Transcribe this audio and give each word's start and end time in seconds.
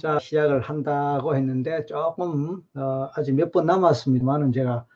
자, 0.00 0.18
시작을 0.18 0.60
한다고 0.62 1.36
했는데 1.36 1.84
조금 1.84 2.62
어, 2.74 3.10
아직 3.14 3.34
몇 3.34 3.52
번 3.52 3.66
남았습니다만은 3.66 4.52
제가 4.52 4.86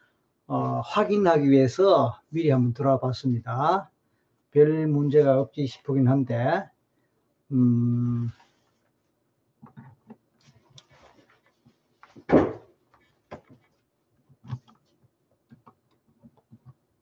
어, 0.47 0.81
확인하기 0.85 1.51
위해서 1.51 2.19
미리 2.31 2.51
한번 2.51 2.73
들어와 2.73 2.99
봤습니다. 3.01 3.91
별 4.51 4.87
문제가 4.87 5.41
없지 5.41 5.67
싶긴 5.67 6.09
한데 6.09 6.65
음, 7.53 8.31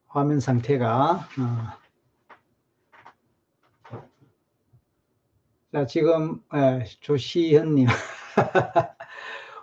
화면 0.07 0.39
상태가 0.39 1.27
어, 1.39 1.82
자, 5.73 5.87
지금 5.87 6.39
예, 6.53 6.83
조시현님 7.01 7.87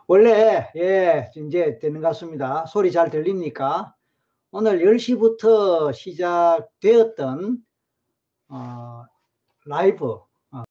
원래 0.09 0.69
예 0.75 1.31
이제 1.37 1.79
되는 1.79 2.01
것 2.01 2.09
같습니다. 2.09 2.67
소리 2.67 2.91
잘 2.91 3.11
들립니까? 3.11 3.95
오늘 4.51 4.81
10시부터 4.81 5.93
시작되었던 5.95 7.65
어, 8.49 9.05
라이브 9.67 10.21
어, 10.51 10.65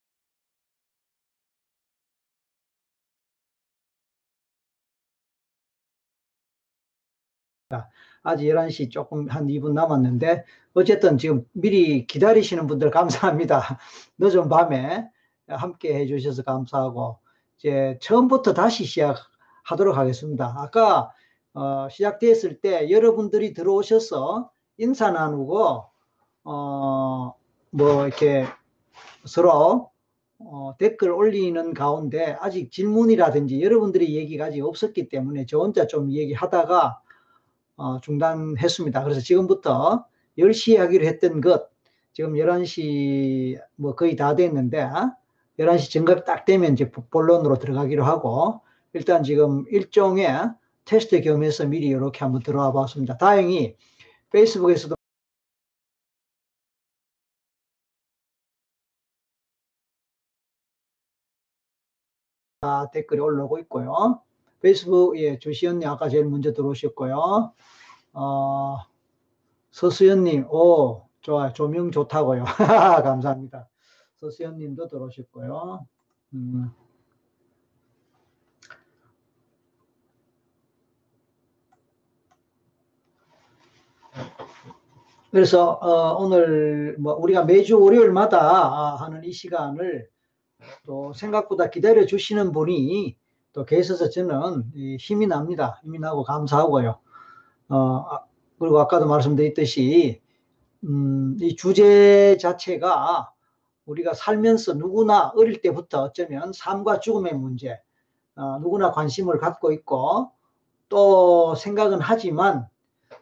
아직 8.23 8.45
11시 8.47 8.91
조금 8.91 9.29
한 9.29 9.47
2분 9.47 9.73
남았는데 9.73 10.43
어쨌든 10.73 11.17
지금 11.17 11.45
미리 11.53 12.05
기다리시는 12.07 12.67
분들 12.67 12.91
감사합니다. 12.91 13.79
늦은 14.19 14.49
밤에 14.49 15.09
함께 15.49 15.95
해주셔서 15.95 16.43
감사하고 16.43 17.17
이제 17.57 17.97
처음부터 18.01 18.53
다시 18.53 18.85
시작하도록 18.85 19.97
하겠습니다. 19.97 20.55
아까 20.57 21.11
어, 21.53 21.87
시작됐을 21.89 22.61
때 22.61 22.89
여러분들이 22.89 23.53
들어오셔서 23.53 24.51
인사 24.77 25.11
나누고 25.11 25.83
어, 26.45 27.33
뭐 27.71 28.07
이렇게 28.07 28.45
서로 29.25 29.91
어, 30.39 30.75
댓글 30.77 31.11
올리는 31.11 31.73
가운데 31.73 32.37
아직 32.39 32.71
질문이라든지 32.71 33.61
여러분들이 33.61 34.15
얘기가 34.15 34.45
아직 34.45 34.61
없었기 34.61 35.09
때문에 35.09 35.45
저 35.45 35.59
혼자 35.59 35.85
좀 35.85 36.11
얘기하다가 36.11 37.01
어, 37.75 37.99
중단했습니다. 38.01 39.03
그래서 39.03 39.19
지금부터 39.19 40.05
10시에 40.37 40.77
하기로 40.77 41.05
했던 41.05 41.41
것 41.41 41.69
지금 42.13 42.33
11시 42.33 43.59
뭐 43.75 43.95
거의 43.95 44.15
다 44.15 44.35
됐는데 44.35 44.89
11시 45.59 45.91
정각 45.91 46.25
딱 46.25 46.45
되면 46.45 46.73
이제 46.73 46.89
본론으로 46.89 47.59
들어가기로 47.59 48.03
하고 48.03 48.61
일단 48.93 49.23
지금 49.23 49.65
일종의 49.69 50.27
테스트 50.85 51.21
겸해서 51.21 51.65
미리 51.67 51.87
이렇게 51.87 52.19
한번 52.19 52.41
들어와 52.41 52.71
봤습니다. 52.71 53.17
다행히 53.17 53.75
페이스북에서도 54.31 54.95
댓글이 62.93 63.19
올라오고 63.19 63.59
있고요. 63.59 64.21
페이스북 64.61 65.17
예, 65.19 65.39
조시연님 65.39 65.87
아까 65.87 66.09
제일 66.09 66.25
먼저 66.25 66.53
들어오셨고요. 66.53 67.53
어, 68.13 68.77
서수연님, 69.71 70.47
오, 70.51 71.07
좋아요. 71.21 71.53
조명 71.53 71.91
좋다고요. 71.91 72.43
감사합니다. 73.03 73.68
서수연님도 74.19 74.87
들어오셨고요. 74.87 75.85
음. 76.33 76.71
그래서 85.31 85.71
어, 85.73 86.21
오늘 86.21 86.97
뭐 86.99 87.13
우리가 87.13 87.45
매주 87.45 87.79
월요일마다 87.79 88.95
하는 88.95 89.23
이 89.23 89.31
시간을 89.31 90.09
또 90.85 91.13
생각보다 91.13 91.69
기다려 91.69 92.05
주시는 92.05 92.51
분이 92.51 93.15
또 93.53 93.63
계셔서 93.63 94.09
저는 94.09 94.71
힘이 94.99 95.27
납니다. 95.27 95.79
힘이 95.83 95.99
나고 95.99 96.23
감사하고요. 96.23 96.99
어, 97.69 97.77
아, 97.77 98.25
그리고 98.57 98.79
아까도 98.79 99.07
말씀드렸듯이 99.07 100.21
음, 100.83 101.37
이 101.39 101.55
주제 101.55 102.37
자체가 102.37 103.31
우리가 103.89 104.13
살면서 104.13 104.73
누구나 104.75 105.31
어릴 105.35 105.61
때부터 105.61 106.03
어쩌면 106.03 106.51
삶과 106.53 106.99
죽음의 106.99 107.33
문제 107.33 107.79
어, 108.35 108.59
누구나 108.59 108.91
관심을 108.91 109.39
갖고 109.39 109.71
있고 109.71 110.31
또 110.87 111.55
생각은 111.55 111.99
하지만 112.01 112.67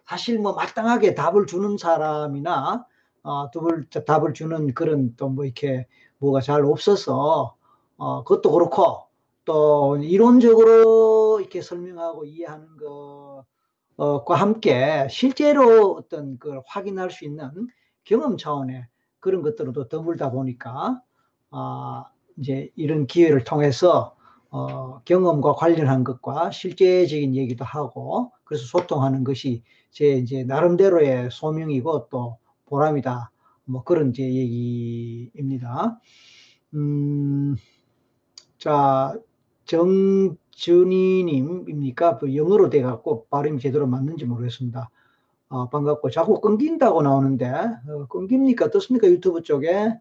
사실 0.06 0.40
뭐 0.40 0.54
마땅하게 0.54 1.16
답을 1.16 1.48
주는 1.48 1.78
사람이나 1.78 2.86
어, 3.24 3.52
답을, 3.52 3.88
답을 4.06 4.34
주는 4.34 4.74
그런 4.74 5.16
또 5.16 5.30
뭐 5.30 5.46
이렇게 5.46 5.88
뭐가 6.20 6.42
잘 6.42 6.66
없어서 6.66 7.56
어, 7.98 8.24
그것도 8.24 8.52
그렇고 8.52 9.08
또 9.46 9.98
이론적으로 9.98 11.40
이렇게 11.40 11.62
설명하고 11.62 12.26
이해하는 12.26 12.68
것과 13.98 14.36
함께 14.36 15.08
실제로 15.10 15.94
어떤 15.94 16.38
걸 16.40 16.62
확인할 16.66 17.12
수 17.12 17.26
있는 17.26 17.68
경험 18.04 18.38
차원의 18.38 18.88
그런 19.28 19.42
것들도 19.42 19.90
더불다 19.90 20.32
보니까 20.32 21.02
아, 21.52 22.06
이제 22.38 22.72
이런 22.78 23.08
기회를 23.08 23.44
통해서 23.44 24.16
어, 24.50 25.02
경험과 25.04 25.56
관련한 25.56 26.06
것과 26.06 26.52
실제적인 26.52 27.36
얘기도 27.36 27.66
하고 27.66 28.32
그래서 28.46 28.64
소통하는 28.66 29.26
것이 29.26 29.64
제 29.92 30.12
이제 30.12 30.46
나름대로의 30.46 31.28
소명이고 31.30 32.08
또 32.10 32.38
보람이다. 32.68 33.32
뭐 33.66 33.84
그런 33.84 34.14
제 34.14 34.24
얘기입니다. 34.24 36.00
음, 36.74 37.58
자, 38.58 39.14
정준희님입니까? 39.66 42.20
그 42.20 42.34
영어로 42.34 42.70
돼갖고 42.70 43.28
발음이 43.30 43.60
제대로 43.60 43.88
맞는지 43.88 44.24
모르겠습니다. 44.24 44.90
어, 45.50 45.70
반갑고 45.70 46.10
자꾸 46.10 46.42
끊긴다고 46.42 47.02
나오는데 47.02 47.48
어, 47.88 48.08
끊깁니까? 48.10 48.66
어떻습니까? 48.66 49.08
유튜브 49.08 49.42
쪽에? 49.44 49.94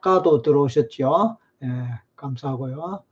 아까도 0.00 0.42
들어오셨죠? 0.42 1.36
예, 1.64 1.66
감사하고요. 2.16 3.04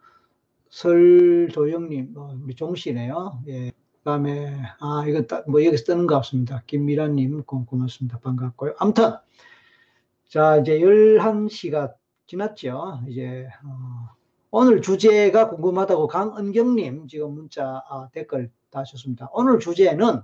설도영님 0.71 2.15
어, 2.17 2.39
종씨네요. 2.57 3.43
예. 3.49 3.71
그 3.71 4.01
다음에 4.05 4.57
아 4.81 5.05
이거 5.09 5.23
따, 5.23 5.43
뭐 5.49 5.65
여기서 5.65 5.85
뜨는 5.85 6.07
것 6.07 6.17
같습니다. 6.17 6.63
김미라님 6.67 7.45
고맙습니다. 7.45 8.19
반갑고요. 8.21 8.75
아무튼 8.79 9.15
자 10.29 10.59
이제 10.59 10.81
11시가 10.81 11.95
지났죠. 12.27 13.03
이제 13.09 13.49
어, 13.65 14.11
오늘 14.51 14.83
주제가 14.83 15.49
궁금하다고 15.49 16.09
강은경님 16.09 17.07
지금 17.07 17.33
문자 17.33 17.83
아, 17.89 18.09
댓글 18.13 18.51
다셨습니다. 18.71 19.31
오늘 19.33 19.61
주제는 19.61 20.23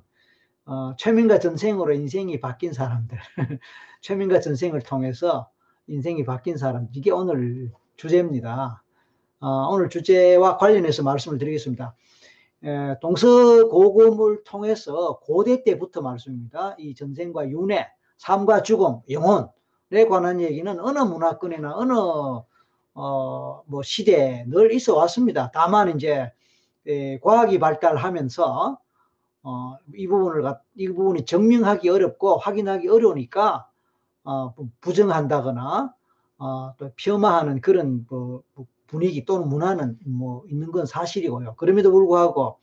어, 0.64 0.96
최민과 0.96 1.38
전생으로 1.38 1.92
인생이 1.92 2.40
바뀐 2.40 2.72
사람들, 2.72 3.18
최민과 4.00 4.40
전생을 4.40 4.82
통해서 4.82 5.50
인생이 5.86 6.24
바뀐 6.24 6.56
사람 6.56 6.88
이게 6.92 7.12
오늘 7.12 7.70
주제입니다. 7.96 8.82
어, 9.40 9.48
오늘 9.70 9.88
주제와 9.88 10.56
관련해서 10.56 11.04
말씀을 11.04 11.38
드리겠습니다. 11.38 11.94
에, 12.64 12.98
동서고금을 13.00 14.44
통해서 14.44 15.18
고대 15.20 15.62
때부터 15.64 16.00
말씀입니다. 16.00 16.76
이 16.78 16.94
전생과 16.94 17.48
윤회, 17.48 17.88
삶과 18.18 18.62
죽음, 18.62 19.00
영혼 19.10 19.44
에 19.44 19.61
관한 20.08 20.40
얘기는 20.40 20.80
어느 20.80 20.98
문화권이나 20.98 21.76
어느 21.76 21.92
어, 22.94 23.62
뭐 23.66 23.82
시대에 23.82 24.44
늘 24.48 24.72
있어 24.72 24.96
왔습니다. 24.96 25.50
다만 25.52 25.94
이제 25.94 26.32
에, 26.86 27.18
과학이 27.20 27.58
발달하면서 27.58 28.78
어, 29.44 29.76
이 29.94 30.06
부분을 30.06 30.54
이 30.76 30.88
부분이 30.88 31.24
증명하기 31.24 31.88
어렵고 31.88 32.38
확인하기 32.38 32.88
어려우니까 32.88 33.68
어, 34.24 34.54
부정한다거나 34.80 35.94
어, 36.38 36.74
또 36.76 36.90
폄하하는 36.96 37.60
그런 37.60 38.06
뭐, 38.08 38.42
뭐 38.54 38.66
분위기 38.86 39.24
또는 39.24 39.48
문화는 39.48 39.98
뭐 40.06 40.44
있는 40.48 40.70
건 40.70 40.86
사실이고요. 40.86 41.54
그럼에도 41.56 41.90
불구하고 41.92 42.58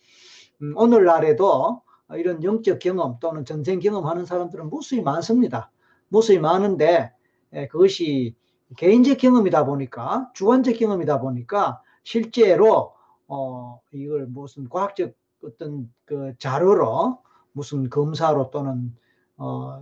음, 0.62 0.74
오늘날에도 0.76 1.82
이런 2.16 2.44
영적 2.44 2.80
경험 2.80 3.18
또는 3.20 3.46
전생 3.46 3.80
경험하는 3.80 4.26
사람들은 4.26 4.70
무수히 4.70 5.02
많습니다. 5.02 5.72
무수히 6.08 6.40
많은데 6.40 6.86
예, 6.88 7.12
그것이 7.52 8.36
개인적 8.78 9.18
경험이다 9.18 9.66
보니까 9.66 10.32
주관적 10.34 10.76
경험이다 10.78 11.20
보니까 11.20 11.82
실제로 12.04 12.94
어 13.28 13.80
이걸 13.92 14.28
무슨 14.28 14.70
과학적 14.70 15.14
어떤 15.44 15.92
그 16.06 16.34
자료로 16.38 17.20
무슨 17.54 17.90
검사로 17.90 18.52
또는 18.52 18.96
어, 19.38 19.82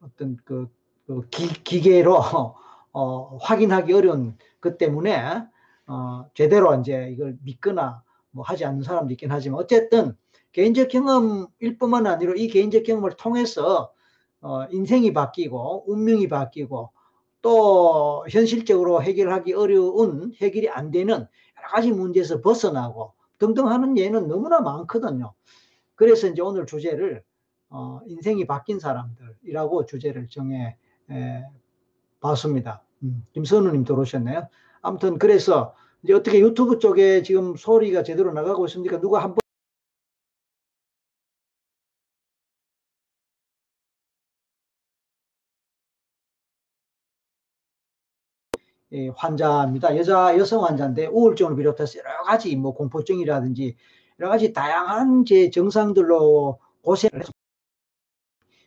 어떤 0.00 0.38
그, 0.44 0.68
그 1.06 1.28
기, 1.28 1.80
계로 1.80 2.18
어, 2.92 3.38
확인하기 3.40 3.92
어려운 3.92 4.36
것 4.60 4.78
때문에 4.78 5.44
어, 5.86 6.26
제대로 6.34 6.74
이제 6.80 7.10
이걸 7.12 7.36
믿거나 7.42 8.02
뭐 8.30 8.44
하지 8.44 8.64
않는 8.64 8.82
사람도 8.82 9.12
있긴 9.12 9.30
하지만 9.30 9.58
어쨌든 9.60 10.16
개인적 10.52 10.88
경험일 10.88 11.78
뿐만 11.78 12.06
아니라 12.06 12.34
이 12.36 12.48
개인적 12.48 12.84
경험을 12.84 13.16
통해서 13.16 13.92
어, 14.40 14.64
인생이 14.70 15.12
바뀌고 15.12 15.84
운명이 15.86 16.28
바뀌고 16.28 16.90
또 17.42 18.24
현실적으로 18.30 19.02
해결하기 19.02 19.52
어려운 19.52 20.32
해결이 20.40 20.70
안 20.70 20.90
되는 20.90 21.14
여러 21.14 21.68
가지 21.68 21.90
문제에서 21.90 22.40
벗어나고 22.40 23.12
등등 23.38 23.68
하는 23.68 23.98
예는 23.98 24.28
너무나 24.28 24.60
많거든요. 24.60 25.34
그래서 25.96 26.28
이제 26.28 26.40
오늘 26.40 26.64
주제를 26.66 27.22
어, 27.68 28.00
인생이 28.06 28.46
바뀐 28.46 28.78
사람들이라고 28.78 29.86
주제를 29.86 30.28
정해 30.28 30.76
에, 31.10 31.44
봤습니다. 32.20 32.84
음, 33.02 33.26
김선우님 33.32 33.84
들어오셨네요. 33.84 34.48
아무튼 34.80 35.18
그래서 35.18 35.74
이제 36.02 36.12
어떻게 36.12 36.40
유튜브 36.40 36.78
쪽에 36.78 37.22
지금 37.22 37.56
소리가 37.56 38.02
제대로 38.02 38.32
나가고 38.32 38.66
있습니까? 38.66 39.00
누가 39.00 39.22
한번 39.22 39.41
환자입니다. 49.16 49.96
여자 49.96 50.36
여성 50.36 50.64
환자인데 50.64 51.06
우울증을 51.06 51.56
비롯해서 51.56 51.98
여러 51.98 52.22
가지 52.24 52.54
뭐 52.56 52.74
공포증이라든지 52.74 53.76
여러 54.20 54.30
가지 54.30 54.52
다양한 54.52 55.24
제 55.24 55.50
증상들로 55.50 56.58
고생을 56.82 57.20
해서 57.20 57.32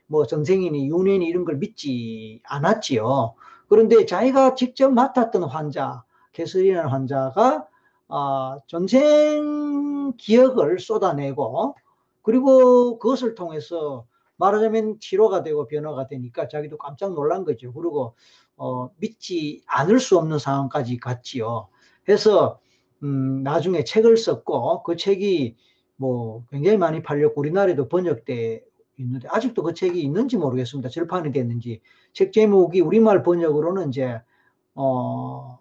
뭐 0.07 0.25
전생이니 0.25 0.89
윤회니 0.89 1.25
이런 1.25 1.45
걸 1.45 1.57
믿지 1.57 2.41
않았지요. 2.45 3.35
그런데 3.67 4.05
자기가 4.05 4.55
직접 4.55 4.91
맡았던 4.91 5.43
환자, 5.43 6.03
개설이라는 6.33 6.89
환자가 6.89 7.67
어, 8.07 8.61
전생 8.67 10.13
기억을 10.17 10.79
쏟아내고 10.79 11.75
그리고 12.21 12.99
그것을 12.99 13.35
통해서 13.35 14.05
말하자면 14.37 14.99
치료가 14.99 15.43
되고 15.43 15.67
변화가 15.67 16.07
되니까 16.07 16.47
자기도 16.47 16.77
깜짝 16.77 17.13
놀란 17.13 17.45
거죠. 17.45 17.71
그리고 17.73 18.15
어, 18.57 18.89
믿지 18.97 19.63
않을 19.67 19.99
수 19.99 20.17
없는 20.17 20.39
상황까지 20.39 20.97
갔지요. 20.97 21.67
그래서 22.05 22.59
음, 23.03 23.43
나중에 23.43 23.83
책을 23.83 24.17
썼고 24.17 24.83
그 24.83 24.95
책이 24.95 25.55
뭐 25.97 26.45
굉장히 26.49 26.77
많이 26.77 27.01
팔렸고 27.01 27.39
우리나라에도 27.39 27.87
번역돼 27.87 28.63
있는데 28.97 29.27
아직도 29.29 29.63
그 29.63 29.73
책이 29.73 30.01
있는지 30.01 30.37
모르겠습니다. 30.37 30.89
절판이 30.89 31.31
됐는지 31.31 31.81
책 32.13 32.31
제목이 32.31 32.81
우리말 32.81 33.23
번역으로는 33.23 33.89
이제 33.89 34.21
어, 34.73 35.59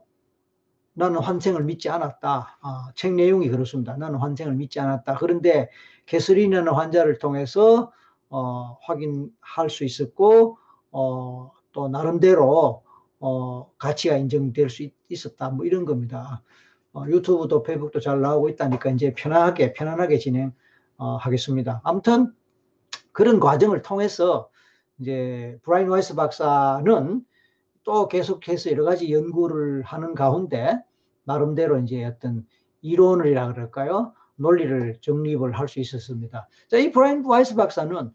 나는 0.92 1.20
환생을 1.20 1.64
믿지 1.64 1.88
않았다. 1.88 2.58
아, 2.60 2.92
책 2.94 3.14
내용이 3.14 3.48
그렇습니다. 3.48 3.96
나는 3.96 4.18
환생을 4.18 4.54
믿지 4.54 4.78
않았다. 4.80 5.16
그런데 5.16 5.68
개슬이라는 6.06 6.72
환자를 6.72 7.18
통해서 7.18 7.92
어, 8.28 8.78
확인할 8.82 9.70
수 9.70 9.84
있었고 9.84 10.58
어, 10.92 11.50
또 11.74 11.88
나름대로 11.88 12.82
어, 13.20 13.70
가치가 13.76 14.16
인정될 14.16 14.70
수 14.70 14.82
있, 14.82 14.94
었다뭐 15.26 15.66
이런 15.66 15.84
겁니다. 15.84 16.42
어, 16.94 17.04
유튜브도 17.06 17.62
페이스북도 17.62 18.00
잘 18.00 18.20
나오고 18.20 18.48
있다니까 18.48 18.90
이제 18.90 19.12
편하게 19.14 19.74
편안하게 19.74 20.18
진행하겠습니다. 20.18 21.72
어, 21.72 21.80
아무튼 21.84 22.32
그런 23.12 23.40
과정을 23.40 23.82
통해서 23.82 24.48
이제 24.98 25.58
브라이언 25.62 25.88
와이스 25.88 26.14
박사는 26.14 27.24
또 27.82 28.08
계속해서 28.08 28.70
여러 28.70 28.84
가지 28.84 29.12
연구를 29.12 29.82
하는 29.82 30.14
가운데 30.14 30.78
나름대로 31.24 31.78
이제 31.78 32.04
어떤 32.04 32.46
이론이라 32.82 33.52
그럴까요? 33.52 34.12
논리를 34.36 34.96
정립을 35.00 35.52
할 35.58 35.68
수 35.68 35.80
있었습니다. 35.80 36.48
자, 36.68 36.78
이 36.78 36.90
브라이언 36.90 37.24
와이스 37.24 37.54
박사는 37.56 38.12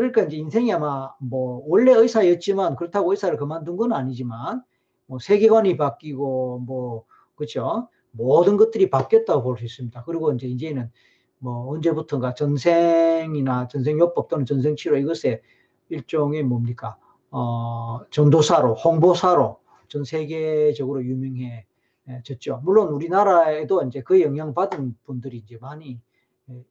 그러니까 0.00 0.22
이제 0.22 0.36
인생이 0.36 0.72
아마 0.72 1.12
뭐 1.20 1.62
원래 1.66 1.92
의사였지만 1.92 2.76
그렇다고 2.76 3.10
의사를 3.12 3.36
그만둔 3.36 3.76
건 3.76 3.92
아니지만 3.92 4.62
뭐 5.06 5.18
세계관이 5.18 5.76
바뀌고 5.76 6.60
뭐 6.66 7.04
그렇죠 7.36 7.88
모든 8.12 8.56
것들이 8.56 8.90
바뀌었다고 8.90 9.42
볼 9.42 9.58
수 9.58 9.64
있습니다. 9.64 10.04
그리고 10.04 10.32
이제 10.32 10.46
이제는 10.46 10.90
뭐 11.38 11.70
언제부턴가 11.70 12.34
전생이나 12.34 13.68
전생요법 13.68 14.28
또는 14.28 14.44
전생치료 14.46 14.96
이것에 14.98 15.42
일종의 15.88 16.42
뭡니까 16.42 16.96
어 17.30 18.00
전도사로 18.10 18.74
홍보사로 18.74 19.60
전 19.88 20.04
세계적으로 20.04 21.04
유명해졌죠. 21.04 22.60
물론 22.64 22.88
우리나라에도 22.88 23.82
이제 23.84 24.02
그 24.02 24.20
영향 24.20 24.54
받은 24.54 24.96
분들이 25.04 25.38
이제 25.38 25.58
많이 25.60 26.00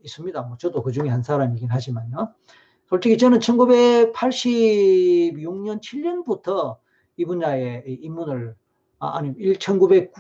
있습니다. 0.04 0.42
뭐 0.44 0.58
저도 0.58 0.84
그 0.84 0.92
중에 0.92 1.10
한 1.10 1.24
사람이긴 1.24 1.70
하지만요. 1.70 2.34
솔직히 2.90 3.18
저는 3.18 3.40
1986년, 3.40 5.82
7년부터 5.82 6.78
이 7.18 7.26
분야에 7.26 7.84
입문을, 7.86 8.56
아, 9.00 9.18
아니, 9.18 9.34
1900, 9.60 10.14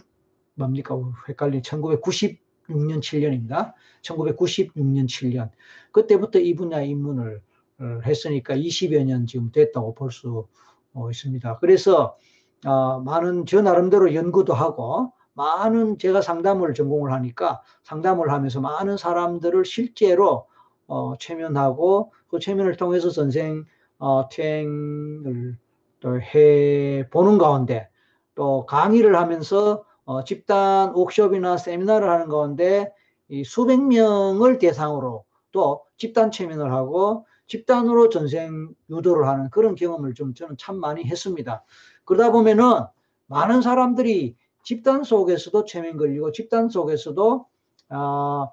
뭡니까? 0.55 0.99
헷갈리, 1.29 1.61
1996년, 1.61 2.99
7년입니다. 2.99 3.73
1996년, 4.01 5.07
7년. 5.07 5.49
그때부터 5.91 6.39
이 6.39 6.55
분야에 6.55 6.87
입문을 6.87 7.41
어, 7.79 7.99
했으니까 8.05 8.55
20여 8.55 9.05
년 9.05 9.27
지금 9.27 9.51
됐다고 9.51 9.93
볼수 9.93 10.47
어, 10.93 11.09
있습니다. 11.09 11.59
그래서, 11.59 12.17
어, 12.65 12.99
많은, 12.99 13.45
저 13.45 13.61
나름대로 13.61 14.13
연구도 14.13 14.53
하고, 14.53 15.13
많은 15.35 15.99
제가 15.99 16.21
상담을 16.21 16.73
전공을 16.73 17.13
하니까 17.13 17.61
상담을 17.83 18.31
하면서 18.31 18.59
많은 18.59 18.97
사람들을 18.97 19.63
실제로 19.63 20.47
어, 20.87 21.17
최면하고 21.17 22.11
그 22.29 22.39
최면을 22.39 22.77
통해서 22.77 23.09
선생 23.09 23.65
어, 23.99 24.29
퇴행을 24.29 25.57
또해 25.99 27.07
보는 27.09 27.37
가운데 27.37 27.89
또 28.35 28.65
강의를 28.65 29.15
하면서 29.15 29.83
어, 30.05 30.23
집단 30.23 30.95
옥숍이나 30.95 31.57
세미나를 31.57 32.09
하는 32.09 32.27
가운데 32.29 32.93
이 33.29 33.43
수백 33.43 33.81
명을 33.81 34.57
대상으로 34.57 35.25
또 35.51 35.83
집단 35.97 36.31
최면을 36.31 36.71
하고 36.71 37.25
집단으로 37.47 38.09
전생 38.09 38.73
유도를 38.89 39.27
하는 39.27 39.49
그런 39.49 39.75
경험을 39.75 40.13
좀 40.13 40.33
저는 40.33 40.57
참 40.57 40.79
많이 40.79 41.03
했습니다. 41.03 41.63
그러다 42.05 42.31
보면은 42.31 42.85
많은 43.27 43.61
사람들이 43.61 44.35
집단 44.63 45.03
속에서도 45.03 45.65
최면 45.65 45.97
걸리고 45.97 46.31
집단 46.31 46.69
속에서도 46.69 47.45
어, 47.89 48.51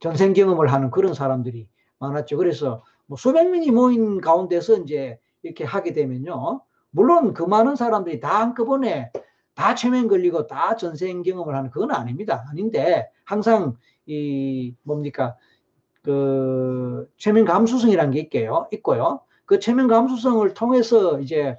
전생 0.00 0.32
경험을 0.32 0.72
하는 0.72 0.90
그런 0.90 1.14
사람들이 1.14 1.68
많았죠. 2.00 2.36
그래서 2.36 2.82
뭐 3.06 3.16
수백 3.16 3.48
명이 3.48 3.70
모인 3.70 4.20
가운데서 4.20 4.78
이제 4.78 5.18
이렇게 5.42 5.64
하게 5.64 5.92
되면요. 5.92 6.62
물론 6.90 7.34
그 7.34 7.44
많은 7.44 7.76
사람들이 7.76 8.20
다 8.20 8.40
한꺼번에 8.40 9.12
다 9.54 9.74
최면 9.74 10.08
걸리고 10.08 10.46
다 10.46 10.76
전생 10.76 11.22
경험을 11.22 11.54
하는 11.54 11.70
그건 11.70 11.92
아닙니다. 11.92 12.44
아닌데 12.50 13.08
항상 13.24 13.76
이 14.06 14.74
뭡니까 14.82 15.36
그 16.02 17.08
최면 17.16 17.44
감수성이라는 17.44 18.12
게 18.12 18.20
있게요. 18.20 18.68
있고요. 18.72 19.20
그 19.44 19.58
최면 19.60 19.88
감수성을 19.88 20.52
통해서 20.54 21.20
이제 21.20 21.58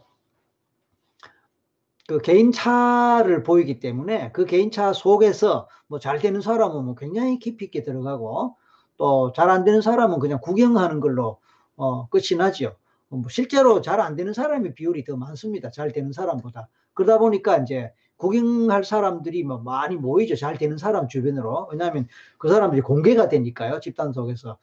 그 2.07 2.19
개인차를 2.19 3.43
보이기 3.43 3.79
때문에 3.79 4.31
그 4.31 4.45
개인차 4.45 4.91
속에서 4.93 5.67
뭐 5.87 5.99
잘 5.99 6.19
되는 6.19 6.41
사람은 6.41 6.85
뭐 6.85 6.95
굉장히 6.95 7.37
깊이 7.39 7.65
있게 7.65 7.83
들어가고 7.83 8.55
또 9.01 9.31
잘 9.33 9.49
안 9.49 9.63
되는 9.63 9.81
사람은 9.81 10.19
그냥 10.19 10.39
구경하는 10.41 10.99
걸로 10.99 11.39
어, 11.75 12.07
끝이 12.09 12.37
나죠. 12.37 12.75
뭐 13.09 13.23
실제로 13.29 13.81
잘 13.81 13.99
안 13.99 14.15
되는 14.15 14.31
사람의 14.31 14.75
비율이 14.75 15.03
더 15.05 15.17
많습니다. 15.17 15.71
잘 15.71 15.91
되는 15.91 16.11
사람보다. 16.11 16.67
그러다 16.93 17.17
보니까 17.17 17.57
이제 17.57 17.91
구경할 18.17 18.83
사람들이 18.83 19.43
뭐 19.43 19.57
많이 19.57 19.95
모이죠. 19.95 20.35
잘 20.35 20.55
되는 20.59 20.77
사람 20.77 21.07
주변으로. 21.07 21.69
왜냐하면 21.71 22.07
그 22.37 22.47
사람들이 22.49 22.81
공개가 22.81 23.27
되니까요. 23.27 23.79
집단 23.79 24.13
속에서. 24.13 24.59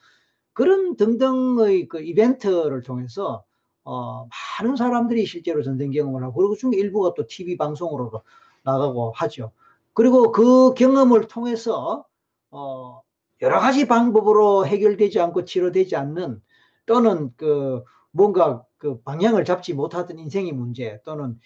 그런 0.53 0.97
등등의 0.97 1.89
그 1.89 2.01
이벤트를 2.01 2.83
통해서 2.85 3.45
어, 3.85 4.29
많은 4.61 4.77
사람들이 4.77 5.27
실제로 5.27 5.63
전쟁 5.65 5.91
경험을 5.91 6.23
하고 6.23 6.35
그리고 6.35 6.55
중에 6.55 6.71
일부가 6.75 7.15
또 7.17 7.27
TV 7.27 7.57
방송으로도 7.57 8.23
나가고 8.63 9.13
하죠. 9.17 9.51
그리고 9.95 10.31
그 10.31 10.75
경험을 10.75 11.27
통해서 11.27 12.05
어, 12.53 13.03
여러 13.43 13.61
가지 13.61 13.87
방법으로 13.87 14.67
해결되지 14.67 15.21
않고 15.21 15.45
치료되지 15.45 15.97
않는 15.97 16.41
또는 16.87 17.33
그 17.37 17.83
뭔가 18.11 18.65
그 18.79 19.01
방향을 19.03 19.45
잡지 19.45 19.75
못하던 19.75 20.19
인생의 20.19 20.53
문제 20.53 21.01
또는 21.05 21.39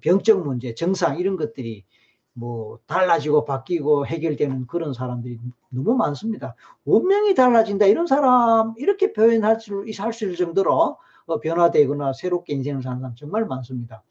병적 0.00 0.42
문제, 0.44 0.74
정상 0.74 1.18
이런 1.18 1.36
것들이 1.36 1.84
뭐 2.32 2.78
달라지고 2.86 3.44
바뀌고 3.44 4.06
해결되는 4.06 4.66
그런 4.66 4.92
사람들이 4.92 5.38
너무 5.68 5.94
많습니다. 5.94 6.54
운명이 6.84 7.34
달라진다 7.34 7.86
이런 7.86 8.06
사람 8.06 8.74
이렇게 8.78 9.12
표현할 9.12 9.60
수, 9.60 9.84
할수 9.98 10.24
있을 10.24 10.36
정도로 10.36 10.96
어, 11.26 11.40
변화되거나 11.40 12.12
새롭게 12.12 12.54
인생을 12.54 12.82
사는 12.82 12.98
사람 12.98 13.14
정말 13.14 13.46
많습니다. 13.46 14.02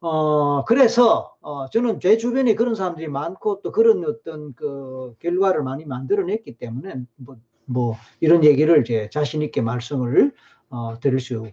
어, 0.00 0.64
그래서, 0.64 1.34
어, 1.42 1.68
저는 1.68 2.00
제 2.00 2.16
주변에 2.16 2.54
그런 2.54 2.74
사람들이 2.74 3.08
많고 3.08 3.60
또 3.62 3.70
그런 3.70 4.02
어떤 4.06 4.54
그 4.54 5.14
결과를 5.18 5.62
많이 5.62 5.84
만들어냈기 5.84 6.56
때문에 6.56 6.94
뭐, 7.16 7.36
뭐 7.66 7.96
이런 8.20 8.42
얘기를 8.44 8.80
이제 8.80 9.10
자신있게 9.12 9.60
말씀을, 9.60 10.32
어, 10.70 10.98
드릴 11.00 11.20
수 11.20 11.50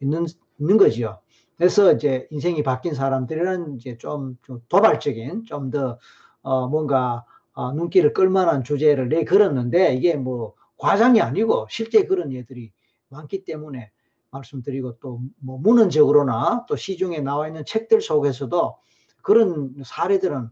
있는, 0.00 0.26
있는 0.58 0.78
거죠. 0.78 1.20
그래서 1.58 1.92
이제 1.92 2.26
인생이 2.30 2.62
바뀐 2.62 2.94
사람들은 2.94 3.76
이제 3.76 3.98
좀, 3.98 4.38
좀 4.42 4.62
도발적인, 4.68 5.44
좀 5.44 5.70
더, 5.70 5.98
어, 6.40 6.68
뭔가, 6.68 7.26
어, 7.52 7.72
눈길을 7.74 8.14
끌만한 8.14 8.64
주제를 8.64 9.10
내걸었는데 9.10 9.94
이게 9.96 10.16
뭐 10.16 10.54
과장이 10.78 11.20
아니고 11.20 11.66
실제 11.68 12.06
그런 12.06 12.32
예들이 12.32 12.72
많기 13.10 13.44
때문에 13.44 13.90
말씀드리고 14.32 14.98
또 14.98 15.20
뭐 15.40 15.58
문헌적으로나 15.58 16.66
또 16.68 16.76
시중에 16.76 17.20
나와 17.20 17.46
있는 17.48 17.64
책들 17.64 18.00
속에서도 18.02 18.76
그런 19.22 19.74
사례들은 19.84 20.50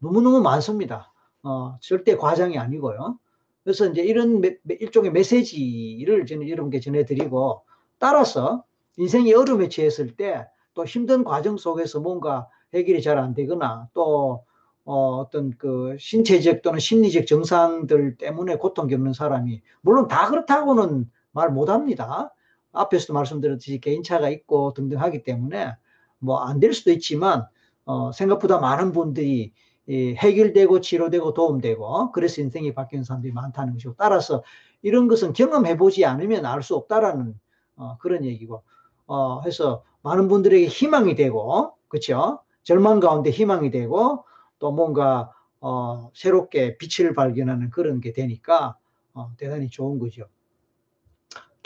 너무너무 0.00 0.40
많습니다. 0.42 1.12
어, 1.42 1.78
절대 1.80 2.16
과장이 2.16 2.58
아니고요. 2.58 3.18
그래서 3.64 3.86
이제 3.86 4.02
이런 4.02 4.40
매, 4.40 4.58
일종의 4.68 5.12
메시지를 5.12 6.26
저는 6.26 6.48
여러분께 6.48 6.80
전해드리고 6.80 7.62
따라서 7.98 8.64
인생이 8.96 9.32
어려움에 9.34 9.68
처했을 9.68 10.16
때 10.16 10.46
또 10.74 10.84
힘든 10.84 11.24
과정 11.24 11.56
속에서 11.56 11.98
뭔가 12.00 12.48
해결이 12.72 13.02
잘 13.02 13.18
안 13.18 13.34
되거나 13.34 13.88
또 13.94 14.44
어, 14.84 15.16
어떤 15.18 15.50
그 15.58 15.96
신체적 15.98 16.62
또는 16.62 16.78
심리적 16.78 17.26
증상들 17.26 18.16
때문에 18.16 18.56
고통 18.58 18.86
겪는 18.86 19.12
사람이 19.12 19.60
물론 19.82 20.06
다 20.08 20.28
그렇다고는 20.30 21.10
말 21.32 21.50
못합니다. 21.50 22.32
앞에서도 22.72 23.12
말씀드렸듯이 23.14 23.80
개인차가 23.80 24.28
있고 24.30 24.72
등등 24.74 25.00
하기 25.00 25.22
때문에 25.22 25.74
뭐 26.20 26.40
안 26.42 26.60
될 26.60 26.72
수도 26.74 26.90
있지만 26.92 27.46
어, 27.84 28.12
생각보다 28.12 28.58
많은 28.58 28.92
분들이 28.92 29.52
이 29.86 30.14
해결되고 30.18 30.80
치료되고 30.82 31.32
도움되고 31.34 32.12
그래서 32.12 32.42
인생이 32.42 32.74
바뀌는 32.74 33.04
사람들이 33.04 33.32
많다는 33.32 33.74
것이고 33.74 33.94
따라서 33.96 34.42
이런 34.82 35.08
것은 35.08 35.32
경험해 35.32 35.76
보지 35.78 36.04
않으면 36.04 36.44
알 36.46 36.62
수 36.62 36.76
없다라는 36.76 37.34
어, 37.76 37.96
그런 37.98 38.24
얘기고 38.24 38.62
어, 39.06 39.40
해서 39.42 39.82
많은 40.02 40.28
분들에게 40.28 40.66
희망이 40.66 41.14
되고 41.14 41.72
그렇죠 41.88 42.40
절망 42.64 43.00
가운데 43.00 43.30
희망이 43.30 43.70
되고 43.70 44.24
또 44.58 44.72
뭔가 44.72 45.32
어, 45.60 46.10
새롭게 46.14 46.76
빛을 46.78 47.14
발견하는 47.14 47.70
그런 47.70 48.00
게 48.00 48.12
되니까 48.12 48.76
어, 49.14 49.32
대단히 49.38 49.70
좋은 49.70 49.98
거죠. 49.98 50.24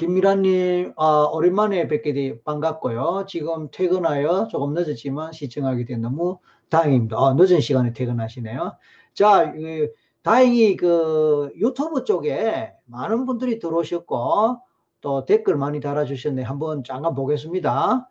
김미라님, 0.03 0.95
아, 0.97 1.29
오랜만에 1.33 1.87
뵙게 1.87 2.13
돼 2.13 2.43
반갑고요. 2.43 3.27
지금 3.29 3.71
퇴근하여 3.71 4.49
조금 4.49 4.75
늦었지만 4.75 5.31
시청하게 5.31 5.85
돼 5.85 5.97
너무 5.97 6.41
다행입니다. 6.71 7.17
아, 7.17 7.35
늦은 7.35 7.61
시간에 7.61 7.93
퇴근하시네요. 7.93 8.77
자, 9.15 9.53
그, 9.53 9.93
다행히 10.23 10.77
그 10.77 11.53
유튜브 11.55 12.03
쪽에 12.03 12.73
많은 12.87 13.27
분들이 13.27 13.61
들어오셨고 13.61 14.59
또 15.03 15.25
댓글 15.25 15.57
많이 15.57 15.79
달아주셨네. 15.79 16.43
한번 16.43 16.83
잠깐 16.83 17.15
보겠습니다. 17.15 18.09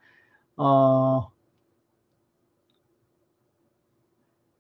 어, 0.55 1.31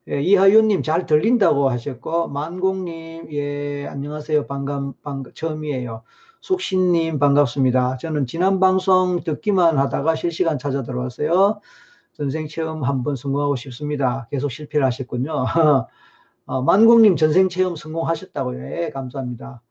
예, 0.09 0.19
이하윤님 0.21 0.83
잘 0.83 1.05
들린다고 1.05 1.69
하셨고 1.69 2.27
만공님 2.27 3.31
예 3.31 3.85
안녕하세요 3.87 4.47
반감 4.47 4.93
반 5.03 5.23
처음이에요. 5.33 6.03
숙신님 6.41 7.19
반갑습니다. 7.19 7.97
저는 7.97 8.25
지난 8.25 8.59
방송 8.59 9.23
듣기만 9.23 9.77
하다가 9.77 10.15
실시간 10.15 10.57
찾아 10.57 10.81
들어왔어요. 10.81 11.61
전생 12.13 12.47
체험 12.47 12.83
한번 12.83 13.15
성공하고 13.15 13.55
싶습니다. 13.55 14.27
계속 14.31 14.49
실패를 14.49 14.83
하셨군요. 14.87 15.45
어, 16.47 16.61
만공님 16.63 17.15
전생 17.15 17.47
체험 17.47 17.75
성공하셨다고요. 17.75 18.59
예, 18.75 18.89
감사합니다. 18.89 19.61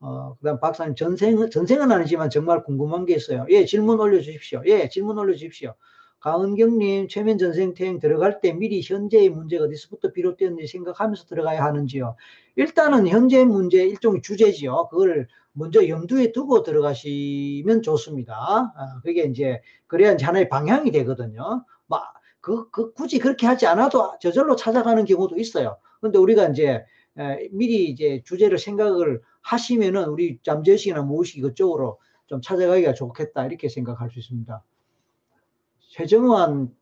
어, 0.00 0.34
그 0.40 0.44
다음 0.44 0.58
박사님 0.58 0.96
전생, 0.96 1.50
전생은 1.50 1.92
아니지만 1.92 2.30
정말 2.30 2.64
궁금한 2.64 3.06
게 3.06 3.14
있어요. 3.14 3.46
예, 3.50 3.64
질문 3.64 4.00
올려주십시오. 4.00 4.62
예, 4.66 4.88
질문 4.88 5.18
올려주십시오. 5.18 5.74
강은경님, 6.18 7.06
최면 7.06 7.38
전생 7.38 7.74
태행 7.74 8.00
들어갈 8.00 8.40
때 8.40 8.52
미리 8.52 8.82
현재의 8.82 9.30
문제가 9.30 9.66
어디서부터 9.66 10.10
비롯되었는지 10.10 10.66
생각하면서 10.66 11.26
들어가야 11.26 11.62
하는지요. 11.62 12.16
일단은 12.56 13.06
현재 13.06 13.44
문제 13.44 13.84
일종의 13.84 14.22
주제지요. 14.22 14.88
그걸 14.90 15.28
먼저 15.58 15.88
염두에 15.88 16.30
두고 16.32 16.62
들어가시면 16.62 17.82
좋습니다. 17.82 18.34
아, 18.36 19.00
그게 19.02 19.24
이제 19.24 19.60
그래야 19.88 20.12
이제 20.12 20.24
하나의 20.24 20.48
방향이 20.48 20.92
되거든요. 20.92 21.64
막 21.88 22.14
그, 22.40 22.70
그 22.70 22.92
굳이 22.92 23.18
그렇게 23.18 23.46
하지 23.46 23.66
않아도 23.66 24.12
저절로 24.20 24.54
찾아가는 24.54 25.04
경우도 25.04 25.36
있어요. 25.36 25.78
근데 26.00 26.18
우리가 26.18 26.48
이제 26.48 26.84
에, 27.18 27.48
미리 27.50 27.90
이제 27.90 28.22
주제를 28.24 28.58
생각을 28.58 29.20
하시면은 29.42 30.04
우리 30.04 30.38
잠재의식이나 30.42 31.02
무의식 31.02 31.42
그쪽으로 31.42 31.98
좀 32.26 32.40
찾아가기가 32.40 32.94
좋겠다 32.94 33.46
이렇게 33.46 33.68
생각할 33.68 34.10
수 34.10 34.20
있습니다. 34.20 34.62
최정환 35.90 36.72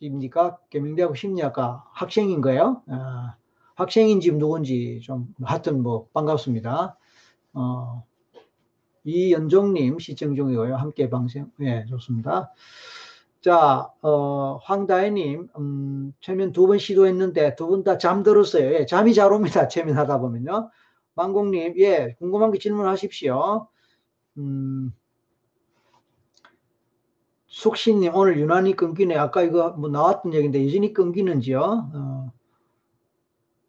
입니까? 0.00 0.58
계명대학 0.68 1.16
심리학과 1.16 1.84
학생인 1.94 2.42
거예요. 2.42 2.82
아, 2.88 3.36
학생인지 3.76 4.32
누군지 4.32 5.00
좀 5.02 5.34
하여튼 5.42 5.82
뭐 5.82 6.08
반갑습니다. 6.12 6.98
어, 7.56 8.04
이연종님 9.04 9.98
시청 9.98 10.34
중이고요. 10.36 10.76
함께 10.76 11.08
방송. 11.08 11.50
예, 11.60 11.84
좋습니다. 11.86 12.52
자, 13.40 13.88
어, 14.02 14.58
황다혜님, 14.62 15.48
음, 15.58 16.12
최면 16.20 16.52
두 16.52 16.66
번 16.66 16.78
시도했는데 16.78 17.54
두 17.56 17.68
분 17.68 17.84
다 17.84 17.98
잠들었어요. 17.98 18.74
예, 18.74 18.86
잠이 18.86 19.14
잘 19.14 19.32
옵니다. 19.32 19.68
최면 19.68 19.96
하다 19.96 20.18
보면요. 20.20 20.70
망공님, 21.14 21.74
예, 21.78 22.14
궁금한 22.18 22.50
게 22.52 22.58
질문하십시오. 22.58 23.68
음, 24.38 24.92
숙신님, 27.46 28.14
오늘 28.14 28.38
유난히 28.38 28.74
끊기네. 28.76 29.16
아까 29.16 29.42
이거 29.42 29.70
뭐 29.70 29.88
나왔던 29.88 30.34
얘기인데 30.34 30.66
여전히 30.66 30.92
끊기는지요? 30.92 31.90
어, 31.94 32.32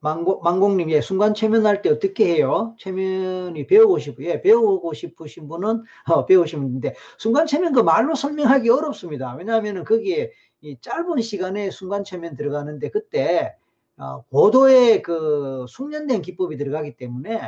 망고, 0.08 0.40
망공님, 0.42 0.90
예, 0.92 1.02
순간 1.02 1.34
체면할 1.34 1.82
때 1.82 1.90
어떻게 1.90 2.34
해요? 2.34 2.76
체면이 2.80 3.68
배우고 3.68 4.00
싶고, 4.00 4.24
예, 4.24 4.42
배우고 4.42 4.94
싶으신 4.94 5.50
분은, 5.50 5.84
어, 6.08 6.26
배우시면 6.26 6.68
되는데, 6.68 6.96
순간 7.18 7.46
체면 7.46 7.74
그 7.74 7.82
말로 7.82 8.16
설명하기 8.16 8.70
어렵습니다. 8.70 9.36
왜냐하면 9.36 9.84
거기에 9.84 10.32
이 10.62 10.78
짧은 10.80 11.22
시간에 11.22 11.72
순간 11.72 12.06
체면 12.06 12.38
들어가는데, 12.38 12.90
그때, 12.90 13.56
어, 13.98 14.22
고도의 14.32 15.02
그 15.02 15.66
숙련된 15.68 16.22
기법이 16.22 16.56
들어가기 16.56 16.96
때문에, 16.96 17.42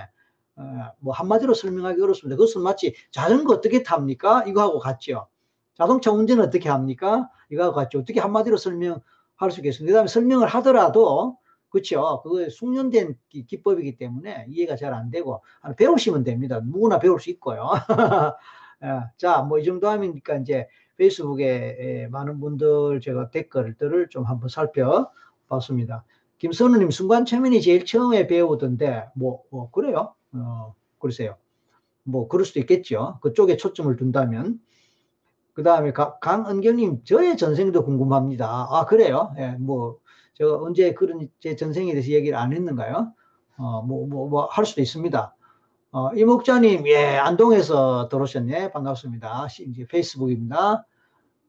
어, 0.57 0.63
뭐 0.99 1.13
한마디로 1.13 1.53
설명하기 1.53 2.01
어렵습니다. 2.01 2.35
그것은 2.35 2.61
마치 2.61 2.93
자전거 3.11 3.53
어떻게 3.53 3.83
탑니까? 3.83 4.43
이거하고 4.47 4.79
같죠. 4.79 5.27
자동차 5.75 6.11
운전 6.11 6.41
어떻게 6.41 6.67
합니까? 6.67 7.29
이거하고 7.51 7.75
같죠. 7.75 7.99
어떻게 7.99 8.19
한마디로 8.19 8.57
설명할 8.57 9.49
수 9.49 9.61
있겠습니까? 9.61 9.91
그 9.91 9.95
다음에 9.95 10.07
설명을 10.07 10.47
하더라도, 10.47 11.37
그렇죠. 11.69 12.21
그거 12.23 12.49
숙련된 12.49 13.15
기 13.29 13.61
법이기 13.61 13.97
때문에 13.97 14.45
이해가 14.49 14.75
잘 14.75 14.93
안 14.93 15.11
되고 15.11 15.43
배우시면 15.77 16.23
됩니다. 16.23 16.59
누구나 16.63 16.99
배울 16.99 17.19
수 17.19 17.29
있고요. 17.31 17.69
예, 18.83 19.01
자, 19.17 19.41
뭐 19.43 19.59
이 19.59 19.63
정도 19.65 19.87
하니까 19.89 20.37
이제 20.37 20.67
페이스북에 20.97 22.07
많은 22.11 22.39
분들 22.39 23.01
제가 23.01 23.29
댓글들을 23.31 24.09
좀 24.09 24.23
한번 24.25 24.49
살펴봤습니다. 24.49 26.03
김선우님 26.39 26.89
순간 26.91 27.25
최면이 27.25 27.61
제일 27.61 27.85
처음에 27.85 28.27
배우던데 28.27 29.07
뭐, 29.15 29.43
뭐 29.49 29.69
그래요? 29.71 30.13
어, 30.33 30.73
그러세요. 30.99 31.35
뭐 32.03 32.27
그럴 32.27 32.45
수도 32.45 32.59
있겠죠. 32.61 33.19
그쪽에 33.21 33.57
초점을 33.57 33.93
둔다면. 33.97 34.59
그 35.53 35.63
다음에 35.63 35.91
강은경님 36.21 37.03
저의 37.03 37.35
전생도 37.37 37.83
궁금합니다. 37.83 38.67
아 38.71 38.85
그래요? 38.85 39.33
예, 39.37 39.51
뭐 39.59 39.97
제가 40.39 40.55
언제 40.61 40.93
그런 40.93 41.27
제 41.41 41.55
전생에 41.57 41.91
대해서 41.91 42.11
얘기를 42.11 42.37
안 42.37 42.53
했는가요? 42.53 43.13
어, 43.57 43.81
뭐, 43.81 44.07
뭐, 44.07 44.29
뭐, 44.29 44.45
할 44.45 44.65
수도 44.65 44.81
있습니다. 44.81 45.35
어, 45.91 46.13
이 46.15 46.23
목자님, 46.23 46.87
예, 46.87 47.17
안동에서 47.17 48.07
들어오셨네. 48.07 48.71
반갑습니다. 48.71 49.47
이제 49.67 49.85
페이스북입니다. 49.85 50.85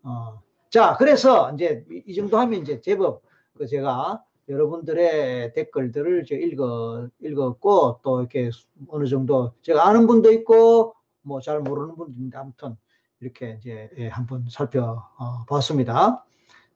어, 0.03 0.43
자, 0.71 0.97
그래서 0.99 1.53
이제 1.55 1.85
이 2.05 2.15
정도 2.17 2.39
하면 2.39 2.63
이제 2.63 2.81
제법 2.81 3.23
그 3.57 3.69
제가 3.69 4.25
여러분들의 4.49 5.53
댓글들을 5.53 6.25
저 6.25 6.35
읽어, 6.35 7.09
읽었고 7.23 8.01
또 8.03 8.21
이렇게 8.21 8.51
어느 8.89 9.07
정도 9.07 9.53
제가 9.63 9.87
아는 9.87 10.09
분도 10.09 10.33
있고 10.33 10.95
뭐 11.23 11.41
잘 11.41 11.61
모르는 11.61 11.95
분도 11.95 12.13
있는데 12.13 12.39
아무튼 12.39 12.77
이렇게 13.21 13.57
이제 13.61 13.89
예, 13.99 14.09
한번 14.09 14.47
살펴봤습니다. 14.51 16.25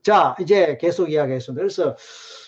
자, 0.04 0.36
이제 0.38 0.76
계속 0.76 1.10
이야기했습니다. 1.10 1.58
그래서 1.62 1.96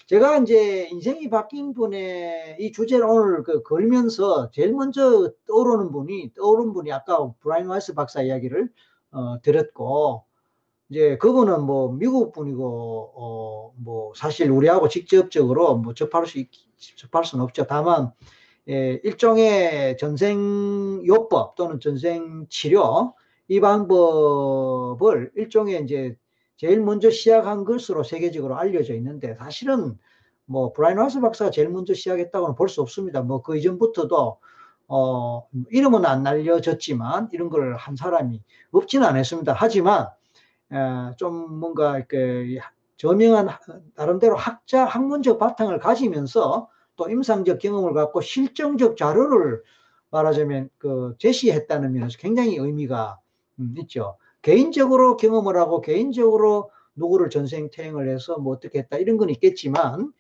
제가 0.09 0.39
이제 0.39 0.89
인생이 0.91 1.31
바뀐 1.31 1.73
분의 1.73 2.59
이 2.61 2.71
주제를 2.71 3.07
오늘 3.07 3.43
그 3.45 3.63
걸면서 3.63 4.51
제일 4.51 4.75
먼저 4.75 5.33
떠오르는 5.47 5.91
분이, 5.91 6.35
떠오른 6.35 6.75
분이 6.75 6.93
아까 6.93 7.33
브라인 7.41 7.67
와이스 7.67 7.95
박사 7.95 8.21
이야기를 8.21 8.69
어, 9.13 9.41
들었고, 9.41 10.25
이제 10.91 11.17
그분은 11.17 11.63
뭐 11.63 11.91
미국 11.93 12.33
분이고, 12.33 13.13
어, 13.17 13.73
뭐 13.79 14.13
사실 14.15 14.51
우리하고 14.51 14.89
직접적으로 14.91 15.79
뭐 15.79 15.95
접할 15.95 16.27
수, 16.27 16.39
있, 16.39 16.51
접할 16.97 17.25
수는 17.25 17.43
없죠. 17.43 17.67
다만, 17.67 18.13
예, 18.69 19.01
일종의 19.03 19.97
전생요법 19.97 21.55
또는 21.55 21.81
전생치료, 21.81 23.15
이 23.49 23.61
방법을 23.61 25.33
일종의 25.37 25.85
이제 25.85 26.17
제일 26.57 26.81
먼저 26.81 27.11
시작한 27.11 27.65
것으로 27.65 28.03
세계적으로 28.05 28.57
알려져 28.57 28.95
있는데 28.95 29.35
사실은 29.37 29.99
뭐 30.47 30.73
브라이언 30.73 30.99
하스 31.01 31.21
박사가 31.21 31.51
제일 31.51 31.69
먼저 31.71 31.95
시작했다고는 31.95 32.55
볼 32.55 32.69
수 32.69 32.81
없습니다. 32.83 33.23
뭐 33.23 33.43
그 33.43 33.57
이전부터도 33.57 34.39
어 34.89 35.49
이름은 35.71 36.05
안 36.07 36.27
알려졌지만 36.27 37.31
이런 37.33 37.51
걸 37.51 37.75
한 37.77 37.97
사람이 37.97 38.43
없지는 38.73 39.07
않았습니다. 39.07 39.53
하지만 39.57 40.09
에, 40.73 40.77
좀 41.17 41.59
뭔가 41.61 41.99
이렇게 41.99 42.59
저명한 42.97 43.49
나름대로 43.97 44.37
학자 44.37 44.85
학문적 44.85 45.39
바탕을 45.39 45.79
가지면서 45.81 46.69
또 46.97 47.11
임상적 47.11 47.59
경험을 47.61 47.93
갖고 47.93 48.21
실정적 48.21 48.97
자료를 48.97 49.63
말하자면 50.11 50.71
그 50.79 51.15
제시했다는 51.19 51.93
면에서 51.93 52.17
굉장히 52.19 52.57
의미가 52.57 53.19
음, 53.61 53.75
있죠. 53.79 54.17
개인적으로 54.47 55.17
경험을 55.17 55.57
하고 55.57 55.81
개인적으로 55.81 56.71
누구를 56.95 57.31
전생 57.31 57.69
퇴행을 57.69 58.09
해서 58.09 58.39
뭐 58.39 58.55
어떻게 58.55 58.79
했다 58.79 58.97
이런 58.97 59.17
건 59.17 59.29
있겠지만 59.29 60.13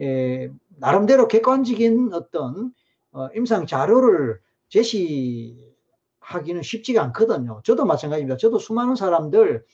에, 0.00 0.50
나름대로 0.80 1.28
객관적인 1.28 2.12
어떤 2.12 2.72
어, 3.12 3.28
임상 3.36 3.66
자료를 3.66 4.40
제시하기는 4.68 5.62
쉽지가 6.60 7.04
않거든요. 7.04 7.60
저도 7.62 7.84
마찬가지입니다. 7.84 8.36
저도 8.36 8.58
수많은 8.58 8.96
사람들 8.96 9.64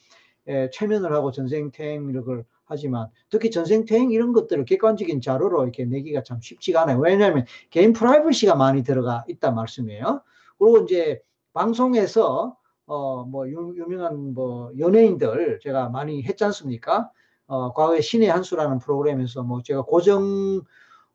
에, 0.48 0.68
최면을 0.68 1.14
하고 1.14 1.32
전생 1.32 1.70
퇴행을 1.70 2.44
하지만 2.66 3.08
특히 3.30 3.50
전생 3.50 3.86
퇴행 3.86 4.10
이런 4.10 4.34
것들을 4.34 4.66
객관적인 4.66 5.22
자료로 5.22 5.62
이렇게 5.62 5.86
내기가 5.86 6.22
참 6.22 6.42
쉽지가 6.42 6.82
않아요. 6.82 6.98
왜냐하면 6.98 7.46
개인 7.70 7.94
프라이버시가 7.94 8.54
많이 8.54 8.82
들어가 8.82 9.24
있다 9.28 9.52
말씀이에요. 9.52 10.20
그리고 10.58 10.80
이제 10.80 11.22
방송에서 11.54 12.58
어, 12.86 13.24
뭐, 13.24 13.48
유, 13.48 13.74
유명한 13.76 14.34
뭐, 14.34 14.70
연예인들 14.78 15.60
제가 15.62 15.88
많이 15.88 16.22
했지 16.22 16.44
않습니까? 16.44 17.10
어, 17.46 17.72
과거에 17.72 18.00
신의 18.00 18.28
한수라는 18.28 18.78
프로그램에서 18.78 19.42
뭐, 19.42 19.62
제가 19.62 19.82
고정, 19.82 20.62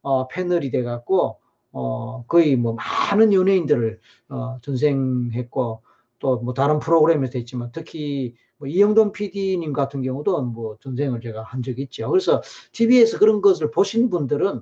어, 0.01 0.27
패널이 0.27 0.71
돼갖고, 0.71 1.37
어, 1.71 2.23
거의 2.27 2.55
뭐, 2.55 2.73
많은 2.73 3.33
연예인들을, 3.33 3.99
어, 4.29 4.57
전생했고, 4.61 5.81
또 6.19 6.37
뭐, 6.39 6.53
다른 6.55 6.79
프로그램에서 6.79 7.37
했지만, 7.37 7.71
특히, 7.71 8.35
뭐, 8.57 8.67
이영돈 8.67 9.11
PD님 9.11 9.71
같은 9.71 10.01
경우도 10.01 10.41
뭐, 10.41 10.77
전생을 10.81 11.21
제가 11.21 11.43
한 11.43 11.61
적이 11.61 11.83
있죠. 11.83 12.09
그래서 12.09 12.41
TV에서 12.71 13.19
그런 13.19 13.41
것을 13.41 13.69
보신 13.69 14.09
분들은 14.09 14.61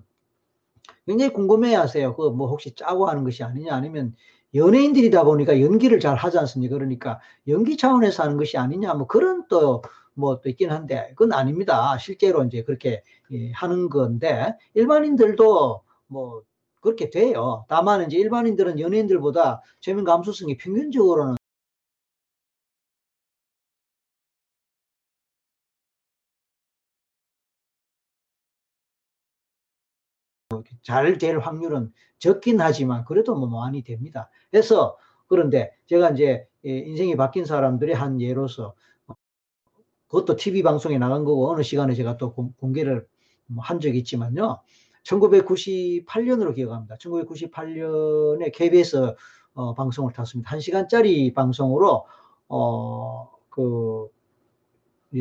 굉장히 1.05 1.31
궁금해 1.31 1.73
하세요. 1.73 2.15
그 2.17 2.29
뭐, 2.29 2.49
혹시 2.49 2.75
짜고 2.75 3.07
하는 3.07 3.23
것이 3.23 3.43
아니냐, 3.43 3.73
아니면 3.73 4.13
연예인들이다 4.53 5.23
보니까 5.23 5.61
연기를 5.61 5.99
잘 5.99 6.15
하지 6.15 6.37
않습니까? 6.39 6.75
그러니까 6.75 7.19
연기 7.47 7.77
차원에서 7.77 8.23
하는 8.23 8.37
것이 8.37 8.57
아니냐, 8.57 8.93
뭐 8.95 9.07
그런 9.07 9.47
또, 9.49 9.81
뭐 10.13 10.41
또 10.41 10.49
있긴 10.49 10.71
한데, 10.71 11.09
그건 11.15 11.33
아닙니다. 11.33 11.97
실제로 11.99 12.43
이제 12.43 12.63
그렇게 12.63 13.03
예, 13.31 13.51
하는 13.51 13.89
건데, 13.89 14.55
일반인들도 14.73 15.81
뭐 16.07 16.41
그렇게 16.81 17.09
돼요. 17.09 17.65
다만 17.67 18.05
이제 18.05 18.17
일반인들은 18.17 18.79
연예인들보다 18.79 19.61
최면 19.81 20.05
감수성이 20.05 20.57
평균적으로는 20.57 21.35
잘 30.81 31.17
될 31.17 31.39
확률은 31.39 31.91
적긴 32.19 32.61
하지만 32.61 33.05
그래도 33.05 33.35
뭐 33.35 33.47
많이 33.47 33.83
됩니다. 33.83 34.29
그래서 34.51 34.97
그런데 35.27 35.71
제가 35.87 36.11
이제 36.11 36.47
인생이 36.63 37.15
바뀐 37.15 37.45
사람들의 37.45 37.93
한 37.95 38.21
예로서 38.21 38.73
그것도 40.07 40.35
TV 40.35 40.63
방송에 40.63 40.97
나간 40.97 41.25
거고 41.25 41.49
어느 41.49 41.63
시간에 41.63 41.93
제가 41.93 42.17
또 42.17 42.33
공개를 42.33 43.07
뭐한 43.47 43.79
적이 43.79 43.99
있지만요. 43.99 44.61
1998년으로 45.03 46.53
기억합니다. 46.53 46.95
1998년에 46.95 48.51
KBS 48.53 49.15
어, 49.53 49.73
방송을 49.73 50.13
탔습니다. 50.13 50.51
한 50.51 50.59
시간짜리 50.59 51.33
방송으로 51.33 52.05
어, 52.47 53.31
그 53.49 54.07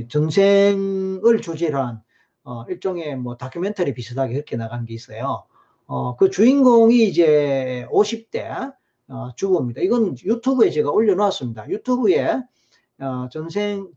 전생을 0.09 1.40
주제로 1.40 1.79
한 1.79 2.03
어, 2.47 2.65
일종의 2.69 3.17
뭐 3.17 3.37
다큐멘터리 3.37 3.93
비슷하게 3.93 4.35
그렇게 4.35 4.57
나간 4.57 4.85
게 4.85 4.95
있어요. 4.95 5.45
어, 5.87 6.17
그 6.17 6.31
주인공이 6.31 7.05
이제 7.09 7.87
50대 7.91 8.73
어, 9.09 9.35
주부입니다. 9.35 9.81
이건 9.81 10.15
유튜브에 10.25 10.71
제가 10.71 10.91
올려놨습니다. 10.93 11.69
유튜브에 11.69 12.41
어, 13.01 13.29
전생 13.33 13.89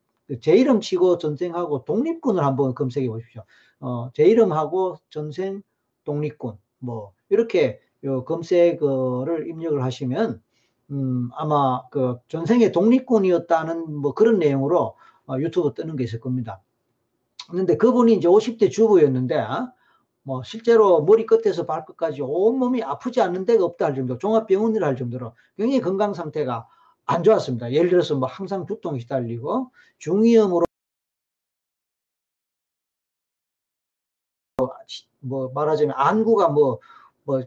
제 0.41 0.55
이름 0.55 0.81
치고 0.81 1.19
전생하고 1.19 1.85
독립군을 1.85 2.43
한번 2.43 2.73
검색해 2.73 3.07
보십시오. 3.07 3.43
어, 3.81 4.09
제 4.13 4.25
이름하고 4.25 4.97
전생 5.11 5.61
독립군 6.03 6.57
뭐 6.79 7.13
이렇게 7.29 7.79
요 8.03 8.25
검색어를 8.25 9.47
입력을 9.47 9.83
하시면 9.83 10.41
음, 10.89 11.29
아마 11.35 11.87
그 11.89 12.17
전생의 12.27 12.71
독립군이었다는 12.71 13.93
뭐 13.93 14.15
그런 14.15 14.39
내용으로 14.39 14.95
어, 15.27 15.37
유튜브 15.37 15.75
뜨는 15.75 15.95
게 15.97 16.03
있을 16.03 16.19
겁니다. 16.19 16.63
근데 17.51 17.77
그분이 17.77 18.13
이제 18.13 18.27
50대 18.27 18.71
주부였는데 18.71 19.45
뭐 20.23 20.43
실제로 20.43 21.03
머리 21.03 21.25
끝에서 21.25 21.65
발끝까지 21.65 22.21
온몸이 22.21 22.83
아프지 22.83 23.21
않는 23.21 23.45
데가 23.45 23.65
없다 23.65 23.85
할 23.85 23.95
정도 23.95 24.17
종합병원을 24.17 24.83
할 24.83 24.95
정도로 24.95 25.33
굉장히 25.57 25.81
건강 25.81 26.13
상태가 26.13 26.67
안 27.05 27.23
좋았습니다. 27.23 27.71
예를 27.71 27.89
들어서 27.89 28.15
뭐 28.15 28.27
항상 28.29 28.65
두통이 28.65 28.99
시달리고 28.99 29.71
중이염으로 29.97 30.65
뭐 35.21 35.51
말하자면 35.53 35.95
안구가 35.97 36.49
뭐 36.49 36.79
뭐 37.29 37.43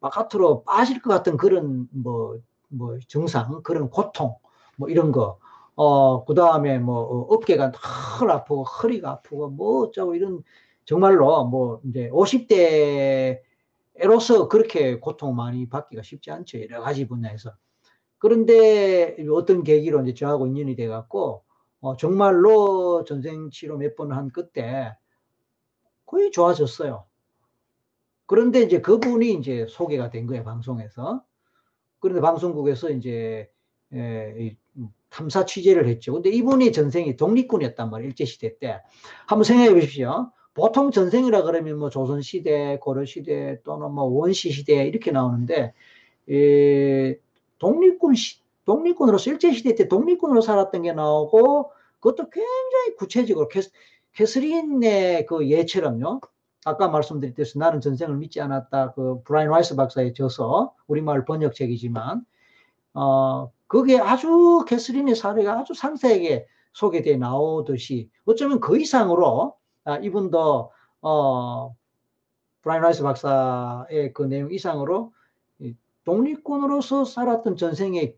바깥으로 0.00 0.62
빠질 0.62 1.02
것 1.02 1.10
같은 1.10 1.36
그런 1.36 1.88
뭐뭐 1.90 2.38
뭐 2.68 2.98
증상 3.08 3.60
그런 3.64 3.90
고통 3.90 4.36
뭐 4.76 4.88
이런 4.88 5.10
거 5.10 5.40
어, 5.76 6.24
그 6.24 6.34
다음에 6.34 6.78
뭐, 6.78 7.00
어, 7.00 7.20
어깨가 7.34 7.72
늘 8.18 8.30
아프고, 8.30 8.64
허리가 8.64 9.10
아프고, 9.12 9.50
뭐, 9.50 9.84
어쩌고, 9.84 10.14
이런, 10.14 10.42
정말로 10.86 11.44
뭐, 11.44 11.80
이제 11.84 12.08
50대로서 12.10 14.48
그렇게 14.48 14.98
고통 14.98 15.36
많이 15.36 15.68
받기가 15.68 16.02
쉽지 16.02 16.30
않죠. 16.30 16.60
여러 16.62 16.80
가지 16.80 17.06
분야에서. 17.06 17.52
그런데 18.18 19.16
어떤 19.30 19.62
계기로 19.62 20.02
이제 20.02 20.14
저하고 20.14 20.46
인연이 20.46 20.76
돼갖고, 20.76 21.44
어, 21.80 21.96
정말로 21.96 23.04
전생 23.04 23.50
치료 23.50 23.76
몇 23.76 23.94
번한 23.96 24.30
끝에 24.30 24.96
거의 26.06 26.30
좋아졌어요. 26.30 27.04
그런데 28.24 28.62
이제 28.62 28.80
그분이 28.80 29.34
이제 29.34 29.66
소개가 29.68 30.08
된 30.08 30.26
거예요, 30.26 30.42
방송에서. 30.42 31.22
그런데 32.00 32.22
방송국에서 32.22 32.90
이제, 32.90 33.50
에, 33.92 34.56
탐사 35.16 35.46
취재를 35.46 35.88
했죠. 35.88 36.12
근데 36.12 36.28
이분이 36.28 36.72
전생이 36.72 37.16
독립군이었단 37.16 37.88
말이에요. 37.88 38.08
일제시대 38.08 38.58
때. 38.58 38.82
한번 39.26 39.44
생각해 39.44 39.72
보십시오. 39.72 40.30
보통 40.52 40.90
전생이라 40.90 41.42
그러면 41.42 41.78
뭐 41.78 41.88
조선시대, 41.88 42.78
고려시대 42.80 43.62
또는 43.64 43.92
뭐 43.92 44.04
원시시대 44.04 44.86
이렇게 44.86 45.12
나오는데, 45.12 45.72
에, 46.30 47.18
독립군, 47.58 48.14
시, 48.14 48.40
독립군으로서 48.66 49.30
일제시대 49.30 49.74
때 49.74 49.88
독립군으로 49.88 50.42
살았던 50.42 50.82
게 50.82 50.92
나오고, 50.92 51.72
그것도 52.00 52.28
굉장히 52.28 52.96
구체적으로 52.98 53.48
캐, 53.48 53.62
캐스린의 54.12 55.24
그 55.26 55.48
예처럼요. 55.48 56.20
아까 56.66 56.88
말씀드렸듯이 56.88 57.58
나는 57.58 57.80
전생을 57.80 58.16
믿지 58.16 58.40
않았다. 58.40 58.92
그 58.92 59.22
브라이언 59.24 59.48
와이스 59.48 59.76
박사의 59.76 60.12
저서 60.12 60.74
우리말 60.88 61.24
번역책이지만, 61.24 62.22
어, 62.94 63.50
그게 63.66 63.98
아주 63.98 64.64
캐스린의 64.66 65.16
사례가 65.16 65.60
아주 65.60 65.74
상세하게 65.74 66.46
소개돼 66.72 67.16
나오듯이 67.16 68.10
어쩌면 68.24 68.60
그 68.60 68.78
이상으로 68.78 69.56
아, 69.84 69.96
이분도 69.98 70.70
어, 71.02 71.76
브라이언 72.62 72.82
와이스 72.82 73.02
박사의 73.02 74.12
그 74.12 74.24
내용 74.24 74.52
이상으로 74.52 75.12
독립군으로서 76.04 77.04
살았던 77.04 77.56
전생의 77.56 78.16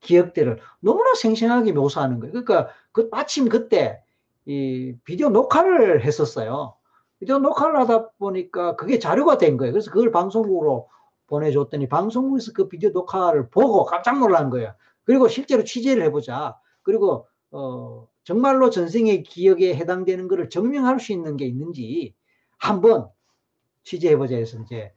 기억들을 0.00 0.60
너무나 0.80 1.14
생생하게 1.14 1.72
묘사하는 1.72 2.20
거예요. 2.20 2.32
그러니까 2.32 2.68
그 2.92 3.08
마침 3.10 3.48
그때 3.48 4.02
이 4.46 4.94
비디오 5.04 5.30
녹화를 5.30 6.04
했었어요. 6.04 6.74
비디오 7.18 7.38
녹화를 7.38 7.78
하다 7.80 8.10
보니까 8.18 8.76
그게 8.76 8.98
자료가 8.98 9.38
된 9.38 9.56
거예요. 9.56 9.72
그래서 9.72 9.90
그걸 9.90 10.10
방송국으로 10.10 10.88
보내줬더니 11.26 11.88
방송국에서 11.88 12.52
그 12.52 12.68
비디오 12.68 12.90
녹화를 12.90 13.48
보고 13.50 13.84
깜짝 13.84 14.18
놀란 14.18 14.50
거예요. 14.50 14.74
그리고 15.04 15.28
실제로 15.28 15.64
취재를 15.64 16.02
해보자. 16.04 16.56
그리고 16.82 17.26
어, 17.50 18.08
정말로 18.24 18.70
전생의 18.70 19.22
기억에 19.22 19.74
해당되는 19.74 20.28
것을 20.28 20.48
증명할 20.48 20.98
수 21.00 21.12
있는 21.12 21.36
게 21.36 21.46
있는지 21.46 22.14
한번 22.58 23.08
취재해보자 23.84 24.36
해서 24.36 24.58
이제 24.60 24.92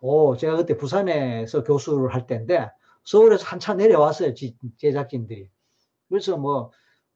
오 0.00 0.36
제가 0.36 0.56
그때 0.56 0.76
부산에서 0.76 1.62
교수를 1.62 2.12
할 2.12 2.26
때인데 2.26 2.70
서울에서 3.04 3.46
한차 3.46 3.74
내려왔어요 3.74 4.34
제작진들이 4.78 5.48
그래서 6.08 6.36
뭐 6.36 6.72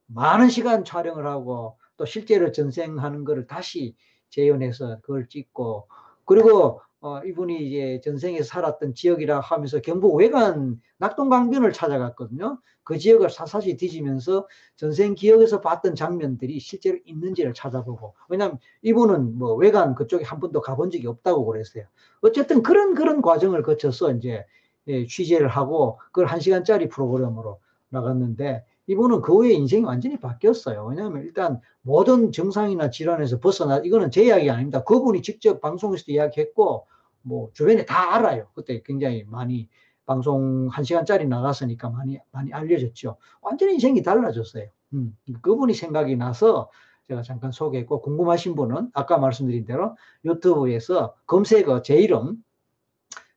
많은 0.06 0.48
시간 0.48 0.84
촬영을 0.84 1.26
하고 1.26 1.78
또 1.96 2.04
실제로 2.04 2.52
전생하는 2.52 3.24
것을 3.24 3.46
다시 3.46 3.96
재현해서 4.30 5.00
그걸 5.00 5.28
찍고 5.28 5.88
그리고 6.24 6.80
어, 7.06 7.20
이분이 7.24 7.64
이제 7.64 8.00
전생에서 8.02 8.42
살았던 8.42 8.94
지역이라 8.94 9.38
하면서 9.38 9.80
경북 9.80 10.16
외관 10.16 10.80
낙동강변을 10.98 11.72
찾아갔거든요. 11.72 12.58
그 12.82 12.98
지역을 12.98 13.30
사사시 13.30 13.76
뒤지면서 13.76 14.48
전생 14.74 15.14
기억에서 15.14 15.60
봤던 15.60 15.94
장면들이 15.94 16.58
실제로 16.58 16.98
있는지를 17.04 17.54
찾아보고 17.54 18.14
왜냐하면 18.28 18.58
이분은 18.82 19.38
뭐 19.38 19.54
외관 19.54 19.94
그쪽에 19.94 20.24
한 20.24 20.40
번도 20.40 20.60
가본 20.60 20.90
적이 20.90 21.06
없다고 21.06 21.46
그랬어요. 21.46 21.84
어쨌든 22.22 22.64
그런 22.64 22.94
그런 22.94 23.22
과정을 23.22 23.62
거쳐서 23.62 24.10
이제 24.14 24.44
예, 24.88 25.06
취재를 25.06 25.46
하고 25.46 26.00
그걸 26.06 26.26
한 26.26 26.40
시간짜리 26.40 26.88
프로그램으로 26.88 27.60
나갔는데 27.90 28.64
이분은 28.88 29.20
그 29.22 29.32
후에 29.32 29.52
인생이 29.52 29.84
완전히 29.84 30.18
바뀌었어요. 30.18 30.86
왜냐하면 30.86 31.22
일단 31.22 31.60
모든 31.82 32.32
증상이나 32.32 32.90
질환에서 32.90 33.38
벗어나 33.38 33.78
이거는 33.78 34.10
제 34.10 34.24
이야기 34.24 34.50
아닙니다. 34.50 34.82
그분이 34.82 35.22
직접 35.22 35.60
방송에서도 35.60 36.10
이야기했고 36.10 36.86
뭐 37.26 37.50
주변에 37.52 37.84
다 37.84 38.14
알아요. 38.14 38.46
그때 38.54 38.80
굉장히 38.84 39.24
많이 39.24 39.68
방송 40.06 40.68
한 40.70 40.84
시간짜리 40.84 41.26
나갔으니까 41.26 41.90
많이 41.90 42.18
많이 42.30 42.52
알려졌죠. 42.52 43.16
완전히 43.42 43.74
인생이 43.74 44.02
달라졌어요. 44.02 44.68
음, 44.94 45.16
그분이 45.42 45.74
생각이 45.74 46.14
나서 46.14 46.70
제가 47.08 47.22
잠깐 47.22 47.50
소개했고 47.50 48.00
궁금하신 48.00 48.54
분은 48.54 48.90
아까 48.94 49.18
말씀드린 49.18 49.64
대로 49.64 49.96
유튜브에서 50.24 51.16
검색어 51.26 51.82
제 51.82 51.96
이름 51.96 52.36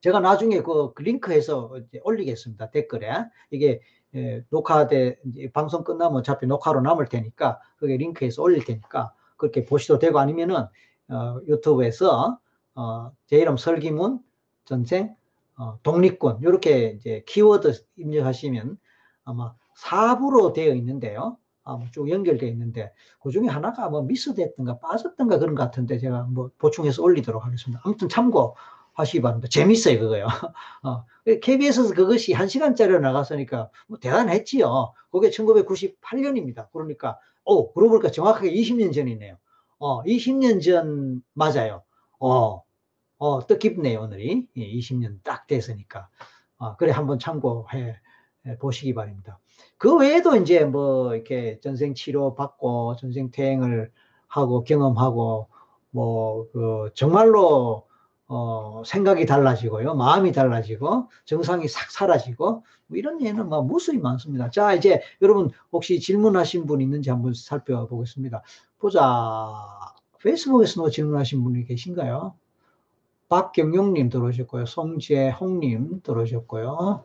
제가 0.01 0.19
나중에 0.19 0.61
그 0.61 0.93
링크해서 0.97 1.75
올리겠습니다 2.03 2.71
댓글에 2.71 3.25
이게 3.51 3.81
예, 4.15 4.43
녹화돼 4.49 5.19
방송 5.53 5.83
끝나면 5.83 6.19
어차피 6.19 6.47
녹화로 6.47 6.81
남을 6.81 7.09
테니까 7.09 7.59
그게 7.77 7.97
링크해서 7.97 8.41
올릴 8.41 8.63
테니까 8.63 9.13
그렇게 9.37 9.65
보시도 9.65 9.99
되고 9.99 10.19
아니면은 10.19 10.65
어, 11.09 11.39
유튜브에서 11.47 12.39
어, 12.79 13.11
제 13.27 13.37
이름 13.37 13.57
설기문 13.57 14.19
전생 14.63 15.13
어, 15.57 15.77
독립군 15.83 16.39
이렇게 16.43 16.91
이제 16.91 17.23
키워드 17.27 17.73
입력하시면 17.97 18.77
아마 19.25 19.53
4부로 19.77 20.53
되어 20.53 20.73
있는데요. 20.75 21.37
아마 21.63 21.83
쭉 21.91 22.09
연결되어 22.09 22.47
있는데 22.49 22.93
그 23.21 23.31
중에 23.31 23.47
하나가 23.47 23.89
뭐 23.89 24.01
미스됐던가 24.03 24.79
빠졌던가 24.79 25.39
그런 25.39 25.55
것 25.55 25.63
같은데 25.63 25.99
제가 25.99 26.23
뭐 26.23 26.51
보충해서 26.57 27.03
올리도록 27.03 27.45
하겠습니다. 27.45 27.81
아무튼 27.83 28.07
참고 28.07 28.55
하시기 28.93 29.21
바랍니다. 29.21 29.49
재밌어요, 29.49 29.99
그거요. 29.99 30.27
어, 30.83 31.03
KBS에서 31.41 31.93
그것이 31.93 32.31
한 32.31 32.47
시간짜리로 32.47 32.99
나갔으니까 32.99 33.69
뭐 33.87 33.97
대단했지요. 33.99 34.93
그게 35.11 35.29
1998년입니다. 35.29 36.67
그러니까, 36.71 37.19
오, 37.45 37.71
그러고 37.73 37.91
보니까 37.91 38.11
정확하게 38.11 38.51
20년 38.53 38.93
전이네요. 38.93 39.37
어, 39.79 40.03
20년 40.03 40.61
전 40.61 41.21
맞아요. 41.33 41.83
어, 42.19 42.63
어, 43.19 43.45
뜻깊네요, 43.45 44.01
오늘이. 44.01 44.47
예, 44.57 44.73
20년 44.73 45.19
딱 45.23 45.45
됐으니까. 45.45 46.09
어, 46.57 46.75
그래, 46.77 46.91
한번 46.91 47.19
참고해 47.19 47.97
보시기 48.59 48.93
바랍니다. 48.93 49.39
그 49.77 49.95
외에도 49.97 50.35
이제 50.37 50.63
뭐, 50.65 51.13
이렇게 51.13 51.59
전생 51.61 51.93
치료 51.93 52.33
받고, 52.33 52.95
전생 52.95 53.29
퇴행을 53.29 53.91
하고, 54.27 54.63
경험하고, 54.63 55.49
뭐, 55.91 56.47
그, 56.51 56.91
정말로 56.95 57.87
어, 58.31 58.83
생각이 58.85 59.25
달라지고요. 59.25 59.95
마음이 59.95 60.31
달라지고, 60.31 61.09
정상이 61.25 61.67
싹 61.67 61.89
사라지고, 61.91 62.63
뭐 62.87 62.97
이런 62.97 63.21
예는 63.21 63.49
뭐 63.49 63.63
무수히 63.63 63.97
많습니다. 63.97 64.51
자, 64.51 64.73
이제 64.75 65.01
여러분 65.21 65.49
혹시 65.71 65.99
질문하신 65.99 66.67
분 66.67 66.79
있는지 66.81 67.09
한번 67.09 67.33
살펴보겠습니다. 67.33 68.43
보자. 68.77 69.03
페이스북에서 70.21 70.81
뭐 70.81 70.89
질문하신 70.89 71.43
분이 71.43 71.65
계신가요? 71.65 72.35
박경용님 73.29 74.09
들어오셨고요. 74.09 74.65
송재홍님 74.65 76.01
들어오셨고요. 76.01 77.03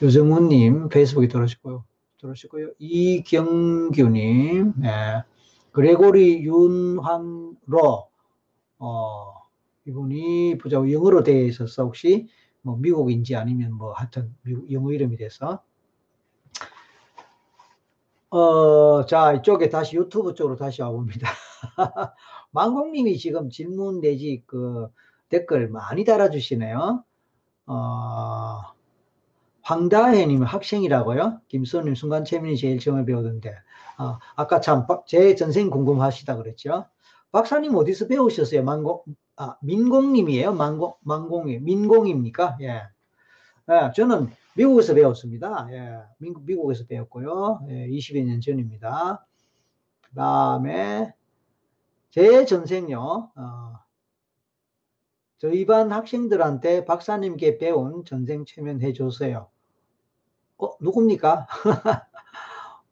유정훈님 0.00 0.88
페이스북에 0.88 1.26
들어오셨고요. 1.26 1.84
들어오셨고요. 2.18 2.70
이경규님, 2.78 4.74
네. 4.80 5.22
그레고리 5.72 6.44
윤환로, 6.44 8.08
어, 8.78 9.32
이분이 9.86 10.58
보자 10.58 10.76
영어로 10.76 11.22
되어 11.22 11.42
있어서 11.44 11.84
혹시 11.84 12.28
뭐 12.62 12.76
미국인지 12.76 13.36
아니면 13.36 13.72
뭐 13.72 13.92
하여튼 13.92 14.34
미국 14.42 14.72
영어 14.72 14.92
이름이 14.92 15.16
돼서 15.16 15.62
어, 18.30 19.06
자, 19.06 19.34
이쪽에 19.34 19.68
다시 19.68 19.96
유튜브 19.96 20.34
쪽으로 20.34 20.56
다시 20.56 20.82
와봅니다. 20.82 21.28
망공님이 22.50 23.18
지금 23.18 23.50
질문 23.50 24.00
내지 24.00 24.42
그 24.46 24.88
댓글 25.28 25.68
많이 25.68 26.04
달아주시네요. 26.04 27.04
어, 27.66 28.60
황다혜님 29.62 30.42
학생이라고요? 30.44 31.40
김선님 31.48 31.94
순간체민이 31.94 32.56
제일 32.56 32.78
처음에 32.78 33.04
배우던데. 33.04 33.54
어, 33.98 34.18
아까 34.36 34.60
참 34.60 34.86
제 35.06 35.34
전생 35.34 35.70
궁금하시다 35.70 36.36
그랬죠? 36.36 36.86
박사님 37.32 37.74
어디서 37.74 38.06
배우셨어요? 38.06 38.62
망공, 38.62 39.02
아, 39.36 39.56
민공님이에요. 39.62 40.52
망공, 40.54 40.94
망공이. 41.00 41.58
민공입니까? 41.58 42.58
예. 42.62 42.82
예. 43.68 43.90
저는 43.94 44.30
미국에서 44.54 44.94
배웠습니다. 44.94 45.66
예. 45.72 45.98
미국, 46.18 46.44
미국에서 46.44 46.84
배웠고요. 46.86 47.60
예. 47.68 47.88
20여 47.88 48.24
년 48.24 48.40
전입니다. 48.40 49.26
그 50.02 50.14
다음에, 50.14 51.12
제 52.10 52.44
전생요, 52.46 53.32
어, 53.34 53.72
저희 55.38 55.66
반 55.66 55.92
학생들한테 55.92 56.84
박사님께 56.84 57.58
배운 57.58 58.04
전생 58.04 58.44
체면 58.46 58.80
해 58.82 58.92
주세요. 58.92 59.48
어, 60.58 60.70
누굽니까? 60.80 61.46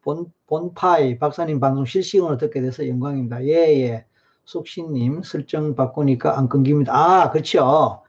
본, 0.01 0.31
본파이 0.45 1.17
박사님 1.17 1.59
방송 1.59 1.85
실시간으로 1.85 2.37
듣게 2.37 2.61
돼서 2.61 2.87
영광입니다. 2.87 3.43
예, 3.45 3.51
예. 3.81 4.05
속신님 4.45 5.23
설정 5.23 5.73
바꾸니까 5.75 6.37
안 6.37 6.47
끊깁니다. 6.49 6.93
아, 6.95 7.31
그렇죠. 7.31 8.03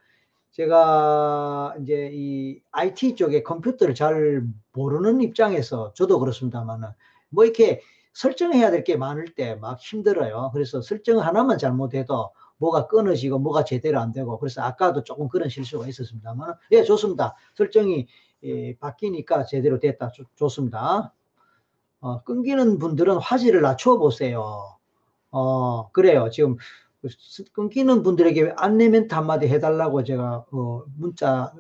제가 0.51 1.75
이제 1.81 2.11
이 2.13 2.61
IT 2.73 3.15
쪽에 3.17 3.43
컴퓨터를 3.43 3.95
잘 3.95 4.43
모르는 4.73 5.23
입장에서 5.23 5.93
저도 5.95 6.19
그렇습니다만은 6.21 6.89
뭐 7.31 7.45
이렇게 7.45 7.81
설정해야 8.15 8.71
될 8.71 8.85
게 8.85 8.97
많을 8.97 9.35
때 9.35 9.55
막 9.57 9.79
힘들어요. 9.81 10.51
그래서 10.53 10.83
설정 10.83 11.21
하나만 11.21 11.57
잘못해도 11.59 12.31
뭐가 12.59 12.87
끊어지고 12.87 13.39
뭐가 13.39 13.65
제대로 13.65 14.01
안 14.01 14.13
되고 14.13 14.39
그래서 14.39 14.63
아까도 14.63 15.03
조금 15.03 15.29
그런 15.29 15.49
실수가 15.49 15.87
있었습니다만 15.89 16.55
예 16.73 16.83
좋습니다. 16.83 17.37
설정이 17.55 18.07
예, 18.45 18.77
바뀌니까 18.77 19.45
제대로 19.45 19.79
됐다 19.79 20.11
좋, 20.11 20.25
좋습니다. 20.35 21.13
어, 22.01 22.23
끊기는 22.23 22.79
분들은 22.79 23.17
화질을 23.17 23.63
낮춰 23.63 23.99
보세요. 23.99 24.77
어, 25.31 25.91
그래요. 25.91 26.31
지금 26.31 26.57
끊기는 27.53 28.03
분들에게 28.03 28.55
안내 28.57 28.89
멘트 28.89 29.15
한마디 29.15 29.49
해달라고 29.49 30.05
제가 30.05 30.47
어, 30.51 30.83
문자 30.97 31.53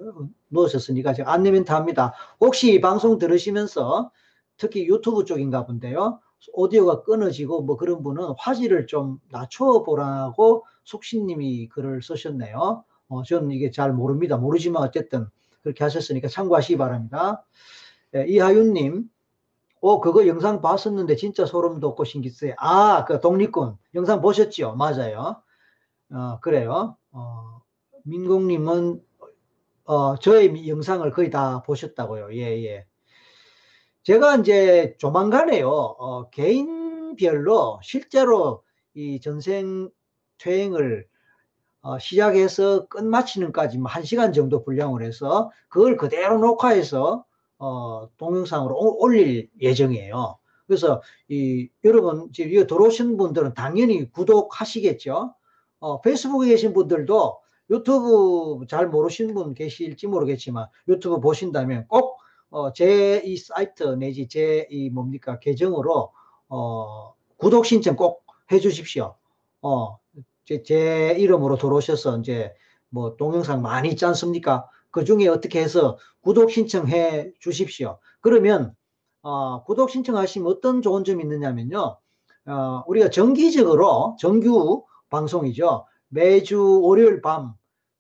넣으셨으니까 0.48 1.14
제가 1.14 1.32
안내 1.32 1.50
멘트 1.50 1.72
합니다. 1.72 2.14
혹시 2.40 2.80
방송 2.80 3.18
들으시면서 3.18 4.10
특히 4.56 4.86
유튜브 4.86 5.24
쪽인가 5.24 5.66
본데요. 5.66 6.20
오디오가 6.52 7.02
끊어지고 7.02 7.62
뭐 7.62 7.76
그런 7.76 8.02
분은 8.02 8.34
화질을 8.38 8.86
좀 8.86 9.18
낮춰보라고 9.30 10.64
속신님이 10.86 11.68
글을 11.68 12.02
쓰셨네요. 12.02 12.84
어, 13.08 13.22
저는 13.22 13.50
이게 13.50 13.70
잘 13.70 13.92
모릅니다. 13.92 14.36
모르지만 14.36 14.82
어쨌든 14.82 15.26
그렇게 15.62 15.84
하셨으니까 15.84 16.28
참고하시기 16.28 16.78
바랍니다. 16.78 17.44
예, 18.14 18.24
이하윤님, 18.26 19.04
어, 19.80 20.00
그거 20.00 20.26
영상 20.26 20.62
봤었는데 20.62 21.16
진짜 21.16 21.44
소름 21.44 21.80
돋고 21.80 22.04
신기했어요. 22.04 22.54
아, 22.58 23.04
그 23.04 23.20
독립군. 23.20 23.76
영상 23.94 24.20
보셨죠? 24.20 24.74
맞아요. 24.76 25.42
어, 26.10 26.40
그래요. 26.40 26.96
어, 27.12 27.60
민공님은, 28.04 29.02
어, 29.84 30.16
저의 30.16 30.68
영상을 30.68 31.08
거의 31.10 31.30
다 31.30 31.62
보셨다고요. 31.62 32.32
예, 32.34 32.64
예. 32.64 32.86
제가 34.02 34.36
이제 34.36 34.96
조만간에요. 34.98 35.68
어, 35.68 36.30
개인 36.30 36.86
팀별로 37.16 37.80
실제로 37.82 38.62
이 38.94 39.20
전생 39.20 39.90
퇴행을 40.38 41.06
어, 41.82 41.98
시작해서 41.98 42.86
끝마치는까지 42.88 43.78
뭐한 43.78 44.02
시간 44.04 44.32
정도 44.32 44.64
분량을 44.64 45.02
해서 45.04 45.50
그걸 45.68 45.96
그대로 45.96 46.38
녹화해서 46.38 47.24
어, 47.58 48.08
동영상으로 48.16 48.74
오, 48.76 49.02
올릴 49.02 49.48
예정이에요. 49.60 50.38
그래서 50.66 51.00
이 51.28 51.68
여러분 51.84 52.30
지금 52.32 52.50
이거 52.52 52.66
들어오신 52.66 53.16
분들은 53.16 53.54
당연히 53.54 54.10
구독하시겠죠. 54.10 55.32
어, 55.78 56.00
페이스북에 56.00 56.48
계신 56.48 56.72
분들도 56.72 57.38
유튜브 57.70 58.66
잘 58.68 58.88
모르시는 58.88 59.34
분 59.34 59.54
계실지 59.54 60.06
모르겠지만 60.08 60.66
유튜브 60.88 61.20
보신다면 61.20 61.86
꼭 61.88 62.18
어, 62.50 62.72
제 62.72 63.22
이 63.24 63.36
사이트 63.36 63.84
내지 63.94 64.28
제 64.28 64.66
이 64.70 64.90
뭡니까 64.90 65.38
계정으로 65.38 66.12
어, 66.48 67.14
구독 67.36 67.64
신청 67.66 67.94
꼭 67.96 68.24
해주십시오. 68.50 69.14
어, 69.62 69.98
제, 70.46 70.62
제 70.62 71.14
이름으로 71.18 71.56
들어오셔서 71.56 72.18
이제 72.18 72.54
뭐 72.88 73.16
동영상 73.16 73.60
많이 73.62 73.90
있지 73.90 74.06
않습니까? 74.06 74.68
그 74.90 75.04
중에 75.04 75.28
어떻게 75.28 75.60
해서 75.60 75.98
구독 76.20 76.50
신청해 76.50 77.32
주십시오. 77.40 77.98
그러면 78.20 78.74
어, 79.22 79.64
구독 79.64 79.90
신청하시면 79.90 80.48
어떤 80.48 80.82
좋은 80.82 81.04
점이 81.04 81.22
있느냐면요. 81.22 81.98
어, 82.46 82.84
우리가 82.86 83.10
정기적으로 83.10 84.16
정규 84.20 84.84
방송이죠. 85.10 85.84
매주 86.08 86.80
월요일 86.80 87.20
밤 87.20 87.54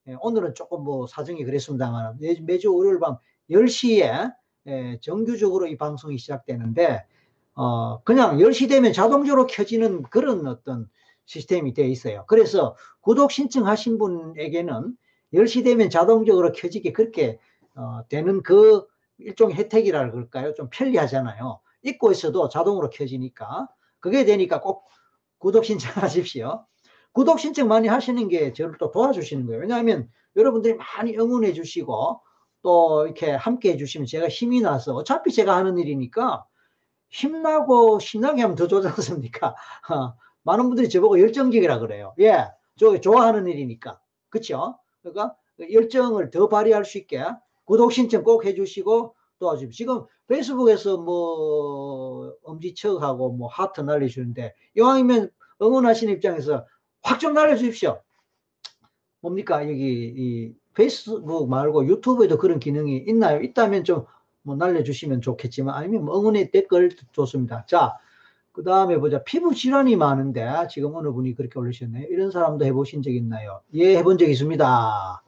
예, 0.08 0.16
오늘은 0.20 0.54
조금 0.54 0.84
뭐 0.84 1.06
사정이 1.08 1.44
그랬습니다만 1.44 2.18
매주, 2.42 2.74
월요일 2.74 3.00
밤 3.00 3.16
10시에 3.50 4.32
예, 4.68 4.98
정규적으로 5.02 5.66
이 5.66 5.76
방송이 5.76 6.16
시작되는데 6.18 7.04
어, 7.54 8.02
그냥 8.04 8.38
10시 8.38 8.68
되면 8.68 8.92
자동적으로 8.92 9.46
켜지는 9.46 10.04
그런 10.04 10.46
어떤 10.46 10.88
시스템이 11.26 11.74
되어 11.74 11.86
있어요. 11.86 12.24
그래서 12.26 12.74
구독 13.00 13.30
신청하신 13.30 13.98
분에게는 13.98 14.96
10시 15.34 15.64
되면 15.64 15.90
자동적으로 15.90 16.52
켜지게 16.52 16.92
그렇게 16.92 17.38
어, 17.74 18.00
되는 18.08 18.42
그 18.42 18.86
일종의 19.18 19.56
혜택이라 19.56 20.10
그럴까요? 20.10 20.54
좀 20.54 20.68
편리하잖아요. 20.70 21.60
잊고 21.82 22.10
있어도 22.10 22.48
자동으로 22.48 22.90
켜지니까. 22.90 23.68
그게 24.00 24.24
되니까 24.24 24.60
꼭 24.60 24.88
구독 25.38 25.64
신청하십시오. 25.64 26.64
구독 27.12 27.40
신청 27.40 27.68
많이 27.68 27.88
하시는 27.88 28.28
게 28.28 28.52
저를 28.52 28.76
또 28.78 28.90
도와주시는 28.90 29.46
거예요. 29.46 29.60
왜냐하면 29.60 30.08
여러분들이 30.36 30.74
많이 30.74 31.16
응원해 31.16 31.52
주시고 31.52 32.20
또 32.62 33.04
이렇게 33.04 33.30
함께 33.30 33.72
해 33.72 33.76
주시면 33.76 34.06
제가 34.06 34.28
힘이 34.28 34.60
나서 34.60 34.94
어차피 34.94 35.32
제가 35.32 35.56
하는 35.56 35.78
일이니까 35.78 36.44
힘나고 37.08 37.98
신나게 38.00 38.42
하면 38.42 38.56
더 38.56 38.66
좋지 38.66 38.88
않습니까? 38.88 39.54
많은 40.46 40.68
분들이 40.68 40.88
저보고 40.88 41.20
열정적이라 41.20 41.80
그래요. 41.80 42.14
예, 42.20 42.46
저 42.78 42.98
좋아하는 43.00 43.46
일이니까. 43.46 44.00
그쵸? 44.30 44.78
그러니까 45.02 45.36
열정을 45.70 46.30
더 46.30 46.48
발휘할 46.48 46.84
수 46.84 46.98
있게 46.98 47.22
구독 47.64 47.92
신청 47.92 48.24
꼭 48.24 48.44
해주시고 48.44 49.14
또 49.38 49.70
지금 49.70 50.04
페이스북에서 50.28 50.96
뭐 50.96 52.32
엄지척하고 52.44 53.32
뭐 53.32 53.48
하트 53.48 53.80
날려주는데 53.82 54.54
이왕이면 54.76 55.30
응원하시는 55.60 56.14
입장에서 56.14 56.64
확 57.02 57.20
좀 57.20 57.34
날려주십시오. 57.34 58.00
뭡니까 59.20 59.68
여기 59.68 60.12
이 60.16 60.54
페이스북 60.74 61.48
말고 61.48 61.86
유튜브에도 61.86 62.38
그런 62.38 62.58
기능이 62.58 63.04
있나요? 63.06 63.40
있다면 63.42 63.84
좀 63.84 64.06
뭐 64.46 64.54
날려주시면 64.54 65.22
좋겠지만 65.22 65.74
아니면 65.74 66.04
뭐 66.04 66.18
응원의 66.18 66.52
댓글 66.52 66.90
좋습니다. 67.10 67.66
자, 67.66 67.98
그 68.56 68.64
다음에 68.64 68.96
보자. 68.98 69.22
피부 69.22 69.54
질환이 69.54 69.96
많은데 69.96 70.48
지금 70.70 70.94
어느 70.96 71.12
분이 71.12 71.34
그렇게 71.34 71.58
올리셨네요. 71.58 72.06
이런 72.08 72.30
사람도 72.30 72.64
해보신 72.64 73.02
적 73.02 73.10
있나요? 73.10 73.60
예, 73.74 73.98
해본 73.98 74.16
적 74.16 74.26
있습니다. 74.30 75.22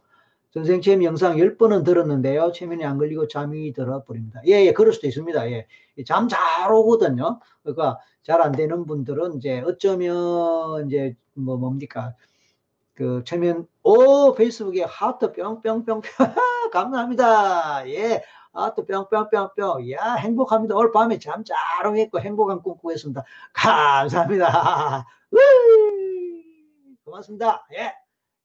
선생님 0.55 1.05
영상 1.05 1.37
10번은 1.37 1.85
들었는데요. 1.85 2.53
최면이 2.53 2.85
안 2.87 2.97
걸리고 2.97 3.29
잠이 3.29 3.75
들어버립니다. 3.75 4.41
예, 4.47 4.64
예, 4.64 4.73
그럴 4.73 4.95
수도 4.95 5.07
있습니다. 5.07 5.51
예. 5.53 5.67
잠 6.07 6.27
잘 6.29 6.73
오거든요. 6.73 7.41
그러니까 7.62 7.99
잘 8.23 8.41
안 8.41 8.53
되는 8.53 8.87
분들은 8.87 9.35
이제 9.37 9.61
어쩌면 9.61 10.87
이제 10.87 11.14
뭐 11.35 11.59
뭡니까. 11.59 12.14
그 12.95 13.23
최면, 13.25 13.67
오, 13.85 14.35
페이스북에 14.35 14.83
하트 14.85 15.33
뿅뿅뿅뿅. 15.33 16.03
감사합니다. 16.73 17.88
예. 17.91 18.23
하트 18.52 18.84
뿅뿅뿅뿅. 18.87 19.90
야, 19.92 20.14
행복합니다. 20.14 20.74
오늘 20.76 20.92
밤에 20.92 21.18
잠 21.18 21.44
잘 21.44 21.56
오겠고 21.87 22.20
행복한 22.20 22.62
꿈 22.62 22.76
꾸겠습니다. 22.78 23.24
감사합니다. 23.52 25.06
고맙습니다. 27.04 27.66
예. 27.74 27.94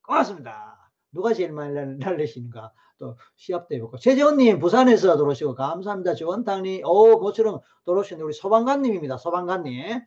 고맙습니다. 0.05 0.91
누가 1.11 1.33
제일 1.33 1.51
많이 1.51 1.73
날리시는가 1.97 2.71
또 2.97 3.17
시합도 3.35 3.75
해보고 3.75 3.97
최재원님 3.97 4.59
부산에서 4.59 5.17
들어오시고 5.17 5.55
감사합니다 5.55 6.15
지원탕님 6.15 6.83
오 6.85 7.19
모처럼 7.19 7.59
들어오시는 7.85 8.23
우리 8.23 8.33
소방관님입니다 8.33 9.17
소방관님 9.17 10.01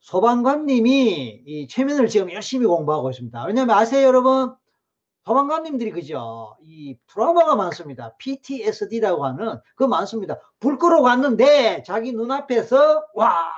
소방관님이 0.00 1.42
이 1.46 1.68
최면을 1.68 2.08
지금 2.08 2.30
열심히 2.32 2.66
공부하고 2.66 3.10
있습니다 3.10 3.44
왜냐면 3.46 3.76
아세요 3.76 4.06
여러분 4.06 4.54
소방관님들이 5.26 5.90
그죠 5.90 6.56
이 6.62 6.96
트라우마가 7.06 7.56
많습니다 7.56 8.14
PTSD라고 8.18 9.24
하는 9.24 9.58
그 9.76 9.84
많습니다 9.84 10.38
불 10.60 10.78
끄러 10.78 11.02
갔는데 11.02 11.82
자기 11.84 12.12
눈앞에서 12.12 13.06
와 13.14 13.50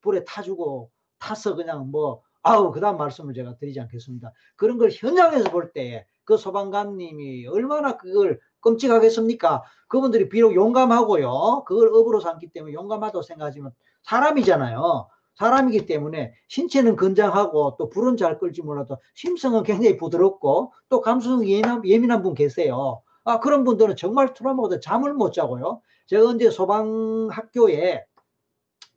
불에 0.00 0.24
타주고 0.24 0.90
타서 1.18 1.54
그냥 1.54 1.90
뭐 1.90 2.22
아우 2.42 2.70
그다음 2.72 2.98
말씀을 2.98 3.32
제가 3.32 3.56
드리지 3.56 3.80
않겠습니다. 3.80 4.30
그런 4.56 4.76
걸 4.76 4.90
현장에서 4.92 5.50
볼 5.50 5.72
때 5.72 6.04
그 6.24 6.36
소방관님이 6.36 7.46
얼마나 7.48 7.96
그걸 7.96 8.40
끔찍하겠습니까? 8.60 9.62
그분들이 9.88 10.28
비록 10.28 10.54
용감하고요. 10.54 11.64
그걸 11.66 11.88
업으로 11.88 12.20
삼기 12.20 12.48
때문에 12.50 12.72
용감하다고 12.72 13.22
생각하지만 13.22 13.72
사람이잖아요. 14.04 15.08
사람이기 15.34 15.86
때문에 15.86 16.34
신체는 16.48 16.96
건장하고 16.96 17.76
또 17.78 17.88
불은 17.88 18.16
잘 18.16 18.38
끌지 18.38 18.62
몰라도 18.62 18.98
심성은 19.14 19.64
굉장히 19.64 19.96
부드럽고 19.96 20.72
또 20.88 21.00
감수성이 21.00 21.52
예민한, 21.52 21.82
예민한 21.84 22.22
분 22.22 22.34
계세요. 22.34 23.02
아, 23.24 23.40
그런 23.40 23.64
분들은 23.64 23.96
정말 23.96 24.34
트라우마가 24.34 24.78
잠을 24.80 25.14
못 25.14 25.32
자고요. 25.32 25.80
제가 26.06 26.28
언제 26.28 26.50
소방학교에 26.50 28.04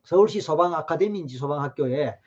서울시 0.03 0.41
소방 0.41 0.73
아카데미인지 0.73 1.37
소방학교에 1.37 2.17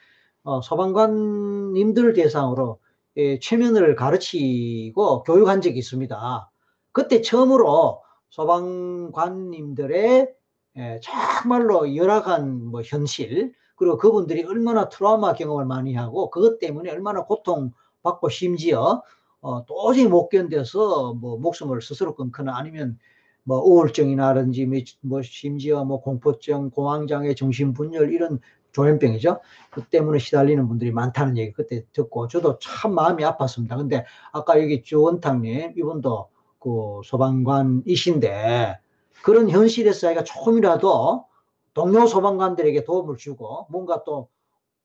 어, 0.42 0.62
소방관님들 0.62 2.14
대상으로 2.14 2.80
예, 3.16 3.38
최면을 3.38 3.94
가르치고 3.96 5.24
교육한 5.24 5.60
적이 5.60 5.80
있습니다. 5.80 6.50
그때 6.92 7.20
처음으로 7.20 8.00
소방관님들의 8.30 10.32
예, 10.76 11.00
정말로 11.02 11.96
열악한 11.96 12.66
뭐 12.66 12.82
현실 12.82 13.52
그리고 13.80 13.96
그분들이 13.96 14.44
얼마나 14.44 14.90
트라우마 14.90 15.32
경험을 15.32 15.64
많이 15.64 15.94
하고 15.94 16.28
그것 16.28 16.58
때문에 16.58 16.90
얼마나 16.90 17.24
고통받고 17.24 18.28
심지어 18.28 19.02
어, 19.40 19.64
도저히 19.64 20.06
못 20.06 20.28
견뎌서 20.28 21.14
뭐 21.14 21.38
목숨을 21.38 21.80
스스로 21.80 22.14
끊거나 22.14 22.58
아니면 22.58 22.98
뭐 23.42 23.58
우울증이나든지 23.62 24.66
뭐, 24.66 24.78
뭐 25.00 25.22
심지어 25.22 25.86
뭐 25.86 26.02
공포증, 26.02 26.68
공황장애, 26.68 27.34
정신분열 27.34 28.12
이런 28.12 28.38
조현병이죠. 28.72 29.40
그 29.70 29.82
때문에 29.84 30.18
시달리는 30.18 30.68
분들이 30.68 30.92
많다는 30.92 31.38
얘기 31.38 31.54
그때 31.54 31.82
듣고 31.94 32.28
저도 32.28 32.58
참 32.58 32.94
마음이 32.94 33.24
아팠습니다. 33.24 33.78
근데 33.78 34.04
아까 34.30 34.60
여기 34.60 34.82
주원탕님 34.82 35.72
이분도 35.78 36.28
그 36.58 37.00
소방관이신데 37.04 38.78
그런 39.22 39.48
현실에서 39.48 40.00
자기가 40.00 40.24
조금이라도 40.24 41.29
동료 41.74 42.06
소방관들에게 42.06 42.84
도움을 42.84 43.16
주고 43.16 43.66
뭔가 43.70 44.02
또 44.04 44.28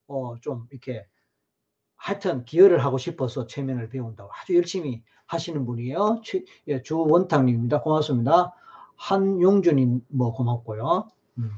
어 0.08 0.38
좀 0.42 0.68
이렇게 0.72 1.06
하여튼 1.96 2.46
기여를 2.46 2.84
하고 2.86 2.98
싶어서 2.98 3.48
체면을 3.48 3.90
배운다고 3.90 4.30
아주 4.42 4.56
열심히 4.56 5.04
하시는 5.26 5.66
분이에요. 5.66 6.22
예, 6.68 6.84
주원탕님입니다. 6.84 7.82
고맙습니다. 7.82 8.54
한용준님 8.98 10.06
뭐 10.10 10.34
고맙고요. 10.34 11.08
음. 11.40 11.52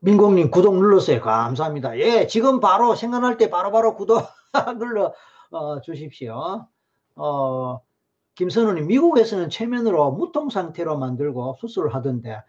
민공님 0.00 0.50
구독 0.52 0.76
눌렀어요. 0.76 1.20
감사합니다. 1.20 1.98
예, 1.98 2.26
지금 2.28 2.60
바로 2.60 2.94
생각날 2.94 3.36
때 3.36 3.50
바로바로 3.50 3.96
구독 3.96 4.22
눌러 4.78 5.12
어, 5.50 5.80
주십시오. 5.80 6.66
어, 7.16 7.80
김선우님, 8.36 8.86
미국에서는 8.86 9.48
최면으로 9.50 10.12
무통 10.12 10.50
상태로 10.50 10.98
만들고 10.98 11.56
수술을 11.58 11.94
하던데, 11.94 12.42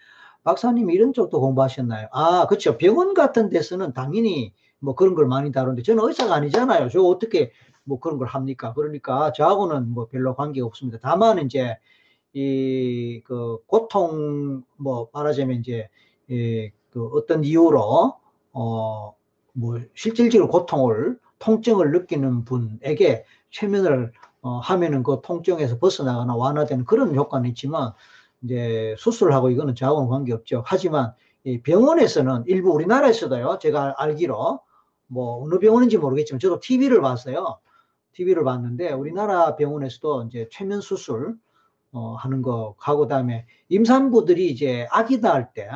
박사님 0.48 0.90
이런 0.92 1.12
쪽도 1.12 1.42
공부하셨나요? 1.42 2.08
아, 2.14 2.48
그렇죠. 2.48 2.78
병원 2.78 3.14
같은 3.14 3.50
데서는 3.50 3.92
당연히 3.94 4.54
뭐 4.80 4.96
그런 4.96 5.14
걸 5.14 5.28
많이 5.28 5.52
다루는데, 5.52 5.84
저는 5.84 6.02
의사가 6.08 6.34
아니잖아요. 6.36 6.88
저 6.88 7.02
어떻게 7.02 7.52
뭐 7.84 8.00
그런 8.00 8.18
걸 8.18 8.28
합니까? 8.28 8.72
그러니까 8.74 9.34
저하고는 9.34 9.90
뭐 9.90 10.08
별로 10.08 10.36
관계가 10.36 10.66
없습니다. 10.66 11.00
다만 11.02 11.40
이제 11.40 11.76
이 12.34 13.22
그 13.26 13.58
고통 13.68 14.64
뭐 14.78 15.10
말하자면 15.14 15.58
이제 15.60 15.90
이그 16.30 17.08
어떤 17.14 17.44
이유로 17.44 18.14
어, 18.54 19.16
뭐 19.54 19.80
실질적으로 19.96 20.50
고통을 20.50 21.20
통증을 21.40 21.92
느끼는 21.92 22.46
분에게 22.46 23.26
최면을 23.52 24.14
어, 24.42 24.60
하면은 24.60 25.04
그 25.04 25.20
통증에서 25.24 25.78
벗어나거나 25.80 26.36
완화되는 26.36 26.86
그런 26.86 27.16
효과는 27.16 27.50
있지만 27.50 27.92
이제 28.48 28.96
수술하고 28.98 29.50
이거는 29.50 29.76
저하고는 29.76 30.08
관계없죠. 30.08 30.64
하지만 30.66 31.14
이 31.44 31.62
병원에서는 31.62 32.46
일부 32.48 32.72
우리나라에서도요. 32.72 33.60
제가 33.62 33.96
알기로 33.98 34.62
뭐 35.08 35.44
어느 35.44 35.60
병원인지 35.60 35.98
모르겠지만 35.98 36.40
저도 36.40 36.60
TV를 36.62 37.02
봤어요. 37.02 37.60
TV를 38.14 38.44
봤는데 38.46 38.94
우리나라 38.94 39.56
병원에서도 39.56 40.24
이제 40.24 40.48
최면 40.52 40.82
수술 40.82 41.36
어, 41.92 42.16
하는 42.16 42.42
거 42.42 42.76
하고 42.78 43.02
그다음에 43.02 43.46
임산부들이 43.70 44.50
이제 44.50 44.88
아기 44.92 45.20
낳을 45.20 45.50
때 45.54 45.70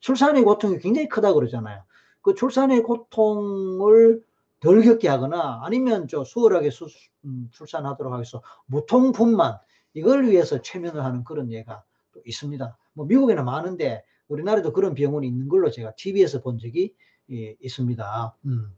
출산의 0.00 0.42
고통이 0.42 0.78
굉장히 0.78 1.08
크다 1.08 1.32
그러잖아요. 1.32 1.82
그 2.22 2.34
출산의 2.34 2.82
고통을 2.82 4.22
덜 4.60 4.82
겪게 4.82 5.08
하거나 5.08 5.60
아니면 5.62 6.08
저 6.08 6.24
수월하게 6.24 6.70
수, 6.70 6.86
음, 7.24 7.48
출산하도록 7.52 8.12
하겠어 8.12 8.42
무통분만 8.66 9.58
이걸 9.94 10.28
위해서 10.28 10.60
최면을 10.60 11.04
하는 11.04 11.24
그런 11.24 11.50
예가 11.52 11.84
또 12.16 12.22
있습니다. 12.24 12.76
뭐 12.94 13.06
미국에는 13.06 13.44
많은데 13.44 14.04
우리나라도 14.28 14.72
그런 14.72 14.94
병원이 14.94 15.26
있는 15.26 15.48
걸로 15.48 15.70
제가 15.70 15.92
TV에서 15.96 16.40
본 16.40 16.58
적이 16.58 16.94
예, 17.30 17.56
있습니다. 17.60 18.36
음. 18.46 18.72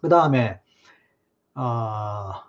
그 0.00 0.08
다음에 0.08 0.60
아, 1.54 2.44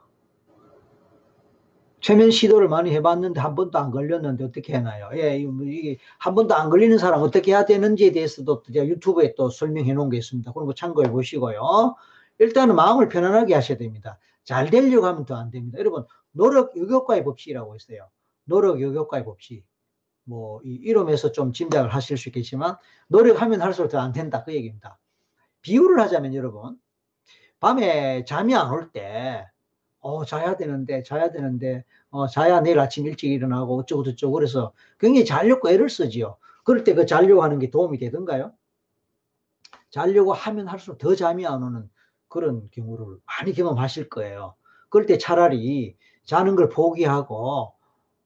최면 1.99 2.31
시도를 2.31 2.67
많이 2.67 2.91
해봤는데 2.91 3.39
한 3.39 3.55
번도 3.55 3.77
안 3.77 3.91
걸렸는데 3.91 4.43
어떻게 4.43 4.73
해나요? 4.73 5.09
예, 5.13 5.37
이게 5.37 5.97
한 6.17 6.35
번도 6.35 6.55
안 6.55 6.69
걸리는 6.69 6.97
사람 6.97 7.21
어떻게 7.21 7.51
해야 7.51 7.65
되는지에 7.65 8.11
대해서도 8.11 8.63
제가 8.73 8.87
유튜브에 8.87 9.35
또 9.35 9.49
설명해 9.49 9.93
놓은 9.93 10.09
게 10.09 10.17
있습니다. 10.17 10.51
그런 10.53 10.65
거 10.67 10.73
참고해 10.73 11.11
보시고요. 11.11 11.95
일단은 12.39 12.75
마음을 12.75 13.07
편안하게 13.07 13.53
하셔야 13.53 13.77
됩니다. 13.77 14.17
잘 14.43 14.69
되려고 14.71 15.05
하면 15.05 15.25
더 15.25 15.35
안 15.35 15.51
됩니다. 15.51 15.77
여러분, 15.77 16.05
노력 16.31 16.75
요격과의 16.75 17.23
법칙이라고 17.23 17.75
있어요. 17.75 18.09
노력 18.45 18.81
요격과의 18.81 19.23
법칙. 19.23 19.63
뭐, 20.25 20.61
이 20.63 20.73
이름에서 20.75 21.31
좀 21.31 21.53
짐작을 21.53 21.93
하실 21.93 22.17
수 22.17 22.29
있겠지만, 22.29 22.77
노력하면 23.07 23.61
할수록 23.61 23.89
더 23.89 23.99
안 23.99 24.11
된다. 24.13 24.43
그 24.43 24.53
얘기입니다. 24.55 24.99
비유를 25.61 25.99
하자면 26.01 26.33
여러분, 26.35 26.77
밤에 27.59 28.25
잠이 28.25 28.55
안 28.55 28.71
올 28.71 28.91
때, 28.91 29.47
어, 29.99 30.25
자야 30.25 30.57
되는데, 30.57 31.03
자야 31.03 31.31
되는데, 31.31 31.85
어, 32.11 32.27
자야 32.27 32.61
내일 32.61 32.79
아침 32.79 33.05
일찍 33.07 33.31
일어나고 33.31 33.79
어쩌고 33.79 34.03
저쩌고 34.03 34.33
그래서 34.33 34.73
굉장히 34.99 35.25
자려고 35.25 35.69
애를 35.69 35.89
쓰지요. 35.89 36.37
그럴 36.63 36.83
때 36.83 36.93
그 36.95 37.05
자려고 37.05 37.43
하는 37.43 37.59
게 37.59 37.69
도움이 37.71 37.97
되던가요? 37.99 38.53
자려고 39.89 40.33
하면 40.33 40.67
할수록 40.67 40.97
더 40.97 41.15
잠이 41.15 41.45
안 41.45 41.63
오는 41.63 41.89
그런 42.27 42.69
경우를 42.71 43.17
많이 43.25 43.53
경험하실 43.53 44.09
거예요. 44.09 44.55
그럴 44.89 45.05
때 45.05 45.17
차라리 45.17 45.97
자는 46.25 46.55
걸 46.55 46.69
포기하고 46.69 47.73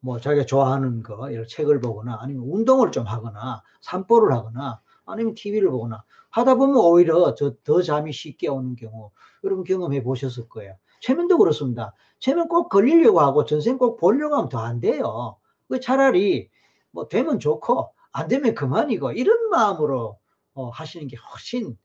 뭐 0.05 0.19
자기가 0.19 0.45
좋아하는 0.45 1.01
거, 1.01 1.31
이런 1.31 1.47
책을 1.47 1.79
보거나 1.79 2.19
아니면 2.21 2.43
운동을 2.47 2.91
좀 2.91 3.07
하거나 3.07 3.63
산보를 3.81 4.35
하거나 4.35 4.79
아니면 5.03 5.33
TV를 5.33 5.71
보거나 5.71 6.03
하다 6.29 6.55
보면 6.55 6.77
오히려 6.77 7.33
더 7.33 7.81
잠이 7.81 8.13
쉽게 8.13 8.47
오는 8.47 8.75
경우 8.75 9.09
여러분 9.43 9.63
경험해 9.63 10.03
보셨을 10.03 10.47
거예요. 10.47 10.75
최면도 11.01 11.39
그렇습니다. 11.39 11.95
최면 12.19 12.49
꼭 12.49 12.69
걸리려고 12.69 13.19
하고 13.19 13.45
전생 13.45 13.79
꼭 13.79 13.97
보려고 13.97 14.35
하면 14.35 14.49
더 14.49 14.59
안 14.59 14.79
돼요. 14.79 15.37
그 15.67 15.79
차라리 15.79 16.51
뭐 16.91 17.07
되면 17.07 17.39
좋고 17.39 17.91
안 18.11 18.27
되면 18.27 18.53
그만이고 18.53 19.11
이런 19.13 19.49
마음으로 19.49 20.19
어, 20.53 20.69
하시는 20.69 21.07
게 21.07 21.17
훨씬 21.17 21.75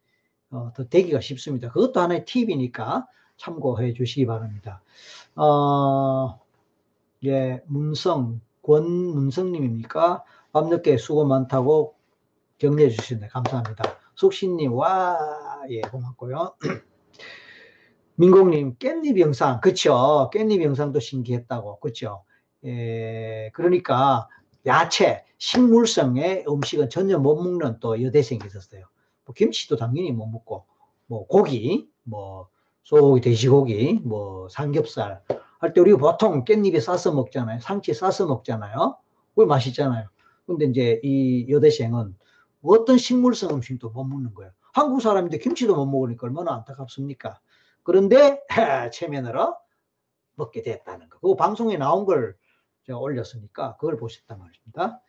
어, 0.50 0.72
더 0.76 0.84
되기가 0.84 1.20
쉽습니다. 1.22 1.70
그것도 1.70 1.98
하나의 2.00 2.26
팁이니까 2.26 3.06
참고해 3.38 3.94
주시기 3.94 4.26
바랍니다. 4.26 4.82
어, 5.36 6.38
예, 7.26 7.62
문성, 7.66 8.40
권문성님입니까? 8.62 10.24
밤늦게 10.52 10.96
수고 10.96 11.24
많다고 11.26 11.94
격려해 12.58 12.90
주시는데 12.90 13.28
감사합니다. 13.28 13.84
숙신님, 14.14 14.72
와, 14.72 15.18
예, 15.68 15.80
고맙고요. 15.82 16.56
민공님, 18.16 18.76
깻잎 18.76 19.18
영상, 19.18 19.60
그쵸? 19.60 20.30
깻잎 20.32 20.62
영상도 20.62 21.00
신기했다고, 21.00 21.80
그쵸? 21.80 22.24
예, 22.64 23.50
그러니까 23.54 24.28
야채, 24.66 25.24
식물성의 25.38 26.44
음식은 26.46 26.90
전혀 26.90 27.18
못 27.18 27.42
먹는 27.42 27.80
또 27.80 28.02
여대생이 28.02 28.40
있었어요. 28.44 28.84
뭐 29.24 29.34
김치도 29.34 29.76
당연히 29.76 30.12
못 30.12 30.26
먹고 30.26 30.66
뭐 31.06 31.26
고기 31.26 31.88
뭐 32.02 32.48
소고기 32.82 33.22
돼지고기 33.22 34.00
뭐 34.04 34.48
삼겹살 34.50 35.22
할 35.60 35.72
때 35.72 35.80
우리가 35.80 35.98
보통 35.98 36.44
깻잎에 36.44 36.80
싸서 36.80 37.12
먹잖아요 37.12 37.60
상치에 37.60 37.94
싸서 37.94 38.26
먹잖아요 38.26 38.96
그게 39.34 39.46
맛있잖아요 39.46 40.08
근데 40.46 40.66
이제 40.66 41.00
이 41.04 41.46
여대생은 41.50 42.16
어떤 42.62 42.98
식물성 42.98 43.50
음식도 43.54 43.90
못 43.90 44.04
먹는 44.04 44.34
거예요 44.34 44.52
한국 44.72 45.00
사람인데 45.02 45.38
김치도 45.38 45.74
못 45.76 45.86
먹으니까 45.86 46.26
얼마나 46.26 46.54
안타깝습니까 46.54 47.40
그런데 47.82 48.40
체면으로 48.92 49.56
먹게 50.36 50.62
됐다는 50.62 51.08
거. 51.10 51.18
그 51.20 51.34
방송에 51.36 51.76
나온 51.76 52.04
걸 52.06 52.36
제가 52.86 52.98
올렸으니까 52.98 53.76
그걸 53.76 53.96
보셨단 53.96 54.38
말입니다. 54.38 55.02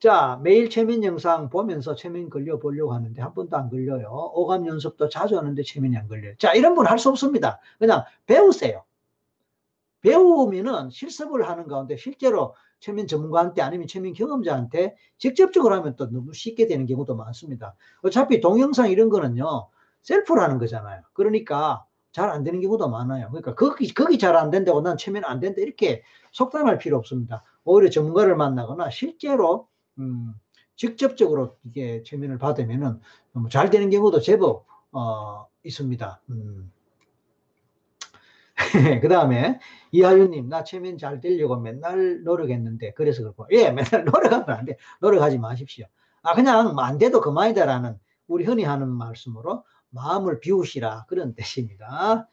자, 0.00 0.40
매일 0.42 0.68
최면 0.70 1.04
영상 1.04 1.48
보면서 1.48 1.94
최면 1.94 2.28
걸려 2.30 2.58
보려고 2.58 2.92
하는데 2.94 3.20
한 3.22 3.34
번도 3.34 3.56
안 3.56 3.70
걸려요. 3.70 4.08
오감 4.34 4.66
연습도 4.66 5.08
자주 5.08 5.38
하는데 5.38 5.62
최면이 5.62 5.96
안 5.96 6.08
걸려요. 6.08 6.34
자, 6.38 6.54
이런 6.54 6.74
분 6.74 6.86
할 6.86 6.98
수 6.98 7.08
없습니다. 7.10 7.60
그냥 7.78 8.04
배우세요. 8.26 8.84
배우면은 10.02 10.90
실습을 10.90 11.48
하는 11.48 11.66
가운데 11.66 11.96
실제로 11.96 12.54
최면 12.80 13.06
전문가한테 13.06 13.62
아니면 13.62 13.86
최면 13.86 14.12
경험자한테 14.12 14.96
직접적으로 15.18 15.74
하면 15.76 15.96
또 15.96 16.10
너무 16.10 16.32
쉽게 16.32 16.66
되는 16.66 16.86
경우도 16.86 17.14
많습니다. 17.16 17.74
어차피 18.02 18.40
동영상 18.40 18.90
이런 18.90 19.08
거는요, 19.08 19.68
셀프로 20.02 20.42
하는 20.42 20.58
거잖아요. 20.58 21.02
그러니까 21.12 21.86
잘 22.12 22.28
안 22.30 22.42
되는 22.44 22.60
경우도 22.60 22.88
많아요. 22.90 23.28
그러니까 23.28 23.54
거기, 23.54 23.92
거기 23.94 24.18
잘 24.18 24.36
안 24.36 24.50
된다고 24.50 24.80
난 24.82 24.96
최면 24.98 25.24
안 25.24 25.40
된다. 25.40 25.62
이렇게 25.62 26.02
속단할 26.32 26.78
필요 26.78 26.98
없습니다. 26.98 27.42
오히려 27.64 27.88
전문가를 27.90 28.36
만나거나 28.36 28.90
실제로 28.90 29.68
음, 29.98 30.34
직접적으로 30.76 31.56
이게 31.64 32.02
최면을 32.02 32.38
받으면은 32.38 33.00
잘 33.50 33.70
되는 33.70 33.88
경우도 33.90 34.20
제법 34.20 34.66
어, 34.90 35.46
있습니다. 35.64 36.20
음. 36.30 36.72
그 39.02 39.08
다음에 39.08 39.58
이하윤님 39.92 40.48
나 40.48 40.64
최면 40.64 40.98
잘 40.98 41.20
되려고 41.20 41.56
맨날 41.56 42.22
노력했는데 42.24 42.92
그래서 42.94 43.22
그렇고. 43.22 43.46
예 43.52 43.70
맨날 43.70 44.04
노력하면 44.06 44.50
안 44.50 44.64
돼. 44.64 44.76
노력하지 45.00 45.38
마십시오. 45.38 45.86
아 46.22 46.34
그냥 46.34 46.78
안 46.78 46.98
돼도 46.98 47.20
그만이다라는 47.20 47.98
우리 48.28 48.44
흔히 48.44 48.64
하는 48.64 48.88
말씀으로 48.88 49.64
마음을 49.90 50.40
비우시라 50.40 51.06
그런 51.08 51.34
뜻입니다. 51.34 52.28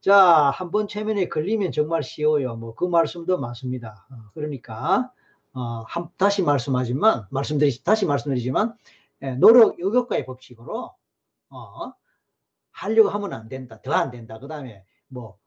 자 0.00 0.50
한번 0.54 0.88
최면에 0.88 1.28
걸리면 1.28 1.72
정말 1.72 2.02
쉬워요. 2.02 2.56
뭐 2.56 2.74
그 2.74 2.84
말씀도 2.86 3.38
맞습니다. 3.38 4.06
어, 4.10 4.16
그러니까 4.34 5.10
어, 5.54 5.84
한, 5.86 6.08
다시 6.16 6.42
말씀하지만, 6.42 7.26
말씀드리, 7.30 7.84
다시 7.84 8.06
말씀드리지만, 8.06 8.74
예, 9.22 9.32
노력 9.32 9.78
요격과의 9.78 10.24
법칙으로, 10.24 10.94
어, 11.50 11.92
하려고 12.72 13.10
하면 13.10 13.32
안 13.34 13.48
된다. 13.48 13.80
더 13.82 13.92
안 13.94 14.10
된다. 14.10 14.38
그 14.38 14.48
다음에 14.48 14.84
뭐, 15.12 15.38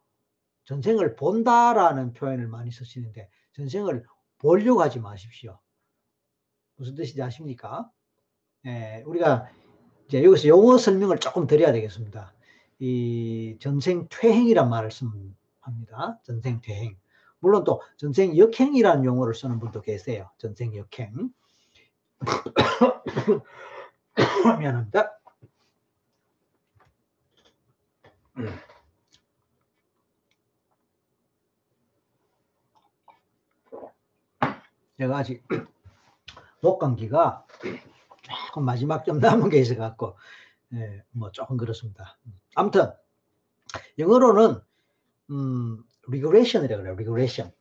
전생을 0.66 1.16
본다라는 1.16 2.14
표현을 2.14 2.48
많이 2.48 2.72
쓰시는데, 2.72 3.30
전생을 3.54 4.06
보려고 4.38 4.82
하지 4.82 5.00
마십시오. 5.00 5.60
무슨 6.76 6.96
뜻인지 6.96 7.22
아십니까? 7.22 7.90
예, 8.66 9.04
우리가 9.06 9.48
이제 10.08 10.24
여기서 10.24 10.48
용어 10.48 10.78
설명을 10.78 11.20
조금 11.20 11.48
드려야 11.48 11.72
되겠습니다. 11.72 12.34
이 12.80 13.58
전생 13.60 14.08
퇴행이란 14.10 14.70
말을 14.70 14.92
씁니다. 14.92 16.20
전생 16.24 16.62
퇴행. 16.62 16.98
물론 17.40 17.64
또 17.64 17.82
전생 17.98 18.38
역행이라는 18.38 19.06
용어를 19.06 19.34
쓰는 19.34 19.60
분도 19.60 19.82
계세요. 19.82 20.30
전생 20.38 20.76
역행. 20.76 21.30
미안합니다. 24.60 25.20
제가 34.98 35.18
아직 35.18 35.44
목감기가 36.62 37.46
조금 38.48 38.66
마지막 38.66 39.06
좀 39.06 39.20
남은 39.20 39.50
게 39.50 39.60
있어갖고, 39.60 40.18
예, 40.74 41.04
뭐 41.12 41.32
조금 41.32 41.58
그렇습니다. 41.58 42.18
아무튼, 42.56 42.92
영어로는, 43.98 44.62
음, 45.32 45.84
regression이라고 46.08 46.82
그래요. 46.82 46.94
regression. 46.94 47.54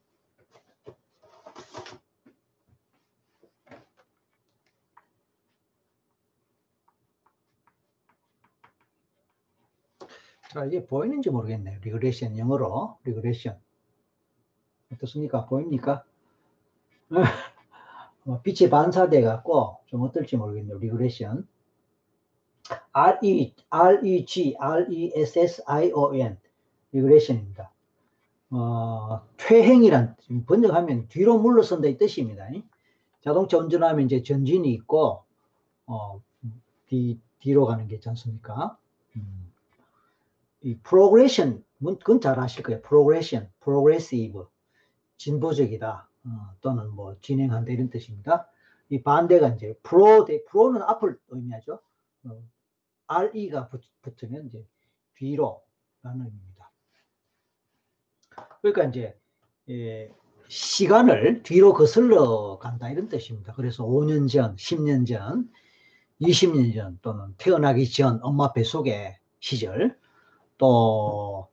자, 10.55 10.65
이게 10.67 10.87
보이는지 10.87 11.31
모르겠네요. 11.31 11.81
regression 11.83 12.39
영어로 12.39 12.97
regression 13.03 13.61
어떻습니까? 14.93 15.47
보입니까? 15.47 16.05
어, 18.27 18.41
빛이 18.43 18.71
반사돼 18.71 19.23
갖고 19.23 19.79
좀 19.87 20.03
어떨지 20.03 20.37
모르겠네요. 20.37 20.79
regression 20.79 21.47
R-E, 22.93 23.55
R-E-G, 23.69 24.57
R-E-S-S-I-O-N 24.59 26.39
regression입니다. 26.93 27.71
어, 28.51 29.21
퇴행이란 29.37 30.17
번역하면 30.47 31.09
뒤로 31.09 31.39
물러선다 31.39 31.89
이 31.89 31.99
뜻입니다. 31.99 32.49
자동차 33.23 33.59
운전하면 33.59 34.07
이제 34.07 34.23
전진이 34.23 34.73
있고 34.75 35.25
어, 35.87 36.23
뒤, 36.87 37.19
뒤로 37.41 37.67
가는 37.67 37.87
게 37.89 37.97
있지 37.97 38.09
않습니까? 38.09 38.79
음. 39.17 39.53
이 40.63 40.77
progression, 40.79 41.63
그건 41.81 42.21
잘 42.21 42.39
아실 42.39 42.63
거예요. 42.63 42.81
progression, 42.83 43.51
progressive, 43.61 44.47
진보적이다. 45.19 46.09
어, 46.27 46.55
또는 46.61 46.91
뭐 46.91 47.17
진행한다 47.21 47.73
이런 47.73 47.91
뜻입니다. 47.91 48.49
이 48.89 49.03
반대가 49.03 49.49
이제 49.49 49.79
프로, 49.83 50.27
프로는 50.49 50.83
앞을 50.83 51.19
의미하죠. 51.29 51.81
어, 52.25 52.43
RE가 53.07 53.69
붙, 53.69 53.83
으면 54.25 54.47
이제 54.47 54.65
뒤로 55.15 55.63
라는 56.03 56.27
의미입니다. 56.27 56.71
그러니까 58.63 58.85
이제 58.85 59.19
예, 59.69 60.11
시간을 60.49 61.43
뒤로 61.43 61.73
거슬러 61.73 62.59
간다 62.59 62.91
이런 62.91 63.09
뜻입니다. 63.09 63.53
그래서 63.55 63.85
5년 63.85 64.31
전, 64.31 64.57
10년 64.57 65.07
전, 65.07 65.51
20년 66.21 66.75
전 66.75 66.99
또는 67.03 67.35
태어나기 67.39 67.91
전 67.91 68.21
엄마 68.23 68.53
뱃속의 68.53 69.19
시절 69.41 69.99
또 70.59 71.49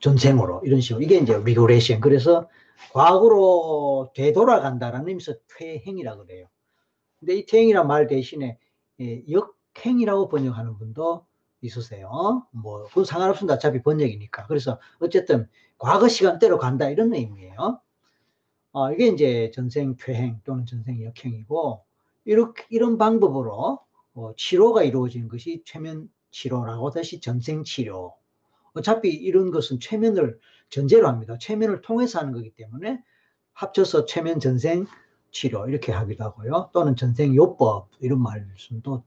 전생으로 0.00 0.62
이런 0.64 0.80
식으로 0.80 1.02
이게 1.02 1.16
이제 1.16 1.38
regression 1.38 2.00
그래서 2.00 2.48
과거로 2.92 4.12
되돌아간다라는 4.14 5.08
의미에서 5.08 5.34
퇴행이라 5.58 6.16
그래요. 6.16 6.46
근데 7.18 7.36
이 7.36 7.46
퇴행이란 7.46 7.86
말 7.86 8.06
대신에 8.06 8.58
예, 9.00 9.22
역행이라고 9.28 10.28
번역하는 10.28 10.76
분도 10.76 11.26
있으세요. 11.60 12.46
뭐 12.52 12.84
그건 12.84 13.04
상관없습니다. 13.04 13.54
어차피 13.54 13.82
번역이니까. 13.82 14.46
그래서 14.46 14.78
어쨌든 15.00 15.48
과거 15.78 16.08
시간대로 16.08 16.58
간다 16.58 16.88
이런 16.88 17.14
의미예요. 17.14 17.80
어, 18.72 18.92
이게 18.92 19.06
이제 19.06 19.50
전생 19.54 19.96
퇴행 19.96 20.40
또는 20.44 20.66
전생 20.66 21.02
역행이고 21.02 21.84
이렇게 22.24 22.64
이런 22.70 22.98
방법으로 22.98 23.80
어, 24.14 24.32
치료가 24.36 24.82
이루어지는 24.82 25.28
것이 25.28 25.62
최면 25.64 26.08
치료라고 26.30 26.90
다시 26.90 27.20
전생 27.20 27.64
치료. 27.64 28.14
어차피 28.74 29.10
이런 29.10 29.50
것은 29.50 29.78
최면을 29.80 30.38
전제로 30.74 31.06
합니다. 31.06 31.36
최면을 31.38 31.82
통해서 31.82 32.18
하는 32.18 32.32
거기 32.32 32.50
때문에 32.50 33.00
합쳐서 33.52 34.06
최면 34.06 34.40
전생 34.40 34.86
치료 35.30 35.68
이렇게 35.68 35.92
하기도 35.92 36.24
하고요. 36.24 36.70
또는 36.72 36.96
전생 36.96 37.32
요법 37.34 37.90
이런 38.00 38.20
말씀도 38.20 39.04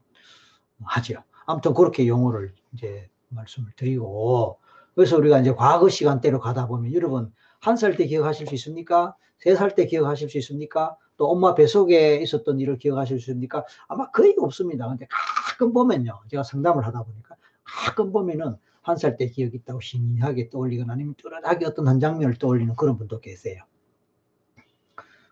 하죠. 0.82 1.22
아무튼 1.44 1.74
그렇게 1.74 2.08
용어를 2.08 2.54
이제 2.72 3.10
말씀을 3.28 3.70
드리고 3.76 4.58
그래서 4.94 5.18
우리가 5.18 5.40
이제 5.40 5.52
과거 5.54 5.90
시간대로 5.90 6.40
가다 6.40 6.66
보면 6.68 6.94
여러분 6.94 7.32
한 7.60 7.74
살 7.76 7.96
때 7.96 8.06
기억하실 8.06 8.46
수 8.46 8.54
있습니까? 8.54 9.14
세 9.38 9.54
살 9.54 9.74
때 9.74 9.84
기억하실 9.86 10.30
수 10.30 10.38
있습니까? 10.38 10.96
또 11.18 11.28
엄마 11.28 11.54
뱃속에 11.54 12.16
있었던 12.22 12.60
일을 12.60 12.78
기억하실 12.78 13.20
수 13.20 13.30
있습니까? 13.30 13.64
아마 13.88 14.10
거의 14.10 14.34
없습니다. 14.38 14.88
근데 14.88 15.06
가끔 15.10 15.72
보면요. 15.74 16.18
제가 16.30 16.42
상담을 16.44 16.86
하다 16.86 17.02
보니까 17.02 17.34
가끔 17.62 18.10
보면은 18.12 18.56
한 18.88 18.96
살 18.96 19.16
때 19.16 19.28
기억이 19.28 19.58
있다고 19.58 19.80
신기하게 19.80 20.48
떠올리거나 20.50 20.94
아니면 20.94 21.14
뚜렷하게 21.16 21.66
어떤 21.66 21.88
한 21.88 22.00
장면을 22.00 22.36
떠올리는 22.38 22.74
그런 22.74 22.96
분도 22.96 23.20
계세요. 23.20 23.62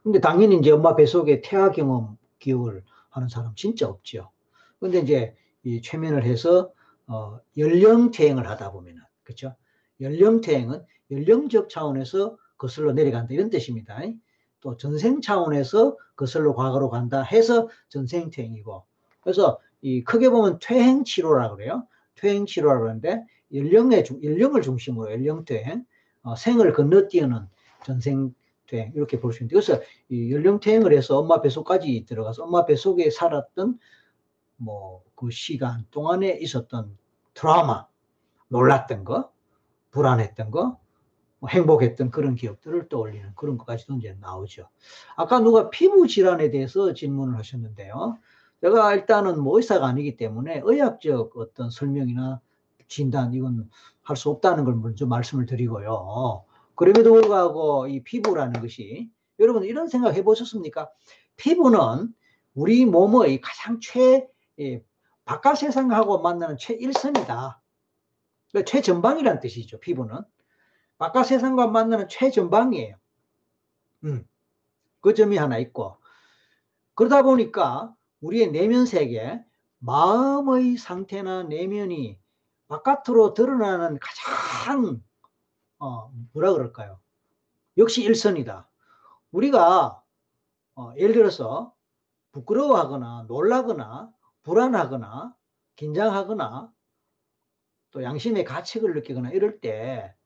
근데 0.02 0.20
당연히 0.20 0.58
이제 0.58 0.70
엄마 0.70 0.94
뱃속에 0.94 1.40
태아 1.40 1.70
경험 1.72 2.16
기억을 2.38 2.84
하는 3.08 3.28
사람 3.28 3.54
진짜 3.56 3.88
없죠. 3.88 4.30
근데 4.78 4.98
이제 5.00 5.34
이 5.64 5.80
최면을 5.80 6.24
해서 6.24 6.70
어, 7.06 7.40
연령 7.56 8.10
퇴행을 8.10 8.48
하다 8.48 8.72
보면은 8.72 9.02
그렇죠? 9.22 9.54
연령 10.00 10.40
퇴행은 10.40 10.84
연령적 11.10 11.68
차원에서 11.70 12.36
거슬러 12.58 12.92
내려간다 12.92 13.32
이런 13.32 13.50
뜻입니다. 13.50 13.98
또 14.60 14.76
전생 14.76 15.20
차원에서 15.20 15.96
거슬러 16.14 16.54
과거로 16.54 16.90
간다 16.90 17.22
해서 17.22 17.68
전생 17.88 18.30
퇴행이고 18.30 18.84
그래서 19.20 19.58
이 19.80 20.04
크게 20.04 20.28
보면 20.28 20.58
퇴행 20.60 21.04
치료라 21.04 21.50
그래요. 21.50 21.86
퇴행 22.16 22.46
치료라 22.46 22.78
그러는데 22.80 23.24
연령의 23.52 24.04
연령을 24.22 24.62
중심으로 24.62 25.12
연령 25.12 25.44
퇴행, 25.44 25.84
어, 26.22 26.36
생을 26.36 26.72
건너뛰는 26.72 27.46
전생 27.84 28.34
퇴행 28.66 28.92
이렇게 28.94 29.20
볼 29.20 29.32
수 29.32 29.42
있는데 29.44 29.54
그래서 29.54 29.80
이 30.08 30.32
연령 30.32 30.60
퇴행을 30.60 30.92
해서 30.92 31.18
엄마 31.18 31.40
뱃속까지 31.40 32.04
들어가서 32.06 32.44
엄마 32.44 32.64
뱃속에 32.66 33.10
살았던 33.10 33.78
뭐 34.58 35.06
그 35.16 35.30
시간 35.30 35.86
동안에 35.90 36.38
있었던 36.42 36.96
트라우마, 37.34 37.86
놀랐던 38.48 39.04
거, 39.04 39.32
불안했던 39.90 40.50
거, 40.50 40.78
뭐 41.38 41.50
행복했던 41.50 42.10
그런 42.10 42.34
기억들을 42.34 42.88
떠올리는 42.88 43.32
그런 43.34 43.58
것까지도 43.58 43.94
이제 43.96 44.16
나오죠. 44.20 44.68
아까 45.16 45.40
누가 45.40 45.70
피부 45.70 46.06
질환에 46.06 46.50
대해서 46.50 46.92
질문을 46.94 47.36
하셨는데요. 47.38 48.18
제가 48.60 48.94
일단은 48.94 49.40
뭐 49.40 49.56
의사가 49.56 49.86
아니기 49.86 50.16
때문에 50.16 50.60
의학적 50.64 51.36
어떤 51.36 51.70
설명이나 51.70 52.40
진단 52.88 53.32
이건 53.34 53.70
할 54.02 54.16
수 54.16 54.30
없다는 54.30 54.64
걸 54.64 54.76
먼저 54.76 55.06
말씀을 55.06 55.46
드리고요. 55.46 56.44
그럼에도 56.76 57.12
불구하고 57.12 57.88
이 57.88 58.02
피부라는 58.04 58.60
것이 58.60 59.10
여러분 59.40 59.64
이런 59.64 59.88
생각 59.88 60.14
해보셨습니까? 60.14 60.90
피부는 61.36 62.14
우리 62.54 62.86
몸의 62.86 63.40
가장 63.40 63.78
최 63.80 64.28
예, 64.60 64.82
바깥 65.24 65.58
세상하고 65.58 66.20
만나는 66.22 66.56
최일선이다. 66.56 67.60
그러니까 68.52 68.70
최전방이란 68.70 69.40
뜻이죠. 69.40 69.80
피부는 69.80 70.20
바깥 70.98 71.26
세상과 71.26 71.66
만나는 71.66 72.08
최전방이에요. 72.08 72.96
음, 74.04 74.26
그 75.00 75.14
점이 75.14 75.36
하나 75.36 75.58
있고 75.58 75.96
그러다 76.94 77.22
보니까 77.22 77.92
우리의 78.20 78.52
내면 78.52 78.86
세계, 78.86 79.42
마음의 79.78 80.76
상태나 80.78 81.42
내면이 81.42 82.18
바깥으로 82.68 83.34
드러나는 83.34 83.98
가장 84.00 85.02
어, 85.78 86.10
뭐라 86.32 86.52
그럴까요? 86.52 87.00
역시 87.76 88.02
일선이다. 88.02 88.68
우리가 89.32 90.02
어, 90.74 90.92
예를 90.96 91.14
들어서 91.14 91.74
부끄러워하거나 92.32 93.26
놀라거나 93.28 94.10
불안하거나 94.42 95.34
긴장하거나 95.76 96.72
또 97.90 98.02
양심의 98.02 98.44
가책을 98.44 98.94
느끼거나 98.94 99.30
이럴 99.30 99.60
때 99.60 100.16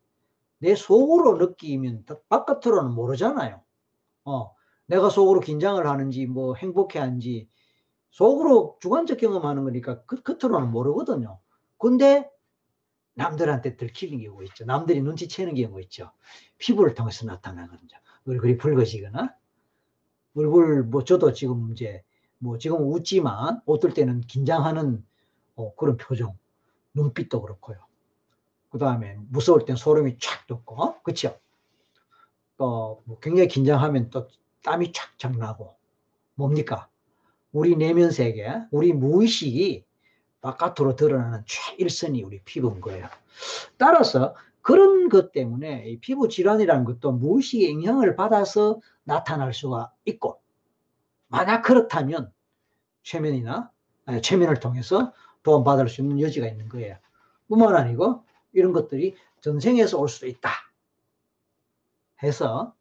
내 0.61 0.75
속으로 0.75 1.39
느끼면 1.39 2.05
바깥으로는 2.29 2.93
모르잖아요. 2.93 3.63
어, 4.27 4.55
내가 4.87 5.09
속으로 5.09 5.41
긴장을 5.41 5.85
하는지 5.87 6.27
뭐 6.27 6.55
행복해하는지 6.55 7.49
속으로 8.11 8.77
주관적 8.81 9.19
경험하는 9.19 9.65
거니까 9.65 10.03
그, 10.05 10.23
겉으로는 10.23 10.71
모르거든요. 10.71 11.41
근데 11.81 12.31
남들한테 13.15 13.77
들키는 13.77 14.23
경우가 14.23 14.45
있죠. 14.45 14.65
남들이 14.65 15.01
눈치채는 15.01 15.55
경우가 15.55 15.81
있죠. 15.83 16.13
피부를 16.59 16.95
통해서 16.95 17.27
나타나거든요. 17.27 17.99
얼굴이 18.29 18.59
붉어지거나 18.59 19.35
얼굴 20.37 20.85
뭐 20.85 21.03
저도 21.03 21.33
지금 21.33 21.73
이제 21.73 22.05
뭐 22.39 22.59
지금 22.59 22.87
웃지만 22.87 23.63
어떨 23.67 23.95
때는 23.95 24.21
긴장하는 24.21 25.05
어, 25.57 25.75
그런 25.75 25.97
표정 25.97 26.39
눈빛도 26.95 27.43
그렇고요. 27.43 27.79
그 28.69 28.79
다음에 28.79 29.17
무서울 29.29 29.65
땐 29.65 29.77
소름이 29.77 30.19
쫙 30.21 30.47
돋고, 30.47 30.83
어? 30.83 31.03
그쵸? 31.03 31.39
또뭐 32.57 33.19
굉장히 33.21 33.49
긴장하면 33.49 34.11
또 34.11 34.29
땀이 34.63 34.93
쫙쫙 34.93 35.37
나고, 35.39 35.77
뭡니까? 36.35 36.89
우리 37.53 37.75
내면 37.75 38.11
세계, 38.13 38.49
우리 38.71 38.93
무의식이 38.93 39.85
바깥으로 40.41 40.97
드러나는 40.97 41.43
최일선이 41.47 42.23
우리 42.23 42.41
피부인 42.43 42.81
거예요. 42.81 43.09
따라서 43.79 44.35
그런 44.63 45.09
것 45.09 45.33
때문에 45.33 45.89
이 45.89 46.01
피부 46.01 46.29
질환이라는 46.29 46.85
것도 46.85 47.13
무의식의 47.13 47.73
영향을 47.73 48.17
받아서 48.17 48.81
나타날 49.05 49.55
수가 49.55 49.93
있고, 50.05 50.41
만약 51.29 51.63
그렇다면 51.63 52.33
최면이나 53.03 53.71
아니, 54.07 54.23
최면을 54.23 54.61
통해서 54.61 55.13
도움받을 55.43 55.89
수 55.89 56.01
있는 56.01 56.21
여지가 56.21 56.47
있는 56.47 56.69
거예요. 56.69 56.97
뿐만 57.49 57.75
아니고 57.75 58.25
이런 58.53 58.73
것들이 58.73 59.17
전생에서 59.41 59.99
올 59.99 60.09
수도 60.09 60.27
있다. 60.27 60.51
해서 62.23 62.75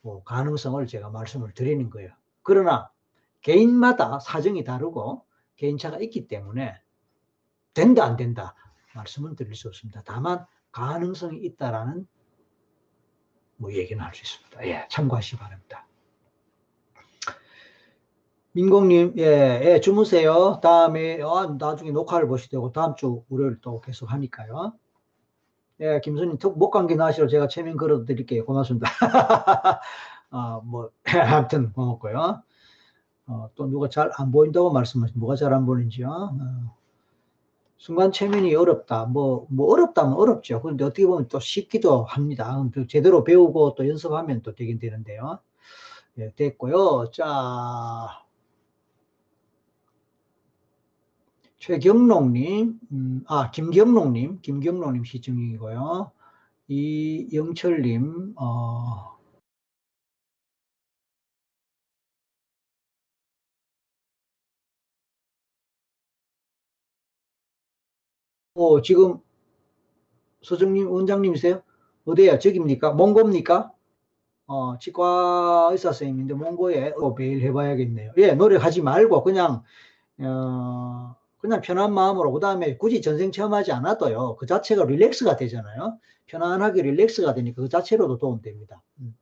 뭐 0.00 0.22
가능성을 0.22 0.86
제가 0.86 1.10
말씀을 1.10 1.52
드리는 1.54 1.90
거예요. 1.90 2.10
그러나 2.42 2.90
개인마다 3.42 4.20
사정이 4.20 4.64
다르고 4.64 5.24
개인차가 5.60 5.98
있기 5.98 6.26
때문에 6.26 6.74
된다 7.74 8.04
안 8.04 8.16
된다 8.16 8.54
말씀은 8.94 9.36
드릴 9.36 9.54
수 9.54 9.68
없습니다. 9.68 10.02
다만 10.06 10.46
가능성이 10.72 11.38
있다라는 11.44 12.08
뭐 13.56 13.72
얘기는 13.74 14.02
할 14.02 14.14
수 14.14 14.22
있습니다. 14.22 14.66
예, 14.66 14.86
참고하시기 14.88 15.36
바랍니다. 15.36 15.86
민공님, 18.52 19.14
예, 19.18 19.60
예, 19.62 19.80
주무세요. 19.80 20.58
다음에, 20.60 21.20
어, 21.20 21.56
나중에 21.58 21.92
녹화를 21.92 22.26
보시되고, 22.26 22.72
다음 22.72 22.96
주 22.96 23.22
월요일 23.28 23.60
또 23.60 23.80
계속 23.80 24.10
하니까요. 24.10 24.72
예, 25.80 26.00
김수님, 26.00 26.38
못 26.56 26.70
감기 26.70 26.96
나시로 26.96 27.28
제가 27.28 27.46
체면 27.46 27.76
걸어 27.76 28.04
드릴게요. 28.04 28.44
고맙습니다. 28.44 28.88
어, 30.30 30.60
뭐, 30.64 30.90
아무튼 31.04 31.72
고맙고요. 31.72 32.42
어, 33.26 33.50
또 33.54 33.66
누가 33.68 33.88
잘 33.88 34.10
안 34.18 34.30
보인다고 34.32 34.72
말씀하신, 34.72 35.18
뭐가 35.20 35.36
잘 35.36 35.52
안 35.54 35.66
보이는지요? 35.66 36.08
어. 36.08 36.76
순간 37.78 38.12
체면이 38.12 38.54
어렵다. 38.54 39.06
뭐, 39.06 39.46
뭐 39.50 39.72
어렵다면 39.72 40.12
어렵죠. 40.14 40.60
그런데 40.62 40.84
어떻게 40.84 41.06
보면 41.06 41.28
또 41.28 41.40
쉽기도 41.40 42.04
합니다. 42.04 42.62
제대로 42.88 43.24
배우고 43.24 43.74
또 43.74 43.88
연습하면 43.88 44.42
또 44.42 44.54
되긴 44.54 44.78
되는데요. 44.78 45.38
예, 46.18 46.30
됐고요. 46.36 47.10
자, 47.12 48.22
최경록님, 51.58 52.80
음, 52.92 53.24
아, 53.28 53.50
김경록님, 53.50 54.40
김경록님 54.42 55.04
시청이고요. 55.04 56.10
이영철님, 56.68 58.34
어, 58.36 59.18
어, 68.54 68.82
지금 68.82 69.18
소정님 70.42 70.90
원장님이세요? 70.90 71.62
어디야? 72.04 72.38
저기입니까? 72.38 72.92
몽고입니까? 72.92 73.72
어, 74.46 74.78
치과 74.78 75.68
의사 75.70 75.92
선생님인데 75.92 76.34
몽고에 76.34 76.94
어, 76.96 77.14
매일 77.16 77.40
해봐야겠네요. 77.42 78.12
예, 78.16 78.32
노력하지 78.32 78.82
말고 78.82 79.22
그냥 79.22 79.62
어, 80.18 81.14
그냥 81.38 81.60
편한 81.60 81.94
마음으로 81.94 82.32
그 82.32 82.40
다음에 82.40 82.76
굳이 82.76 83.00
전생 83.00 83.30
체험하지 83.30 83.72
않아도요. 83.72 84.36
그 84.36 84.46
자체가 84.46 84.84
릴렉스가 84.84 85.36
되잖아요. 85.36 85.98
편안하게 86.26 86.82
릴렉스가 86.82 87.34
되니까 87.34 87.62
그 87.62 87.68
자체로도 87.68 88.18
도움됩니다. 88.18 88.82
음. 89.00 89.16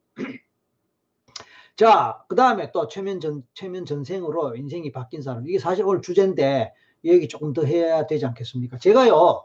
자, 1.77 2.25
그 2.29 2.35
다음에 2.35 2.73
또 2.73 2.89
최면 2.89 3.21
전, 3.21 3.45
최면 3.55 3.85
전생으로 3.85 4.57
인생이 4.57 4.91
바뀐 4.91 5.23
사람. 5.23 5.47
이게 5.47 5.59
사실 5.59 5.85
오늘 5.85 6.01
주제인데 6.03 6.73
얘기 7.05 7.29
조금 7.29 7.53
더 7.53 7.65
해야 7.65 8.07
되지 8.07 8.27
않겠습니까? 8.27 8.79
제가요, 8.79 9.45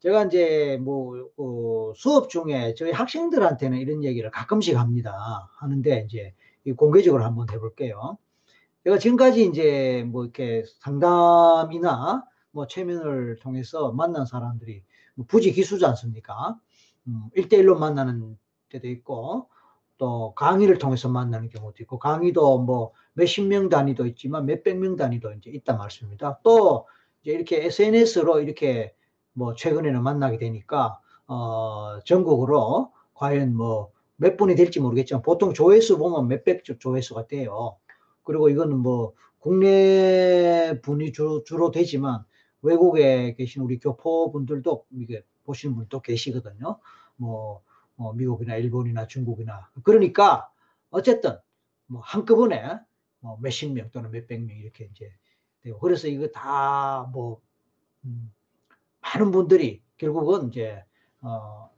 제가 0.00 0.24
이제 0.24 0.78
뭐, 0.82 1.28
어, 1.36 1.92
수업 1.94 2.30
중에 2.30 2.74
저희 2.74 2.90
학생들한테는 2.90 3.78
이런 3.78 4.02
얘기를 4.02 4.30
가끔씩 4.30 4.76
합니다. 4.78 5.50
하는데 5.58 6.06
이제 6.06 6.34
공개적으로 6.76 7.24
한번 7.24 7.48
해볼게요. 7.50 8.16
제가 8.84 8.98
지금까지 8.98 9.44
이제 9.44 10.04
뭐 10.06 10.24
이렇게 10.24 10.64
상담이나 10.80 12.24
뭐 12.50 12.66
최면을 12.66 13.36
통해서 13.40 13.92
만난 13.92 14.24
사람들이 14.24 14.82
뭐 15.14 15.26
부지 15.28 15.52
기수지 15.52 15.84
않습니까? 15.84 16.58
음, 17.06 17.28
1대1로 17.36 17.78
만나는 17.78 18.38
때도 18.70 18.88
있고, 18.88 19.48
또 20.00 20.34
강의를 20.34 20.78
통해서 20.78 21.08
만나는 21.08 21.50
경우도 21.50 21.76
있고 21.82 21.98
강의도 21.98 22.58
뭐 22.58 22.92
몇십 23.12 23.46
명 23.46 23.68
단위도 23.68 24.06
있지만 24.06 24.46
몇백 24.46 24.78
명 24.78 24.96
단위도 24.96 25.32
이제 25.34 25.50
있단 25.50 25.78
말씀입니다. 25.78 26.40
또 26.42 26.88
이제 27.22 27.32
이렇게 27.32 27.64
SNS로 27.66 28.40
이렇게 28.40 28.94
뭐 29.34 29.54
최근에는 29.54 30.02
만나게 30.02 30.38
되니까 30.38 30.98
어 31.28 32.00
전국으로 32.04 32.92
과연 33.14 33.54
뭐 33.54 33.92
몇 34.20 34.36
분이 34.36 34.54
될지 34.54 34.80
모르겠지만 34.80 35.22
보통 35.22 35.54
조회수 35.54 35.96
보면 35.96 36.28
몇백 36.28 36.62
조회수가 36.78 37.26
돼요. 37.26 37.78
그리고 38.22 38.50
이거는 38.50 38.76
뭐 38.76 39.14
국내 39.38 40.78
분이 40.82 41.12
주로, 41.12 41.42
주로 41.42 41.70
되지만 41.70 42.22
외국에 42.60 43.34
계신 43.34 43.62
우리 43.62 43.78
교포분들도 43.78 44.84
이게 44.90 45.22
보시는 45.44 45.74
분도 45.74 46.02
계시거든요. 46.02 46.78
뭐 47.16 47.62
어, 48.00 48.14
미국이나 48.14 48.56
일본이나 48.56 49.06
중국이나. 49.06 49.68
그러니까 49.84 50.50
어쨌든 50.90 51.36
뭐 51.86 52.00
한꺼번에 52.02 52.78
뭐 53.20 53.38
몇십 53.42 53.72
명 53.72 53.90
또는 53.92 54.10
몇백 54.10 54.42
명 54.42 54.56
이렇게 54.56 54.88
이제 54.90 55.12
되고. 55.62 55.78
그래서 55.78 56.08
이거 56.08 56.28
다뭐 56.28 57.40
음, 58.06 58.32
많은 59.02 59.30
분들이 59.30 59.82
결국은 59.98 60.48
이제 60.48 60.82
어, 61.20 61.70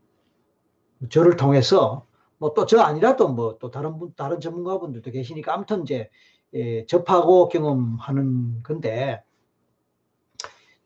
저를 1.11 1.37
통해서 1.37 2.07
뭐 2.39 2.55
또 2.55 2.67
저 2.67 2.81
아니라도 2.81 3.29
뭐 3.29 3.59
또 3.59 3.71
다른 3.71 3.99
분 3.99 4.15
다른 4.17 4.41
전문가분들도 4.41 5.11
계시니까 5.11 5.55
아무튼 5.55 5.83
이제 5.83 6.09
예, 6.55 6.87
접하고 6.87 7.49
경험하는 7.49 8.63
건데 8.63 9.25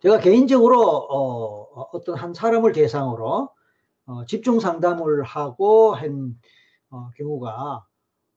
제가 0.01 0.19
개인적으로 0.21 0.81
어, 0.83 1.83
어떤 1.93 2.17
한 2.17 2.33
사람을 2.35 2.73
대상으로 2.73 3.51
어, 4.07 4.25
집중 4.25 4.61
상담을 4.61 5.25
하고 5.25 5.95
한 5.95 6.39
어, 6.91 7.11
경우가 7.17 7.85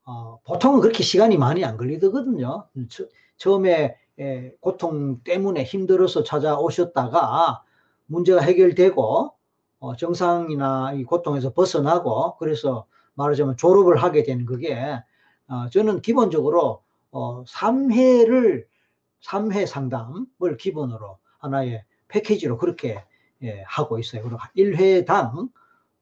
어, 0.05 0.39
보통은 0.43 0.81
그렇게 0.81 1.03
시간이 1.03 1.37
많이 1.37 1.63
안 1.63 1.77
걸리거든요. 1.77 2.67
처, 2.89 3.05
처음에 3.37 3.95
에, 4.19 4.51
고통 4.59 5.21
때문에 5.23 5.63
힘들어서 5.63 6.23
찾아오셨다가 6.23 7.63
문제가 8.07 8.41
해결되고 8.41 9.33
어, 9.79 9.95
정상이나 9.95 10.93
이 10.93 11.03
고통에서 11.03 11.53
벗어나고 11.53 12.37
그래서 12.37 12.85
말하자면 13.13 13.57
졸업을 13.57 13.97
하게 13.97 14.23
되는 14.23 14.45
그게 14.45 14.99
어, 15.47 15.69
저는 15.69 16.01
기본적으로 16.01 16.81
어, 17.11 17.43
3회를 17.43 18.65
3회 19.23 19.67
상담을 19.67 20.57
기본으로 20.57 21.19
하나의 21.37 21.83
패키지로 22.07 22.57
그렇게 22.57 23.03
예, 23.43 23.63
하고 23.67 23.99
있어요. 23.99 24.23
그리고 24.23 24.37
1회당 24.57 25.49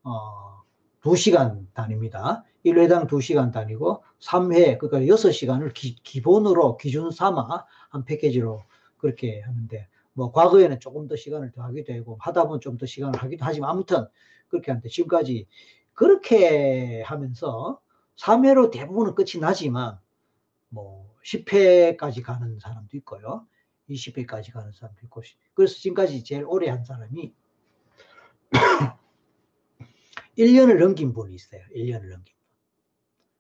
어, 0.08 0.64
2시간 1.02 1.68
단위입니다. 1.74 2.44
1회당 2.66 3.08
2시간 3.08 3.52
단위고 3.52 4.04
3회 4.20 4.78
그러니까 4.78 5.14
6시간을 5.14 5.74
기, 5.74 6.22
본으로 6.22 6.78
기준 6.78 7.12
삼아 7.12 7.66
한 7.90 8.06
패키지로 8.06 8.64
그렇게 8.98 9.42
하는데 9.42 9.88
뭐 10.14 10.32
과거에는 10.32 10.80
조금 10.80 11.08
더 11.08 11.16
시간을 11.16 11.52
더 11.52 11.62
하기도 11.64 11.94
하고 11.94 12.18
하다 12.20 12.46
보면 12.46 12.62
좀 12.62 12.78
더 12.78 12.86
시간을 12.86 13.20
하기도 13.20 13.46
하지만 13.46 13.70
아무튼 13.70 14.08
그렇게 14.48 14.72
하는데 14.72 14.88
지금까지 14.90 15.48
그렇게 15.94 17.02
하면서 17.04 17.80
3회로 18.18 18.72
대부분은 18.72 19.14
끝이 19.16 19.40
나지만 19.42 20.00
뭐 20.70 21.14
10회까지 21.26 22.24
가는 22.24 22.60
사람도 22.60 22.98
있고요. 22.98 23.46
20회까지 23.90 24.52
가는 24.52 24.72
사람도 24.72 25.02
있고 25.06 25.22
그래서 25.54 25.76
지금까지 25.76 26.24
제일 26.24 26.46
오래 26.46 26.70
한 26.70 26.84
사람이 26.84 27.34
1년을 30.38 30.80
넘긴 30.80 31.14
분이 31.14 31.34
있어요. 31.36 31.62
1년을 31.76 32.10
넘긴 32.10 32.36
분. 32.36 32.46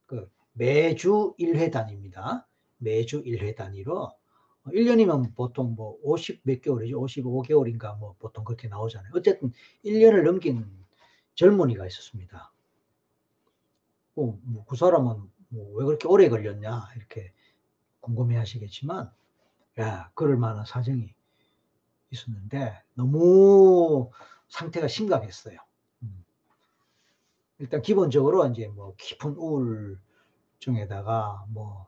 그 0.06 0.32
매주 0.54 1.36
1회 1.40 1.72
단위입니다. 1.72 2.48
매주 2.78 3.24
1회 3.24 3.56
단위로 3.56 4.12
1년이면 4.68 5.36
보통 5.36 5.76
뭐 5.76 5.98
50 6.04 6.42
몇 6.44 6.62
개월이죠. 6.62 7.00
55개월인가 7.02 7.98
뭐 8.00 8.16
보통 8.20 8.44
그렇게 8.44 8.68
나오잖아요. 8.68 9.12
어쨌든 9.16 9.52
1년을 9.86 10.24
넘긴 10.24 10.66
젊은이가 11.36 11.86
있었습니다. 11.88 12.52
어, 14.16 14.40
뭐 14.44 14.66
그 14.66 14.76
사람은 14.76 15.30
뭐 15.50 15.74
왜 15.80 15.86
그렇게 15.86 16.08
오래 16.08 16.28
걸렸냐 16.30 16.90
이렇게 16.98 17.32
궁금해 18.02 18.36
하시겠지만 18.38 19.12
야, 19.80 20.12
그럴 20.16 20.38
만한 20.38 20.66
사정이 20.66 21.14
있었는데 22.12 22.82
너무 22.96 24.12
상태가 24.50 24.88
심각했어요. 24.88 25.58
음. 27.60 27.64
일단 27.64 27.82
기본적으로 27.82 28.46
이제 28.48 28.68
뭐 28.76 28.94
깊은 28.98 29.36
우울증에다가 29.38 31.46
뭐 31.50 31.88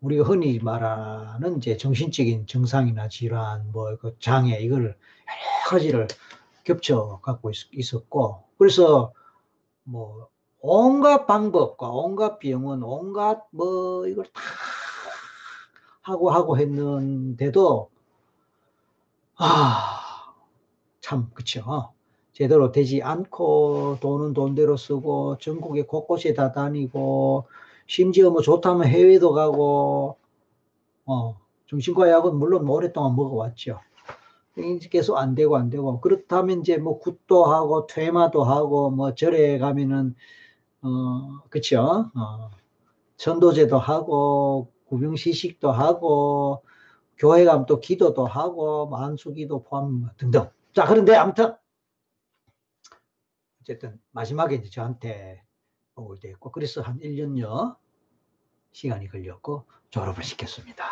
우리가 0.00 0.24
흔히 0.24 0.58
말하는 0.58 1.58
이제 1.58 1.76
정신적인 1.76 2.46
증상이나 2.46 3.08
질환, 3.08 3.70
뭐 3.72 3.96
그 3.96 4.16
장애 4.20 4.58
이걸 4.60 4.82
여러 4.84 4.94
가지를 5.68 6.08
겹쳐 6.64 7.20
갖고 7.22 7.50
있, 7.50 7.94
었고 7.94 8.44
그래서 8.58 9.12
뭐 9.84 10.28
온갖 10.60 11.26
방법과 11.26 11.90
온갖 11.90 12.38
비용은 12.38 12.82
온갖 12.82 13.46
뭐 13.52 14.06
이걸 14.06 14.24
다 14.26 14.40
하고 16.02 16.30
하고 16.30 16.58
했는데도 16.58 17.90
아, 19.36 20.34
참 21.00 21.30
그쵸. 21.34 21.92
제대로 22.42 22.72
되지 22.72 23.02
않고 23.02 23.98
돈은 24.00 24.32
돈대로 24.32 24.76
쓰고 24.76 25.38
전국에 25.38 25.82
곳곳에 25.82 26.34
다 26.34 26.50
다니고 26.50 27.46
심지어 27.86 28.30
뭐 28.30 28.42
좋다면 28.42 28.88
해외도 28.88 29.32
가고 29.32 30.16
어, 31.06 31.36
정신과 31.68 32.10
약은 32.10 32.34
물론 32.34 32.68
오랫동안 32.68 33.14
먹어왔죠. 33.14 33.78
계속 34.90 35.18
안 35.18 35.36
되고 35.36 35.56
안 35.56 35.70
되고. 35.70 36.00
그렇다면 36.00 36.62
이제 36.62 36.78
뭐 36.78 36.98
굿도 36.98 37.44
하고 37.44 37.86
퇴마도 37.86 38.42
하고 38.42 38.90
뭐 38.90 39.14
절에 39.14 39.58
가면은 39.58 40.16
어 40.82 41.42
그쵸? 41.48 42.10
어, 42.16 42.50
전도제도 43.18 43.78
하고 43.78 44.66
구병시식도 44.88 45.70
하고 45.70 46.64
교회 47.16 47.44
가면 47.44 47.66
또 47.66 47.78
기도도 47.78 48.26
하고 48.26 48.88
만수기도 48.88 49.62
포함 49.62 50.00
뭐 50.00 50.10
등등. 50.16 50.48
자 50.74 50.84
그런데 50.86 51.14
아무튼 51.14 51.54
어쨌든 53.62 54.00
마지막에 54.10 54.56
이제 54.56 54.68
저한테 54.68 55.42
오게 55.94 56.20
됐고 56.20 56.50
그래서 56.50 56.82
한 56.82 56.98
1년여 56.98 57.76
시간이 58.72 59.08
걸렸고 59.08 59.66
졸업을 59.90 60.24
시켰습니다. 60.24 60.84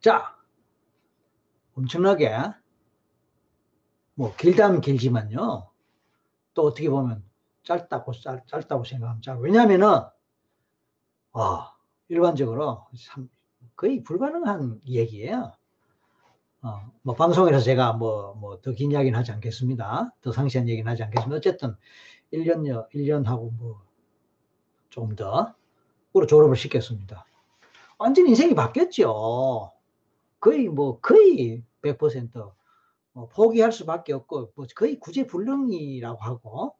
자 0.00 0.36
엄청나게 1.74 2.30
뭐 4.14 4.34
길다면 4.36 4.80
길지만요. 4.80 5.70
또 6.54 6.62
어떻게 6.62 6.90
보면 6.90 7.24
짧다고 7.62 8.12
짧, 8.12 8.46
짧다고 8.46 8.84
생각하면 8.84 9.22
짧. 9.22 9.38
왜냐하면은 9.40 10.00
와 11.32 11.76
일반적으로 12.08 12.88
거의 13.76 14.02
불가능한 14.02 14.80
얘기예요. 14.86 15.52
어, 16.62 16.90
뭐 17.02 17.14
방송에서 17.14 17.60
제가 17.60 17.94
뭐 17.94 18.34
뭐 18.40 18.60
더 18.60 18.72
긴 18.74 18.92
이야기는 18.92 19.18
하지 19.18 19.32
않겠습니다. 19.32 20.12
더 20.20 20.32
상세한 20.32 20.68
얘기는 20.68 20.90
하지 20.90 21.02
않겠습니다. 21.04 21.36
어쨌든 21.36 21.74
1년여 22.32 22.90
1년하고 22.90 23.52
뭐 23.58 23.82
조금 24.90 25.14
더 25.16 25.54
으로 26.16 26.26
졸업을 26.26 26.56
시켰습니다. 26.56 27.24
완전 27.98 28.26
인생이 28.26 28.54
바뀌었죠. 28.54 29.72
거의 30.40 30.68
뭐 30.68 31.00
거의 31.00 31.64
100% 31.82 32.52
어, 33.14 33.28
포기할 33.28 33.72
수밖에 33.72 34.12
없고 34.12 34.52
뭐 34.54 34.66
거의 34.76 34.98
구제불능이라고 35.00 36.18
하고 36.22 36.74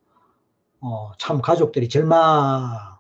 어, 0.81 1.13
참 1.19 1.41
가족들이 1.43 1.89
절망하던 1.89 2.99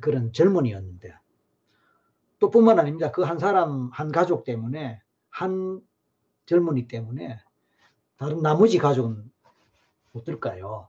그런 0.00 0.32
젊은이였는데 0.32 1.14
또 2.38 2.50
뿐만 2.50 2.78
아닙니다. 2.78 3.10
그 3.12 3.22
한 3.24 3.38
사람 3.38 3.90
한 3.92 4.12
가족 4.12 4.44
때문에 4.44 5.00
한 5.34 5.80
젊은이 6.46 6.86
때문에 6.86 7.40
다른 8.18 8.40
나머지 8.40 8.78
가족은 8.78 9.30
어떨까요? 10.14 10.88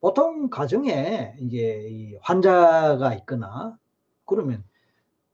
보통 0.00 0.50
가정에 0.50 1.34
이제 1.40 2.18
환자가 2.20 3.14
있거나 3.14 3.78
그러면 4.26 4.62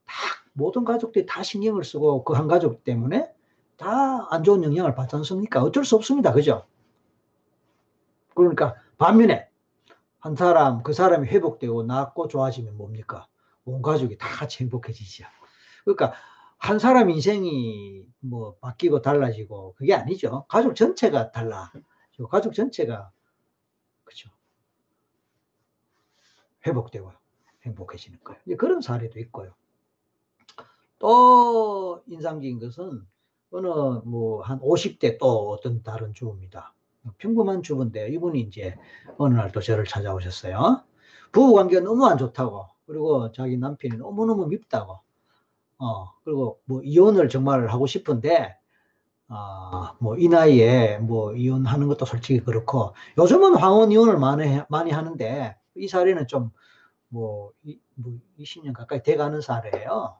다 0.05 0.13
모든 0.53 0.85
가족들이 0.85 1.25
다 1.25 1.43
신경을 1.43 1.83
쓰고 1.83 2.23
그 2.23 2.33
한 2.33 2.47
가족 2.47 2.83
때문에 2.85 3.31
다 3.77 4.27
안 4.31 4.43
좋은 4.43 4.63
영향을 4.63 4.95
받지 4.95 5.15
않습니까? 5.17 5.61
어쩔 5.61 5.83
수 5.85 5.95
없습니다. 5.97 6.31
그죠? 6.31 6.65
그러니까 8.35 8.75
반면에 8.97 9.47
한 10.19 10.35
사람, 10.35 10.83
그 10.83 10.93
사람이 10.93 11.27
회복되고 11.27 11.83
낫고 11.83 12.29
좋아지면 12.29 12.77
뭡니까? 12.77 13.27
온 13.65 13.81
가족이 13.81 14.17
다 14.17 14.27
같이 14.29 14.63
행복해지죠. 14.63 15.25
그러니까 15.83 16.13
한 16.63 16.79
사람 16.79 17.09
인생이 17.09 18.05
뭐 18.21 18.55
바뀌고 18.61 19.01
달라지고 19.01 19.73
그게 19.75 19.93
아니죠. 19.93 20.45
가족 20.47 20.75
전체가 20.75 21.31
달라. 21.31 21.69
가족 22.29 22.53
전체가 22.53 23.11
그죠. 24.05 24.29
회복되고 26.65 27.11
행복해지는 27.65 28.19
거예요. 28.23 28.57
그런 28.57 28.79
사례도 28.81 29.19
있고요. 29.19 29.53
또 30.99 32.01
인상적인 32.07 32.59
것은 32.59 33.05
어느 33.51 33.67
뭐 33.67 34.41
한 34.43 34.59
50대 34.61 35.17
또 35.19 35.51
어떤 35.51 35.83
다른 35.83 36.13
주부입니다. 36.13 36.73
평범한 37.17 37.61
주부인데 37.61 38.07
이분이 38.09 38.39
이제 38.39 38.77
어느 39.17 39.33
날 39.35 39.51
또 39.51 39.59
저를 39.59 39.83
찾아오셨어요. 39.85 40.83
부부 41.33 41.53
관계가 41.55 41.83
너무 41.83 42.05
안 42.05 42.17
좋다고 42.17 42.67
그리고 42.85 43.31
자기 43.33 43.57
남편이 43.57 43.97
너무너무 43.97 44.47
밉다고 44.47 44.99
어 45.83 46.13
그리고 46.23 46.59
뭐 46.65 46.81
이혼을 46.81 47.29
정말 47.29 47.67
하고 47.67 47.87
싶은데 47.87 48.55
어뭐이 49.27 50.29
나이에 50.29 50.99
뭐 50.99 51.33
이혼하는 51.33 51.87
것도 51.87 52.05
솔직히 52.05 52.39
그렇고 52.39 52.93
요즘은 53.17 53.55
황혼 53.55 53.91
이혼을 53.91 54.17
많이 54.17 54.61
많이 54.69 54.91
하는데 54.91 55.57
이 55.75 55.87
사례는 55.87 56.27
좀뭐 56.27 56.51
뭐 57.11 57.51
20년 58.39 58.73
가까이 58.73 59.03
돼가는 59.03 59.41
사례예요. 59.41 60.17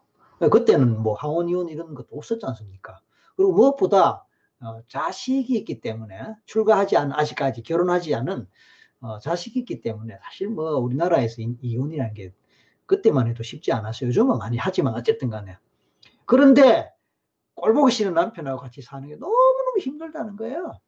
그때는 0.51 1.01
뭐 1.01 1.13
항원 1.15 1.47
이혼 1.47 1.69
이런 1.69 1.93
것도 1.93 2.17
없었지 2.17 2.45
않습니까? 2.45 2.99
그리고 3.35 3.53
무엇보다 3.53 4.25
어, 4.59 4.81
자식이 4.87 5.55
있기 5.57 5.81
때문에 5.81 6.35
출가하지 6.45 6.97
않은 6.97 7.13
아직까지 7.13 7.63
결혼하지 7.63 8.15
않은 8.15 8.47
어, 9.01 9.19
자식이 9.19 9.59
있기 9.59 9.81
때문에 9.81 10.17
사실 10.23 10.49
뭐 10.49 10.77
우리나라에서 10.77 11.41
이 11.41 11.77
혼이라는 11.77 12.13
게 12.13 12.33
그때만 12.85 13.27
해도 13.27 13.43
쉽지 13.43 13.71
않았어요. 13.71 14.09
요즘은 14.09 14.37
많이 14.37 14.57
하지만 14.57 14.93
어쨌든 14.93 15.29
간에. 15.29 15.57
그런데 16.25 16.91
꼴 17.55 17.73
보기 17.73 17.91
싫은 17.91 18.13
남편하고 18.13 18.61
같이 18.61 18.81
사는 18.81 19.07
게 19.07 19.15
너무너무 19.15 19.79
힘들다는 19.79 20.35
거예요. 20.35 20.79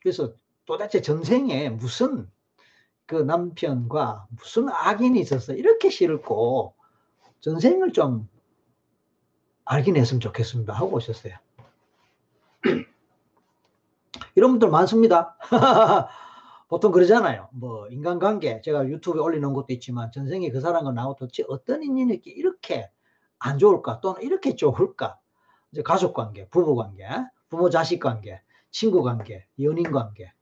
그래서 0.00 0.34
도대체 0.64 1.00
전생에 1.00 1.68
무슨 1.70 2.30
그 3.06 3.16
남편과 3.16 4.28
무슨 4.30 4.68
악인이 4.68 5.18
있어서 5.20 5.52
이렇게 5.52 5.90
싫고 5.90 6.74
전생을 7.40 7.92
좀 7.92 8.28
알긴 9.64 9.96
했으면 9.96 10.20
좋겠습니다 10.20 10.72
하고 10.72 10.96
오셨어요. 10.96 11.34
이런 14.36 14.50
분들 14.52 14.68
많습니다. 14.68 15.36
보통 16.70 16.92
그러잖아요. 16.92 17.50
뭐 17.52 17.86
인간관계 17.88 18.62
제가 18.62 18.86
유튜브에 18.88 19.20
올려놓은 19.20 19.52
것도 19.52 19.66
있지만 19.74 20.10
전생에 20.12 20.50
그 20.50 20.60
사람과 20.62 20.92
나하고 20.92 21.16
도대체 21.16 21.44
어떤 21.48 21.82
인연이 21.82 22.22
이렇게 22.24 22.90
안 23.38 23.58
좋을까 23.58 24.00
또는 24.00 24.22
이렇게 24.22 24.56
좋을까 24.56 25.18
이제 25.72 25.82
가족관계, 25.82 26.48
부부관계, 26.48 27.06
부모 27.50 27.68
자식관계, 27.68 28.40
친구관계, 28.70 29.46
연인관계 29.60 30.32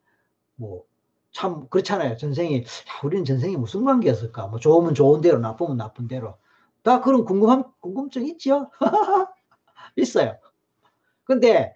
뭐 0.54 0.88
참 1.32 1.68
그렇잖아요. 1.68 2.16
전생이 2.16 2.64
우리는 3.04 3.24
전생에 3.24 3.56
무슨 3.56 3.84
관계였을까? 3.84 4.48
뭐 4.48 4.58
좋으면 4.58 4.94
좋은 4.94 5.20
대로, 5.20 5.38
나쁘면 5.38 5.76
나쁜 5.76 6.08
대로 6.08 6.36
다 6.82 7.00
그런 7.00 7.24
궁금함, 7.24 7.64
궁금증 7.80 8.26
있죠? 8.26 8.70
있어요. 9.96 10.38
근데 11.24 11.74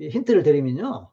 힌트를 0.00 0.42
드리면요. 0.42 1.10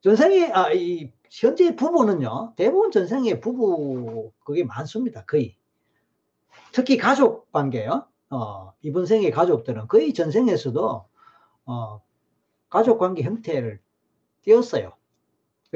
전생에, 0.00 0.50
아, 0.52 0.72
이, 0.72 1.12
현재 1.30 1.76
부부는요, 1.76 2.54
대부분 2.56 2.90
전생에 2.90 3.40
부부, 3.40 4.32
그게 4.44 4.64
많습니다. 4.64 5.24
거의. 5.24 5.56
특히 6.72 6.96
가족 6.96 7.50
관계요. 7.52 8.06
어, 8.30 8.72
이번 8.82 9.06
생의 9.06 9.30
가족들은 9.30 9.88
거의 9.88 10.12
전생에서도, 10.14 11.04
어, 11.66 12.02
가족 12.68 12.98
관계 12.98 13.22
형태를 13.22 13.80
띄었어요. 14.42 14.92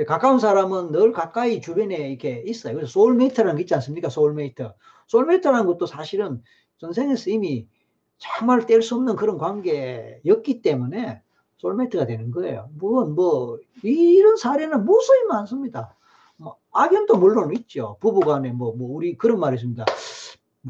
가까운 0.06 0.38
사람은 0.38 0.92
늘 0.92 1.12
가까이 1.12 1.60
주변에 1.60 2.08
이렇게 2.08 2.42
있어요. 2.46 2.74
그래서 2.74 2.90
soulmate라는 2.92 3.56
게 3.56 3.62
있지 3.62 3.74
않습니까? 3.74 4.08
soulmate. 4.08 4.72
soulmate라는 5.06 5.66
것도 5.66 5.86
사실은 5.86 6.42
전생에서 6.78 7.30
이미 7.30 7.68
정말 8.16 8.66
뗄 8.66 8.82
수 8.82 8.94
없는 8.94 9.16
그런 9.16 9.36
관계였기 9.36 10.62
때문에 10.62 11.22
soulmate가 11.62 12.06
되는 12.06 12.30
거예요. 12.32 12.68
뭐, 12.74 13.04
뭐, 13.04 13.58
이런 13.82 14.36
사례는 14.36 14.84
무수히 14.84 15.24
많습니다. 15.28 15.94
뭐, 16.36 16.56
악연도 16.72 17.16
물론 17.18 17.54
있죠. 17.56 17.96
부부 18.00 18.20
간에 18.20 18.50
뭐, 18.52 18.74
뭐, 18.74 18.94
우리 18.96 19.16
그런 19.16 19.38
말이 19.38 19.54
있습니다. 19.54 19.84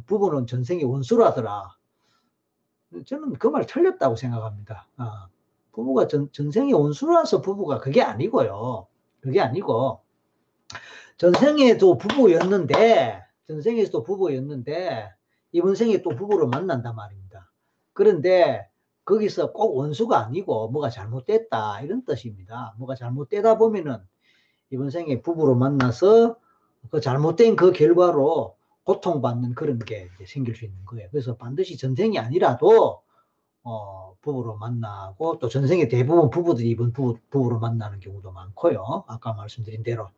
부부는 0.07 0.47
전생의 0.47 0.85
원수라더라. 0.85 1.77
저는 3.07 3.35
그 3.39 3.49
말 3.49 3.67
틀렸다고 3.67 4.17
생각합니다. 4.17 4.87
아, 4.99 5.29
부부가 5.73 6.07
전, 6.09 6.31
전생의 6.31 6.75
원수라서 6.75 7.41
부부가 7.41 7.79
그게 7.81 8.03
아니고요. 8.03 8.87
그게 9.21 9.41
아니고, 9.41 10.01
전생에도 11.17 11.97
부부였는데, 11.97 13.23
전생에서도 13.47 14.03
부부였는데 14.03 15.11
이번 15.53 15.75
생에 15.75 16.03
또 16.03 16.11
부부로 16.11 16.49
만난단 16.49 16.95
말입니다. 16.95 17.51
그런데 17.95 18.69
거기서 19.05 19.53
꼭 19.53 19.77
원수가 19.77 20.19
아니고 20.27 20.69
뭐가 20.69 20.91
잘못됐다 20.91 21.81
이런 21.83 22.05
뜻입니다. 22.05 22.75
뭐가 22.79 22.95
잘못되다 22.95 23.59
보면은 23.59 23.99
이번 24.71 24.91
생에 24.91 25.21
부부로 25.23 25.55
만나서 25.55 26.37
그 26.91 27.01
잘못된 27.01 27.57
그 27.57 27.73
결과로 27.73 28.57
고통받는 28.85 29.55
그런 29.55 29.79
게 29.79 30.09
생길 30.27 30.57
수 30.57 30.65
있는 30.65 30.85
거예요. 30.85 31.09
그래서 31.11 31.37
반드시 31.37 31.77
전생이 31.77 32.19
아니라도 32.19 33.03
어, 33.65 34.17
부부로 34.21 34.57
만나고 34.57 35.39
또 35.39 35.49
전생에 35.49 35.89
대부분 35.89 36.31
부부들이 36.31 36.69
이번 36.71 36.93
부부, 36.93 37.19
부부로 37.31 37.59
만나는 37.61 38.01
경우도 38.01 38.33
많고요. 38.33 39.05
아까 39.07 39.33
말씀드린 39.35 39.83
대로. 39.83 40.09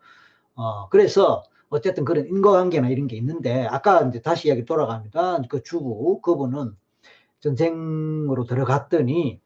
어, 0.54 0.88
그래서 0.88 1.42
어쨌든 1.68 2.04
그런 2.04 2.26
인과관계나 2.26 2.88
이런 2.88 3.06
게 3.06 3.16
있는데 3.16 3.66
아까 3.66 4.02
이제 4.02 4.22
다시 4.22 4.48
이야기 4.48 4.64
돌아갑니다. 4.64 5.42
그 5.48 5.62
주부 5.62 6.20
그분은 6.22 6.76
전생으로 7.44 8.44
들어갔더니 8.44 9.42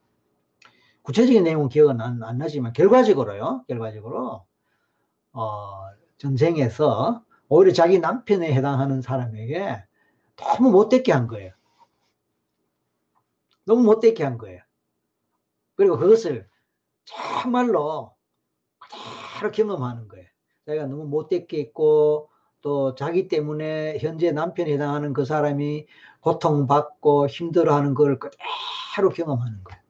구체적인 1.02 1.42
내용은 1.42 1.68
기억은 1.68 2.00
안, 2.00 2.22
안 2.22 2.38
나지만 2.38 2.72
결과적으로요. 2.72 3.64
결과적으로 3.66 4.46
어, 5.32 5.90
전생에서 6.18 7.24
오히려 7.48 7.72
자기 7.72 7.98
남편에 7.98 8.52
해당하는 8.52 9.02
사람에게 9.02 9.84
너무 10.36 10.70
못되게 10.70 11.12
한 11.12 11.26
거예요. 11.26 11.52
너무 13.64 13.82
못되게 13.82 14.22
한 14.22 14.38
거예요. 14.38 14.62
그리고 15.74 15.98
그것을 15.98 16.48
정말로 17.04 18.14
그대로 18.78 19.50
경험하는 19.50 20.06
거예요. 20.06 20.26
자기가 20.66 20.86
너무 20.86 21.04
못되게 21.04 21.60
했고 21.60 22.30
또 22.60 22.94
자기 22.94 23.28
때문에 23.28 23.98
현재 23.98 24.32
남편에 24.32 24.72
해당하는 24.72 25.12
그 25.12 25.24
사람이 25.24 25.86
고통받고 26.20 27.28
힘들어하는 27.28 27.94
걸 27.94 28.18
그대로 28.18 29.10
경험하는 29.14 29.62
거예요. 29.64 29.80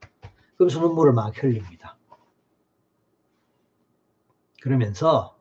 그래서 0.56 0.80
눈물을 0.80 1.12
막 1.12 1.42
흘립니다. 1.42 1.96
그러면서 4.60 5.38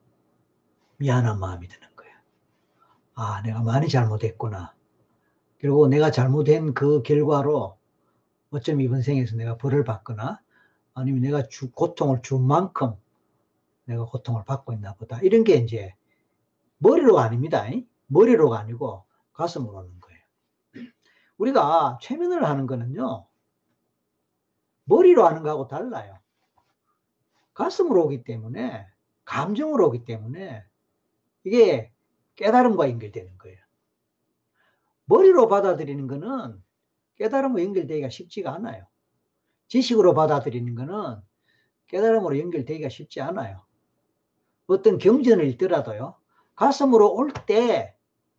미안한 0.97 1.39
마음이 1.39 1.67
드는 1.67 1.87
거예요. 1.95 2.13
아, 3.15 3.41
내가 3.41 3.61
많이 3.61 3.89
잘못했구나. 3.89 4.73
그리고 5.59 5.87
내가 5.87 6.11
잘못한 6.11 6.73
그 6.73 7.01
결과로 7.01 7.77
어쩜 8.51 8.79
이번 8.79 9.01
생에서 9.01 9.35
내가 9.35 9.57
벌을 9.57 9.83
받거나 9.83 10.39
아니면 10.93 11.21
내가 11.21 11.47
주, 11.47 11.71
고통을 11.71 12.21
준 12.21 12.43
만큼 12.43 12.93
내가 13.85 14.05
고통을 14.05 14.43
받고 14.45 14.73
있나 14.73 14.93
보다. 14.93 15.19
이런 15.21 15.43
게 15.43 15.55
이제 15.55 15.93
머리로가 16.77 17.23
아닙니다. 17.23 17.65
머리로가 18.07 18.59
아니고 18.59 19.05
가슴으로 19.33 19.77
오는 19.77 19.99
거예요. 19.99 20.19
우리가 21.37 21.99
최면을 22.01 22.45
하는 22.45 22.67
거는요. 22.67 23.27
머리로 24.85 25.25
하는 25.25 25.43
거하고 25.43 25.67
달라요. 25.67 26.17
가슴으로 27.53 28.05
오기 28.05 28.23
때문에 28.23 28.87
감정으로 29.25 29.87
오기 29.87 30.05
때문에 30.05 30.63
이게 31.43 31.91
깨달음과 32.35 32.89
연결되는 32.89 33.37
거예요. 33.37 33.57
머리로 35.05 35.47
받아들이는 35.47 36.07
거는 36.07 36.63
깨달음과 37.15 37.63
연결되기가 37.63 38.09
쉽지가 38.09 38.53
않아요. 38.55 38.87
지식으로 39.67 40.13
받아들이는 40.13 40.75
거는 40.75 41.21
깨달음으로 41.87 42.39
연결되기가 42.39 42.89
쉽지 42.89 43.21
않아요. 43.21 43.65
어떤 44.67 44.97
경전을 44.97 45.45
읽더라도요. 45.47 46.15
가슴으로 46.57 47.13
올 47.13 47.31
때 47.31 47.95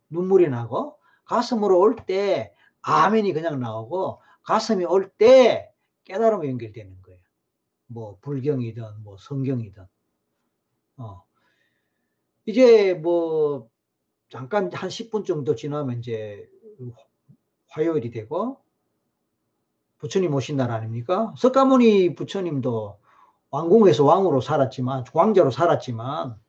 눈물이 0.09 0.49
나고 0.49 0.97
가슴으로 1.25 1.79
올 1.79 1.95
때 1.95 2.53
아멘이 2.81 3.33
그냥 3.33 3.59
나오고 3.59 4.21
가슴이 4.43 4.85
올 4.85 5.11
때 5.17 5.71
깨달음으로 6.05 6.47
연결되는 6.49 7.01
거예요. 7.01 7.19
뭐 7.87 8.17
불경이든 8.21 9.03
뭐 9.03 9.17
성경이든. 9.17 9.85
어. 10.97 11.23
이제 12.45 12.93
뭐 12.93 13.69
잠깐 14.29 14.71
한 14.73 14.89
10분 14.89 15.25
정도 15.25 15.55
지나면 15.55 15.99
이제 15.99 16.47
화요일이 17.69 18.11
되고 18.11 18.59
부처님 19.99 20.33
오신 20.33 20.57
날 20.57 20.71
아닙니까? 20.71 21.33
석가모니 21.37 22.15
부처님도 22.15 22.97
왕궁에서 23.51 24.03
왕으로 24.05 24.41
살았지만 24.41 25.05
왕자로 25.13 25.51
살았지만 25.51 26.39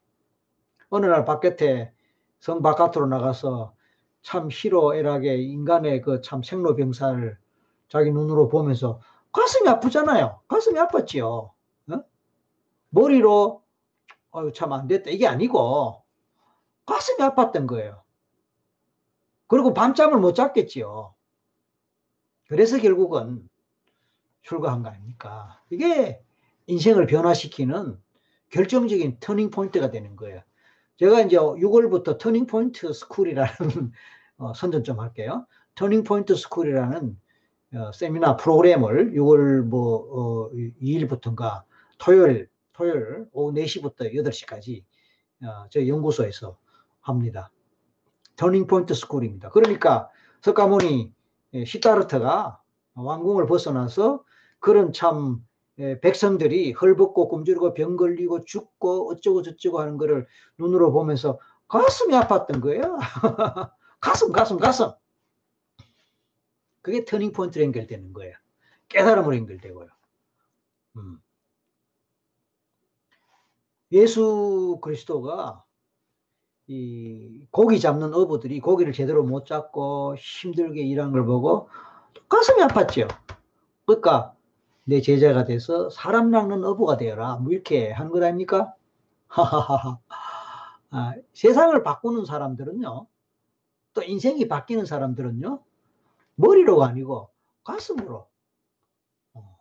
어느 0.91 1.07
날 1.07 1.25
바깥에 1.25 1.93
성 2.41 2.63
바깥으로 2.63 3.07
나가서 3.07 3.75
참 4.23 4.49
희로애락에 4.53 5.37
인간의 5.39 6.03
그 6.03 6.21
참 6.23 6.43
생로병사를 6.43 7.39
자기 7.89 8.11
눈으로 8.13 8.49
보면서 8.49 9.01
가슴이 9.33 9.69
아프잖아요. 9.69 10.41
가슴이 10.49 10.79
아팠지요. 10.79 11.51
어? 11.93 12.05
머리로 12.91 13.63
어유 14.35 14.53
참 14.53 14.73
안 14.73 14.87
됐다 14.89 15.11
이게 15.11 15.27
아니고 15.27 16.03
가슴이 16.87 17.19
아팠던 17.19 17.67
거예요. 17.69 18.03
그리고 19.49 19.75
밤잠을 19.75 20.19
못 20.21 20.35
잤겠지요. 20.35 21.15
그래서 22.49 22.79
결국은 22.79 23.49
출가한 24.43 24.83
거 24.83 24.89
아닙니까? 24.91 25.61
이게 25.71 26.23
인생을 26.67 27.07
변화시키는 27.07 28.01
결정적인 28.51 29.19
turning 29.21 29.51
point가 29.51 29.91
되는 29.91 30.17
거예요. 30.17 30.43
제가 31.01 31.23
이제 31.23 31.39
6월부터 31.39 32.19
turning 32.19 32.47
point 32.47 32.93
school이라는 32.93 33.49
어, 34.37 34.53
선전 34.53 34.85
좀 34.85 35.01
할게요. 35.01 35.47
turning 35.75 36.05
point 36.05 36.35
school이라는 36.37 37.19
어, 37.77 37.93
세미나 37.93 38.37
프로그램을 38.37 39.13
6월 39.15 39.63
뭐 39.63 40.51
어, 40.51 40.51
2일부터인가 40.53 41.63
토요일 41.97 42.51
토요일 42.75 43.25
오후 43.33 43.51
4시부터 43.55 44.13
8시까지 44.13 44.85
어, 45.43 45.67
저희 45.71 45.89
연구소에서 45.89 46.59
합니다. 47.01 47.51
turning 48.37 48.67
point 48.67 48.93
school입니다. 48.93 49.49
그러니까 49.49 50.11
석가모니 50.43 51.15
예, 51.55 51.65
싯다르타가 51.65 52.61
왕궁을 52.93 53.47
벗어나서 53.47 54.23
그런 54.59 54.93
참 54.93 55.39
예, 55.39 55.50
백성들이 56.03 56.73
헐벗고 56.73 57.29
굶주리고 57.29 57.75
병 57.75 57.97
걸리고 57.97 58.45
죽고 58.45 59.11
어쩌고 59.11 59.43
저쩌고 59.43 59.81
하는 59.81 59.97
거를 59.97 60.27
눈으로 60.59 60.93
보면서 60.93 61.39
가슴이 61.69 62.15
아팠던 62.15 62.61
거예요. 62.61 62.99
가슴, 64.01 64.33
가슴, 64.33 64.59
가슴. 64.59 64.91
그게 66.83 67.05
turning 67.05 67.33
point로 67.33 67.65
연결되는 67.65 68.13
거예요. 68.13 68.35
깨달음으로 68.89 69.37
연결되고요. 69.37 69.89
음. 70.97 71.23
예수 73.93 74.79
그리스도가 74.83 75.65
이 76.67 77.47
고기 77.51 77.81
잡는 77.81 78.15
어부들이 78.15 78.61
고기를 78.61 78.93
제대로 78.93 79.25
못 79.25 79.47
잡고 79.47 80.17
힘들게 80.17 80.83
일한 80.83 81.11
걸 81.11 81.25
보고 81.25 81.69
가슴이 82.29 82.63
아팠죠. 82.63 83.09
그러니까 83.87 84.35
내 84.91 85.01
제자가 85.01 85.45
돼서 85.45 85.89
사람 85.89 86.33
낚는 86.33 86.65
어부가 86.65 86.97
되어라. 86.97 87.37
뭐 87.37 87.53
이렇게 87.53 87.93
하는 87.93 88.11
것 88.11 88.21
아닙니까? 88.25 88.75
하하하하. 89.29 90.01
아, 90.91 91.15
세상을 91.33 91.81
바꾸는 91.85 92.25
사람들은요. 92.25 93.07
또 93.95 94.03
인생이 94.03 94.49
바뀌는 94.49 94.87
사람들은요. 94.87 95.63
머리로가 96.35 96.87
아니고 96.89 97.31
가슴으로 97.63 98.27
어, 99.35 99.59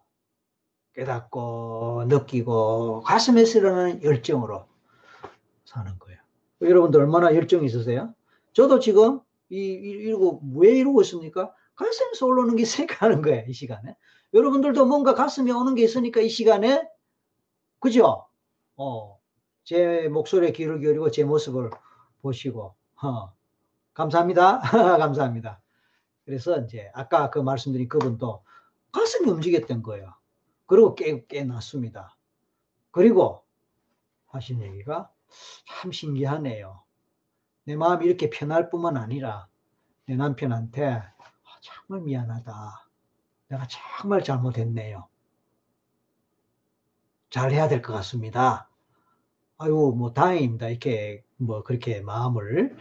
깨닫고 0.96 2.06
느끼고 2.08 3.02
가슴에서 3.02 3.60
일어나는 3.60 4.02
열정으로 4.02 4.66
사는 5.66 6.00
거예요. 6.00 6.20
여러분들 6.62 7.02
얼마나 7.02 7.36
열정이 7.36 7.68
있으세요? 7.68 8.16
저도 8.54 8.80
지금 8.80 9.20
이, 9.50 9.58
이러고 9.58 10.42
왜 10.56 10.72
이러고 10.72 11.04
있습니까? 11.04 11.54
가슴에서 11.76 12.26
올라오는 12.26 12.56
게 12.56 12.66
생각하는 12.66 13.22
거예요. 13.22 13.44
이 13.48 13.54
시간에. 13.54 13.96
여러분들도 14.34 14.86
뭔가 14.86 15.16
가슴에 15.16 15.52
오는 15.52 15.76
게 15.76 15.84
있으니까 15.84 16.22
이 16.22 16.30
시간에 16.30 16.88
그죠? 17.80 18.28
어, 18.76 19.20
제 19.64 20.08
목소리에 20.10 20.52
귀를 20.52 20.80
기울이고 20.80 21.12
제 21.12 21.24
모습을 21.24 21.70
보시고 22.22 22.76
어, 23.02 23.34
감사합니다. 23.94 24.60
감사합니다. 25.00 25.62
그래서 26.26 26.60
이제 26.60 26.92
아까 26.94 27.30
그 27.30 27.40
말씀드린 27.40 27.88
그분도 27.88 28.44
가슴이 28.92 29.30
움직였던 29.30 29.82
거예요. 29.84 30.14
그리고 30.66 30.94
깨, 30.96 31.26
깨났습니다. 31.26 32.16
그리고 32.92 33.44
하신 34.28 34.62
얘기가 34.62 35.12
참 35.66 35.92
신기하네요. 35.92 36.84
내 37.64 37.76
마음이 37.76 38.06
이렇게 38.06 38.30
편할 38.30 38.70
뿐만 38.70 38.98
아니라 38.98 39.48
내 40.06 40.16
남편한테 40.16 40.86
아, 40.88 41.14
정말 41.62 42.04
미안하다. 42.06 42.89
내가 43.50 43.68
정말 43.68 44.24
잘못했네요. 44.24 45.08
잘해야 47.30 47.68
될 47.68 47.82
것 47.82 47.94
같습니다. 47.94 48.70
아유, 49.58 49.94
뭐 49.96 50.14
다행입니다. 50.14 50.70
이렇게 50.70 51.24
뭐 51.38 51.64
그렇게 51.64 52.02
마음을 52.02 52.76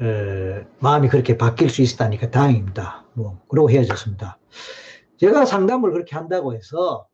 어, 0.00 0.66
마음이 0.80 1.08
그렇게 1.08 1.36
바뀔 1.36 1.68
수 1.70 1.82
있다니까 1.82 2.30
다행입니다. 2.30 3.04
뭐 3.14 3.40
그러고 3.48 3.70
헤어졌습니다. 3.70 4.38
제가 5.18 5.44
상담을 5.44 5.92
그렇게 5.92 6.16
한다고 6.16 6.54
해서 6.54 7.06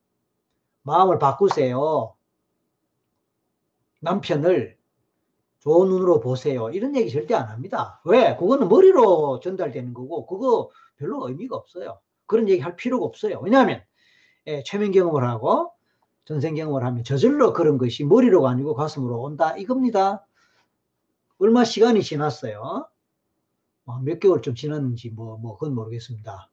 마음을 0.82 1.18
바꾸세요. 1.18 2.14
남편을 4.00 4.76
좋은 5.60 5.88
눈으로 5.88 6.20
보세요. 6.20 6.70
이런 6.70 6.94
얘기 6.94 7.10
절대 7.10 7.34
안 7.34 7.48
합니다. 7.48 8.00
왜? 8.04 8.36
그거는 8.36 8.68
머리로 8.68 9.40
전달되는 9.40 9.94
거고, 9.94 10.26
그거 10.26 10.70
별로 10.96 11.26
의미가 11.26 11.56
없어요. 11.56 11.98
그런 12.26 12.48
얘기 12.48 12.60
할 12.62 12.76
필요가 12.76 13.04
없어요. 13.04 13.40
왜냐하면, 13.42 13.82
예, 14.46 14.62
최면 14.64 14.92
경험을 14.92 15.28
하고, 15.28 15.72
전생 16.24 16.54
경험을 16.54 16.84
하면 16.84 17.04
저절로 17.04 17.52
그런 17.52 17.78
것이 17.78 18.04
머리로가 18.04 18.50
아니고 18.50 18.74
가슴으로 18.74 19.20
온다. 19.20 19.56
이겁니다. 19.56 20.26
얼마 21.38 21.64
시간이 21.64 22.02
지났어요. 22.02 22.88
뭐몇 23.84 24.18
개월 24.20 24.42
좀 24.42 24.54
지났는지 24.54 25.10
뭐, 25.10 25.36
뭐, 25.38 25.56
그건 25.56 25.74
모르겠습니다. 25.74 26.50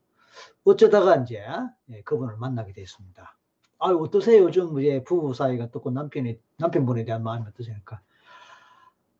어쩌다가 0.64 1.16
이제, 1.16 1.44
예, 1.90 2.02
그분을 2.02 2.36
만나게 2.36 2.72
됐습니다. 2.72 3.36
아 3.84 3.90
어떠세요? 3.90 4.44
요즘 4.44 4.78
이제 4.80 5.04
부부 5.04 5.34
사이가 5.34 5.64
어떻고 5.64 5.90
남편이 5.90 6.38
남편분에 6.56 7.04
대한 7.04 7.22
마음이 7.22 7.44
어떠십니까? 7.48 8.00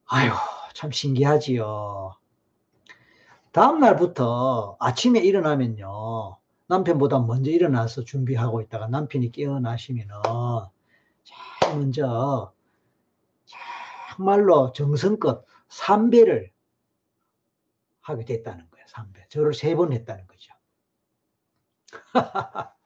아유 0.07 0.31
참 0.73 0.91
신기하지요. 0.91 2.15
다음 3.53 3.81
날부터 3.81 4.77
아침에 4.81 5.21
일어나면요 5.21 6.39
남편보다 6.69 7.21
먼저 7.21 7.51
일어나서 7.51 8.05
준비하고 8.05 8.61
있다가 8.63 8.89
남편이 8.89 9.33
깨어나시면은 9.33 10.15
제일 11.25 11.75
먼저 11.77 12.53
정말로 14.17 14.73
정성껏 14.73 15.45
삼배를 15.69 16.53
하게 18.01 18.25
됐다는 18.25 18.71
거예요. 18.71 18.87
삼배. 18.89 19.29
저를 19.29 19.55
세 19.55 19.75
번 19.75 19.93
했다는 19.93 20.27
거죠. 20.27 20.53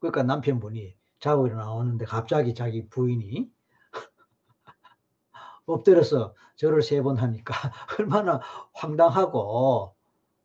그러니까 0.00 0.22
남편분이 0.24 0.96
자고 1.20 1.46
일어나오는데 1.46 2.04
갑자기 2.04 2.54
자기 2.54 2.88
부인이 2.88 3.50
엎드려서 5.66 6.34
저를 6.56 6.82
세 6.82 7.02
번 7.02 7.16
하니까 7.18 7.54
얼마나 7.98 8.40
황당하고 8.74 9.94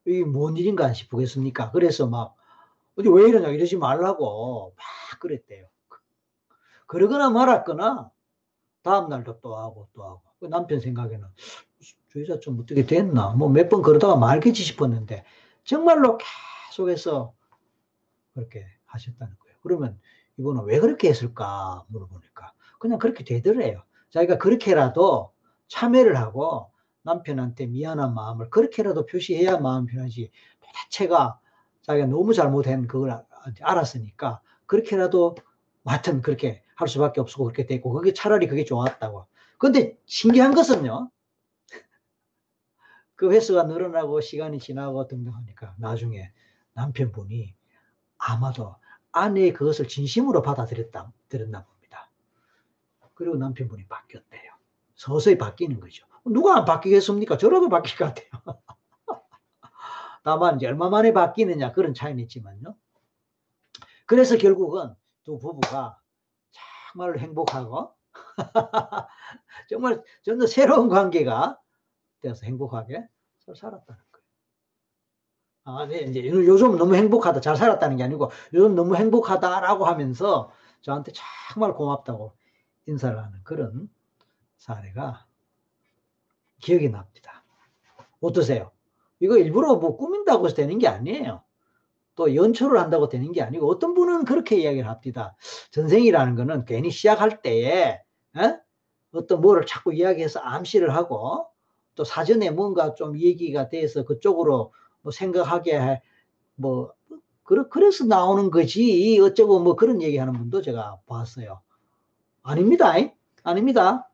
이게 0.08 0.24
뭔 0.24 0.58
일인가 0.58 0.94
싶겠습니까? 0.94 1.72
그래서 1.72 2.08
막 2.08 2.36
어디 2.98 3.10
왜 3.10 3.28
이러냐 3.30 3.50
이러지 3.50 3.78
말라고 3.78 4.74
막 4.76 5.20
그랬대요. 5.20 5.68
그러거나 6.88 7.30
말았거나 7.30 8.12
다음 8.84 9.10
날도 9.10 9.42
또 9.42 9.58
하고 9.58 9.90
또 9.94 10.04
하고 10.04 10.22
그 10.40 10.46
남편 10.46 10.80
생각에는 10.80 11.28
저 12.14 12.22
여자 12.22 12.40
좀 12.40 12.60
어떻게 12.62 12.86
됐나 12.86 13.32
뭐 13.32 13.50
몇 13.50 13.70
번 13.70 13.82
그러다가 13.82 14.16
말겠지 14.16 14.64
싶었는데 14.64 15.26
정말로 15.66 16.18
계속해서 16.72 17.34
그렇게 18.34 18.66
하셨다는 18.86 19.36
거예요. 19.40 19.58
그러면 19.62 20.00
이분은 20.38 20.64
왜 20.66 20.80
그렇게 20.80 21.10
했을까 21.10 21.84
물어보니까 21.90 22.54
그냥 22.80 23.00
그렇게 23.00 23.24
되더래요. 23.26 23.84
자기가 24.12 24.38
그렇게라도 24.38 25.34
참여를 25.68 26.18
하고 26.18 26.72
남편한테 27.08 27.68
미안한 27.68 28.14
마음을 28.14 28.50
그렇게라도 28.50 29.06
표시해야 29.06 29.58
마음 29.58 29.86
편하지 29.86 30.30
도대체가 30.60 31.40
자기가 31.82 32.08
너무 32.08 32.34
잘못한 32.34 32.86
그걸 32.86 33.24
알았으니까 33.62 34.42
그렇게라도 34.66 35.36
하여튼 35.86 36.22
그렇게 36.22 36.64
할 36.76 36.88
수밖에 36.90 37.22
없고 37.22 37.46
그렇게 37.46 37.66
됐고 37.66 37.92
그게 37.92 38.14
차라리 38.14 38.48
그게 38.48 38.66
좋았다고. 38.66 39.26
근데 39.58 39.98
신기한 40.06 40.54
것은요. 40.54 41.10
그 43.16 43.32
횟수가 43.32 43.64
늘어나고 43.64 44.22
시간이 44.22 44.60
지나고 44.60 45.08
등등 45.08 45.34
하니까 45.34 45.74
나중에 45.80 46.32
남편분이 46.74 47.56
아마도 48.20 48.76
아내의 49.12 49.54
그것을 49.54 49.88
진심으로 49.88 50.44
받아들였다, 50.44 51.12
들었나 51.30 51.64
봅니다. 51.64 52.12
그리고 53.16 53.38
남편분이 53.38 53.88
바뀌었대요. 53.88 54.52
서서히 54.94 55.38
바뀌는 55.38 55.80
거죠. 55.80 56.07
누가 56.32 56.58
안 56.58 56.66
바뀌겠습니까? 56.66 57.38
저라도 57.38 57.70
바뀔 57.70 57.98
것 57.98 58.14
같아요. 58.14 58.30
다만 60.24 60.58
이제 60.58 60.68
얼마 60.68 60.90
만에 60.90 61.14
바뀌느냐 61.14 61.72
그런 61.72 61.94
차이는 61.94 62.22
있지만요. 62.24 62.76
그래서 64.06 64.38
결국은 64.38 64.94
두 65.24 65.38
부부가 65.38 66.00
정말 66.94 67.20
행복하고 67.20 67.94
정말 69.70 70.04
전혀 70.24 70.48
새로운 70.48 70.90
관계가 70.90 71.60
되어서 72.22 72.46
행복하게 72.46 73.08
살았다는 73.56 73.86
거예요. 73.86 74.26
아, 75.66 75.86
네, 75.86 76.00
이제 76.00 76.26
요즘 76.26 76.78
너무 76.78 76.96
행복하다, 76.96 77.42
잘 77.42 77.56
살았다는 77.56 77.98
게 77.98 78.04
아니고 78.04 78.32
요즘 78.54 78.76
너무 78.76 78.96
행복하다라고 78.96 79.86
하면서 79.86 80.50
저한테 80.82 81.12
정말 81.54 81.74
고맙다고 81.74 82.36
인사를 82.86 83.22
하는 83.22 83.44
그런 83.44 83.90
사례가 84.58 85.27
기억이 86.62 86.90
납니다. 86.90 87.44
어떠세요? 88.22 88.72
이거 89.20 89.38
일부러 89.38 89.76
뭐 89.76 89.98
꾸민다고 89.98 90.46
해서 90.46 90.56
되는 90.56 90.78
게 90.80 90.88
아니에요. 90.88 91.44
또 92.16 92.34
연초를 92.34 92.80
한다고 92.80 93.10
되는 93.10 93.32
게 93.32 93.42
아니고 93.42 93.70
어떤 93.70 93.94
분은 93.94 94.26
그렇게 94.26 94.58
이야기를 94.58 94.90
합니다. 94.90 95.36
전생이라는 95.72 96.36
거는 96.36 96.66
괜히 96.66 96.90
시작할 96.90 97.42
때에 97.42 98.02
에? 98.38 98.58
어떤 99.12 99.42
뭐를 99.42 99.66
자꾸 99.66 99.94
이야기해서 99.94 100.40
암시를 100.40 100.96
하고 100.96 101.48
또 101.96 102.04
사전에 102.04 102.52
뭔가 102.52 102.94
좀 102.96 103.18
얘기가 103.18 103.70
돼서 103.70 104.04
그쪽으로 104.04 104.74
뭐 105.02 105.12
생각하게 105.12 105.80
해, 105.80 106.02
뭐 106.56 106.94
그래, 107.44 107.64
그래서 107.70 108.06
나오는 108.06 108.52
거지 108.52 109.20
어쩌고 109.22 109.60
뭐 109.60 109.76
그런 109.76 110.02
얘기하는 110.02 110.34
분도 110.34 110.62
제가 110.62 111.00
봤어요. 111.08 111.62
아닙니다. 112.44 112.94
아닙니다. 113.44 114.10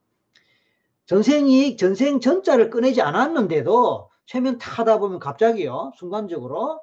전생이 1.14 1.78
전생 1.78 2.20
전자를 2.20 2.72
꺼내지 2.72 3.04
않았는데도 3.04 4.10
최면 4.26 4.58
타다 4.58 4.98
보면 4.98 5.20
갑자기요 5.20 5.92
순간적으로 5.96 6.82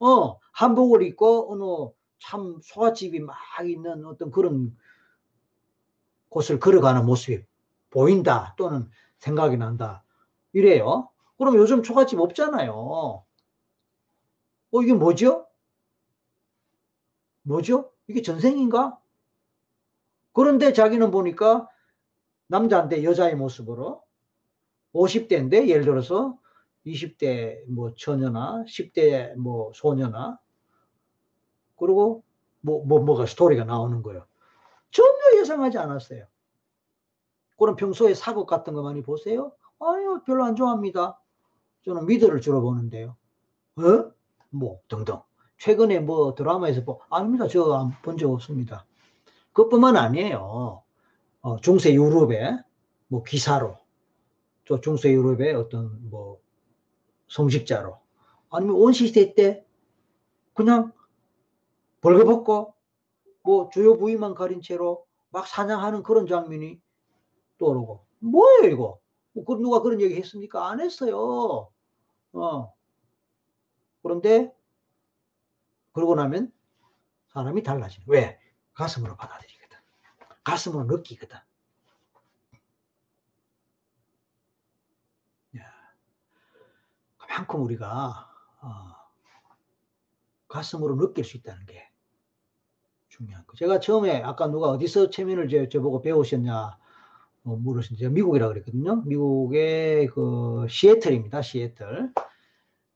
어 0.00 0.36
한복을 0.50 1.02
입고 1.04 1.52
어느 1.52 1.92
참 2.18 2.58
소갓집이 2.60 3.20
막 3.20 3.36
있는 3.62 4.04
어떤 4.04 4.32
그런 4.32 4.76
곳을 6.28 6.58
걸어가는 6.58 7.06
모습이 7.06 7.44
보인다 7.90 8.56
또는 8.56 8.90
생각이 9.18 9.56
난다 9.56 10.02
이래요. 10.52 11.08
그럼 11.36 11.54
요즘 11.54 11.84
초가집 11.84 12.18
없잖아요. 12.18 12.72
어 12.72 13.24
이게 14.82 14.92
뭐죠? 14.92 15.46
뭐죠? 17.42 17.92
이게 18.08 18.22
전생인가? 18.22 18.98
그런데 20.32 20.72
자기는 20.72 21.12
보니까 21.12 21.68
남자인데 22.48 23.04
여자의 23.04 23.36
모습으로 23.36 24.02
50대인데 24.94 25.68
예를 25.68 25.84
들어서 25.84 26.38
20대 26.86 27.64
뭐 27.68 27.92
처녀나 27.96 28.64
10대 28.66 29.36
뭐 29.36 29.72
소녀나 29.74 30.38
그리고 31.76 32.24
뭐, 32.60 32.84
뭐, 32.84 33.00
뭐가 33.00 33.26
스토리가 33.26 33.64
나오는 33.64 34.02
거예요. 34.02 34.26
전혀 34.90 35.40
예상하지 35.40 35.78
않았어요. 35.78 36.24
그럼 37.58 37.76
평소에 37.76 38.14
사극 38.14 38.46
같은 38.46 38.74
거 38.74 38.82
많이 38.82 39.02
보세요? 39.02 39.52
아유, 39.80 40.20
별로 40.26 40.44
안 40.44 40.56
좋아합니다. 40.56 41.20
저는 41.84 42.06
미드를 42.06 42.40
주로 42.40 42.62
보는데요. 42.62 43.16
어? 43.76 44.12
뭐, 44.50 44.80
등등. 44.88 45.20
최근에 45.58 46.00
뭐 46.00 46.34
드라마에서 46.34 46.82
뭐, 46.82 47.00
아닙니다. 47.10 47.46
저 47.48 47.90
본 48.02 48.16
적 48.16 48.32
없습니다. 48.32 48.86
그것뿐만 49.52 49.96
아니에요. 49.96 50.82
어, 51.48 51.56
중세 51.60 51.94
유럽의 51.94 52.62
뭐 53.06 53.22
기사로, 53.22 53.78
또 54.66 54.82
중세 54.82 55.10
유럽의 55.10 55.54
어떤 55.54 56.10
뭐 56.10 56.42
성직자로, 57.28 57.98
아니면 58.50 58.76
원시시대 58.76 59.34
때 59.34 59.64
그냥 60.52 60.92
벌거벗고 62.02 62.74
뭐 63.42 63.70
주요 63.70 63.96
부위만 63.96 64.34
가린 64.34 64.60
채로 64.60 65.06
막 65.30 65.46
사냥하는 65.46 66.02
그런 66.02 66.26
장면이 66.26 66.78
떠오르고 67.58 68.04
뭐예요 68.18 68.70
이거? 68.70 69.00
뭐그 69.32 69.54
누가 69.62 69.80
그런 69.80 70.02
얘기 70.02 70.16
했습니까? 70.16 70.68
안 70.68 70.80
했어요. 70.80 71.70
어. 72.32 72.74
그런데 74.02 74.54
그러고 75.92 76.14
나면 76.14 76.52
사람이 77.32 77.62
달라지는 77.62 78.06
왜? 78.06 78.38
가슴으로 78.74 79.16
받아들이거든. 79.16 79.57
가슴으로 80.48 80.84
느끼거든. 80.84 81.36
그만큼 87.18 87.62
우리가 87.62 88.30
어, 88.62 88.68
가슴으로 90.48 90.96
느낄 90.96 91.24
수 91.24 91.36
있다는 91.36 91.66
게 91.66 91.88
중요한 93.10 93.46
거. 93.46 93.56
제가 93.56 93.78
처음에 93.78 94.22
아까 94.22 94.48
누가 94.48 94.70
어디서 94.70 95.10
체면을 95.10 95.48
저, 95.48 95.68
저보고 95.68 96.00
배우셨냐 96.00 96.78
어, 97.44 97.56
물으신 97.56 97.98
제가 97.98 98.10
미국이라 98.10 98.48
그랬거든요. 98.48 99.02
미국의 99.02 100.08
그 100.08 100.66
시애틀입니다. 100.68 101.42
시애틀. 101.42 102.12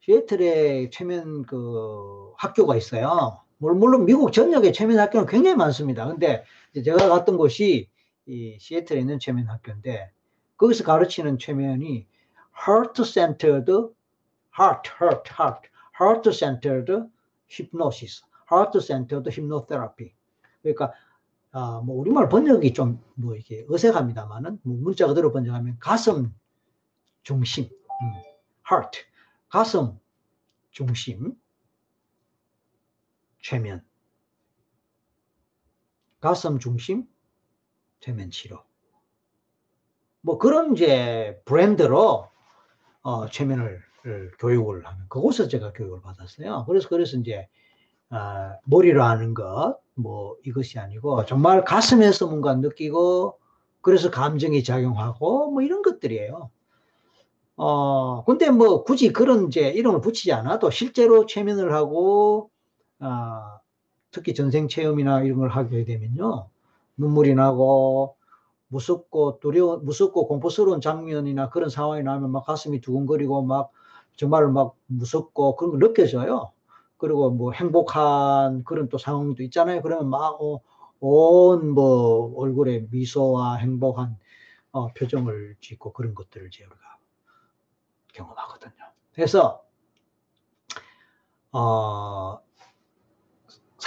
시애틀에 0.00 0.90
최면 0.90 1.44
그 1.44 2.32
학교가 2.38 2.76
있어요. 2.76 3.42
물론 3.70 4.04
미국 4.06 4.32
전역에 4.32 4.72
최면 4.72 4.98
학교는 4.98 5.26
굉장히 5.26 5.56
많습니다. 5.56 6.06
근데 6.06 6.44
제가 6.74 7.08
갔던 7.08 7.36
곳이 7.36 7.88
이 8.26 8.56
시애틀에 8.58 8.98
있는 8.98 9.18
최면 9.18 9.46
학교인데 9.48 10.10
거기서 10.56 10.84
가르치는 10.84 11.38
최면이 11.38 12.06
heart 12.66 13.04
centered 13.04 13.70
heart, 14.58 14.90
heart, 15.00 15.30
heart, 15.38 15.68
heart 16.00 16.32
centered 16.32 16.92
hypnosis, 17.50 18.22
heart 18.50 18.78
centered 18.80 19.28
hypnotherapy. 19.28 20.12
그러니까 20.62 20.92
아, 21.52 21.82
뭐 21.84 21.96
우리말 22.00 22.28
번역이 22.28 22.72
좀 22.72 22.98
뭐 23.14 23.36
이게 23.36 23.64
어색합니다만은 23.68 24.58
뭐 24.62 24.76
문자 24.80 25.06
그대로 25.06 25.32
번역하면 25.32 25.76
가슴 25.78 26.34
중심, 27.22 27.64
음, 27.64 28.12
heart, 28.70 29.00
가슴 29.48 29.98
중심 30.70 31.36
최면 33.42 33.82
가슴 36.20 36.58
중심 36.58 37.06
최면 38.00 38.30
치료. 38.30 38.62
뭐 40.22 40.38
그런 40.38 40.72
이제 40.72 41.40
브랜드로 41.44 42.28
어, 43.02 43.28
최면을 43.28 43.82
교육을 44.38 44.86
하는 44.86 45.04
그곳에서 45.08 45.48
제가 45.48 45.72
교육을 45.72 46.00
받았어요. 46.00 46.64
그래서 46.66 46.88
그래서 46.88 47.16
이제 47.18 47.48
어, 48.10 48.56
머리로 48.64 49.02
하는 49.02 49.34
것 49.34 49.82
뭐 49.94 50.36
이것이 50.44 50.78
아니고 50.78 51.24
정말 51.26 51.64
가슴에서 51.64 52.26
뭔가 52.26 52.54
느끼고 52.54 53.38
그래서 53.80 54.10
감정이 54.10 54.62
작용하고 54.64 55.50
뭐 55.50 55.62
이런 55.62 55.82
것들이에요. 55.82 56.50
어 57.56 58.24
근데 58.24 58.50
뭐 58.50 58.82
굳이 58.84 59.12
그런 59.12 59.48
이제 59.48 59.68
이름을 59.70 60.00
붙이지 60.00 60.32
않아도 60.32 60.70
실제로 60.70 61.26
최면을 61.26 61.74
하고 61.74 62.50
어, 63.02 63.60
특히 64.10 64.34
전생 64.34 64.68
체험이나 64.68 65.22
이런 65.22 65.38
걸 65.38 65.48
하게 65.50 65.84
되면요 65.84 66.48
눈물이 66.96 67.34
나고 67.34 68.16
무섭고 68.68 69.40
두려워, 69.40 69.76
무섭고 69.78 70.26
공포스러운 70.28 70.80
장면이나 70.80 71.50
그런 71.50 71.68
상황이 71.68 72.02
나면 72.02 72.30
막 72.30 72.46
가슴이 72.46 72.80
두근거리고 72.80 73.42
막 73.42 73.70
정말 74.16 74.48
막 74.48 74.76
무섭고 74.86 75.56
그런 75.56 75.72
거 75.72 75.78
느껴져요. 75.78 76.52
그리고 76.96 77.30
뭐 77.30 77.52
행복한 77.52 78.64
그런 78.64 78.88
또 78.88 78.96
상황도 78.96 79.42
있잖아요. 79.44 79.82
그러면 79.82 80.08
막, 80.08 80.40
어, 80.40 80.60
온뭐 81.00 82.34
얼굴에 82.36 82.86
미소와 82.90 83.56
행복한 83.56 84.16
어, 84.70 84.88
표정을 84.94 85.56
짓고 85.60 85.92
그런 85.92 86.14
것들을 86.14 86.50
제가 86.50 86.70
경험하거든요. 88.14 88.72
그래서, 89.12 89.64
어, 91.52 92.41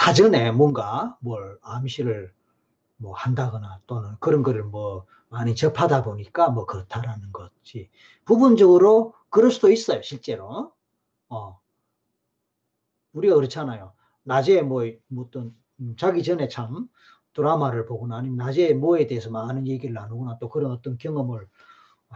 사전에 0.06 0.52
뭔가 0.52 1.18
뭘 1.20 1.58
암시를 1.62 2.32
뭐 2.96 3.12
한다거나 3.12 3.80
또는 3.88 4.14
그런 4.20 4.44
거를 4.44 4.62
뭐 4.62 5.04
많이 5.30 5.56
접하다 5.56 6.04
보니까 6.04 6.48
뭐 6.48 6.64
그렇다라는 6.64 7.32
거지. 7.32 7.90
부분적으로 8.24 9.14
그럴 9.30 9.50
수도 9.50 9.68
있어요, 9.68 10.02
실제로. 10.02 10.72
어. 11.28 11.58
우리가 13.14 13.34
그렇잖아요. 13.34 13.94
낮에 14.22 14.62
뭐, 14.62 14.84
뭐 15.08 15.24
어떤, 15.24 15.52
음, 15.80 15.96
자기 15.98 16.22
전에 16.22 16.46
참 16.46 16.88
드라마를 17.32 17.84
보거나 17.84 18.18
아니면 18.18 18.36
낮에 18.36 18.74
뭐에 18.74 19.08
대해서 19.08 19.28
많은 19.30 19.66
얘기를 19.66 19.92
나누거나 19.92 20.38
또 20.38 20.48
그런 20.48 20.70
어떤 20.70 20.98
경험을 20.98 21.48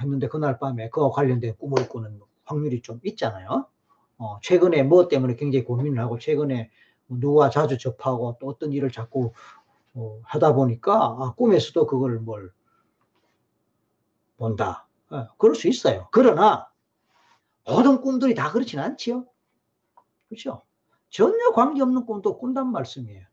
했는데 0.01 0.28
그날 0.28 0.61
밤에 0.61 0.91
그와 0.91 1.11
관련된 1.11 1.57
꿈을 1.57 1.88
꾸는 1.88 2.20
확률이 2.45 2.82
좀 2.82 3.01
있잖아요. 3.03 3.66
어, 4.16 4.38
최근에 4.43 4.84
뭐 4.84 5.09
때문에 5.09 5.34
굉장히 5.34 5.64
고민을 5.64 5.99
하고 5.99 6.20
최근에 6.20 6.70
뭐 6.70 6.70
누구와 7.19 7.51
자주 7.51 7.79
접하고 7.79 8.37
또 8.41 8.49
어떤 8.49 8.73
일을 8.73 8.91
자꾸 8.91 9.33
어, 9.95 10.21
하다 10.23 10.55
보니까 10.55 10.95
아, 10.95 11.35
꿈에서도 11.37 11.87
그걸 11.87 12.21
뭘 12.21 12.53
본다. 14.37 14.87
어, 15.11 15.27
그럴 15.37 15.55
수 15.55 15.69
있어요. 15.69 16.09
그러나 16.13 16.71
모든 17.67 18.01
꿈들이 18.01 18.35
다 18.35 18.51
그렇진 18.53 18.79
않지요. 18.79 19.27
그렇죠? 20.29 20.63
전혀 21.11 21.51
관계없는 21.53 22.07
꿈도 22.07 22.39
꾼단 22.39 22.71
말씀이에요. 22.71 23.27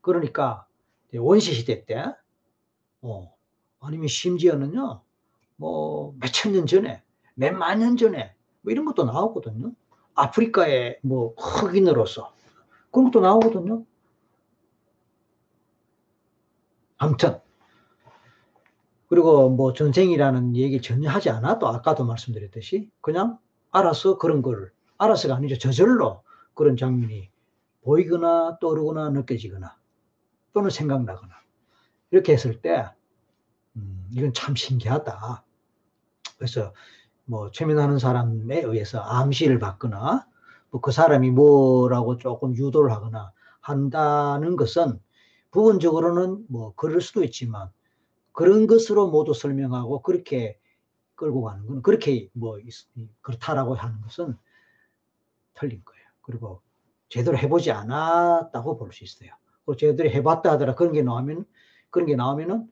그러니까 0.00 0.66
원시 1.14 1.54
시대 1.54 1.84
때, 1.84 2.04
어, 3.02 3.32
아니면 3.78 4.08
심지어는요, 4.08 5.02
뭐 5.56 6.14
몇천 6.18 6.52
년 6.52 6.66
전에, 6.66 7.02
몇만 7.34 7.78
년 7.78 7.96
전에 7.96 8.34
뭐 8.62 8.72
이런 8.72 8.84
것도 8.84 9.04
나오거든요. 9.04 9.72
아프리카의 10.14 11.00
뭐 11.02 11.34
흑인으로서 11.36 12.34
그런 12.90 13.10
것도 13.10 13.20
나오거든요. 13.20 13.84
아무튼 16.98 17.40
그리고 19.08 19.48
뭐 19.48 19.72
전생이라는 19.72 20.54
얘기 20.56 20.80
전혀 20.80 21.10
하지 21.10 21.30
않아도 21.30 21.66
아까도 21.66 22.04
말씀드렸듯이 22.04 22.90
그냥 23.00 23.38
알아서 23.72 24.18
그런 24.18 24.42
걸 24.42 24.72
알아서가 24.98 25.34
아니죠 25.34 25.58
저절로 25.58 26.22
그런 26.54 26.76
장면이 26.76 27.30
보이거나 27.82 28.58
떠오르거나 28.60 29.10
느껴지거나 29.10 29.76
또는 30.52 30.70
생각나거나 30.70 31.34
이렇게 32.10 32.32
했을 32.32 32.60
때 32.60 32.88
음, 33.76 34.06
이건 34.12 34.32
참 34.32 34.54
신기하다. 34.54 35.44
그래서 36.36 36.74
뭐 37.24 37.50
최면하는 37.50 37.98
사람에 37.98 38.60
의해서 38.60 39.00
암시를 39.00 39.58
받거나 39.58 40.26
뭐 40.70 40.80
그 40.80 40.92
사람이 40.92 41.30
뭐라고 41.30 42.16
조금 42.16 42.54
유도를 42.56 42.92
하거나 42.92 43.32
한다는 43.60 44.56
것은 44.56 45.00
부분적으로는 45.50 46.46
뭐 46.48 46.74
그럴 46.76 47.00
수도 47.00 47.24
있지만 47.24 47.70
그런 48.32 48.66
것으로 48.66 49.10
모두 49.10 49.34
설명하고 49.34 50.02
그렇게 50.02 50.58
끌고 51.16 51.42
가는 51.42 51.66
건 51.66 51.82
그렇게 51.82 52.28
뭐 52.32 52.58
그렇다라고 53.20 53.74
하는 53.74 54.00
것은 54.02 54.36
틀린 55.54 55.82
거예요. 55.84 56.04
그리고 56.22 56.62
제대로 57.08 57.36
해보지 57.36 57.72
않았다고 57.72 58.78
볼 58.78 58.92
수 58.92 59.04
있어요. 59.04 59.32
그 59.66 59.76
제대로 59.76 60.08
해봤다 60.10 60.52
하더라 60.52 60.74
그런 60.74 60.92
게 60.92 61.02
나오면 61.02 61.44
그런 61.90 62.06
게 62.06 62.16
나오면은 62.16 62.70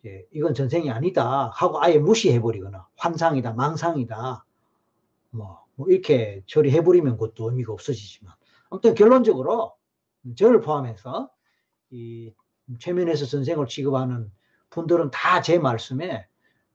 이제 0.00 0.26
이건 0.32 0.54
전생이 0.54 0.90
아니다 0.90 1.50
하고 1.54 1.82
아예 1.82 1.98
무시해버리거나 1.98 2.88
환상이다 2.96 3.52
망상이다 3.54 4.44
뭐, 5.30 5.65
뭐 5.76 5.88
이렇게 5.88 6.42
처리해버리면 6.46 7.16
그것도 7.18 7.50
의미가 7.50 7.72
없어지지만 7.72 8.34
아무튼 8.70 8.94
결론적으로 8.94 9.76
저를 10.36 10.60
포함해서 10.60 11.30
이 11.90 12.32
최면에서 12.80 13.26
전생을 13.26 13.68
취급하는 13.68 14.32
분들은 14.70 15.10
다 15.12 15.40
제 15.42 15.58
말씀에 15.58 16.26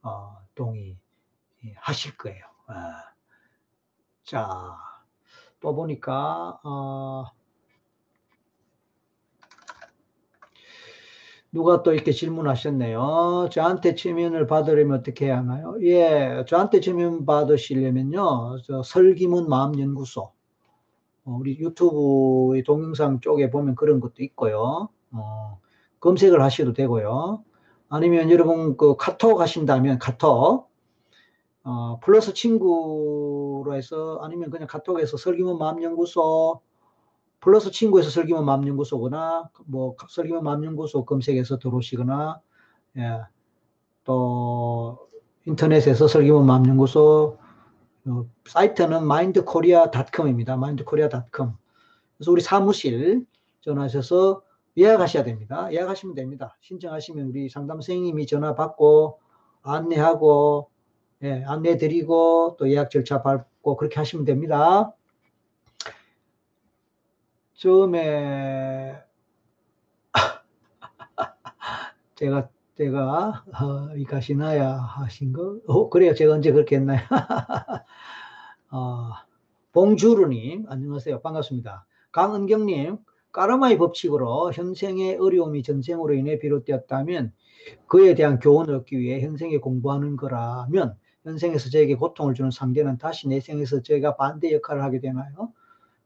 어, 0.02 0.38
동의하실 0.54 2.16
거예요. 2.16 2.44
아. 2.66 3.12
자, 4.24 4.76
또 5.60 5.74
보니까 5.74 6.60
어, 6.64 7.26
누가 11.52 11.82
또 11.82 11.92
이렇게 11.92 12.12
질문하셨네요. 12.12 13.50
저한테 13.52 13.94
최면을 13.94 14.46
받으려면 14.46 14.98
어떻게 15.00 15.26
해야 15.26 15.38
하나요? 15.38 15.76
예, 15.82 16.44
저한테 16.48 16.80
최면 16.80 17.26
받으시려면요. 17.26 18.62
저 18.64 18.82
설기문 18.82 19.48
마음연구소 19.50 20.32
어, 21.24 21.30
우리 21.38 21.58
유튜브의 21.58 22.62
동영상 22.64 23.20
쪽에 23.20 23.50
보면 23.50 23.74
그런 23.74 24.00
것도 24.00 24.22
있고요. 24.22 24.88
어, 25.12 25.60
검색을 26.00 26.42
하셔도 26.42 26.72
되고요. 26.72 27.44
아니면 27.90 28.30
여러분 28.30 28.78
그 28.78 28.96
카톡 28.96 29.40
하신다면 29.40 29.98
카톡 29.98 30.70
어, 31.64 32.00
플러스 32.00 32.32
친구로 32.32 33.74
해서 33.74 34.18
아니면 34.22 34.50
그냥 34.50 34.66
카톡에서 34.66 35.18
설기문 35.18 35.58
마음연구소 35.58 36.62
플러스 37.42 37.72
친구에서 37.72 38.08
설기문 38.08 38.44
마음연구소거나 38.44 39.50
뭐 39.66 39.96
설기문 40.08 40.44
마음연구소 40.44 41.04
검색해서 41.04 41.58
들어오시거나 41.58 42.40
예, 42.98 43.20
또 44.04 45.08
인터넷에서 45.44 46.06
설기문 46.06 46.46
마음연구소 46.46 47.38
어, 48.06 48.26
사이트는 48.46 48.98
mindkorea.com입니다. 48.98 50.54
mindkorea.com 50.54 51.54
그래서 52.16 52.30
우리 52.30 52.40
사무실 52.40 53.26
전화하셔서 53.60 54.42
예약하셔야 54.76 55.24
됩니다. 55.24 55.68
예약하시면 55.72 56.14
됩니다. 56.14 56.56
신청하시면 56.60 57.26
우리 57.26 57.48
상담 57.48 57.78
선생님이 57.80 58.26
전화 58.26 58.54
받고 58.54 59.18
안내하고 59.62 60.70
예, 61.24 61.42
안내 61.44 61.76
드리고 61.76 62.56
또 62.56 62.70
예약 62.70 62.90
절차 62.90 63.20
밟고 63.20 63.76
그렇게 63.76 63.96
하시면 63.96 64.24
됩니다. 64.24 64.94
처음에 67.62 69.00
제가 72.16 72.48
제가 72.76 73.44
어, 73.52 73.96
이 73.96 74.04
가시나야 74.04 74.72
하신 74.72 75.32
거? 75.32 75.60
어, 75.68 75.88
그래요. 75.88 76.12
제가 76.12 76.34
언제 76.34 76.50
그렇게 76.50 76.74
했나요? 76.74 76.98
어, 78.72 79.10
봉주르님 79.70 80.66
안녕하세요. 80.68 81.20
반갑습니다. 81.20 81.86
강은경님 82.10 82.98
까르마의 83.30 83.78
법칙으로 83.78 84.52
현생의 84.52 85.18
어려움이 85.18 85.62
전생으로 85.62 86.14
인해 86.14 86.40
비롯되었다면 86.40 87.32
그에 87.86 88.16
대한 88.16 88.40
교훈을 88.40 88.74
얻기 88.74 88.98
위해 88.98 89.20
현생에 89.20 89.58
공부하는 89.58 90.16
거라면 90.16 90.96
현생에서 91.22 91.70
저에게 91.70 91.94
고통을 91.94 92.34
주는 92.34 92.50
상대는 92.50 92.98
다시 92.98 93.28
내 93.28 93.38
생에서 93.38 93.82
제가 93.82 94.16
반대 94.16 94.52
역할을 94.52 94.82
하게 94.82 94.98
되나요? 94.98 95.52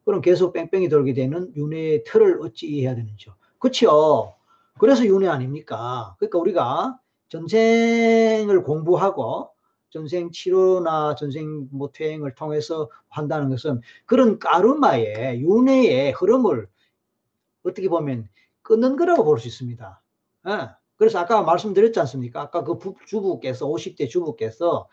그럼 0.06 0.22
계속 0.22 0.54
뺑뺑이 0.54 0.88
돌게 0.88 1.12
되는 1.14 1.52
윤회의 1.56 2.04
틀을 2.04 2.40
어찌 2.42 2.68
이해해야 2.68 2.94
되는지요? 2.94 3.34
그렇죠. 3.58 4.34
그래서 4.78 5.04
윤회 5.04 5.28
아닙니까? 5.28 6.14
그러니까 6.18 6.38
우리가 6.38 7.00
전생을 7.28 8.62
공부하고 8.62 9.50
전생 9.90 10.30
치료나 10.30 11.16
전생 11.16 11.68
뭐 11.72 11.90
퇴행을 11.92 12.34
통해서 12.36 12.90
한다는 13.08 13.50
것은 13.50 13.80
그런 14.06 14.38
까르마의 14.38 15.40
윤회의 15.42 16.12
흐름을 16.12 16.68
어떻게 17.64 17.88
보면 17.88 18.28
끊는 18.62 18.96
거라고 18.96 19.24
볼 19.24 19.38
수 19.38 19.48
있습니다. 19.48 20.02
예. 20.48 20.68
그래서 20.96 21.18
아까 21.18 21.42
말씀드렸지 21.42 21.98
않습니까? 22.00 22.42
아까 22.42 22.64
그 22.64 22.78
주부께서 23.06 23.66
50대 23.66 24.08
주부께서 24.08 24.88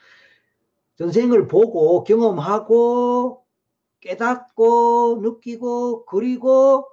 전생을 0.98 1.48
보고 1.48 2.04
경험하고 2.04 3.43
깨닫고 4.04 5.20
느끼고 5.22 6.06
그리고 6.06 6.88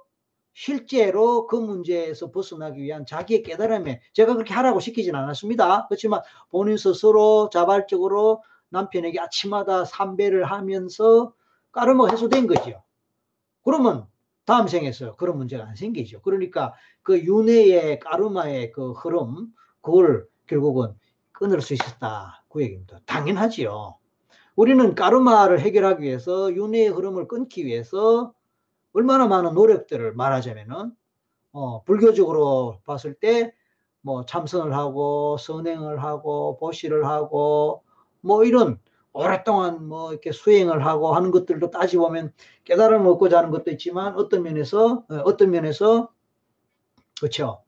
실제로 0.53 1.47
그 1.47 1.55
문제에서 1.55 2.31
벗어나기 2.31 2.81
위한 2.81 3.05
자기의 3.05 3.43
깨달음에 3.43 4.01
제가 4.13 4.33
그렇게 4.33 4.53
하라고 4.53 4.79
시키진 4.79 5.15
않았습니다. 5.15 5.87
그렇지만 5.87 6.21
본인 6.49 6.77
스스로 6.77 7.49
자발적으로 7.51 8.43
남편에게 8.69 9.19
아침마다 9.19 9.85
삼배를 9.85 10.45
하면서 10.45 11.33
까르마가 11.71 12.11
해소된 12.11 12.47
거죠. 12.47 12.83
그러면 13.63 14.07
다음 14.45 14.67
생에서 14.67 15.15
그런 15.15 15.37
문제가 15.37 15.65
안 15.65 15.75
생기죠. 15.75 16.21
그러니까 16.21 16.73
그 17.03 17.19
윤회의 17.19 17.99
까르마의 17.99 18.71
그 18.71 18.91
흐름 18.91 19.47
그걸 19.81 20.27
결국은 20.47 20.93
끊을 21.31 21.61
수 21.61 21.73
있었다. 21.73 22.43
그 22.49 22.61
얘기입니다. 22.61 22.99
당연하지요. 23.05 24.00
우리는 24.61 24.95
까르마를 24.95 25.59
해결하기 25.59 26.03
위해서 26.03 26.53
윤회의 26.53 26.89
흐름을 26.89 27.27
끊기 27.27 27.65
위해서 27.65 28.33
얼마나 28.93 29.27
많은 29.27 29.53
노력들을 29.53 30.13
말하자면은 30.13 30.91
어, 31.53 31.83
불교적으로 31.83 32.79
봤을 32.85 33.13
때 33.13 33.53
뭐 34.01 34.25
참선을 34.25 34.75
하고 34.75 35.37
선행을 35.37 36.03
하고 36.03 36.57
보시를 36.57 37.05
하고 37.05 37.83
뭐 38.21 38.43
이런 38.43 38.79
오랫동안 39.13 39.87
뭐 39.87 40.11
이렇게 40.11 40.31
수행을 40.31 40.85
하고 40.85 41.13
하는 41.13 41.31
것들도 41.31 41.69
따지보면 41.69 42.33
깨달음을 42.63 43.07
얻고자 43.11 43.39
하는 43.39 43.51
것도 43.51 43.71
있지만 43.71 44.15
어떤 44.15 44.43
면에서 44.43 45.03
어, 45.09 45.15
어떤 45.25 45.51
면에서 45.51 46.11
그렇죠. 47.19 47.61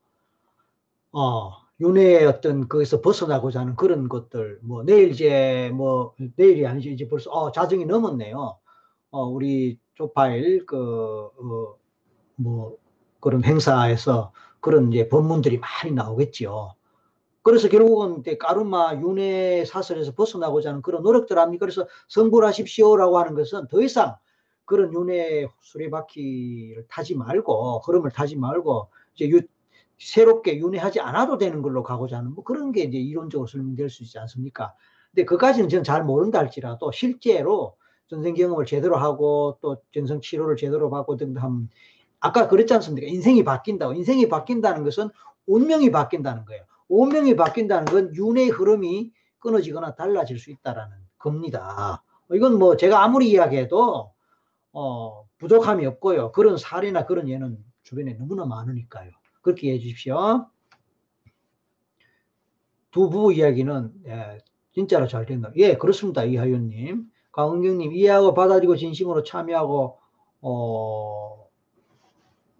어, 1.11 1.51
윤회의 1.79 2.25
어떤 2.25 2.67
거기서 2.67 3.01
벗어나고자 3.01 3.61
하는 3.61 3.75
그런 3.75 4.07
것들 4.07 4.59
뭐 4.61 4.83
내일 4.83 5.11
이제 5.11 5.71
뭐 5.73 6.13
내일이 6.35 6.65
아니죠 6.67 6.89
이제 6.89 7.07
벌써 7.07 7.31
어 7.31 7.51
자정이 7.51 7.85
넘었네요. 7.85 8.57
어 9.11 9.23
우리 9.25 9.79
쪽파일 9.95 10.65
그뭐 10.65 11.77
어, 12.45 12.71
그런 13.19 13.43
행사에서 13.43 14.33
그런 14.59 14.91
이제 14.91 15.09
법문들이 15.09 15.59
많이 15.59 15.93
나오겠죠. 15.93 16.75
그래서 17.43 17.67
결국은 17.67 18.19
이제 18.21 18.37
까르마 18.37 18.95
윤회 18.95 19.65
사설에서 19.65 20.13
벗어나고자 20.13 20.69
하는 20.69 20.81
그런 20.81 21.03
노력들 21.03 21.37
합니까? 21.37 21.65
그래서 21.65 21.87
성불하십시오라고 22.07 23.19
하는 23.19 23.35
것은 23.35 23.67
더 23.67 23.81
이상 23.81 24.15
그런 24.65 24.93
윤회 24.93 25.47
수레바퀴를 25.61 26.85
타지 26.87 27.15
말고 27.15 27.79
흐름을 27.79 28.11
타지 28.11 28.37
말고 28.37 28.89
이제 29.15 29.29
유, 29.29 29.41
새롭게 29.97 30.57
윤회하지 30.57 30.99
않아도 30.99 31.37
되는 31.37 31.61
걸로 31.61 31.83
가고자 31.83 32.17
하는 32.17 32.33
뭐 32.33 32.43
그런 32.43 32.71
게 32.71 32.83
이제 32.83 32.97
이론적으로 32.97 33.47
설명될 33.47 33.89
수 33.89 34.03
있지 34.03 34.19
않습니까? 34.19 34.73
근데 35.11 35.25
그까지는 35.25 35.69
저는 35.69 35.83
잘 35.83 36.03
모른다 36.03 36.39
할지라도 36.39 36.91
실제로 36.91 37.75
전생 38.07 38.33
경험을 38.33 38.65
제대로 38.65 38.97
하고 38.97 39.57
또 39.61 39.77
전생 39.93 40.21
치료를 40.21 40.55
제대로 40.55 40.89
받고 40.89 41.17
등등 41.17 41.67
아까 42.19 42.47
그랬지 42.47 42.73
않습니까? 42.75 43.07
인생이 43.07 43.43
바뀐다고. 43.43 43.93
인생이 43.93 44.29
바뀐다는 44.29 44.83
것은 44.83 45.09
운명이 45.45 45.91
바뀐다는 45.91 46.45
거예요. 46.45 46.63
운명이 46.87 47.35
바뀐다는 47.35 47.85
건 47.85 48.15
윤회의 48.15 48.49
흐름이 48.49 49.11
끊어지거나 49.39 49.95
달라질 49.95 50.39
수 50.39 50.51
있다라는 50.51 50.95
겁니다. 51.17 52.03
이건 52.31 52.57
뭐 52.57 52.77
제가 52.77 53.03
아무리 53.03 53.29
이야기해도 53.31 54.11
어, 54.71 55.25
부족함이 55.37 55.85
없고요. 55.85 56.31
그런 56.31 56.57
사례나 56.57 57.05
그런 57.05 57.27
예는 57.27 57.57
주변에 57.83 58.13
너무나 58.13 58.45
많으니까요. 58.45 59.11
그렇게 59.43 59.73
해 59.73 59.79
주십시오. 59.79 60.47
두 62.89 63.09
부부 63.09 63.33
이야기는 63.33 63.93
예, 64.07 64.39
진짜로 64.73 65.07
잘 65.07 65.27
된다. 65.27 65.51
예, 65.55 65.75
그렇습니다. 65.77 66.23
이하윤님. 66.23 67.11
강은경님, 67.31 67.93
이해하고 67.93 68.35
받아들이고 68.35 68.75
진심으로 68.75 69.23
참여하고, 69.23 69.99
어, 70.41 71.47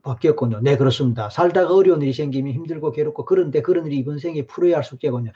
바뀌었군요. 0.02 0.62
네, 0.62 0.78
그렇습니다. 0.78 1.30
살다가 1.30 1.74
어려운 1.74 2.02
일이 2.02 2.12
생기면 2.12 2.54
힘들고 2.54 2.92
괴롭고, 2.92 3.26
그런데 3.26 3.62
그런 3.62 3.86
일이 3.86 3.98
이번 3.98 4.18
생에 4.18 4.48
풀어야 4.48 4.78
할 4.78 4.84
숙제군요. 4.84 5.32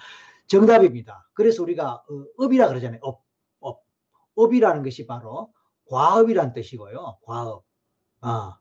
정답입니다. 0.48 1.30
그래서 1.34 1.62
우리가 1.62 2.04
어, 2.10 2.26
업이라 2.38 2.68
그러잖아요. 2.68 3.00
업, 3.04 3.24
업. 3.60 3.84
업이라는 4.36 4.82
것이 4.84 5.06
바로 5.06 5.54
과업이란 5.86 6.54
뜻이고요. 6.54 7.20
과업. 7.24 7.64
아, 8.22 8.58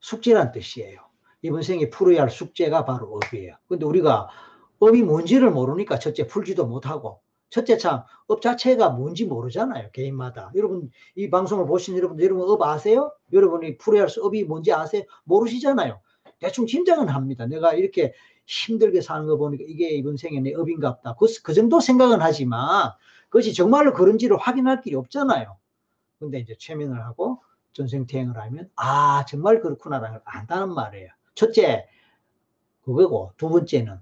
숙제란 0.00 0.52
뜻이에요. 0.52 1.11
이번 1.42 1.62
생에 1.62 1.90
풀어야 1.90 2.22
할 2.22 2.30
숙제가 2.30 2.84
바로 2.84 3.14
업이에요. 3.16 3.56
근데 3.68 3.84
우리가 3.84 4.28
업이 4.78 5.02
뭔지를 5.02 5.50
모르니까 5.50 5.98
첫째 5.98 6.26
풀지도 6.26 6.66
못하고 6.66 7.20
첫째 7.52 7.76
참, 7.76 8.02
업 8.28 8.40
자체가 8.40 8.88
뭔지 8.88 9.26
모르잖아요. 9.26 9.90
개인마다. 9.92 10.50
여러분, 10.54 10.90
이 11.14 11.28
방송을 11.28 11.66
보신 11.66 11.94
여러분, 11.98 12.18
여러분 12.18 12.48
업 12.48 12.62
아세요? 12.62 13.12
여러분이 13.30 13.76
풀어야 13.76 14.04
할 14.04 14.08
업이 14.18 14.44
뭔지 14.44 14.72
아세요? 14.72 15.02
모르시잖아요. 15.24 16.00
대충 16.38 16.66
짐작은 16.66 17.10
합니다. 17.10 17.44
내가 17.44 17.74
이렇게 17.74 18.14
힘들게 18.46 19.02
사는 19.02 19.26
거 19.26 19.36
보니까 19.36 19.64
이게 19.68 19.90
이번 19.90 20.16
생에 20.16 20.40
내 20.40 20.54
업인갑다. 20.54 21.16
그, 21.16 21.26
그 21.42 21.52
정도 21.52 21.78
생각은 21.78 22.22
하지만 22.22 22.90
그것이 23.28 23.52
정말로 23.52 23.92
그런지를 23.92 24.38
확인할 24.38 24.80
길이 24.80 24.96
없잖아요. 24.96 25.56
근데 26.18 26.38
이제 26.38 26.54
최면을 26.58 27.04
하고 27.04 27.42
전생퇴행을 27.74 28.38
하면 28.38 28.70
아 28.76 29.26
정말 29.26 29.60
그렇구나라는 29.60 30.18
걸 30.18 30.22
안다는 30.24 30.74
말이에요. 30.74 31.10
첫째 31.34 31.86
그거고 32.82 33.32
두 33.36 33.48
번째는 33.48 33.98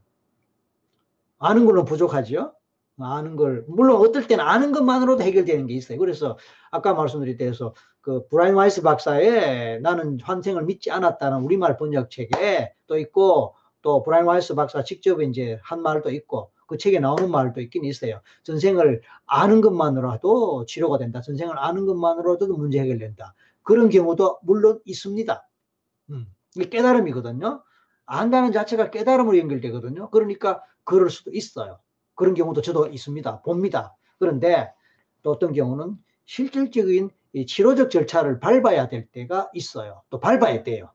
아는 1.38 1.64
걸로 1.66 1.84
부족하죠. 1.84 2.54
아는 2.98 3.36
걸 3.36 3.64
물론 3.66 3.96
어떨 3.96 4.26
때는 4.26 4.44
아는 4.44 4.72
것만으로도 4.72 5.22
해결되는 5.22 5.66
게 5.66 5.74
있어요. 5.74 5.98
그래서 5.98 6.36
아까 6.70 6.92
말씀드린 6.94 7.36
대해서 7.36 7.74
그 8.00 8.26
브라이언 8.28 8.54
와이스 8.54 8.82
박사의 8.82 9.80
나는 9.80 10.18
환생을 10.20 10.64
믿지 10.64 10.90
않았다는 10.90 11.42
우리말 11.42 11.76
번역책에 11.76 12.74
또 12.86 12.98
있고 12.98 13.54
또 13.82 14.02
브라이언 14.02 14.26
와이스 14.26 14.54
박사 14.54 14.84
직접 14.84 15.22
이제 15.22 15.58
한 15.62 15.82
말도 15.82 16.10
있고 16.10 16.50
그 16.66 16.78
책에 16.78 17.00
나오는 17.00 17.30
말도 17.30 17.60
있긴 17.62 17.84
있어요. 17.84 18.20
전생을 18.42 19.02
아는 19.26 19.60
것만으로도 19.60 20.66
치료가 20.66 20.98
된다. 20.98 21.20
전생을 21.20 21.58
아는 21.58 21.86
것만으로도 21.86 22.46
문제 22.56 22.80
해결된다. 22.80 23.34
그런 23.62 23.88
경우도 23.88 24.38
물론 24.42 24.80
있습니다. 24.84 25.46
음, 26.56 26.60
이게 26.62 26.68
깨달음이거든요. 26.68 27.62
안다는 28.06 28.52
자체가 28.52 28.90
깨달음으로 28.90 29.38
연결되거든요. 29.38 30.10
그러니까 30.10 30.62
그럴 30.84 31.10
수도 31.10 31.30
있어요. 31.32 31.78
그런 32.14 32.34
경우도 32.34 32.62
저도 32.62 32.88
있습니다. 32.88 33.42
봅니다. 33.42 33.94
그런데 34.18 34.72
또 35.22 35.30
어떤 35.30 35.52
경우는 35.52 35.96
실질적인 36.24 37.10
치료적 37.46 37.90
절차를 37.90 38.40
밟아야 38.40 38.88
될 38.88 39.06
때가 39.06 39.50
있어요. 39.54 40.02
또 40.10 40.18
밟아야 40.18 40.62
돼요. 40.62 40.90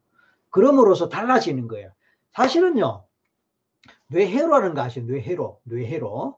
그럼으로써 0.49 1.09
달라지는 1.09 1.67
거예요. 1.67 1.91
사실은요, 2.33 3.05
뇌회로라는 4.07 4.73
거 4.75 4.81
아시죠? 4.81 5.05
뇌회로, 5.05 5.61
뇌회로. 5.63 6.37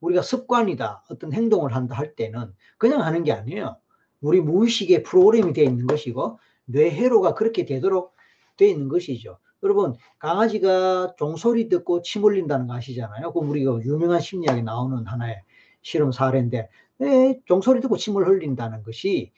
우리가 0.00 0.22
습관이다, 0.22 1.04
어떤 1.10 1.32
행동을 1.32 1.74
한다 1.74 1.96
할 1.96 2.14
때는 2.14 2.54
그냥 2.76 3.02
하는 3.02 3.24
게 3.24 3.32
아니에요. 3.32 3.76
우리 4.20 4.40
무의식에 4.40 5.02
프로그램이 5.02 5.52
되어 5.52 5.64
있는 5.64 5.86
것이고, 5.86 6.38
뇌회로가 6.66 7.34
그렇게 7.34 7.64
되도록 7.64 8.14
되어 8.58 8.68
있는 8.68 8.88
것이죠. 8.88 9.38
여러분 9.62 9.96
강아지가 10.18 11.14
종소리 11.16 11.68
듣고 11.68 12.02
침 12.02 12.24
흘린다는 12.24 12.66
거 12.66 12.74
아시잖아요. 12.74 13.32
그럼 13.32 13.50
우리가 13.50 13.80
유명한 13.82 14.20
심리학에 14.20 14.62
나오는 14.62 15.06
하나의 15.06 15.42
실험 15.82 16.12
사례인데 16.12 16.68
네, 16.98 17.40
종소리 17.46 17.80
듣고 17.80 17.96
침을 17.96 18.26
흘린다는 18.26 18.82
것이 18.82 19.32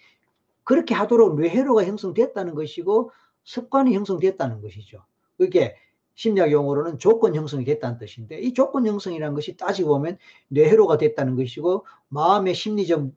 그렇게 0.64 0.94
하도록 0.94 1.38
뇌회로가 1.38 1.84
형성됐다는 1.84 2.54
것이고 2.54 3.12
습관이 3.44 3.94
형성됐다는 3.94 4.60
것이죠. 4.60 5.04
그게 5.36 5.76
심리학 6.14 6.52
용어로는 6.52 6.98
조건 6.98 7.34
형성이 7.34 7.64
됐다는 7.64 7.98
뜻인데 7.98 8.40
이 8.40 8.52
조건 8.52 8.86
형성이라는 8.86 9.34
것이 9.34 9.56
따지고 9.56 9.90
보면 9.90 10.18
뇌회로가 10.48 10.98
됐다는 10.98 11.36
것이고 11.36 11.86
마음의 12.08 12.54
심리적 12.54 13.10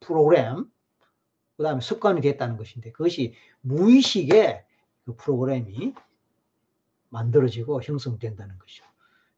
프로그램 0.00 0.64
그 1.56 1.62
다음에 1.62 1.80
습관이 1.80 2.20
됐다는 2.20 2.56
것인데 2.56 2.92
그것이 2.92 3.34
무의식의 3.62 4.62
그 4.62 4.65
프로그램이 5.14 5.94
만들어지고 7.10 7.82
형성된다는 7.82 8.58
것이죠. 8.58 8.84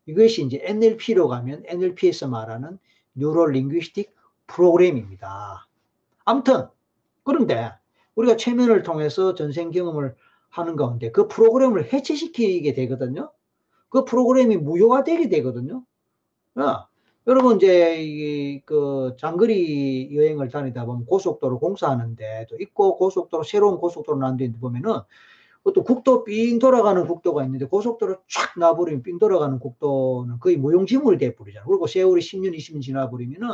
이것이 0.07 0.45
이제 0.45 0.61
NLP로 0.63 1.29
가면 1.29 1.65
NLP에서 1.67 2.29
말하는 2.29 2.79
뉴로 3.15 3.47
링귀스틱 3.47 4.15
프로그램입니다. 4.47 5.69
아무튼 6.25 6.67
그런데 7.25 7.73
우리가 8.15 8.37
최면을 8.37 8.83
통해서 8.83 9.35
전생 9.35 9.71
경험을 9.71 10.17
하는 10.49 10.77
가운데 10.77 11.11
그 11.11 11.29
프로그램을 11.29 11.93
해체시키게 11.93 12.73
되거든요. 12.75 13.31
그 13.91 14.05
프로그램이 14.05 14.57
무효화되게 14.57 15.29
되거든요. 15.29 15.85
어, 16.57 16.87
여러분 17.27 17.57
이제 17.57 18.03
이 18.03 18.39
그 18.69 19.17
장거리 19.19 20.15
여행을 20.15 20.51
다니다 20.51 20.85
보면 20.85 21.07
고속도로 21.07 21.59
공사하는데도 21.59 22.57
있고 22.61 22.97
고속도로 22.97 23.45
새로운 23.45 23.79
고속도로 23.79 24.19
난데 24.19 24.53
보면은 24.61 25.01
그것도 25.69 25.85
국도 25.85 26.25
삥 26.25 26.59
돌아가는 26.59 27.07
국도가 27.07 27.45
있는데 27.45 27.67
고속도로 27.67 28.17
쫙 28.29 28.59
놔버리면 28.59 29.03
삥 29.03 29.19
돌아가는 29.19 29.59
국도는 29.59 30.39
거의 30.39 30.57
무용지물이 30.57 31.19
돼버리잖아. 31.19 31.67
그리고 31.67 31.87
세월이 31.87 32.21
10년, 32.23 32.57
20년 32.57 32.81
지나버리면은 32.81 33.49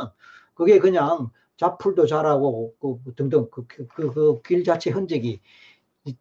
그게 0.53 0.79
그냥 0.79 1.29
자풀도 1.57 2.05
자라고 2.07 2.73
그, 2.79 3.01
그 3.03 3.15
등등 3.15 3.49
그길 3.49 3.87
그, 3.87 4.11
그, 4.11 4.41
그 4.41 4.63
자체 4.63 4.91
흔적이 4.91 5.41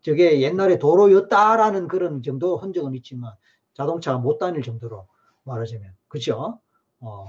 저게 0.01 0.41
옛날에 0.41 0.79
도로였다라는 0.79 1.89
그런 1.89 2.23
정도 2.23 2.57
흔적은 2.57 2.95
있지만 2.95 3.33
자동차가 3.75 4.19
못 4.19 4.39
다닐 4.39 4.63
정도로 4.63 5.07
말하자면 5.45 5.93
그죠? 6.09 6.59
어, 7.01 7.27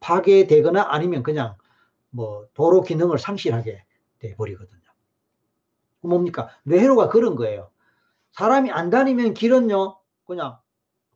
파괴되거나 0.00 0.86
아니면 0.88 1.22
그냥 1.22 1.56
뭐 2.10 2.46
도로 2.54 2.82
기능을 2.82 3.18
상실하게 3.18 3.84
돼 4.18 4.34
버리거든요. 4.36 4.83
뭡니까? 6.08 6.48
뇌회로가 6.64 7.08
그런 7.08 7.36
거예요. 7.36 7.70
사람이 8.32 8.70
안 8.70 8.90
다니면 8.90 9.34
길은요, 9.34 9.96
그냥 10.24 10.58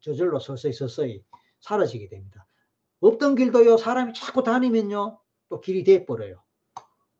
저절로 0.00 0.38
서서히 0.38 0.72
서서히 0.72 1.24
사라지게 1.60 2.08
됩니다. 2.08 2.46
없던 3.00 3.34
길도요, 3.34 3.76
사람이 3.76 4.14
자꾸 4.14 4.42
다니면요, 4.42 5.18
또 5.48 5.60
길이 5.60 5.84
돼버려요. 5.84 6.42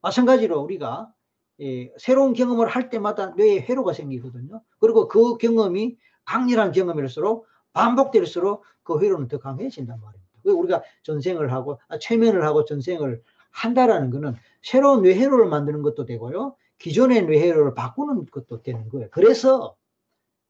마찬가지로 0.01 0.61
우리가 0.61 1.13
예, 1.61 1.93
새로운 1.99 2.35
경험을 2.35 2.69
할 2.69 2.89
때마다 2.89 3.31
뇌에 3.31 3.61
회로가 3.61 3.93
생기거든요. 3.93 4.63
그리고 4.79 5.09
그 5.09 5.39
경험이 5.39 5.99
강렬한 6.25 6.71
경험일수록 6.71 7.47
반복될수록 7.73 8.65
그 8.85 9.01
회로는 9.01 9.29
더 9.29 9.39
강해진단 9.39 10.01
말입니다. 10.01 10.29
우리가 10.45 10.83
전생을 11.03 11.53
하고 11.53 11.81
아, 11.89 11.99
최면을 11.99 12.45
하고 12.45 12.65
전생을 12.65 13.23
한다라는 13.51 14.11
것은 14.11 14.37
새로운 14.63 15.03
뇌 15.03 15.15
회로를 15.15 15.47
만드는 15.47 15.83
것도 15.83 16.05
되고요. 16.05 16.55
기존의 16.79 17.27
뇌회로를 17.27 17.75
바꾸는 17.75 18.27
것도 18.27 18.63
되는 18.63 18.89
거예요. 18.89 19.09
그래서 19.11 19.77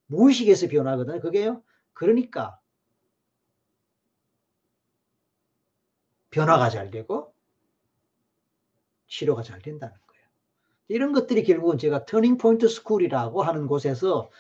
무의식에서 0.07 0.69
변화거든요. 0.69 1.21
그게요. 1.21 1.63
그러니까 1.93 2.59
변화가 6.31 6.71
잘 6.71 6.91
되고 6.91 7.35
치료가 9.07 9.43
잘 9.43 9.61
된다는 9.61 9.95
거예요. 10.07 10.25
이런 10.89 11.13
것들이 11.13 11.43
결국은 11.45 11.79
제가 11.79 12.05
turning 12.05 12.37
point 12.37 12.69
school이라고 12.69 13.43
하는 13.43 13.67
곳에서 13.67 14.31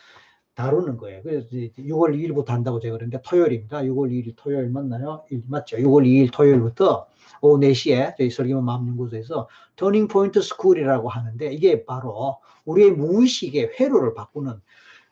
다루는 0.58 0.96
거예요. 0.96 1.22
그래서 1.22 1.46
6월 1.50 2.16
2일부터 2.16 2.48
한다고 2.48 2.80
제가 2.80 2.96
그랬는데 2.96 3.22
토요일입니다. 3.24 3.82
6월 3.82 4.10
2일 4.10 4.34
토요일 4.36 4.68
맞나요? 4.70 5.24
맞죠. 5.46 5.76
6월 5.76 6.04
2일 6.04 6.32
토요일부터 6.32 7.06
오후 7.42 7.60
4시에 7.60 8.16
저희 8.18 8.28
설기문 8.28 8.64
마음연구소에서 8.64 9.48
turning 9.76 10.08
point 10.08 10.42
school이라고 10.42 11.08
하는데 11.08 11.52
이게 11.52 11.84
바로 11.86 12.40
우리의 12.64 12.90
무의식의 12.90 13.74
회로를 13.78 14.14
바꾸는 14.14 14.60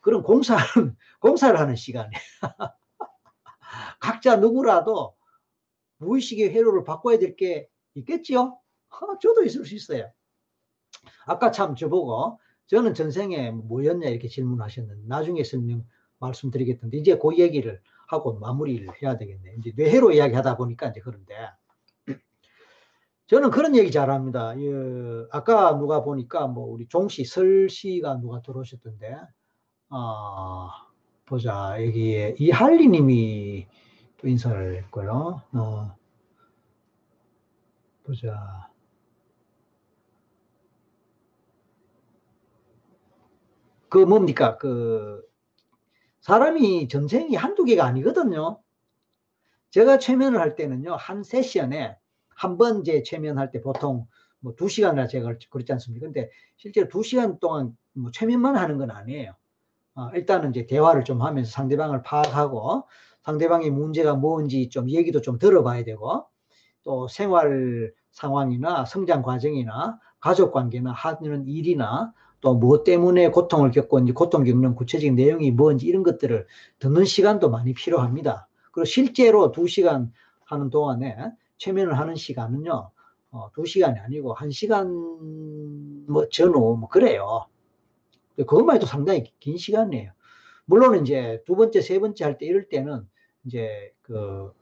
그런 0.01 0.25
공사를, 0.25 0.65
공사를 1.21 1.57
하는 1.57 1.77
시간이에요. 1.77 2.11
각자 4.01 4.35
누구라도 4.37 5.15
무의식의 5.99 6.51
회로를 6.51 6.83
바꿔야 6.83 7.21
될 7.21 7.37
게 7.37 7.69
있겠지요? 7.95 8.59
어, 8.91 9.19
저도 9.21 9.45
있을 9.45 9.65
수 9.65 9.77
있어요. 9.77 10.11
아까 11.25 11.53
참 11.53 11.77
저보고 11.77 12.41
저는 12.67 12.95
전생에 12.95 13.51
뭐였냐 13.51 14.09
이렇게 14.09 14.29
질문하셨는데 14.29 15.07
나중에 15.07 15.45
설명 15.45 15.85
말씀드리겠던데 16.19 16.99
이제 16.99 17.19
그 17.19 17.39
얘기를 17.39 17.81
하고 18.09 18.39
마무리를 18.39 18.87
해야 19.03 19.17
되겠네. 19.17 19.57
이제 19.59 19.73
뇌회로 19.77 20.13
이야기하다 20.13 20.57
보니까 20.57 20.89
이제 20.89 21.01
그런데 21.01 21.35
저는 23.27 23.51
그런 23.51 23.75
얘기 23.75 23.91
잘합니다. 23.91 24.59
예, 24.61 25.27
아까 25.33 25.77
누가 25.77 26.05
보니까 26.05 26.47
뭐 26.47 26.67
우리 26.67 26.87
종씨 26.87 27.25
설씨가 27.25 28.21
누가 28.21 28.41
들어오셨던데 28.41 29.17
어, 29.91 30.69
보자 31.25 31.77
여기에 31.85 32.37
이할리님이 32.39 33.67
또 34.19 34.29
인사를 34.29 34.77
했고요. 34.77 35.43
어, 35.53 35.97
보자. 38.05 38.69
그 43.97 44.01
뭡니까? 44.05 44.59
그 44.59 45.23
사람이 46.21 46.89
전생이 46.89 47.35
한두 47.35 47.65
개가 47.65 47.87
아니거든요. 47.87 48.61
제가 49.71 49.99
최면을 49.99 50.39
할 50.39 50.55
때는요, 50.55 50.97
한 50.97 51.23
세션에 51.23 51.97
한번 52.29 52.83
이제 52.83 53.03
최면할 53.03 53.51
때 53.51 53.63
보통 53.63 54.07
뭐 54.41 54.55
두 54.55 54.69
시간이나 54.69 55.07
제가 55.07 55.37
그렇지 55.51 55.73
않습니까? 55.73 56.09
근데 56.09 56.29
실제로 56.59 56.89
두 56.89 57.03
시간 57.03 57.39
동안 57.39 57.75
뭐 57.95 58.11
최면만 58.11 58.57
하는 58.57 58.77
건 58.77 58.91
아니에요. 58.91 59.35
어, 59.95 60.11
일단은 60.15 60.51
이제 60.51 60.67
대화를 60.67 61.05
좀 61.05 61.23
하면서 61.23 61.51
상대방을 61.51 62.03
파악하고 62.03 62.87
상대방의 63.23 63.71
문제가 63.71 64.15
뭔지 64.15 64.69
좀 64.69 64.91
얘기도 64.91 65.23
좀 65.23 65.39
들어봐야 65.39 65.85
되고 65.85 66.27
또 66.83 67.09
생활 67.09 67.95
상황이나 68.11 68.85
성장 68.85 69.23
과정이나 69.23 69.99
가족 70.21 70.53
관계나 70.53 70.93
하는 70.93 71.47
일이나 71.49 72.13
또뭐 72.41 72.85
때문에 72.85 73.31
고통을 73.31 73.71
겪고 73.71 74.01
이제 74.01 74.13
고통 74.13 74.45
겪는 74.45 74.75
구체적인 74.75 75.15
내용이 75.17 75.51
뭔지 75.51 75.87
이런 75.87 76.03
것들을 76.03 76.47
듣는 76.79 77.05
시간도 77.05 77.51
많이 77.51 77.75
필요합니다. 77.75 78.49
그리고 78.73 78.85
실제로 78.85 79.53
두 79.53 79.67
시간 79.69 80.13
하는 80.45 80.71
동안에 80.71 81.17
최면을 81.59 81.99
하는 81.99 82.15
시간은요, 82.15 82.91
어, 83.31 83.51
두 83.55 83.67
시간이 83.67 83.99
아니고 83.99 84.35
한 84.35 84.51
시간 84.51 84.89
뭐 86.09 86.29
전후 86.31 86.77
뭐 86.79 86.89
그래요. 86.89 87.47
그것만 88.37 88.77
해도 88.77 88.87
상당히 88.87 89.33
긴 89.41 89.57
시간이에요. 89.57 90.13
물론 90.67 91.01
이제 91.03 91.43
두 91.47 91.57
번째, 91.57 91.81
세 91.81 91.99
번째 91.99 92.25
할 92.25 92.39
때 92.39 92.47
이럴 92.47 92.69
때는 92.69 93.09
이제 93.45 93.93
그 94.03 94.53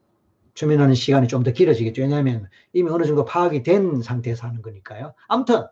최면하는 0.54 0.94
시간이 0.94 1.26
좀 1.28 1.42
더 1.42 1.50
길어지겠죠. 1.52 2.02
왜냐하면 2.02 2.48
이미 2.72 2.90
어느 2.90 3.04
정도 3.04 3.24
파악이 3.24 3.62
된 3.62 4.02
상태에서 4.02 4.46
하는 4.46 4.62
거니까요. 4.62 5.14
아무튼 5.28 5.64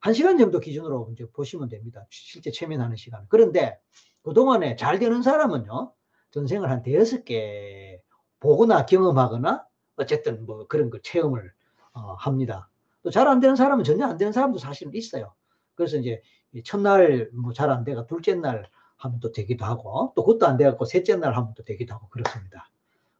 한 0.00 0.14
시간 0.14 0.38
정도 0.38 0.60
기준으로 0.60 1.10
이제 1.12 1.26
보시면 1.32 1.68
됩니다. 1.68 2.06
실제 2.10 2.50
최면하는 2.50 2.96
시간. 2.96 3.26
그런데 3.28 3.78
그동안에 4.22 4.76
잘 4.76 4.98
되는 4.98 5.22
사람은요, 5.22 5.92
전생을 6.30 6.70
한 6.70 6.82
대여섯 6.82 7.24
개 7.24 8.00
보거나 8.40 8.86
경험하거나 8.86 9.64
어쨌든 9.96 10.44
뭐 10.46 10.66
그런 10.68 10.90
걸 10.90 11.00
체험을 11.02 11.52
어, 11.94 12.14
합니다. 12.18 12.68
또 13.02 13.10
잘 13.10 13.28
안 13.28 13.40
되는 13.40 13.56
사람은 13.56 13.84
전혀 13.84 14.04
안 14.06 14.18
되는 14.18 14.32
사람도 14.32 14.58
사실은 14.58 14.92
있어요. 14.94 15.32
그래서 15.74 15.96
이제 15.96 16.20
첫날 16.64 17.30
뭐 17.32 17.52
잘 17.52 17.70
안 17.70 17.84
돼가 17.84 18.06
둘째 18.06 18.34
날 18.34 18.68
하면 18.98 19.20
또 19.20 19.30
되기도 19.32 19.64
하고 19.64 20.12
또 20.16 20.24
그것도 20.24 20.46
안 20.46 20.56
돼갖고 20.56 20.84
셋째 20.86 21.16
날 21.16 21.34
하면 21.36 21.54
또 21.56 21.62
되기도 21.64 21.94
하고 21.94 22.08
그렇습니다. 22.08 22.68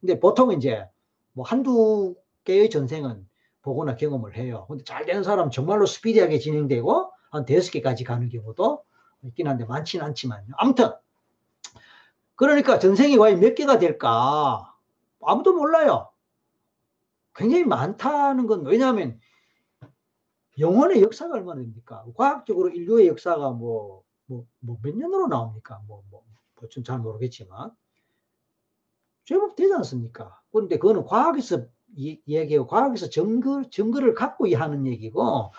근데 0.00 0.18
보통 0.20 0.52
이제 0.52 0.86
뭐 1.32 1.44
한두 1.44 2.16
개의 2.44 2.68
전생은 2.70 3.28
보거나 3.66 3.96
경험을 3.96 4.36
해요. 4.36 4.64
근데 4.68 4.84
잘 4.84 5.04
되는 5.06 5.24
사람 5.24 5.50
정말로 5.50 5.86
스피디하게 5.86 6.38
진행되고 6.38 7.12
한 7.30 7.44
대여섯 7.44 7.72
개까지 7.72 8.04
가는 8.04 8.28
경우도 8.28 8.84
있긴 9.24 9.48
한데 9.48 9.64
많지는 9.64 10.04
않지만요. 10.06 10.54
아무튼 10.56 10.92
그러니까 12.36 12.78
전생이 12.78 13.16
과연 13.16 13.40
몇 13.40 13.56
개가 13.56 13.80
될까 13.80 14.72
아무도 15.20 15.52
몰라요. 15.52 16.10
굉장히 17.34 17.64
많다는 17.64 18.46
건 18.46 18.64
왜냐하면 18.66 19.20
영혼의 20.60 21.02
역사가 21.02 21.34
얼마나 21.34 21.60
됩니까? 21.60 22.04
과학적으로 22.14 22.68
인류의 22.70 23.08
역사가 23.08 23.50
뭐, 23.50 24.04
뭐, 24.26 24.46
뭐 24.60 24.78
몇 24.80 24.96
년으로 24.96 25.26
나옵니까? 25.26 25.82
뭐, 25.88 26.04
뭐, 26.08 26.22
뭐잘 26.60 27.00
모르겠지만. 27.00 27.72
제법 29.24 29.56
되지 29.56 29.74
않습니까? 29.74 30.40
그런데 30.52 30.78
그거는 30.78 31.04
과학에서 31.04 31.66
얘기하고 31.96 32.66
과학에서 32.66 33.08
증거, 33.08 33.62
증거를 33.70 34.14
갖고 34.14 34.46
하는 34.54 34.86
얘기고 34.86 35.52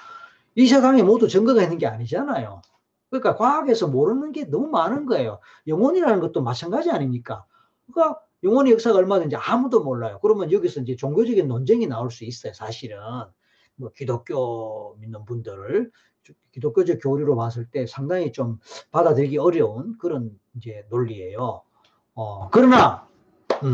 이 0.56 0.68
세상에 0.68 1.04
모두 1.04 1.28
증거가 1.28 1.64
있는 1.64 1.78
게 1.78 1.88
아니잖아요. 1.88 2.62
그러니까 3.10 3.36
과학에서 3.36 3.88
모르는 3.88 4.32
게 4.32 4.45
너무 4.45 4.68
많은 4.68 5.06
거예요. 5.06 5.40
영혼이라는 5.68 6.20
것도 6.20 6.41
마찬가지 6.41 6.91
아닙니까? 6.91 7.45
그러니까 7.86 8.20
영혼의 8.44 8.74
역사가 8.74 8.98
얼마든지 8.98 9.36
아무도 9.36 9.84
몰라요. 9.84 10.20
그러면 10.22 10.52
여기서 10.52 10.82
이제 10.82 10.95
종교적인 10.95 11.48
논쟁이 11.48 11.88
나올 11.88 12.12
수 12.12 12.26
있어요. 12.26 12.54
사실은 12.54 12.98
뭐 13.76 13.91
기독교 13.95 14.95
믿는 14.99 15.26
분들을 15.26 15.91
기독교적 16.52 16.99
교리로 17.02 17.36
봤을 17.36 17.66
때 17.70 17.86
상당히 17.88 18.32
좀 18.32 18.60
받아들이기 18.91 19.38
어려운 19.38 19.98
그런 19.98 20.38
이제 20.56 20.86
논리예요. 20.90 21.62
어, 22.16 22.49
그러나 22.49 23.08
음, 23.64 23.74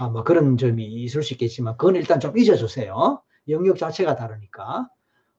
아마 0.00 0.10
뭐 0.10 0.24
그런 0.24 0.56
점이 0.56 0.84
있을 0.84 1.22
수 1.22 1.34
있겠지만 1.34 1.76
그건 1.76 1.96
일단 1.96 2.20
좀 2.20 2.36
잊어주세요. 2.36 3.22
영역 3.48 3.78
자체가 3.78 4.16
다르니까. 4.16 4.88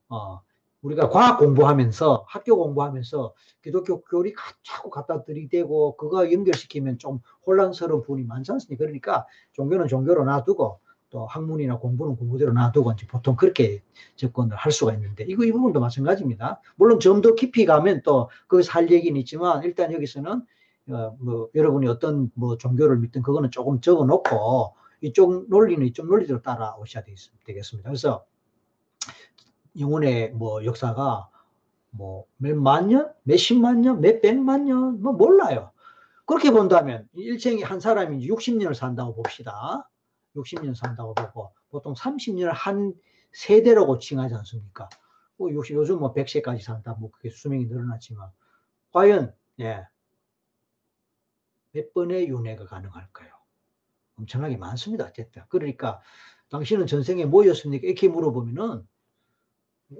어, 0.09 0.41
우리가 0.81 1.09
과학 1.09 1.39
공부하면서 1.39 2.25
학교 2.27 2.57
공부하면서 2.57 3.33
기독교 3.61 4.01
교리 4.01 4.33
자꾸 4.63 4.89
갖다 4.89 5.23
들이대고 5.23 5.97
그거 5.97 6.31
연결시키면 6.31 6.97
좀 6.99 7.19
혼란스러운 7.45 8.01
부분이 8.01 8.23
많지 8.25 8.51
않습니까? 8.53 8.85
그러니까 8.85 9.25
종교는 9.53 9.87
종교로 9.87 10.23
놔두고 10.23 10.79
또 11.09 11.25
학문이나 11.25 11.79
공부는 11.79 12.15
공부대로 12.15 12.53
놔두고 12.53 12.93
이제 12.93 13.07
보통 13.07 13.35
그렇게 13.35 13.81
접근을 14.15 14.55
할 14.55 14.71
수가 14.71 14.93
있는데 14.93 15.25
이거 15.27 15.43
이 15.43 15.51
부분도 15.51 15.79
마찬가지입니다. 15.79 16.61
물론 16.75 16.99
좀 16.99 17.21
더 17.21 17.35
깊이 17.35 17.65
가면 17.65 18.01
또 18.03 18.29
거기서 18.47 18.71
할 18.71 18.89
얘기는 18.89 19.19
있지만 19.19 19.63
일단 19.63 19.91
여기서는 19.91 20.43
어, 20.89 21.15
뭐 21.19 21.49
여러분이 21.55 21.87
어떤 21.87 22.31
뭐 22.33 22.57
종교를 22.57 22.97
믿든 22.97 23.21
그거는 23.21 23.51
조금 23.51 23.81
적어 23.81 24.05
놓고 24.05 24.75
이쪽 25.01 25.49
논리는 25.49 25.85
이쪽 25.85 26.07
논리대로 26.07 26.41
따라오셔야 26.41 27.03
되겠습니다. 27.45 27.89
그래서 27.89 28.25
영혼의 29.79 30.31
뭐 30.31 30.65
역사가 30.65 31.29
뭐 31.91 32.25
몇만 32.37 32.89
년, 32.89 33.11
몇십만 33.23 33.81
년, 33.81 34.01
몇백만 34.01 34.65
년, 34.65 35.01
뭐 35.01 35.13
몰라요. 35.13 35.71
그렇게 36.25 36.51
본다면 36.51 37.07
일생에 37.13 37.63
한 37.63 37.79
사람이 37.79 38.27
60년을 38.27 38.73
산다고 38.73 39.15
봅시다. 39.15 39.89
60년 40.35 40.75
산다고 40.75 41.15
보고 41.15 41.51
보통 41.69 41.93
30년을 41.93 42.51
한 42.53 42.93
세대라고 43.31 43.99
칭하지 43.99 44.35
않습니까? 44.35 44.89
뭐 45.37 45.51
요즘 45.51 45.99
뭐 45.99 46.13
100세까지 46.13 46.61
산다. 46.61 46.95
뭐 46.99 47.09
그게 47.11 47.29
수명이 47.29 47.65
늘어났지만 47.65 48.29
과연 48.91 49.33
예. 49.59 49.87
몇 51.71 51.93
번의 51.93 52.27
윤회가 52.27 52.65
가능할까요? 52.65 53.29
엄청나게 54.17 54.57
많습니다. 54.57 55.05
어쨌든. 55.05 55.43
그러니까 55.49 56.01
당신은 56.49 56.87
전생에 56.87 57.25
뭐였습니까? 57.25 57.87
이렇게 57.87 58.07
물어보면은 58.07 58.87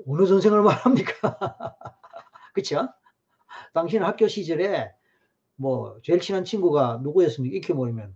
어느 0.08 0.26
전생을 0.28 0.62
말합니까? 0.62 1.38
그쵸? 2.54 2.90
당신 3.74 4.04
학교 4.04 4.28
시절에 4.28 4.92
뭐 5.56 6.00
제일 6.04 6.20
친한 6.20 6.46
친구가 6.46 7.00
누구였습니까? 7.04 7.56
이렇게 7.56 7.74
물으면 7.74 8.16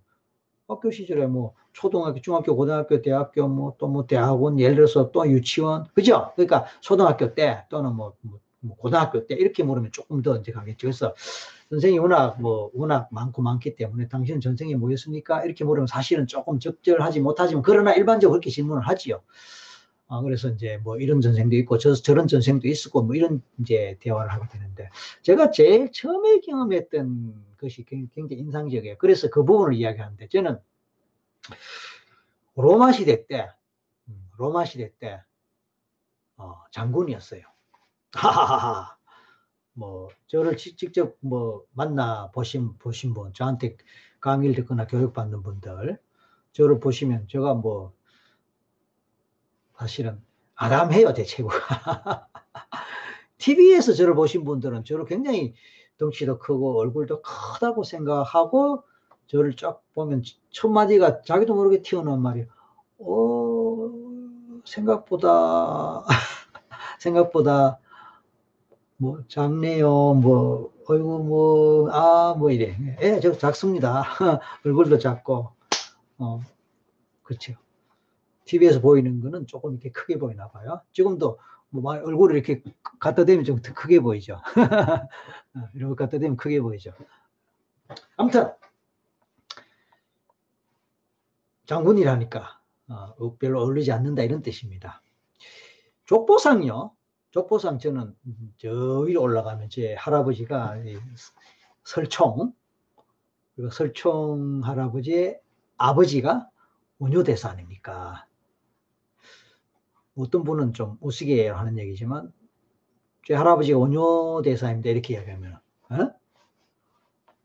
학교 0.67 0.91
시절에 0.91 1.27
뭐 1.27 1.55
초등학교, 1.73 2.21
중학교, 2.21 2.55
고등학교, 2.55 3.01
대학교, 3.01 3.47
뭐 3.47 3.75
또뭐 3.77 3.91
뭐 3.91 4.07
대학원, 4.07 4.59
예를 4.59 4.75
들어서 4.75 5.11
또 5.11 5.27
유치원, 5.29 5.87
그죠? 5.93 6.31
그러니까 6.35 6.65
초등학교 6.81 7.33
때 7.33 7.65
또는 7.69 7.95
뭐, 7.95 8.15
뭐, 8.21 8.39
뭐 8.63 8.77
고등학교 8.77 9.27
때 9.27 9.35
이렇게 9.35 9.63
물으면 9.63 9.91
조금 9.91 10.21
더 10.21 10.37
이제 10.37 10.51
가겠죠. 10.51 10.87
그래서 10.87 11.13
선생이 11.69 11.99
워낙 11.99 12.41
뭐 12.41 12.71
워낙 12.73 13.07
많고 13.11 13.41
많기 13.41 13.75
때문에 13.75 14.07
당신은 14.07 14.41
전생에 14.41 14.75
뭐였습니까? 14.75 15.43
이렇게 15.43 15.63
물으면 15.65 15.87
사실은 15.87 16.27
조금 16.27 16.59
적절하지 16.59 17.19
못하지만 17.19 17.61
그러나 17.61 17.93
일반적으로 17.93 18.39
그렇게 18.39 18.49
질문을 18.49 18.81
하지요. 18.87 19.21
아, 20.07 20.21
그래서 20.21 20.49
이제 20.49 20.77
뭐 20.83 20.97
이런 20.97 21.21
전생도 21.21 21.55
있고 21.57 21.77
저, 21.77 21.93
저런 21.93 22.27
전생도 22.27 22.67
있었고 22.67 23.03
뭐 23.03 23.15
이런 23.15 23.41
이제 23.59 23.97
대화를 23.99 24.31
하게 24.31 24.47
되는데 24.47 24.89
제가 25.23 25.51
제일 25.51 25.91
처음에 25.91 26.39
경험했던 26.39 27.33
것이 27.59 27.83
굉장히 27.85 28.35
인상적이에요. 28.35 28.97
그래서 28.97 29.29
그 29.29 29.43
부분을 29.43 29.73
이야기하는데 29.73 30.27
저는 30.27 30.59
로마 32.55 32.91
시대 32.91 33.25
때 33.25 33.49
음, 34.07 34.29
로마 34.37 34.65
시대 34.65 34.91
때 34.99 35.21
어, 36.37 36.61
장군이었어요. 36.71 37.52
하하하. 38.13 38.95
뭐 39.73 40.09
저를 40.27 40.55
직접 40.57 41.15
뭐 41.19 41.63
만나 41.73 42.29
보신 42.31 42.77
보신 42.77 43.13
분, 43.13 43.33
저한테 43.33 43.77
강의를 44.19 44.55
듣거나 44.55 44.85
교육받는 44.87 45.41
분들, 45.41 45.99
저를 46.53 46.79
보시면 46.79 47.27
제가 47.27 47.55
뭐 47.55 47.93
사실은 49.77 50.21
아담해요 50.55 51.13
대체구가. 51.13 52.27
TV에서 53.37 53.93
저를 53.93 54.13
보신 54.15 54.45
분들은 54.45 54.85
저를 54.85 55.05
굉장히 55.05 55.55
덩치도 55.97 56.39
크고 56.39 56.79
얼굴도 56.79 57.21
크다고 57.21 57.83
생각하고 57.83 58.83
저를 59.27 59.55
쫙 59.55 59.81
보면 59.93 60.21
첫 60.51 60.67
마디가 60.69 61.21
자기도 61.23 61.55
모르게 61.55 61.81
튀어나온 61.81 62.21
말이 62.21 62.45
어 62.99 63.91
생각보다 64.65 66.05
생각보다 66.99 67.79
뭐 69.03 69.21
작네요. 69.27 70.13
뭐 70.13 70.71
어이구 70.87 71.23
뭐 71.25 71.91
아뭐 71.91 72.37
뭐 72.37 72.51
이래. 72.51 72.77
예, 73.01 73.19
저 73.19 73.37
작습니다. 73.37 74.03
얼굴도 74.65 74.97
작고 74.97 75.51
어 76.19 76.39
그렇죠. 77.21 77.53
TV에서 78.45 78.79
보이는 78.79 79.19
거는 79.19 79.45
조금 79.45 79.73
이렇게 79.73 79.91
크게 79.91 80.17
보이나 80.17 80.47
봐요. 80.47 80.79
지금도 80.93 81.37
뭐 81.69 81.91
얼굴을 81.93 82.37
이렇게 82.37 82.63
갖다 82.97 83.25
대면 83.25 83.43
좀 83.43 83.61
더 83.61 83.73
크게 83.73 83.99
보이죠. 83.99 84.35
어, 85.55 85.59
이렇게 85.73 85.95
갖다 85.95 86.17
대면 86.17 86.37
크게 86.37 86.61
보이죠. 86.61 86.93
아무튼 88.15 88.53
장군이라니까 91.65 92.61
어, 92.87 93.35
별로 93.37 93.61
어울리지 93.63 93.91
않는다 93.91 94.23
이런 94.23 94.41
뜻입니다. 94.41 95.01
족보상요. 96.05 96.93
족보상 97.33 97.79
저는 97.79 98.15
저 98.59 98.99
위로 98.99 99.23
올라가면 99.23 99.71
제 99.71 99.95
할아버지가 99.95 100.75
설총 101.83 102.53
그리고 103.55 103.71
설총 103.71 104.61
할아버지의 104.63 105.41
아버지가 105.77 106.47
운효대사 106.99 107.49
아닙니까? 107.49 108.27
어떤 110.15 110.43
분은 110.43 110.73
좀 110.73 110.99
우스개 111.01 111.49
하는 111.49 111.79
얘기지만 111.79 112.31
제 113.25 113.33
할아버지가 113.33 113.79
운효대사입니다 113.79 114.91
이렇게 114.91 115.15
이야기하면 115.15 115.59
어? 115.89 116.11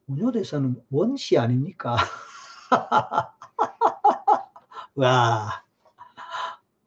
운효대사는 0.06 0.85
원시 0.90 1.39
아닙니까? 1.39 1.97
와 4.94 5.65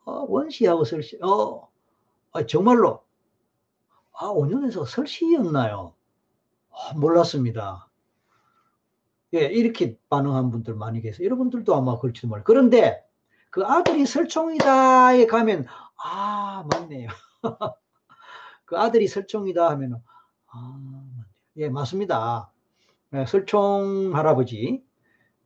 어, 0.05 0.25
원시하고 0.29 0.83
설시 0.83 1.17
어 1.23 1.70
아, 2.33 2.45
정말로 2.45 3.03
아 4.13 4.27
5년에서 4.27 4.85
설시였나요? 4.85 5.93
아, 6.71 6.93
몰랐습니다. 6.95 7.89
예, 9.33 9.45
이렇게 9.45 9.97
반응한 10.09 10.51
분들 10.51 10.75
많이 10.75 11.01
계세요. 11.01 11.25
여러분들도 11.25 11.73
아마 11.73 11.97
그럴지도 11.99 12.27
몰라요. 12.27 12.43
그런데 12.45 13.03
그 13.49 13.63
아들이 13.65 14.05
설총이다에 14.05 15.25
가면 15.25 15.65
아 16.03 16.65
맞네요. 16.71 17.07
그 18.65 18.77
아들이 18.77 19.07
설총이다 19.07 19.69
하면 19.71 20.01
아 20.47 20.77
맞네요. 20.79 21.25
예 21.57 21.69
맞습니다. 21.69 22.51
예, 23.13 23.25
설총 23.25 24.11
할아버지 24.15 24.83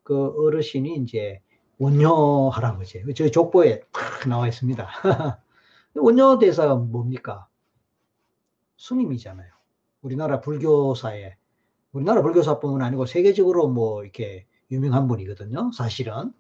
그 0.04 0.34
어르신이 0.38 0.98
이제 0.98 1.42
원효 1.80 2.50
할아버지 2.50 3.04
저희 3.16 3.32
족보에 3.32 3.82
탁 3.92 4.28
나와 4.28 4.48
있습니다. 4.48 4.88
원효 5.96 6.40
대사가 6.40 6.76
뭡니까? 6.76 7.48
스님이잖아요. 8.78 9.50
우리나라 10.02 10.42
불교사에 10.42 11.36
우리나라 11.94 12.22
불교사뿐만 12.22 12.82
아니고 12.82 13.06
세계적으로 13.06 13.70
뭐 13.70 14.04
이렇게 14.04 14.46
유명한 14.70 15.08
분이거든요. 15.08 15.72
사실은 15.72 16.34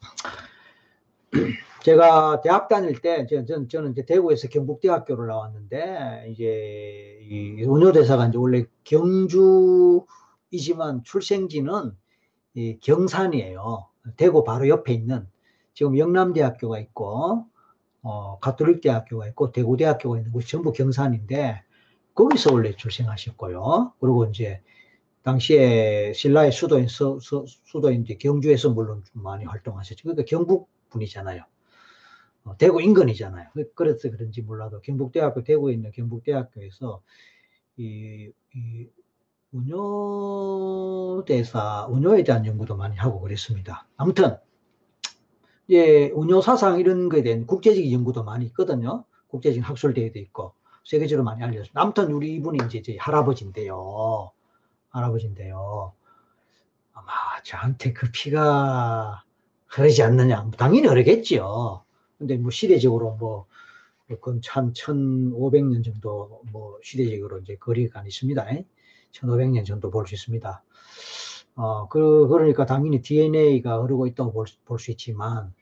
제가 1.84 2.40
대학 2.40 2.68
다닐 2.68 3.00
때 3.00 3.26
저는, 3.26 3.68
저는 3.68 3.92
이제 3.92 4.04
대구에서 4.04 4.48
경북대학교를 4.48 5.28
나왔는데 5.28 6.26
이제 6.30 7.20
이 7.22 7.64
원효대사가 7.64 8.26
이제 8.26 8.36
원래 8.36 8.64
경주이지만 8.84 10.04
출생지는 11.04 11.96
이 12.54 12.78
경산이에요. 12.80 13.86
대구 14.16 14.42
바로 14.42 14.68
옆에 14.68 14.92
있는 14.92 15.28
지금 15.74 15.96
영남대학교가 15.96 16.80
있고 16.80 17.46
어, 18.08 18.38
가톨릭 18.38 18.80
대학교가 18.80 19.26
있고 19.28 19.52
대구대학교가 19.52 20.16
있는 20.16 20.32
곳이 20.32 20.48
전부 20.48 20.72
경산인데 20.72 21.62
거기서 22.14 22.54
원래 22.54 22.74
출생하셨고요. 22.74 23.92
그리고 24.00 24.24
이제 24.24 24.62
당시에 25.22 26.14
신라의 26.14 26.50
수도인 26.52 26.88
서, 26.88 27.20
서, 27.20 27.44
수도인 27.64 28.04
이제 28.04 28.14
경주에서 28.14 28.70
물론 28.70 29.04
좀 29.04 29.22
많이 29.22 29.44
활동하셨죠. 29.44 30.04
그러니까 30.04 30.24
경북 30.24 30.70
분이잖아요. 30.88 31.42
어, 32.44 32.56
대구 32.56 32.80
인근이잖아요. 32.80 33.50
그, 33.52 33.70
그래서 33.74 34.10
그런지 34.10 34.40
몰라도 34.40 34.80
경북대학교 34.80 35.44
대구에 35.44 35.74
있는 35.74 35.90
경북대학교에서 35.90 37.02
이, 37.76 38.32
이 38.54 38.88
운효대사 39.52 40.78
운효에 41.90 42.24
대한 42.24 42.46
연구도 42.46 42.74
많이 42.74 42.96
하고 42.96 43.20
그랬습니다. 43.20 43.86
아무튼 43.98 44.38
예, 45.70 46.10
운효 46.10 46.40
사상 46.40 46.80
이런 46.80 47.08
거에 47.08 47.22
대한 47.22 47.46
국제적인 47.46 47.92
연구도 47.92 48.24
많이 48.24 48.46
있거든요. 48.46 49.04
국제적인 49.28 49.62
학술 49.62 49.92
대회도 49.94 50.18
있고 50.18 50.54
세계적으로 50.84 51.24
많이 51.24 51.42
알려졌습니다. 51.42 51.80
아무튼 51.80 52.12
우리 52.12 52.34
이분이 52.36 52.58
이제 52.66 52.80
제 52.82 52.96
할아버지인데요. 52.98 54.30
할아버지인데요. 54.90 55.92
아마 56.94 57.12
저한테 57.44 57.92
그 57.92 58.10
피가 58.12 59.22
흐르지 59.68 60.02
않느냐. 60.02 60.50
당연히 60.56 60.88
흐르겠지요. 60.88 61.84
근데 62.18 62.36
뭐 62.36 62.50
시대적으로 62.50 63.12
뭐, 63.16 63.46
그건 64.08 64.40
참 64.42 64.72
1500년 64.72 65.84
정도 65.84 66.40
뭐 66.52 66.78
시대적으로 66.82 67.38
이제 67.40 67.56
거리가 67.56 68.04
있습니다. 68.06 68.46
1500년 69.12 69.64
정도 69.66 69.90
볼 69.90 70.06
수 70.06 70.14
있습니다. 70.14 70.62
어, 71.56 71.88
그, 71.88 72.28
그러니까 72.28 72.66
당연히 72.66 73.02
DNA가 73.02 73.82
흐르고 73.82 74.06
있다고 74.06 74.44
볼수 74.64 74.90
있지만, 74.92 75.52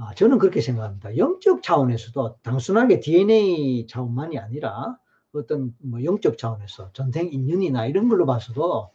아, 0.00 0.14
저는 0.14 0.38
그렇게 0.38 0.60
생각합니다. 0.62 1.16
영적 1.18 1.62
차원에서도 1.62 2.38
단순하게 2.42 3.00
DNA 3.00 3.86
차원만이 3.86 4.38
아니라 4.38 4.96
어떤 5.32 5.74
뭐 5.78 6.02
영적 6.02 6.38
차원에서 6.38 6.90
전생 6.92 7.28
인연이나 7.30 7.86
이런 7.86 8.08
걸로 8.08 8.24
봐서도 8.26 8.90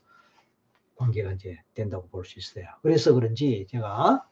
관계가 0.95 1.33
이제 1.33 1.57
된다고 1.75 2.07
볼 2.09 2.25
수 2.25 2.39
있어요. 2.39 2.65
그래서 2.81 3.13
그런지 3.13 3.67
제가 3.69 4.25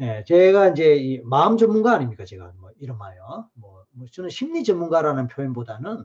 예, 0.00 0.24
제가 0.26 0.68
이제 0.70 1.20
마음 1.24 1.56
전문가 1.56 1.92
아닙니까? 1.94 2.24
제가 2.24 2.52
뭐 2.58 2.70
이름하여 2.78 3.48
뭐, 3.54 3.84
뭐 3.92 4.06
저는 4.12 4.30
심리 4.30 4.64
전문가라는 4.64 5.28
표현보다는 5.28 6.04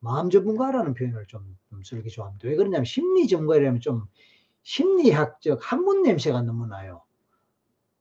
마음 0.00 0.30
전문가라는 0.30 0.94
표현을 0.94 1.26
좀, 1.26 1.56
좀 1.70 1.82
쓰기 1.82 2.08
좋아합니다. 2.10 2.48
왜 2.48 2.56
그러냐면 2.56 2.84
심리 2.84 3.28
전문가라면 3.28 3.80
좀 3.80 4.06
심리학적 4.62 5.60
한문 5.62 6.02
냄새가 6.02 6.42
너무 6.42 6.66
나요. 6.66 7.02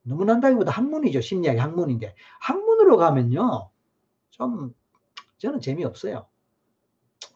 너무 0.06 0.26
난다기보다 0.26 0.72
한문이죠. 0.72 1.22
심리학이 1.22 1.60
학문인데 1.60 2.16
학문으로 2.40 2.98
가면요 2.98 3.70
좀 4.32 4.74
저는 5.40 5.62
재미없어요. 5.62 6.28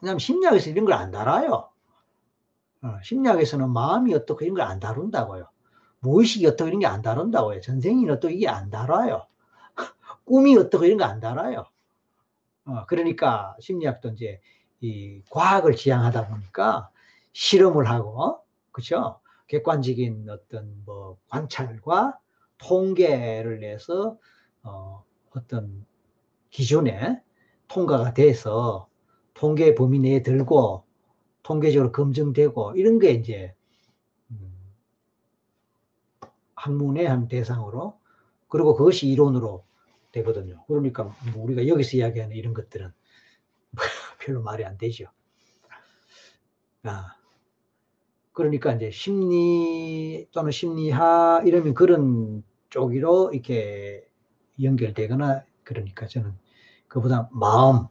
왜냐하면 0.02 0.18
심리학에서 0.18 0.70
이런 0.70 0.84
걸 0.84 0.94
안. 0.94 1.12
어, 2.82 2.98
심리학에서는 3.02 3.70
마음이 3.70 4.14
어떻고 4.14 4.44
이런 4.44 4.56
걸 4.56 4.66
안 4.66 4.80
다룬다고요. 4.80 5.48
무의식이 6.00 6.46
어떻고 6.46 6.68
이런 6.68 6.80
게 6.80 6.86
안 6.86 7.02
다룬다고요. 7.02 7.60
전생이 7.60 8.08
어떻고 8.10 8.32
이게 8.32 8.48
안 8.48 8.70
다뤄요. 8.70 9.26
꿈이 10.24 10.56
어떻고 10.56 10.84
이런 10.86 10.98
거 10.98 11.04
안 11.04 11.20
다뤄요. 11.20 11.66
어, 12.66 12.86
그러니까 12.86 13.56
심리학도 13.60 14.10
이제 14.10 14.40
이 14.80 15.22
과학을 15.30 15.76
지향하다 15.76 16.28
보니까 16.28 16.90
실험을 17.32 17.88
하고, 17.88 18.40
그죠? 18.72 19.20
객관적인 19.48 20.28
어떤 20.30 20.82
뭐 20.86 21.18
관찰과 21.28 22.18
통계를 22.62 23.60
내서 23.60 24.18
어, 24.62 25.04
어떤 25.30 25.86
기준에 26.50 27.20
통과가 27.68 28.14
돼서 28.14 28.88
통계 29.34 29.74
범위 29.74 29.98
내에 29.98 30.22
들고 30.22 30.84
통계적으로 31.42 31.92
검증되고 31.92 32.74
이런 32.76 32.98
게 32.98 33.12
이제 33.12 33.54
학문의 36.60 37.06
한 37.06 37.26
대상으로 37.28 37.98
그리고 38.48 38.74
그것이 38.74 39.08
이론으로 39.08 39.64
되거든요. 40.12 40.62
그러니까 40.66 41.04
뭐 41.32 41.44
우리가 41.44 41.66
여기서 41.66 41.96
이야기하는 41.96 42.36
이런 42.36 42.52
것들은 42.52 42.92
별로 44.20 44.42
말이 44.42 44.64
안 44.64 44.76
되죠. 44.76 45.06
아, 46.82 47.14
그러니까 48.32 48.74
이제 48.74 48.90
심리 48.90 50.26
또는 50.32 50.50
심리학 50.50 51.46
이러면 51.46 51.72
그런 51.74 52.42
쪽으로 52.70 53.32
이렇게 53.32 54.08
연결되거나 54.62 55.44
그러니까 55.64 56.06
저는 56.06 56.34
그보다 56.88 57.28
마음, 57.32 57.86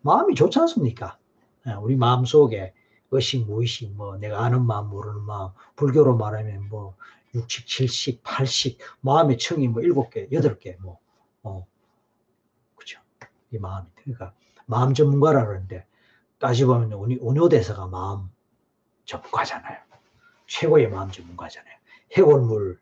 마음이 0.00 0.34
좋지 0.34 0.58
않습니까? 0.60 1.18
아, 1.64 1.78
우리 1.78 1.96
마음 1.96 2.24
속에 2.24 2.72
의식, 3.10 3.46
무의식, 3.46 3.92
뭐 3.92 4.16
내가 4.16 4.44
아는 4.44 4.64
마음, 4.64 4.88
모르는 4.88 5.22
마음, 5.22 5.50
불교로 5.76 6.16
말하면 6.16 6.68
뭐 6.68 6.96
육식, 7.34 7.66
칠식, 7.66 8.22
팔식, 8.22 8.78
마음의 9.00 9.38
청이 9.38 9.68
뭐 9.68 9.82
일곱 9.82 10.10
개, 10.10 10.28
여덟 10.32 10.58
개, 10.58 10.76
뭐, 10.80 10.98
어, 11.42 11.66
그죠. 12.74 12.98
이 13.52 13.58
마음이. 13.58 13.86
그러니까 14.02 14.34
마음 14.66 14.94
전문가라 14.94 15.46
그러는데 15.46 15.86
따지 16.38 16.64
보면 16.64 16.92
우리 16.92 17.18
운효대사가 17.20 17.86
마음 17.86 18.28
전문가잖아요. 19.04 19.78
최고의 20.46 20.90
마음 20.90 21.10
전문가잖아요. 21.10 21.74
해골물 22.16 22.81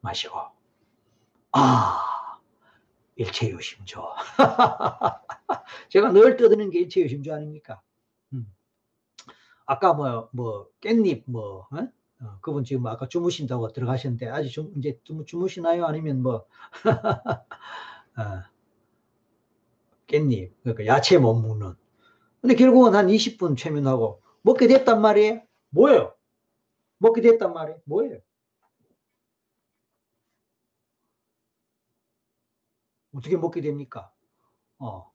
마시고, 0.00 0.36
아, 1.52 2.38
일체요심조. 3.16 4.02
제가 5.88 6.12
늘 6.12 6.36
떠드는 6.36 6.70
게 6.70 6.80
일체요심조 6.80 7.34
아닙니까? 7.34 7.80
음. 8.32 8.52
아까 9.64 9.94
뭐, 9.94 10.28
뭐, 10.32 10.68
깻잎, 10.80 11.22
뭐, 11.26 11.66
어? 11.70 11.88
어, 12.20 12.38
그분 12.40 12.64
지금 12.64 12.82
뭐 12.82 12.90
아까 12.92 13.08
주무신다고 13.08 13.68
들어가셨는데 13.72 14.28
아직 14.28 14.50
주, 14.50 14.72
이제 14.76 14.98
주무 15.26 15.48
시나요? 15.48 15.84
아니면 15.86 16.22
뭐 16.22 16.46
어, 18.16 18.42
깻잎 20.06 20.52
그러니까 20.62 20.86
야채 20.86 21.18
못 21.18 21.34
먹는 21.40 21.74
근데 22.40 22.54
결국은 22.54 22.94
한 22.94 23.08
20분 23.08 23.56
최면하고 23.56 24.22
먹게 24.42 24.66
됐단 24.66 25.00
말이에요 25.02 25.42
뭐예요? 25.70 26.14
먹게 26.98 27.20
됐단 27.20 27.52
말이에요 27.52 27.80
뭐예요? 27.84 28.18
어떻게 33.16 33.36
먹게 33.36 33.60
됩니까? 33.60 34.10
어. 34.78 35.10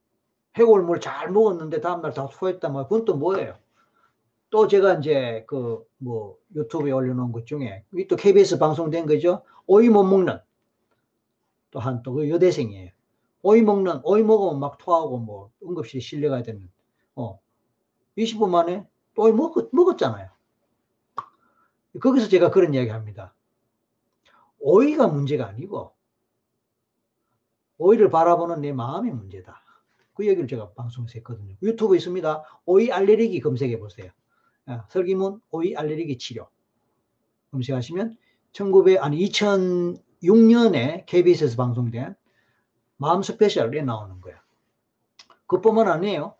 해골물 0.57 0.99
잘 0.99 1.31
먹었는데 1.31 1.81
다음날 1.81 2.13
다 2.13 2.27
토했단 2.27 2.73
말이에요 2.73 2.87
그건 2.89 3.05
또 3.05 3.15
뭐예요? 3.15 3.57
또 4.49 4.67
제가 4.67 4.95
이제 4.95 5.45
그 5.47 5.85
뭐 6.01 6.37
유튜브에 6.55 6.91
올려놓은 6.91 7.31
것 7.31 7.45
중에 7.45 7.85
또 8.09 8.15
KBS 8.15 8.57
방송된 8.57 9.05
거죠. 9.05 9.43
오이 9.67 9.87
못 9.89 10.03
먹는 10.03 10.39
또한 11.69 12.01
또 12.03 12.13
그 12.13 12.29
여대생이에요. 12.29 12.89
오이 13.43 13.61
먹는 13.61 14.01
오이 14.03 14.23
먹으면 14.23 14.59
막 14.59 14.77
토하고 14.79 15.19
뭐 15.19 15.51
응급실 15.63 16.01
실려가야 16.01 16.41
되는 16.43 16.69
어 17.15 17.39
20분 18.17 18.49
만에 18.49 18.87
또 19.13 19.23
오이 19.23 19.31
먹, 19.31 19.55
먹었잖아요. 19.71 20.29
거기서 22.01 22.27
제가 22.29 22.49
그런 22.49 22.73
이야기 22.73 22.89
합니다. 22.89 23.35
오이가 24.59 25.07
문제가 25.07 25.47
아니고 25.47 25.93
오이를 27.81 28.09
바라보는 28.09 28.61
내 28.61 28.71
마음이 28.73 29.09
문제다. 29.09 29.59
그 30.13 30.27
얘기를 30.27 30.47
제가 30.47 30.73
방송에서 30.73 31.13
했거든요. 31.15 31.55
유튜브 31.63 31.95
있습니다. 31.95 32.43
오이 32.65 32.91
알레르기 32.91 33.39
검색해 33.39 33.79
보세요. 33.79 34.11
아, 34.67 34.85
설기문 34.89 35.41
오이 35.49 35.75
알레르기 35.75 36.19
치료 36.19 36.47
검색하시면 37.49 38.17
1900 38.51 39.03
아니 39.03 39.17
2006년에 39.25 41.07
KBS에서 41.07 41.57
방송된 41.57 42.13
마음 42.97 43.23
스페셜에 43.23 43.81
나오는 43.81 44.21
거예요. 44.21 44.37
그뿐만 45.47 45.87
아니에요. 45.87 46.35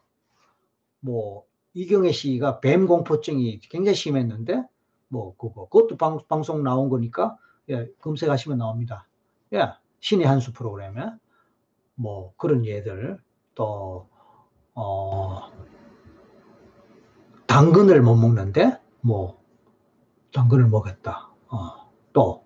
뭐 0.99 1.45
이경혜 1.73 2.11
씨가 2.11 2.59
뱀 2.59 2.85
공포증이 2.85 3.61
굉장히 3.61 3.95
심했는데 3.95 4.63
뭐 5.07 5.35
그거 5.37 5.67
그것도 5.69 5.97
방, 5.97 6.19
방송 6.27 6.61
나온 6.61 6.89
거니까 6.89 7.35
예, 7.69 7.89
검색하시면 7.99 8.59
나옵니다. 8.59 9.07
예, 9.53 9.69
신의 10.01 10.27
한수 10.27 10.53
프로그램에 10.53 11.19
뭐 12.01 12.33
그런 12.35 12.65
예들 12.65 13.19
또 13.53 14.09
어, 14.73 15.51
당근을 17.45 18.01
못 18.01 18.15
먹는데 18.15 18.79
뭐 19.01 19.39
당근을 20.33 20.67
먹었다. 20.67 21.29
어, 21.49 21.91
또 22.11 22.43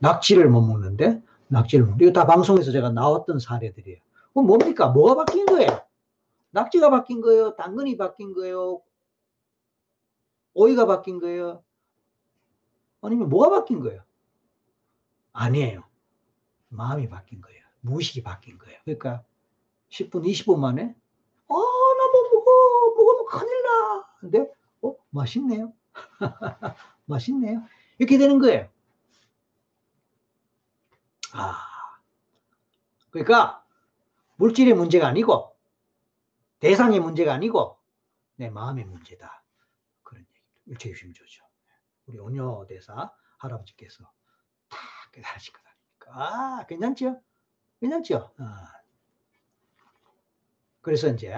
낙지를 0.00 0.50
못 0.50 0.60
먹는데 0.60 1.22
낙지를 1.48 1.86
먹는다. 1.86 2.04
이거 2.04 2.12
다 2.12 2.26
방송에서 2.26 2.70
제가 2.70 2.90
나왔던 2.90 3.38
사례들이에요. 3.38 3.98
그럼 4.34 4.46
뭡니까? 4.46 4.88
뭐가 4.88 5.24
바뀐 5.24 5.46
거예요? 5.46 5.80
낙지가 6.50 6.90
바뀐 6.90 7.22
거예요? 7.22 7.56
당근이 7.56 7.96
바뀐 7.96 8.34
거예요? 8.34 8.82
오이가 10.52 10.86
바뀐 10.86 11.18
거예요? 11.18 11.62
아니면 13.00 13.28
뭐가 13.30 13.50
바뀐 13.50 13.80
거예요? 13.80 14.02
아니에요. 15.32 15.84
마음이 16.68 17.08
바뀐 17.08 17.40
거예요. 17.40 17.67
무의식이 17.88 18.22
바뀐 18.22 18.58
거예요. 18.58 18.78
그러니까 18.84 19.24
10분, 19.90 20.24
20분 20.24 20.58
만에 20.58 20.94
어, 21.48 21.54
나 21.56 22.12
뭐 22.12 22.22
먹어. 22.32 22.94
먹으면 22.96 23.26
큰일 23.26 23.62
나. 23.62 24.06
근데, 24.20 24.52
어, 24.82 24.94
맛있네요. 25.10 25.72
맛있네요. 27.06 27.62
이렇게 27.98 28.18
되는 28.18 28.38
거예요. 28.38 28.68
아. 31.32 31.56
그러니까, 33.10 33.64
물질의 34.36 34.74
문제가 34.74 35.06
아니고, 35.08 35.56
대상의 36.60 37.00
문제가 37.00 37.32
아니고, 37.32 37.78
내 38.36 38.50
마음의 38.50 38.84
문제다. 38.84 39.42
그런 40.02 40.22
얘기. 40.22 40.32
일체유심조죠. 40.66 41.44
우리 42.06 42.18
온효 42.18 42.66
대사 42.68 43.10
할아버지께서 43.38 44.04
다 44.68 44.78
깨달으실 45.12 45.52
거다. 45.52 45.68
아, 46.10 46.66
괜찮죠? 46.66 47.20
괜찮죠? 47.80 48.30
아. 48.38 48.72
그래서 50.80 51.08
이제 51.08 51.34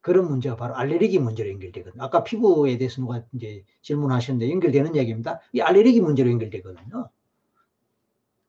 그런 0.00 0.28
문제가 0.28 0.56
바로 0.56 0.74
알레르기 0.76 1.18
문제로 1.18 1.50
연결되거든요. 1.50 2.02
아까 2.02 2.24
피부에 2.24 2.78
대해서 2.78 3.00
누가 3.02 3.22
이제 3.34 3.64
질문하셨는데 3.82 4.50
연결되는 4.52 4.96
얘기입니다. 4.96 5.40
이 5.52 5.60
알레르기 5.60 6.00
문제로 6.00 6.30
연결되거든요. 6.30 7.10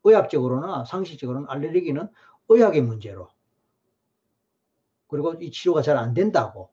의학적으로나 0.04 0.84
상식적으로는 0.84 1.48
알레르기는 1.48 2.08
의학의 2.48 2.82
문제로 2.82 3.28
그리고 5.08 5.34
이 5.34 5.50
치료가 5.50 5.82
잘 5.82 5.96
안 5.98 6.14
된다고 6.14 6.70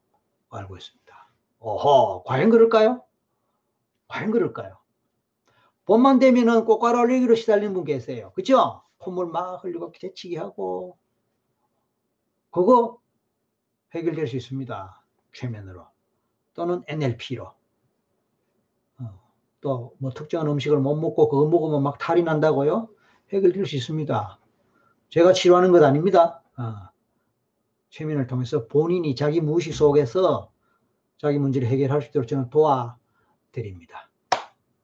알고 0.50 0.78
있습니다. 0.78 1.30
어허, 1.60 2.24
과연 2.26 2.50
그럴까요? 2.50 3.04
과연 4.08 4.32
그럴까요? 4.32 4.78
봄만 5.86 6.20
되면은 6.20 6.66
꽃가루 6.66 7.00
알레르기로 7.00 7.36
시달리는 7.36 7.74
분 7.74 7.84
계세요. 7.84 8.32
그죠? 8.36 8.82
콧물 9.00 9.28
막 9.28 9.64
흘리고 9.64 9.92
재치기 9.92 10.36
하고 10.36 10.98
그거 12.52 13.00
해결될 13.96 14.28
수 14.28 14.36
있습니다. 14.36 15.04
최면으로 15.34 15.88
또는 16.54 16.84
NLP로 16.88 17.52
어, 19.00 19.22
또뭐 19.62 20.12
특정한 20.16 20.48
음식을 20.48 20.78
못 20.80 20.96
먹고 20.96 21.30
그거 21.30 21.48
먹으면 21.48 21.82
막 21.82 21.98
탈이 21.98 22.24
난다고요? 22.24 22.90
해결될 23.32 23.66
수 23.66 23.76
있습니다. 23.76 24.40
제가 25.10 25.34
치료하는 25.34 25.72
것 25.72 25.82
아닙니다. 25.84 26.44
어, 26.58 26.90
최면을 27.90 28.28
통해서 28.28 28.68
본인이 28.68 29.16
자기 29.16 29.42
무의식 29.42 29.74
속에서 29.74 30.52
자기 31.18 31.40
문제를 31.40 31.68
해결할 31.68 32.02
수 32.02 32.10
있도록 32.10 32.28
저는 32.28 32.50
도와드립니다. 32.50 34.10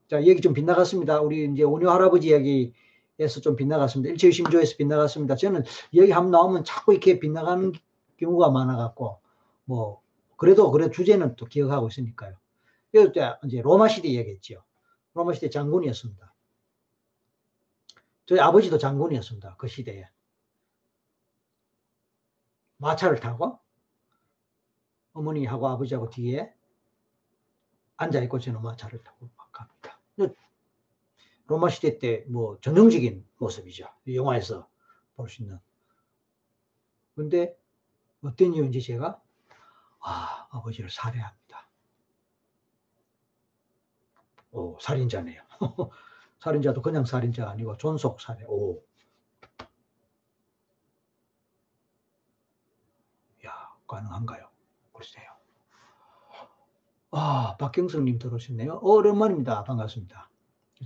자, 0.07 0.23
얘기 0.23 0.41
좀 0.41 0.53
빗나갔습니다. 0.53 1.21
우리 1.21 1.51
이제 1.51 1.63
오녀 1.63 1.89
할아버지 1.89 2.29
이야기 2.29 2.73
에서 3.19 3.39
좀 3.39 3.55
빗나갔습니다. 3.55 4.11
일체유심조에서 4.11 4.75
빗나갔습니다. 4.77 5.35
저는 5.35 5.63
여기 5.95 6.11
한번 6.11 6.31
나오면 6.31 6.63
자꾸 6.65 6.91
이렇게 6.91 7.19
빗나가는 7.19 7.71
경우가 8.17 8.49
많아갖고, 8.49 9.19
뭐, 9.65 10.01
그래도, 10.35 10.69
그래 10.71 10.89
주제는 10.89 11.35
또 11.37 11.45
기억하고 11.45 11.87
있으니까요. 11.87 12.35
이럴 12.91 13.13
때 13.13 13.33
이제 13.45 13.61
로마 13.61 13.87
시대 13.87 14.09
얘기했죠. 14.09 14.63
로마 15.13 15.33
시대 15.33 15.49
장군이었습니다. 15.49 16.33
저희 18.25 18.39
아버지도 18.39 18.77
장군이었습니다. 18.77 19.55
그 19.57 19.67
시대에. 19.67 20.09
마차를 22.77 23.19
타고 23.19 23.59
어머니하고 25.13 25.67
아버지하고 25.69 26.09
뒤에 26.09 26.53
앉아있고 27.95 28.39
저는 28.39 28.61
마차를 28.61 29.01
타고 29.03 29.29
막 29.37 29.51
갑니다. 29.51 29.99
로마 31.47 31.69
시대 31.69 31.99
때 31.99 32.25
뭐 32.29 32.59
전형적인 32.61 33.25
모습이죠. 33.37 33.87
영화에서 34.13 34.67
볼 35.15 35.29
수 35.29 35.41
있는. 35.43 35.59
근데 37.15 37.55
어떤 38.23 38.53
이유인지 38.53 38.81
제가 38.81 39.21
아, 40.01 40.47
아버지를 40.51 40.89
살해합니다. 40.89 41.67
오, 44.51 44.77
살인자네요. 44.79 45.41
살인자도 46.39 46.81
그냥 46.81 47.05
살인자 47.05 47.49
아니고 47.49 47.77
존속 47.77 48.21
살해. 48.21 48.45
오. 48.47 48.81
야, 53.45 53.51
가능한가요? 53.87 54.49
글쎄요. 54.93 55.25
아, 57.11 57.55
박경성님 57.59 58.19
들어오셨네요. 58.19 58.79
오랜만입니다. 58.81 59.63
반갑습니다. 59.63 60.29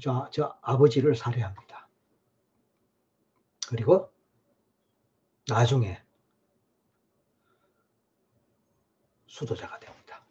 저, 0.02 0.30
저 0.32 0.56
아버지를 0.62 1.16
살해합니다. 1.16 1.88
그리고 3.68 4.12
나중에 5.48 6.00
수도자가 9.28 9.80
됩니다. 9.80 10.24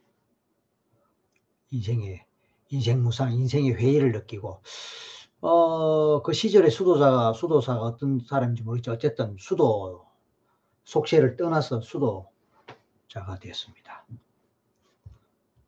인생의 1.70 2.24
인생 2.70 3.02
무상, 3.02 3.32
인생의 3.32 3.74
회의를 3.74 4.12
느끼고 4.12 4.62
어, 5.40 6.22
그 6.22 6.32
시절에 6.32 6.70
수도자가 6.70 7.32
수도사가 7.32 7.80
어떤 7.80 8.20
사람인지 8.20 8.62
모르겠죠. 8.62 8.92
어쨌든 8.92 9.36
수도 9.38 10.06
속세를 10.84 11.36
떠나서 11.36 11.80
수도자가 11.80 13.38
되었습니다. 13.40 14.06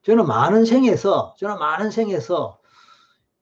저는 0.03 0.27
많은 0.27 0.65
생에서 0.65 1.35
저는 1.39 1.59
많은 1.59 1.91
생에서 1.91 2.60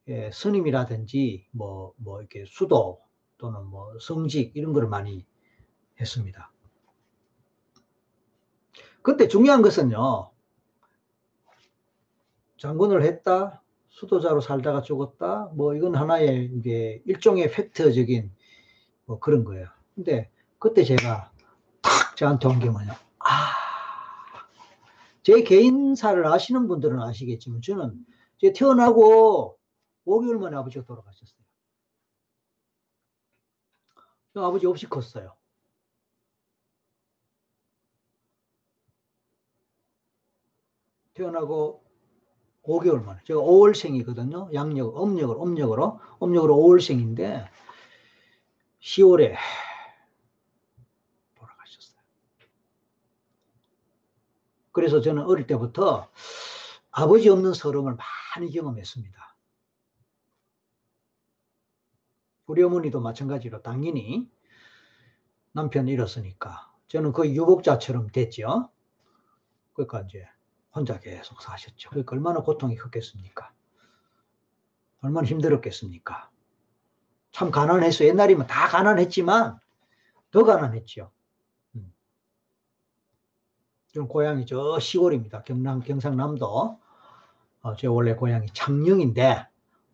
예, 0.09 0.31
스님이라든지 0.33 1.47
뭐, 1.51 1.93
뭐 1.97 2.21
이렇게 2.21 2.45
수도 2.47 3.01
또는 3.37 3.65
뭐 3.67 3.99
성직 4.01 4.57
이런 4.57 4.73
거를 4.73 4.89
많이 4.89 5.27
했습니다. 6.01 6.51
그때 9.03 9.29
중요한 9.29 9.63
것은요, 9.63 10.31
장군을 12.57 13.03
했다, 13.05 13.63
수도자로 13.91 14.41
살다가 14.41 14.83
죽었다, 14.83 15.51
뭐 15.55 15.75
이건 15.75 15.95
하나의 15.95 16.51
이게 16.55 17.03
일종의 17.07 17.51
팩트적인 17.51 18.31
뭐 19.07 19.19
그런 19.19 19.45
거예요. 19.45 19.67
근데 19.95 20.31
그때 20.59 20.85
제가 20.85 21.31
탁 21.83 22.17
저한테 22.17 22.49
온 22.49 22.59
게 22.61 22.71
뭐냐, 22.71 22.93
아, 23.21 23.53
제 25.23 25.43
개인사를 25.43 26.27
아시는 26.27 26.67
분들은 26.69 27.01
아시겠지만 27.01 27.61
저는 27.63 28.07
제 28.39 28.53
태어나고 28.53 29.58
5개월 30.09 30.39
만에 30.39 30.57
아버지가 30.57 30.85
돌아가셨어요. 30.85 31.39
아버지 34.35 34.67
없이 34.67 34.87
컸어요. 34.87 35.37
태어나고 41.15 41.85
5개월 42.63 43.05
만에. 43.05 43.21
제가 43.25 43.41
5월생이거든요. 43.41 44.55
양력, 44.55 45.03
음력으로, 45.03 45.43
음력으로. 45.43 46.01
음력으로 46.23 46.55
5월생인데 46.55 47.49
10월에 48.81 49.35
돌아가셨어요. 51.35 52.01
그래서 54.71 55.01
저는 55.01 55.25
어릴 55.25 55.47
때부터 55.49 56.09
아버지 56.93 57.29
없는 57.29 57.55
서름을 57.55 57.97
많이 58.37 58.53
경험했습니다. 58.53 59.38
우리 62.49 62.63
어머니도 62.63 63.01
마찬가지로 63.01 63.63
당연히 63.63 64.29
남편 65.53 65.87
잃었으니까 65.87 66.73
저는 66.89 67.13
그 67.13 67.29
유복자처럼 67.29 68.09
됐죠. 68.09 68.71
그러니까 69.75 70.01
이제 70.01 70.27
혼자 70.75 70.99
계속 70.99 71.41
사셨죠. 71.43 71.91
그러니까 71.91 72.17
얼마나 72.17 72.41
고통이 72.41 72.75
컸겠습니까? 72.77 73.53
얼마나 75.03 75.27
힘들었겠습니까? 75.27 76.31
참 77.33 77.51
가난했어. 77.51 78.05
옛날이면 78.07 78.47
다 78.47 78.67
가난했지만 78.69 79.61
더 80.31 80.45
가난했죠. 80.45 81.11
음. 81.77 81.93
저 83.93 84.05
고향이 84.05 84.47
저 84.47 84.81
시골입니다. 84.81 85.43
경남 85.43 85.81
경상남도. 85.81 86.81
어, 87.61 87.77
제 87.77 87.87
원래 87.87 88.15
고향이 88.15 88.49
창녕인데 88.55 89.47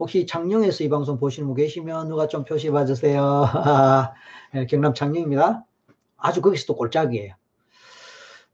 혹시 0.05 0.27
창녕에서 0.27 0.85
이 0.85 0.91
방송 0.91 1.19
보시는 1.19 1.47
분 1.47 1.57
계시면 1.57 2.09
누가 2.09 2.29
좀 2.29 2.45
표시해 2.45 2.71
봐주세요. 2.71 3.47
네, 4.53 4.67
경남 4.69 4.93
창녕입니다. 4.93 5.65
아주 6.19 6.43
거기서 6.43 6.67
또 6.67 6.77
골짜기예요. 6.77 7.35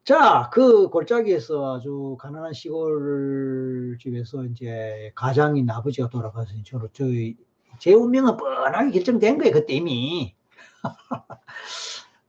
자, 0.04 0.48
그 0.52 0.88
골짜기에서 0.90 1.74
아주 1.74 2.16
가난한 2.20 2.52
시골 2.52 3.98
집에서 4.00 4.44
이제 4.44 5.10
가장인 5.16 5.68
아버지가 5.68 6.08
돌아가서 6.08 6.52
저로 6.64 6.86
저희 6.92 7.36
제 7.80 7.94
운명은 7.94 8.36
뻔하게 8.36 8.92
결정된 8.92 9.38
거예요. 9.38 9.52
그때 9.52 9.74
이미. 9.74 10.36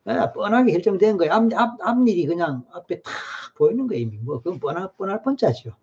네, 0.04 0.16
뻔하게 0.34 0.72
결정된 0.72 1.18
거예요. 1.18 1.32
앞, 1.32 1.44
앞, 1.54 1.78
앞일이 1.80 2.26
그냥 2.26 2.66
앞에 2.74 3.04
탁 3.04 3.14
보이는 3.56 3.86
거예요. 3.86 4.02
이미. 4.02 4.18
뭐, 4.18 4.42
그건 4.42 4.60
뻔할, 4.60 4.90
뻔할 4.98 5.22
뻔짜죠. 5.22 5.74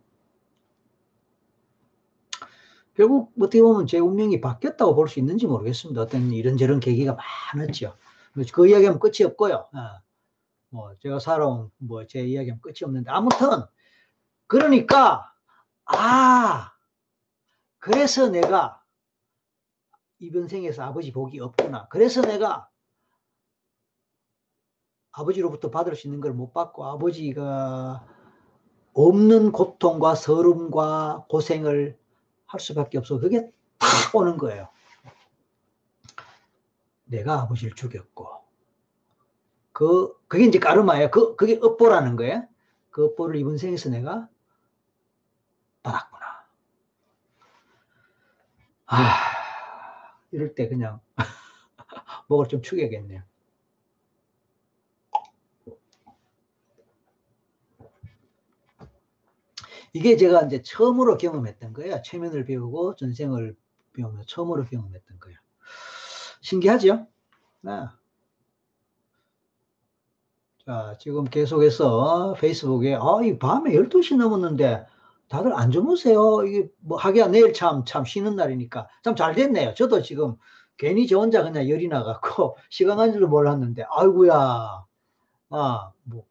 결국 2.98 3.32
어떻게 3.38 3.62
보면 3.62 3.86
제 3.86 4.00
운명이 4.00 4.40
바뀌었다고 4.40 4.96
볼 4.96 5.06
수 5.08 5.20
있는지 5.20 5.46
모르겠습니다. 5.46 6.02
어떤 6.02 6.32
이런저런 6.32 6.80
계기가 6.80 7.16
많았죠. 7.54 7.96
그 8.52 8.66
이야기하면 8.66 8.98
끝이 8.98 9.22
없고요. 9.24 9.68
어. 9.72 9.80
뭐 10.70 10.96
제가 10.98 11.20
살아온 11.20 11.70
뭐 11.78 12.04
제 12.06 12.20
이야기하면 12.26 12.60
끝이 12.60 12.78
없는데 12.82 13.08
아무튼 13.10 13.62
그러니까 14.48 15.32
아 15.84 16.72
그래서 17.78 18.28
내가 18.30 18.82
이번 20.18 20.48
생에서 20.48 20.82
아버지 20.82 21.12
복이 21.12 21.38
없구나. 21.38 21.86
그래서 21.90 22.20
내가 22.20 22.68
아버지로부터 25.12 25.70
받을 25.70 25.94
수 25.94 26.08
있는 26.08 26.20
걸 26.20 26.32
못 26.32 26.52
받고 26.52 26.84
아버지가 26.84 28.04
없는 28.92 29.52
고통과 29.52 30.16
서름과 30.16 31.26
고생을 31.28 31.96
할 32.48 32.60
수밖에 32.60 32.98
없어. 32.98 33.20
그게 33.20 33.50
딱 33.78 34.14
오는 34.14 34.36
거예요. 34.36 34.68
내가 37.04 37.42
아버지를 37.42 37.74
죽였고, 37.74 38.28
그, 39.72 40.12
그게 40.26 40.44
이제 40.44 40.58
까르마예요. 40.58 41.10
그, 41.10 41.36
그게 41.36 41.58
업보라는 41.62 42.16
거예요. 42.16 42.46
그 42.90 43.04
업보를 43.04 43.36
이번 43.36 43.58
생에서 43.58 43.90
내가 43.90 44.28
받았구나. 45.82 46.26
아, 48.86 49.14
이럴 50.32 50.54
때 50.54 50.68
그냥 50.68 51.00
목을 52.28 52.48
좀 52.48 52.62
축여야겠네요. 52.62 53.22
이게 59.92 60.16
제가 60.16 60.42
이제 60.42 60.62
처음으로 60.62 61.16
경험했던 61.18 61.72
거예요. 61.72 62.02
최면을 62.02 62.44
배우고 62.44 62.96
전생을 62.96 63.56
경험해 63.96 64.24
처음으로 64.26 64.64
경험했던 64.64 65.18
거예요. 65.20 65.38
신기하죠? 66.40 67.06
네. 67.62 67.72
자, 70.66 70.96
지금 71.00 71.24
계속해서 71.24 72.34
페이스북에, 72.38 72.94
아, 72.94 73.20
이 73.24 73.38
밤에 73.38 73.72
12시 73.72 74.16
넘었는데, 74.16 74.86
다들 75.28 75.52
안 75.54 75.70
주무세요? 75.70 76.42
이게 76.44 76.68
뭐, 76.80 76.98
하기야 76.98 77.28
내일 77.28 77.52
참, 77.52 77.84
참 77.86 78.04
쉬는 78.04 78.36
날이니까. 78.36 78.88
참 79.02 79.14
잘 79.16 79.34
됐네요. 79.34 79.74
저도 79.74 80.02
지금 80.02 80.36
괜히 80.76 81.06
저 81.06 81.18
혼자 81.18 81.42
그냥 81.42 81.68
열이 81.68 81.88
나갖고, 81.88 82.56
시간 82.70 82.96
간 82.98 83.12
줄도 83.12 83.28
몰랐는데, 83.28 83.84
아이구야. 83.90 84.84
아, 85.50 85.92
뭐, 86.04 86.24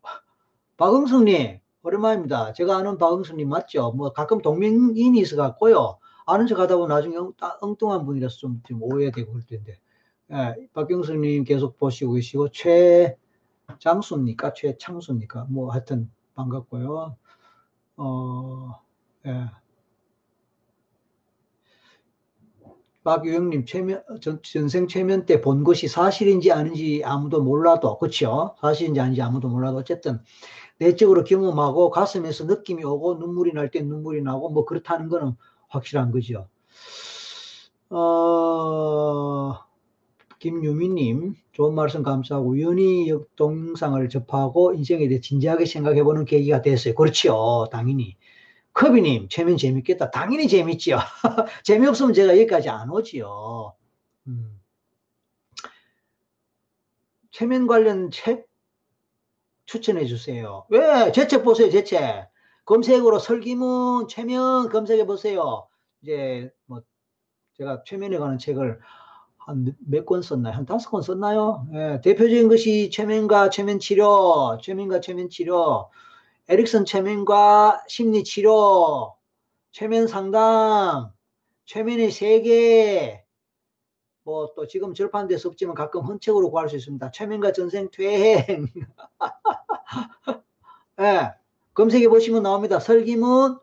박응숙님, 0.77 1.59
오랜만입니다. 1.88 2.51
제가 2.53 2.77
아는 2.77 2.97
박응숙님 2.97 3.47
맞죠? 3.47 3.91
뭐, 3.93 4.11
가끔 4.11 4.41
동명인이 4.41 5.18
있어 5.19 5.38
갖고요. 5.38 5.97
아는 6.26 6.45
척 6.45 6.59
하다 6.59 6.76
보면 6.76 6.89
나중에 6.89 7.15
엉, 7.15 7.31
엉뚱한 7.61 8.05
분이라서 8.05 8.35
좀, 8.38 8.61
좀 8.68 8.84
오해되고 8.84 9.31
그럴 9.31 9.45
텐데. 9.45 9.80
예, 10.34 10.68
박경수님 10.73 11.45
계속 11.45 11.77
보시고 11.77 12.14
계시고, 12.14 12.49
최장수입니까? 12.51 14.51
최창수입니까? 14.53 15.47
뭐, 15.49 15.72
하여튼, 15.72 16.11
반갑고요. 16.35 17.15
어, 17.95 18.81
예. 19.26 19.45
박유영님, 23.05 23.65
최면, 23.65 24.03
전, 24.22 24.41
전생 24.43 24.89
최면 24.89 25.26
때 25.26 25.39
본 25.39 25.64
것이 25.64 25.88
사실인지 25.88 26.51
아닌지 26.51 27.01
아무도 27.05 27.41
몰라도, 27.41 27.97
그쵸? 27.97 28.55
사실인지 28.59 28.99
아닌지 28.99 29.22
아무도 29.22 29.47
몰라도, 29.47 29.77
어쨌든, 29.77 30.19
내적으로 30.80 31.24
경험하고 31.24 31.90
가슴에서 31.90 32.45
느낌이 32.45 32.84
오고 32.84 33.16
눈물이 33.16 33.54
날 33.54 33.70
때 33.72 33.82
눈물이 33.82 34.22
나고 34.22 34.49
뭐 34.49 34.66
그렇다는 34.66 35.10
거는 35.10 35.34
확실한 35.70 36.12
거죠. 36.12 36.48
어, 37.90 39.54
김유미님, 40.40 41.36
좋은 41.54 41.76
말씀 41.76 42.04
감사하고, 42.04 42.62
연희 42.62 43.12
동영상을 43.36 44.10
접하고 44.10 44.74
인생에 44.74 45.08
대해 45.08 45.22
진지하게 45.22 45.66
생각해보는 45.66 46.26
계기가 46.26 46.62
됐어요. 46.62 46.95
그렇죠. 46.95 47.68
당연히. 47.72 48.18
커비님, 48.74 49.30
최면 49.30 49.58
재밌겠다. 49.58 50.12
당연히 50.12 50.48
재밌지요. 50.48 50.98
재미없으면 51.66 52.14
제가 52.14 52.34
여기까지 52.34 52.70
안 52.70 52.90
오지요. 52.91 53.74
음. 54.28 54.62
최면 57.32 57.68
관련 57.68 58.12
책 58.12 58.47
추천해 59.68 60.06
주세요. 60.06 60.65
왜? 60.69 61.11
제책 61.11 61.44
보세요, 61.44 61.69
제 61.69 61.84
책. 61.84 62.27
검색으로 62.65 63.19
설기문, 63.19 64.07
최면 64.07 64.69
검색해 64.69 65.06
보세요. 65.06 65.68
이제 66.02 66.49
뭐 66.65 66.81
제가 67.57 67.84
최면에 67.85 68.18
관한 68.18 68.39
책을 68.39 68.80
한 69.38 69.65
몇 69.89 70.06
권 70.06 70.22
썼나요? 70.22 70.53
한 70.56 70.65
다섯 70.65 70.89
권 70.89 71.02
썼나요? 71.02 71.68
예, 71.73 72.02
대표적인 72.03 72.49
것이 72.49 72.89
최면과 72.91 73.49
최면 73.49 73.80
치료, 73.80 74.57
최면과 74.61 74.99
최면 75.02 75.30
치료, 75.30 75.89
에릭슨 76.49 76.84
최면과 76.85 77.84
심리 77.88 78.23
치료, 78.26 79.15
최면 79.72 80.07
상담, 80.07 81.11
최면의 81.65 82.11
세계, 82.11 83.23
뭐 84.28 84.54
또 84.56 84.68
지금 84.68 84.94
절판돼서 84.94 85.48
없지만 85.48 85.74
가끔 85.74 86.02
헌책으로 86.02 86.52
구할 86.52 86.68
수 86.68 86.76
있습니다. 86.76 87.12
최면과 87.12 87.54
전생 87.54 87.90
퇴행. 87.90 88.68
예, 90.99 91.32
검색해 91.74 92.10
보시면 92.10 92.44
나옵니다. 92.44 92.80
설기문 92.80 93.58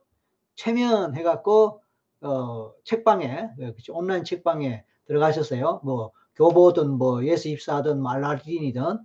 최면 0.55 1.15
해갖고 1.15 1.83
어, 2.23 2.73
책방에 2.85 3.51
예, 3.61 3.75
온라인 3.91 4.25
책방에 4.25 4.85
들어가셨어요. 5.05 5.83
뭐 5.85 6.13
교보든 6.37 6.93
뭐 6.93 7.23
예스 7.27 7.49
이십사든 7.49 8.01
알라딘이든 8.01 9.01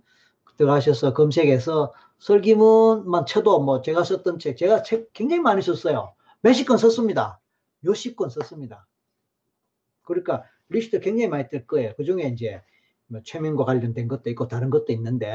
들어가셔서 0.56 1.12
검색해서 1.12 1.92
설기문만 2.20 3.26
쳐도 3.26 3.60
뭐 3.60 3.82
제가 3.82 4.04
썼던 4.04 4.38
책 4.38 4.56
제가 4.56 4.82
책 4.82 5.12
굉장히 5.12 5.42
많이 5.42 5.60
썼어요. 5.60 6.14
몇십 6.40 6.66
권 6.66 6.78
썼습니다. 6.78 7.38
몇십 7.80 8.16
권 8.16 8.30
썼습니다. 8.30 8.86
그러니까 10.02 10.44
리스트 10.70 11.00
굉장히 11.00 11.28
많이 11.28 11.48
뜰 11.48 11.66
거예요. 11.66 11.92
그 11.96 12.04
중에 12.04 12.24
이제 12.24 12.62
뭐 13.08 13.20
최면과 13.24 13.64
관련된 13.64 14.08
것도 14.08 14.30
있고 14.30 14.48
다른 14.48 14.70
것도 14.70 14.92
있는데 14.92 15.32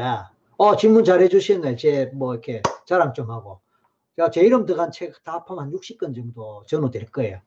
어 0.57 0.75
질문 0.77 1.03
잘 1.03 1.21
해주셨네. 1.21 1.75
제 1.75 2.11
뭐 2.13 2.33
이렇게 2.33 2.61
자랑 2.85 3.13
좀 3.13 3.29
하고 3.31 3.59
제가 4.15 4.31
제 4.31 4.41
이름 4.41 4.65
들어간 4.65 4.91
책 4.91 5.11
다 5.23 5.33
합하면 5.33 5.65
한 5.65 5.71
60건 5.71 6.15
정도 6.15 6.63
전후될 6.67 7.07
거예요. 7.07 7.41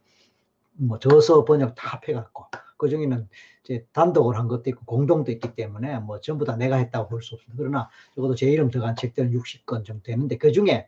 뭐 0.74 0.98
저서 0.98 1.44
번역 1.44 1.74
다 1.74 1.98
합해갖고 1.98 2.44
그 2.76 2.88
중에는 2.88 3.28
이제 3.64 3.86
단독으로 3.92 4.36
한 4.38 4.46
것도 4.48 4.70
있고 4.70 4.84
공동도 4.84 5.32
있기 5.32 5.54
때문에 5.56 5.98
뭐 6.00 6.20
전부 6.20 6.44
다 6.44 6.56
내가 6.56 6.76
했다고 6.76 7.08
볼 7.08 7.22
수 7.22 7.34
없습니다. 7.34 7.56
그러나 7.58 7.90
적어도 8.14 8.34
제 8.34 8.46
이름 8.50 8.70
들어간 8.70 8.94
책들은 8.96 9.32
60건 9.32 9.84
정도 9.84 10.02
되는데 10.04 10.36
그 10.38 10.52
중에 10.52 10.86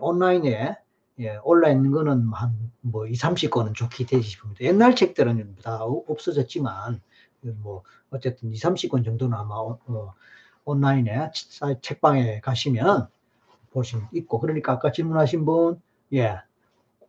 온라인에 0.00 0.76
예, 1.20 1.38
올라 1.42 1.70
있는 1.70 1.90
거는 1.90 2.32
한 2.32 2.68
뭐 2.90 3.06
2, 3.06 3.12
30건은 3.12 3.74
좋게 3.74 4.06
되지 4.06 4.28
싶습니다. 4.28 4.64
옛날 4.64 4.94
책들은 4.94 5.56
다 5.62 5.82
없어졌지만 5.82 7.00
뭐 7.62 7.82
어쨌든 8.10 8.52
2, 8.52 8.54
30건 8.56 9.04
정도는 9.04 9.36
아마 9.36 9.54
어, 9.56 9.78
어, 9.86 10.14
온라인에 10.64 11.30
책방에 11.82 12.40
가시면 12.40 13.08
보시면 13.70 14.08
있고 14.12 14.40
그러니까 14.40 14.72
아까 14.72 14.92
질문하신 14.92 15.44
분 15.44 15.80
예, 16.12 16.38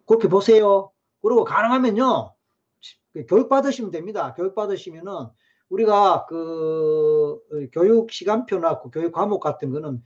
그렇게 0.05 0.27
보세요. 0.27 0.91
그리고 1.21 1.43
가능하면요. 1.43 2.33
교육 3.27 3.49
받으시면 3.49 3.91
됩니다. 3.91 4.33
교육 4.35 4.55
받으시면은 4.55 5.11
우리가 5.69 6.25
그 6.27 7.39
교육 7.71 8.11
시간표나 8.11 8.79
그 8.79 8.89
교육 8.91 9.11
과목 9.11 9.39
같은 9.39 9.71
거는 9.71 10.01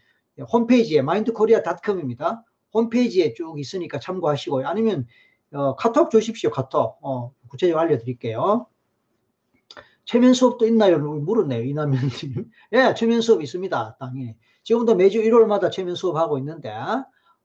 홈페이지에 0.51 1.01
마인드코리아닷컴입니다. 1.01 2.43
홈페이지에 2.73 3.33
쭉 3.33 3.59
있으니까 3.59 3.99
참고하시고요. 3.99 4.67
아니면 4.67 5.07
어, 5.51 5.75
카톡 5.75 6.09
주십시오. 6.11 6.49
카톡. 6.49 6.97
어, 7.01 7.33
구체적으로 7.49 7.81
알려드릴게요. 7.81 8.67
최면 10.05 10.33
수업도 10.33 10.65
있나요? 10.67 10.99
물었네요. 10.99 11.63
이남현님. 11.63 12.51
예, 12.73 12.93
최면 12.95 13.21
수업 13.21 13.41
있습니다. 13.41 13.97
당연히. 13.99 14.35
지금도 14.63 14.95
매주 14.95 15.21
1월마다 15.21 15.71
최면 15.71 15.95
수업하고 15.95 16.37
있는데 16.39 16.73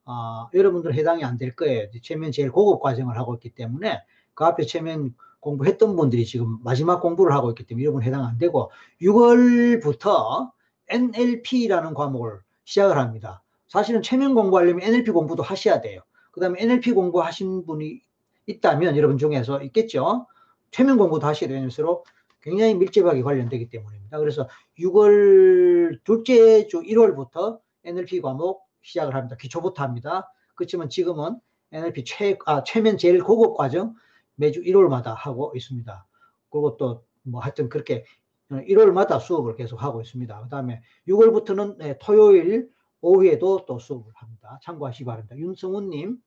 어, 0.05 0.49
여러분들 0.55 0.95
해당이 0.95 1.23
안 1.25 1.37
될 1.37 1.55
거예요. 1.55 1.89
최면 2.03 2.33
제일 2.33 2.51
고급 2.51 2.81
과정을 2.81 3.17
하고 3.19 3.35
있기 3.35 3.51
때문에 3.51 4.01
그 4.35 4.45
앞에 4.45 4.65
최면 4.65 5.15
공부했던 5.41 5.95
분들이 5.97 6.25
지금 6.25 6.59
마지막 6.65 7.01
공부를 7.01 7.33
하고 7.33 7.51
있기 7.51 7.65
때문에 7.67 7.85
여러분 7.85 8.03
해당 8.03 8.25
안 8.25 8.39
되고 8.39 8.71
6월부터 9.03 10.51
NLP라는 10.89 11.95
과목을 11.95 12.41
시작을 12.65 12.99
합니다. 12.99 13.43
사실은 13.69 14.03
최면 14.03 14.35
공부하려면 14.35 14.83
NLP 14.83 15.11
공부도 15.11 15.43
하셔야 15.43 15.81
돼요. 15.81 16.01
그 16.33 16.41
다음에 16.41 16.61
NLP 16.61 16.93
공부하신 16.93 17.67
분이 17.67 18.01
있다면 18.47 18.97
여러분 18.97 19.19
중에서 19.19 19.63
있겠죠. 19.63 20.27
최면 20.71 20.97
공부도 20.99 21.27
하셔야 21.27 21.49
되는 21.49 21.69
것으로 21.69 22.05
굉장히 22.41 22.75
밀접하게 22.75 23.23
관련되기 23.23 23.69
때문입니다. 23.69 24.19
그래서 24.19 24.49
6월 24.79 26.03
둘째 26.05 26.67
주 26.67 26.81
1월부터 26.81 27.61
NLP 27.85 28.21
과목 28.21 28.63
시작을 28.83 29.15
합니다. 29.15 29.37
기초부터 29.37 29.83
합니다. 29.83 30.33
그렇지만 30.55 30.89
지금은 30.89 31.39
NLP 31.73 32.05
최, 32.05 32.39
아, 32.47 32.65
최면 32.65 32.97
제일 32.97 33.23
고급 33.23 33.57
과정 33.57 33.95
매주 34.37 34.63
1월마다 34.63 35.15
하고 35.15 35.53
있습니다. 35.55 36.07
또뭐 36.51 37.41
하여튼 37.41 37.69
그렇게 37.69 38.05
1월마다 38.51 39.21
수업을 39.21 39.57
계속 39.57 39.83
하고 39.83 40.01
있습니다. 40.01 40.41
그 40.43 40.49
다음에 40.49 40.81
6월부터는 41.07 41.77
네, 41.77 41.99
토요일 42.01 42.71
오후에도 43.01 43.65
또 43.67 43.79
수업을 43.79 44.13
합니다. 44.15 44.59
참고하시기 44.63 45.05
바랍니다. 45.05 45.37
윤성훈님, 45.37 46.19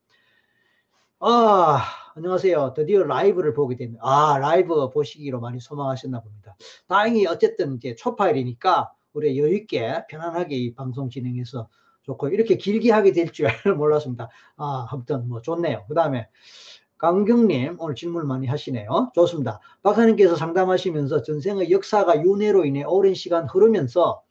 아, 1.19 1.84
안녕하세요. 2.15 2.73
드디어 2.76 3.03
라이브를 3.03 3.53
보게 3.53 3.76
됩니다. 3.76 4.02
아, 4.03 4.38
라이브 4.39 4.89
보시기로 4.89 5.39
많이 5.39 5.60
소망하셨나 5.60 6.22
봅니다. 6.22 6.56
다행히 6.88 7.27
어쨌든 7.27 7.76
이제 7.76 7.95
초파일이니까 7.95 8.91
우리 9.14 9.38
여유있게 9.38 10.06
편안하게 10.10 10.56
이 10.56 10.73
방송 10.73 11.10
진행해서 11.10 11.69
좋고 12.03 12.30
이렇게 12.30 12.57
길게 12.57 12.91
하게 12.91 13.11
될 13.11 13.31
줄 13.31 13.48
몰랐습니다. 13.77 14.30
아, 14.57 14.88
아무튼 14.89 15.27
뭐 15.27 15.41
좋네요. 15.41 15.85
그 15.88 15.93
다음에 15.93 16.27
강경님 16.98 17.77
오늘 17.80 17.95
질문 17.95 18.27
많이 18.27 18.48
하시네요. 18.48 19.11
좋습니다. 19.14 19.60
박사님께서 19.84 20.35
상담하시면서 20.35 21.22
전생의 21.23 21.72
역사가 21.72 22.23
윤회로 22.23 22.65
인해 22.65 22.84
오랜 22.84 23.14
시간 23.14 23.45
흐르면서 23.48 24.23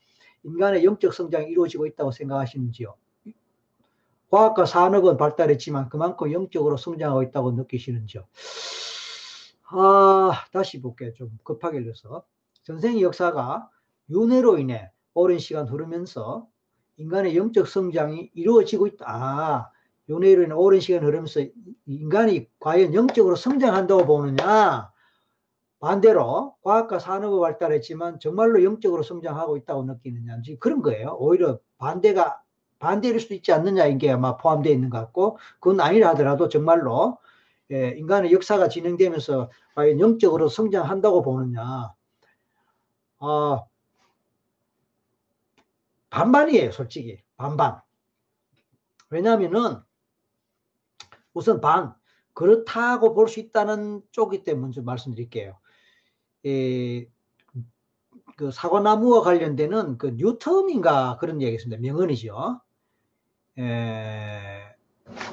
인간의 0.44 0.84
영적 0.84 1.12
성장이 1.14 1.50
이루어지고 1.50 1.86
있다고 1.86 2.12
생각하시는지요? 2.12 2.94
과학과 4.30 4.64
산업은 4.64 5.16
발달했지만 5.16 5.88
그만큼 5.88 6.32
영적으로 6.32 6.76
성장하고 6.76 7.22
있다고 7.24 7.52
느끼시는지요? 7.52 8.24
아, 9.72 10.44
다시 10.52 10.80
볼게요. 10.80 11.12
좀 11.14 11.36
급하게 11.42 11.80
읽어서. 11.80 12.24
전생의 12.62 13.02
역사가 13.02 13.68
윤회로 14.10 14.58
인해 14.58 14.90
오랜 15.14 15.38
시간 15.38 15.66
흐르면서 15.68 16.46
인간의 16.96 17.36
영적 17.36 17.66
성장이 17.66 18.30
이루어지고 18.34 18.86
있다. 18.86 19.04
아, 19.08 19.70
윤회로 20.08 20.44
인해 20.44 20.54
오랜 20.54 20.80
시간 20.80 21.04
흐르면서 21.04 21.40
인간이 21.86 22.46
과연 22.60 22.94
영적으로 22.94 23.36
성장한다고 23.36 24.06
보느냐? 24.06 24.92
반대로 25.81 26.55
과학과 26.62 26.98
산업이 26.98 27.40
발달했지만 27.40 28.20
정말로 28.20 28.62
영적으로 28.62 29.02
성장하고 29.02 29.57
있다고 29.57 29.85
느끼느냐. 29.85 30.43
지금 30.43 30.59
그런 30.61 30.82
거예요. 30.82 31.16
오히려 31.19 31.59
반대가 31.78 32.43
반대일 32.78 33.19
수도 33.20 33.35
있지 33.35 33.52
않느냐 33.52 33.86
이게 33.86 34.11
아마 34.11 34.36
포함되어 34.36 34.73
있는 34.73 34.90
것 34.90 34.98
같고 34.98 35.39
그건 35.59 35.81
아니라 35.81 36.11
하더라도 36.11 36.48
정말로 36.48 37.19
예, 37.73 37.90
인간의 37.90 38.32
역사가 38.32 38.69
진행되면서 38.69 39.51
과연 39.74 40.01
영적으로 40.01 40.48
성장한다고 40.48 41.23
보느냐. 41.23 41.94
어, 43.20 43.66
반반이에요 46.11 46.73
솔직히. 46.73 47.23
반반. 47.36 47.81
왜냐하면은 49.11 49.78
우선 51.32 51.61
반. 51.61 51.94
그렇다고 52.35 53.12
볼 53.15 53.28
수 53.28 53.40
있다는 53.40 54.02
쪽이 54.12 54.44
때문에 54.44 54.81
말씀드릴게요. 54.82 55.60
에, 56.46 57.06
그 58.36 58.50
사과나무와 58.50 59.22
관련되는 59.22 59.98
그 59.98 60.12
뉴턴인가 60.16 61.18
그런 61.18 61.42
얘기 61.42 61.54
있습니다. 61.54 61.80
명언이죠. 61.80 62.60
에, 63.58 64.60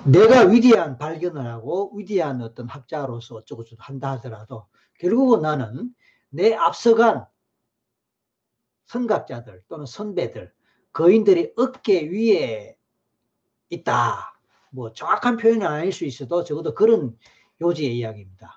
내가 0.05 0.41
위대한 0.41 0.97
발견을 0.97 1.45
하고 1.45 1.95
위대한 1.95 2.41
어떤 2.41 2.67
학자로서 2.67 3.35
어쩌고저쩌고 3.35 3.81
한다 3.81 4.11
하더라도 4.13 4.67
결국은 4.99 5.41
나는 5.41 5.93
내 6.29 6.53
앞서간 6.53 7.25
선각자들 8.85 9.63
또는 9.67 9.85
선배들 9.85 10.51
거인들이 10.93 11.53
어깨 11.57 12.09
위에 12.09 12.77
있다. 13.69 14.39
뭐 14.71 14.93
정확한 14.93 15.37
표현은 15.37 15.65
아닐 15.65 15.91
수 15.91 16.05
있어도 16.05 16.43
적어도 16.43 16.73
그런 16.73 17.17
요지의 17.61 17.97
이야기입니다. 17.97 18.56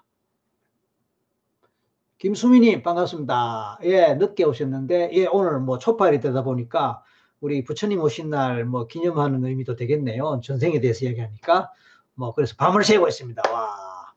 김수민님 2.21 2.83
반갑습니다. 2.83 3.79
예, 3.85 4.13
늦게 4.13 4.45
오셨는데 4.45 5.11
예, 5.15 5.27
오늘 5.27 5.59
뭐 5.59 5.79
초파일이 5.79 6.21
되다 6.21 6.43
보니까 6.45 7.03
우리 7.41 7.65
부처님 7.65 7.99
오신 7.99 8.29
날 8.29 8.67
뭐 8.67 8.87
기념하는 8.87 9.43
의미도 9.43 9.75
되겠네요. 9.75 10.43
전생에 10.45 10.81
대해서 10.81 11.07
이야기하니까 11.07 11.73
뭐 12.15 12.35
그래서 12.35 12.55
밤을 12.59 12.85
새고 12.85 13.09
있습니다. 13.09 13.43
와, 13.51 14.13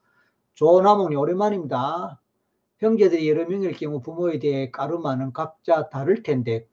조나몽님 0.55 1.17
오랜만입니다. 1.17 2.19
형제들이 2.79 3.29
여러 3.29 3.45
명일 3.47 3.71
경우 3.71 4.01
부모에 4.01 4.37
대해 4.37 4.69
까르마는 4.69 5.31
각자 5.31 5.87
다를 5.87 6.23
텐데 6.23 6.67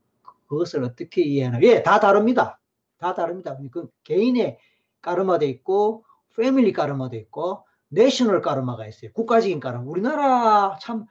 그것을 0.48 0.82
어떻게 0.82 1.22
이해하나? 1.22 1.60
예, 1.62 1.84
다 1.84 2.00
다릅니다. 2.00 2.58
다 2.98 3.14
다릅니다. 3.14 3.56
그 3.70 3.88
개인의 4.02 4.58
까르마도 5.00 5.44
있고 5.46 6.04
family 6.36 6.72
까르마도 6.72 7.14
있고 7.14 7.64
national 7.86 8.42
까르마가 8.42 8.88
있어요. 8.88 9.12
국가적인 9.12 9.60
까르마. 9.60 9.84
우리나라 9.84 10.76
참 10.80 11.06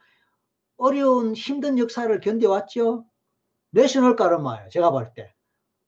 어려운 0.80 1.34
힘든 1.34 1.78
역사를 1.78 2.20
견뎌왔죠. 2.20 3.04
national 3.70 4.16
까르마예요. 4.16 4.68
제가 4.70 4.90
볼 4.90 5.12
때. 5.14 5.32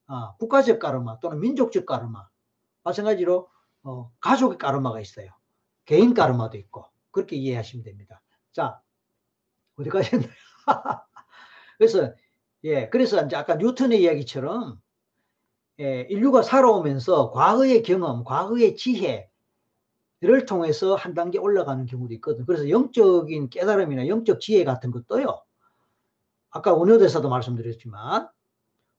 어, 0.07 0.35
국가적 0.37 0.79
까르마 0.79 1.19
또는 1.19 1.39
민족적 1.39 1.85
까르마. 1.85 2.27
마찬가지로 2.83 3.49
어, 3.83 4.11
가족의 4.19 4.57
까르마가 4.57 4.99
있어요. 4.99 5.29
개인 5.85 6.13
까르마도 6.13 6.57
있고 6.57 6.85
그렇게 7.11 7.35
이해하시면 7.35 7.83
됩니다. 7.83 8.21
자 8.51 8.79
어디까지 9.77 10.09
했나요? 10.13 10.31
그래서 11.77 12.13
예 12.63 12.87
그래서 12.89 13.25
이제 13.25 13.35
아까 13.35 13.55
뉴턴의 13.55 14.01
이야기처럼 14.01 14.79
예, 15.79 16.01
인류가 16.09 16.43
살아오면서 16.43 17.31
과거의 17.31 17.81
경험, 17.81 18.23
과거의 18.23 18.75
지혜 18.75 19.27
를 20.23 20.45
통해서 20.45 20.95
한 20.95 21.13
단계 21.13 21.37
올라가는 21.37 21.85
경우도 21.85 22.13
있거든. 22.13 22.45
그래서 22.45 22.69
영적인 22.69 23.49
깨달음이나 23.49 24.07
영적 24.07 24.39
지혜 24.39 24.63
같은 24.63 24.89
것도요. 24.89 25.43
아까 26.49 26.73
원효대사도 26.73 27.27
말씀드렸지만 27.27 28.29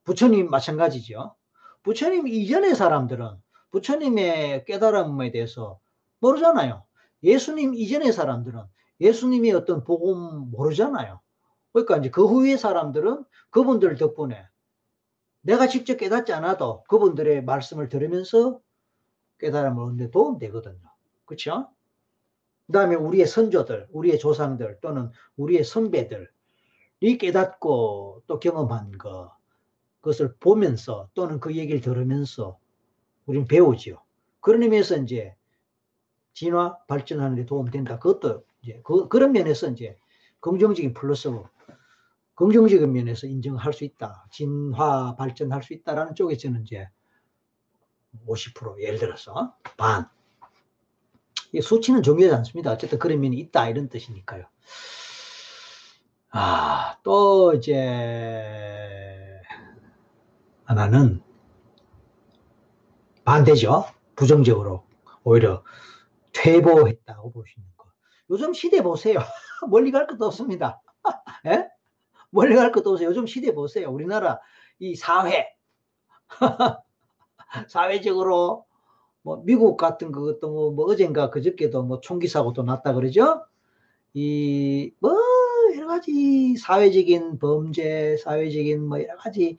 부처님 0.05 0.51
마찬가지죠. 0.51 1.34
부처님 1.82 2.28
이전의 2.28 2.74
사람들은 2.74 3.36
부처님의 3.70 4.66
깨달음에 4.66 5.30
대해서 5.30 5.80
모르잖아요. 6.20 6.84
예수님 7.22 7.74
이전의 7.74 8.12
사람들은 8.12 8.62
예수님의 9.01 9.52
어떤 9.52 9.82
복음 9.82 10.51
모르잖아요. 10.51 11.20
그러니까 11.72 11.96
이제 11.96 12.10
그 12.10 12.26
후의 12.26 12.59
사람들은 12.59 13.24
그분들 13.48 13.96
덕분에 13.96 14.46
내가 15.40 15.68
직접 15.68 15.96
깨닫지 15.96 16.34
않아도 16.34 16.84
그분들의 16.84 17.44
말씀을 17.44 17.88
들으면서 17.88 18.60
깨달음을 19.38 19.82
얻는 19.84 19.96
데 19.96 20.10
도움 20.10 20.38
되거든요. 20.38 20.93
그렇죠? 21.24 21.68
그 22.66 22.72
다음에 22.72 22.94
우리의 22.94 23.26
선조들, 23.26 23.88
우리의 23.90 24.18
조상들 24.18 24.78
또는 24.80 25.10
우리의 25.36 25.64
선배들이 25.64 27.18
깨닫고 27.18 28.22
또 28.26 28.40
경험한 28.40 28.98
거, 28.98 29.36
그것을 30.01 30.34
보면서 30.38 31.09
또는 31.14 31.40
그 31.40 31.55
얘기를 31.55 31.80
들으면서 31.80 32.59
우리는 33.26 33.46
배우지요. 33.46 34.02
그런 34.40 34.62
의미에서 34.62 34.98
이제 34.98 35.34
진화, 36.34 36.76
발전하는 36.86 37.36
데 37.36 37.46
도움된다. 37.46 37.98
그것도 37.98 38.44
이제 38.62 38.80
그, 38.84 39.09
그런 39.09 39.32
면에서 39.32 39.70
이제 39.70 39.96
긍정적인 40.40 40.92
플러스고 40.92 41.48
긍정적인 42.34 42.92
면에서 42.92 43.26
인정할 43.26 43.72
수 43.72 43.84
있다. 43.84 44.26
진화, 44.30 45.14
발전할 45.16 45.62
수 45.62 45.72
있다라는 45.72 46.14
쪽에 46.14 46.36
저는 46.36 46.62
이제 46.62 46.88
50% 48.26 48.80
예를 48.80 48.98
들어서 48.98 49.56
반. 49.76 50.09
수치는 51.60 52.02
중요하지 52.02 52.35
않습니다. 52.36 52.72
어쨌든 52.72 52.98
그런 52.98 53.20
면이 53.20 53.36
있다 53.39 53.68
이런 53.68 53.89
뜻이니까요. 53.89 54.44
아, 56.31 56.98
또 57.02 57.55
이제 57.55 59.40
하나는 60.64 61.22
반대죠. 63.24 63.86
부정적으로 64.16 64.85
오히려 65.22 65.62
퇴보했다고 66.32 67.32
보시는 67.32 67.66
거. 67.76 67.86
요즘 68.31 68.52
시대 68.52 68.82
보세요. 68.82 69.18
멀리 69.70 69.90
갈 69.90 70.06
것도 70.06 70.26
없습니다. 70.26 70.82
예? 71.47 71.68
멀리 72.31 72.55
갈 72.56 72.72
것도 72.72 72.90
없어요. 72.90 73.09
요즘 73.09 73.26
시대 73.26 73.55
보세요. 73.55 73.90
우리나라 73.90 74.40
이 74.78 74.97
사회. 74.97 75.48
사회적으로 77.68 78.66
뭐 79.24 79.42
미국 79.46 79.78
같은 79.78 80.12
그것도 80.12 80.51
뭐, 80.52 80.72
뭐 80.72 80.86
어젠가 80.86 81.30
그저께도 81.30 81.84
뭐 81.84 82.01
총기 82.02 82.28
사고도 82.28 82.64
났다 82.64 82.94
그러죠. 82.94 83.44
이 84.14 84.92
뭐 85.01 85.12
여러 85.76 85.86
가지 85.88 86.56
사회적인 86.56 87.38
범죄, 87.38 88.16
사회적인 88.18 88.86
뭐 88.88 89.01
여러 89.02 89.16
가지 89.16 89.59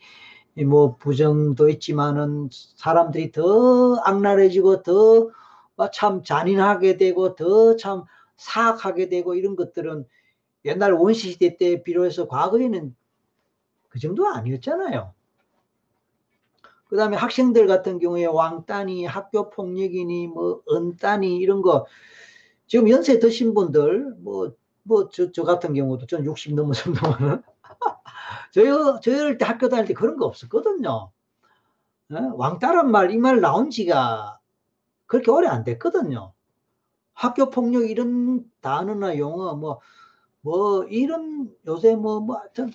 뭐 0.67 0.95
부정도 0.97 1.69
있지만은 1.69 2.49
사람들이 2.77 3.31
더 3.31 3.95
악랄해지고 4.05 4.83
더 4.83 5.31
참 5.93 6.23
잔인하게 6.23 6.97
되고 6.97 7.35
더 7.35 7.75
참 7.77 8.03
사악하게 8.37 9.09
되고 9.09 9.35
이런 9.35 9.55
것들은 9.57 10.05
옛날 10.65 10.93
원시시대 10.93 11.57
때 11.57 11.83
비로해서 11.83 12.27
과거에는 12.27 12.95
그 13.89 13.99
정도 13.99 14.27
아니었잖아요. 14.27 15.13
그 16.95 16.99
다음에 16.99 17.17
학생들 17.17 17.67
같은 17.67 17.99
경우에 17.99 18.25
왕따니 18.25 19.05
학교 19.05 19.49
폭력이니 19.49 20.27
뭐 20.27 20.61
은따니 20.71 21.37
이런 21.37 21.61
거 21.61 21.85
지금 22.67 22.89
연세 22.89 23.19
드신 23.19 23.53
분들 23.53 24.15
뭐 24.19 24.55
뭐 24.87 25.09
저 25.09 25.31
저 25.31 25.43
같은 25.43 25.73
경우도 25.73 26.05
전 26.07 26.23
60 26.25 26.53
넘었습니다만은 26.55 27.41
저희 28.53 28.67
저희 29.01 29.37
때 29.37 29.45
학교 29.45 29.67
다닐 29.69 29.85
때 29.85 29.93
그런 29.93 30.17
거 30.17 30.25
없었거든요. 30.25 31.11
네? 32.09 32.19
왕따란 32.35 32.91
말 32.91 33.11
이 33.11 33.17
말 33.17 33.41
나온 33.41 33.69
지가 33.71 34.39
그렇게 35.07 35.31
오래 35.31 35.47
안 35.47 35.63
됐거든요. 35.63 36.33
학교 37.13 37.49
폭력 37.49 37.89
이런 37.89 38.45
단어나 38.61 39.17
용어 39.17 39.55
뭐뭐 40.43 40.85
이런 40.89 41.51
요새 41.67 41.95
뭐, 41.95 42.19
뭐 42.19 42.37
하여튼 42.37 42.71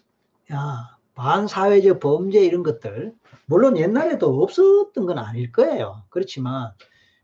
야 0.52 0.98
반사회적 1.20 2.00
범죄 2.00 2.42
이런 2.42 2.62
것들 2.62 3.14
물론 3.44 3.76
옛날에도 3.76 4.42
없었던 4.42 5.04
건 5.04 5.18
아닐 5.18 5.52
거예요. 5.52 6.02
그렇지만 6.08 6.72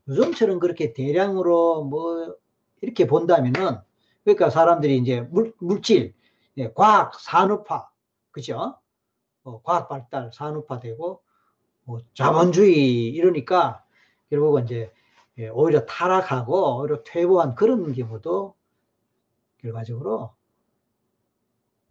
요즘처럼 0.07 0.59
그렇게 0.59 0.93
대량으로 0.93 1.85
뭐 1.85 2.37
이렇게 2.83 3.07
본다면은 3.07 3.79
그러니까 4.23 4.51
사람들이 4.51 4.99
이제 4.99 5.23
물, 5.23 5.55
물질, 5.59 6.15
예, 6.59 6.71
과학, 6.75 7.19
산업화, 7.19 7.89
그죠? 8.33 8.77
어, 9.45 9.63
과학 9.63 9.89
발달, 9.89 10.31
산업화 10.35 10.79
되고 10.79 11.23
뭐 11.85 12.01
자본주의 12.13 13.09
이러니까 13.09 13.83
결국은 14.29 14.65
이제 14.65 14.93
예, 15.39 15.49
오히려 15.49 15.87
타락하고 15.87 16.81
오히려 16.81 17.03
퇴보한 17.03 17.55
그런 17.55 17.95
경우도 17.95 18.55
결과적으로 19.63 20.35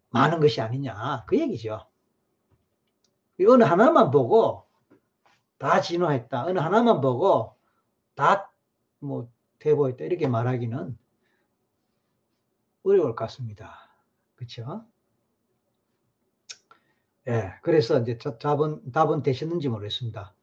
많은 0.10 0.40
것이 0.40 0.62
아니냐 0.62 1.24
그 1.26 1.40
얘기죠. 1.40 1.88
어느 3.42 3.64
하나만 3.64 4.12
보고 4.12 4.66
다 5.58 5.82
진화했다. 5.82 6.46
어느 6.46 6.60
하나만 6.60 7.02
보고 7.02 7.56
다뭐 8.16 9.30
퇴보했다 9.60 10.06
이렇게 10.06 10.28
말하기는 10.28 10.98
어려울 12.84 13.16
것 13.16 13.16
같습니다. 13.16 13.90
그렇죠? 14.36 14.86
예, 17.28 17.54
그래서 17.64 18.00
이제 18.00 18.18
답은 18.18 18.92
답은 18.92 19.24
되셨는지 19.24 19.70
모르겠습니다. 19.70 20.34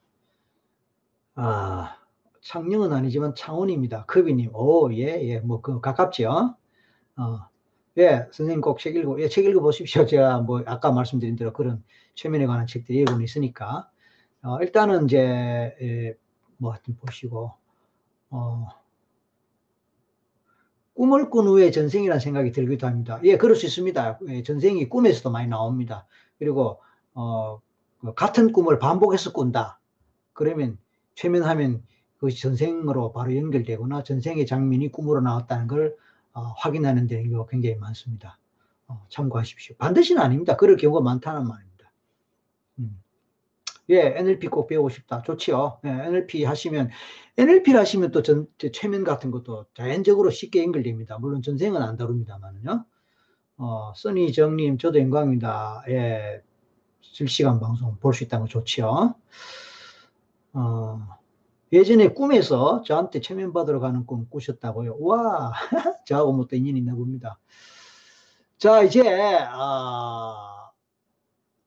아, 1.36 1.96
창녕은 2.42 2.92
아니지만 2.92 3.34
창원입니다. 3.34 4.04
커비님, 4.06 4.50
오, 4.54 4.92
예, 4.92 5.22
예, 5.22 5.38
뭐, 5.38 5.60
그, 5.60 5.80
가깝죠? 5.80 6.56
어, 7.16 7.48
예, 7.98 8.26
선생님 8.32 8.60
꼭 8.62 8.78
책 8.78 8.96
읽고, 8.96 9.20
예, 9.20 9.28
책 9.28 9.44
읽어보십시오. 9.44 10.06
제가 10.06 10.40
뭐, 10.40 10.62
아까 10.66 10.92
말씀드린 10.92 11.36
대로 11.36 11.52
그런 11.52 11.82
최면에 12.14 12.46
관한 12.46 12.66
책들이 12.66 13.00
읽고 13.00 13.20
있으니까. 13.20 13.90
어, 14.42 14.58
일단은 14.60 15.04
이제, 15.06 15.18
예, 15.80 16.14
뭐, 16.56 16.72
하여튼 16.72 16.96
보시고, 16.96 17.52
어, 18.30 18.68
꿈을 20.94 21.30
꾼 21.30 21.46
후에 21.46 21.70
전생이라는 21.70 22.20
생각이 22.20 22.52
들기도 22.52 22.86
합니다. 22.86 23.20
예, 23.24 23.36
그럴 23.36 23.56
수 23.56 23.66
있습니다. 23.66 24.18
예, 24.28 24.42
전생이 24.42 24.88
꿈에서도 24.88 25.30
많이 25.30 25.48
나옵니다. 25.48 26.06
그리고, 26.38 26.80
어, 27.14 27.60
그 28.00 28.14
같은 28.14 28.52
꿈을 28.52 28.78
반복해서 28.78 29.32
꾼다. 29.32 29.80
그러면 30.32 30.78
최면하면 31.14 31.82
그것이 32.14 32.40
전생으로 32.40 33.12
바로 33.12 33.36
연결되거나 33.36 34.02
전생의 34.02 34.46
장면이 34.46 34.92
꿈으로 34.92 35.20
나왔다는 35.20 35.66
걸 35.66 35.96
어, 36.34 36.40
확인하는 36.56 37.06
경우가 37.06 37.46
굉장히 37.50 37.76
많습니다. 37.76 38.38
어, 38.88 39.06
참고하십시오. 39.10 39.76
반드시는 39.76 40.20
아닙니다. 40.22 40.56
그럴 40.56 40.76
경우가 40.76 41.00
많다는 41.02 41.46
말입니다. 41.46 41.92
음. 42.78 43.02
예, 43.90 44.14
NLP 44.16 44.48
꼭 44.48 44.66
배우고 44.68 44.88
싶다. 44.90 45.22
좋지요. 45.22 45.80
예, 45.84 45.88
NLP 45.90 46.44
하시면, 46.44 46.90
NLP를 47.36 47.80
하시면 47.80 48.10
또 48.12 48.22
전, 48.22 48.46
최면 48.72 49.04
같은 49.04 49.30
것도 49.30 49.66
자연적으로 49.74 50.30
쉽게 50.30 50.62
연결됩니다. 50.62 51.18
물론 51.18 51.42
전생은 51.42 51.82
안 51.82 51.96
다룹니다만요. 51.96 52.84
어, 53.58 53.92
써니 53.96 54.32
정님, 54.32 54.78
저도 54.78 54.98
영광입니다. 55.00 55.84
예, 55.88 56.42
실시간 57.00 57.60
방송 57.60 57.98
볼 57.98 58.14
수 58.14 58.24
있다는 58.24 58.46
거 58.46 58.48
좋지요. 58.48 59.14
어, 60.54 61.00
예전에 61.72 62.08
꿈에서 62.08 62.82
저한테 62.82 63.20
체면받으러 63.20 63.80
가는 63.80 64.04
꿈 64.04 64.28
꾸셨다고요. 64.28 64.98
와, 65.00 65.52
저하고 66.06 66.32
뭐또 66.34 66.56
인연이 66.56 66.80
있나 66.80 66.94
봅니다. 66.94 67.38
자, 68.58 68.82
이제, 68.82 69.02
아, 69.50 70.70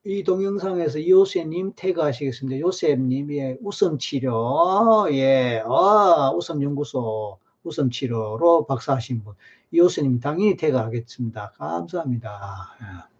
이 0.04 0.22
동영상에서 0.22 1.08
요셉님 1.08 1.72
태그하시겠습니다. 1.74 2.60
요셉님, 2.60 3.32
예, 3.34 3.56
웃음치료, 3.60 5.08
예, 5.10 5.62
아, 5.66 6.30
웃음연구소, 6.36 7.38
웃음치료로 7.64 8.66
박사하신 8.66 9.24
분. 9.24 9.34
요셉님 9.74 10.20
당연히 10.20 10.56
태그하겠습니다. 10.56 11.54
감사합니다. 11.56 12.76
예. 12.80 13.16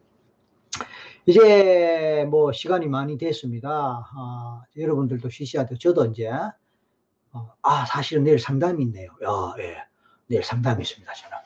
이제 1.27 2.25
뭐 2.31 2.53
시간이 2.53 2.87
많이 2.87 3.19
됐습니다. 3.19 4.09
아, 4.15 4.63
여러분들도 4.77 5.29
쉬셔야 5.29 5.67
돼요. 5.67 5.77
저도 5.77 6.05
이제 6.07 6.29
어, 6.29 6.53
아 7.63 7.87
사실은 7.87 8.25
내일 8.25 8.39
상담이 8.39 8.83
있네요. 8.85 9.11
야, 9.25 9.55
예. 9.59 9.77
내일 10.29 10.43
상담이 10.43 10.83
있습니다. 10.83 11.13
저는 11.15 11.37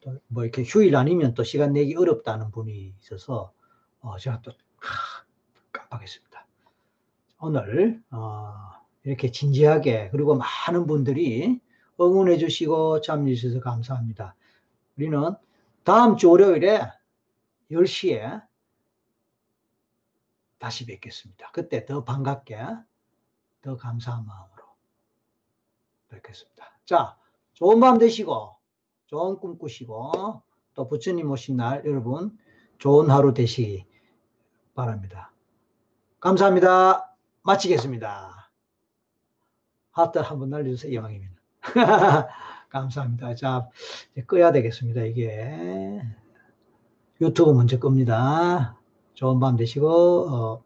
또 0.00 0.18
뭐 0.28 0.44
이렇게 0.44 0.62
휴일 0.62 0.96
아니면 0.96 1.34
또 1.34 1.44
시간 1.44 1.72
내기 1.72 1.94
어렵다는 1.94 2.50
분이 2.50 2.94
있어서 3.00 3.52
어, 4.00 4.16
제가 4.18 4.40
또 4.42 4.52
하, 4.78 5.24
깜빡했습니다. 5.72 6.46
오늘 7.40 8.02
어, 8.10 8.70
이렇게 9.04 9.30
진지하게 9.30 10.10
그리고 10.10 10.36
많은 10.36 10.86
분들이 10.86 11.60
응원해 12.00 12.38
주시고 12.38 13.02
참여해 13.02 13.34
주셔서 13.34 13.60
감사합니다. 13.60 14.34
우리는 14.96 15.34
다음 15.84 16.16
주 16.16 16.30
월요일에 16.30 16.80
10시에 17.70 18.42
다시 20.58 20.86
뵙겠습니다. 20.86 21.50
그때 21.52 21.84
더 21.86 22.04
반갑게, 22.04 22.58
더 23.62 23.76
감사한 23.76 24.26
마음으로 24.26 24.49
뵙겠습니다. 26.10 26.78
자, 26.84 27.16
좋은 27.54 27.80
밤 27.80 27.98
되시고, 27.98 28.56
좋은 29.06 29.38
꿈 29.38 29.58
꾸시고, 29.58 30.42
또 30.74 30.88
부처님 30.88 31.30
오신 31.30 31.56
날 31.56 31.82
여러분 31.84 32.38
좋은 32.78 33.10
하루 33.10 33.34
되시기 33.34 33.86
바랍니다. 34.74 35.32
감사합니다. 36.20 37.14
마치겠습니다. 37.42 38.50
하트 39.90 40.18
한번 40.18 40.50
날려주세요. 40.50 40.92
이왕이면. 40.92 41.36
감사합니다. 42.70 43.34
자, 43.34 43.68
이제 44.12 44.24
꺼야 44.24 44.52
되겠습니다. 44.52 45.02
이게 45.02 46.00
유튜브 47.20 47.52
먼저 47.52 47.78
끕니다. 47.78 48.78
좋은 49.14 49.40
밤 49.40 49.56
되시고 49.56 50.28
어, 50.30 50.64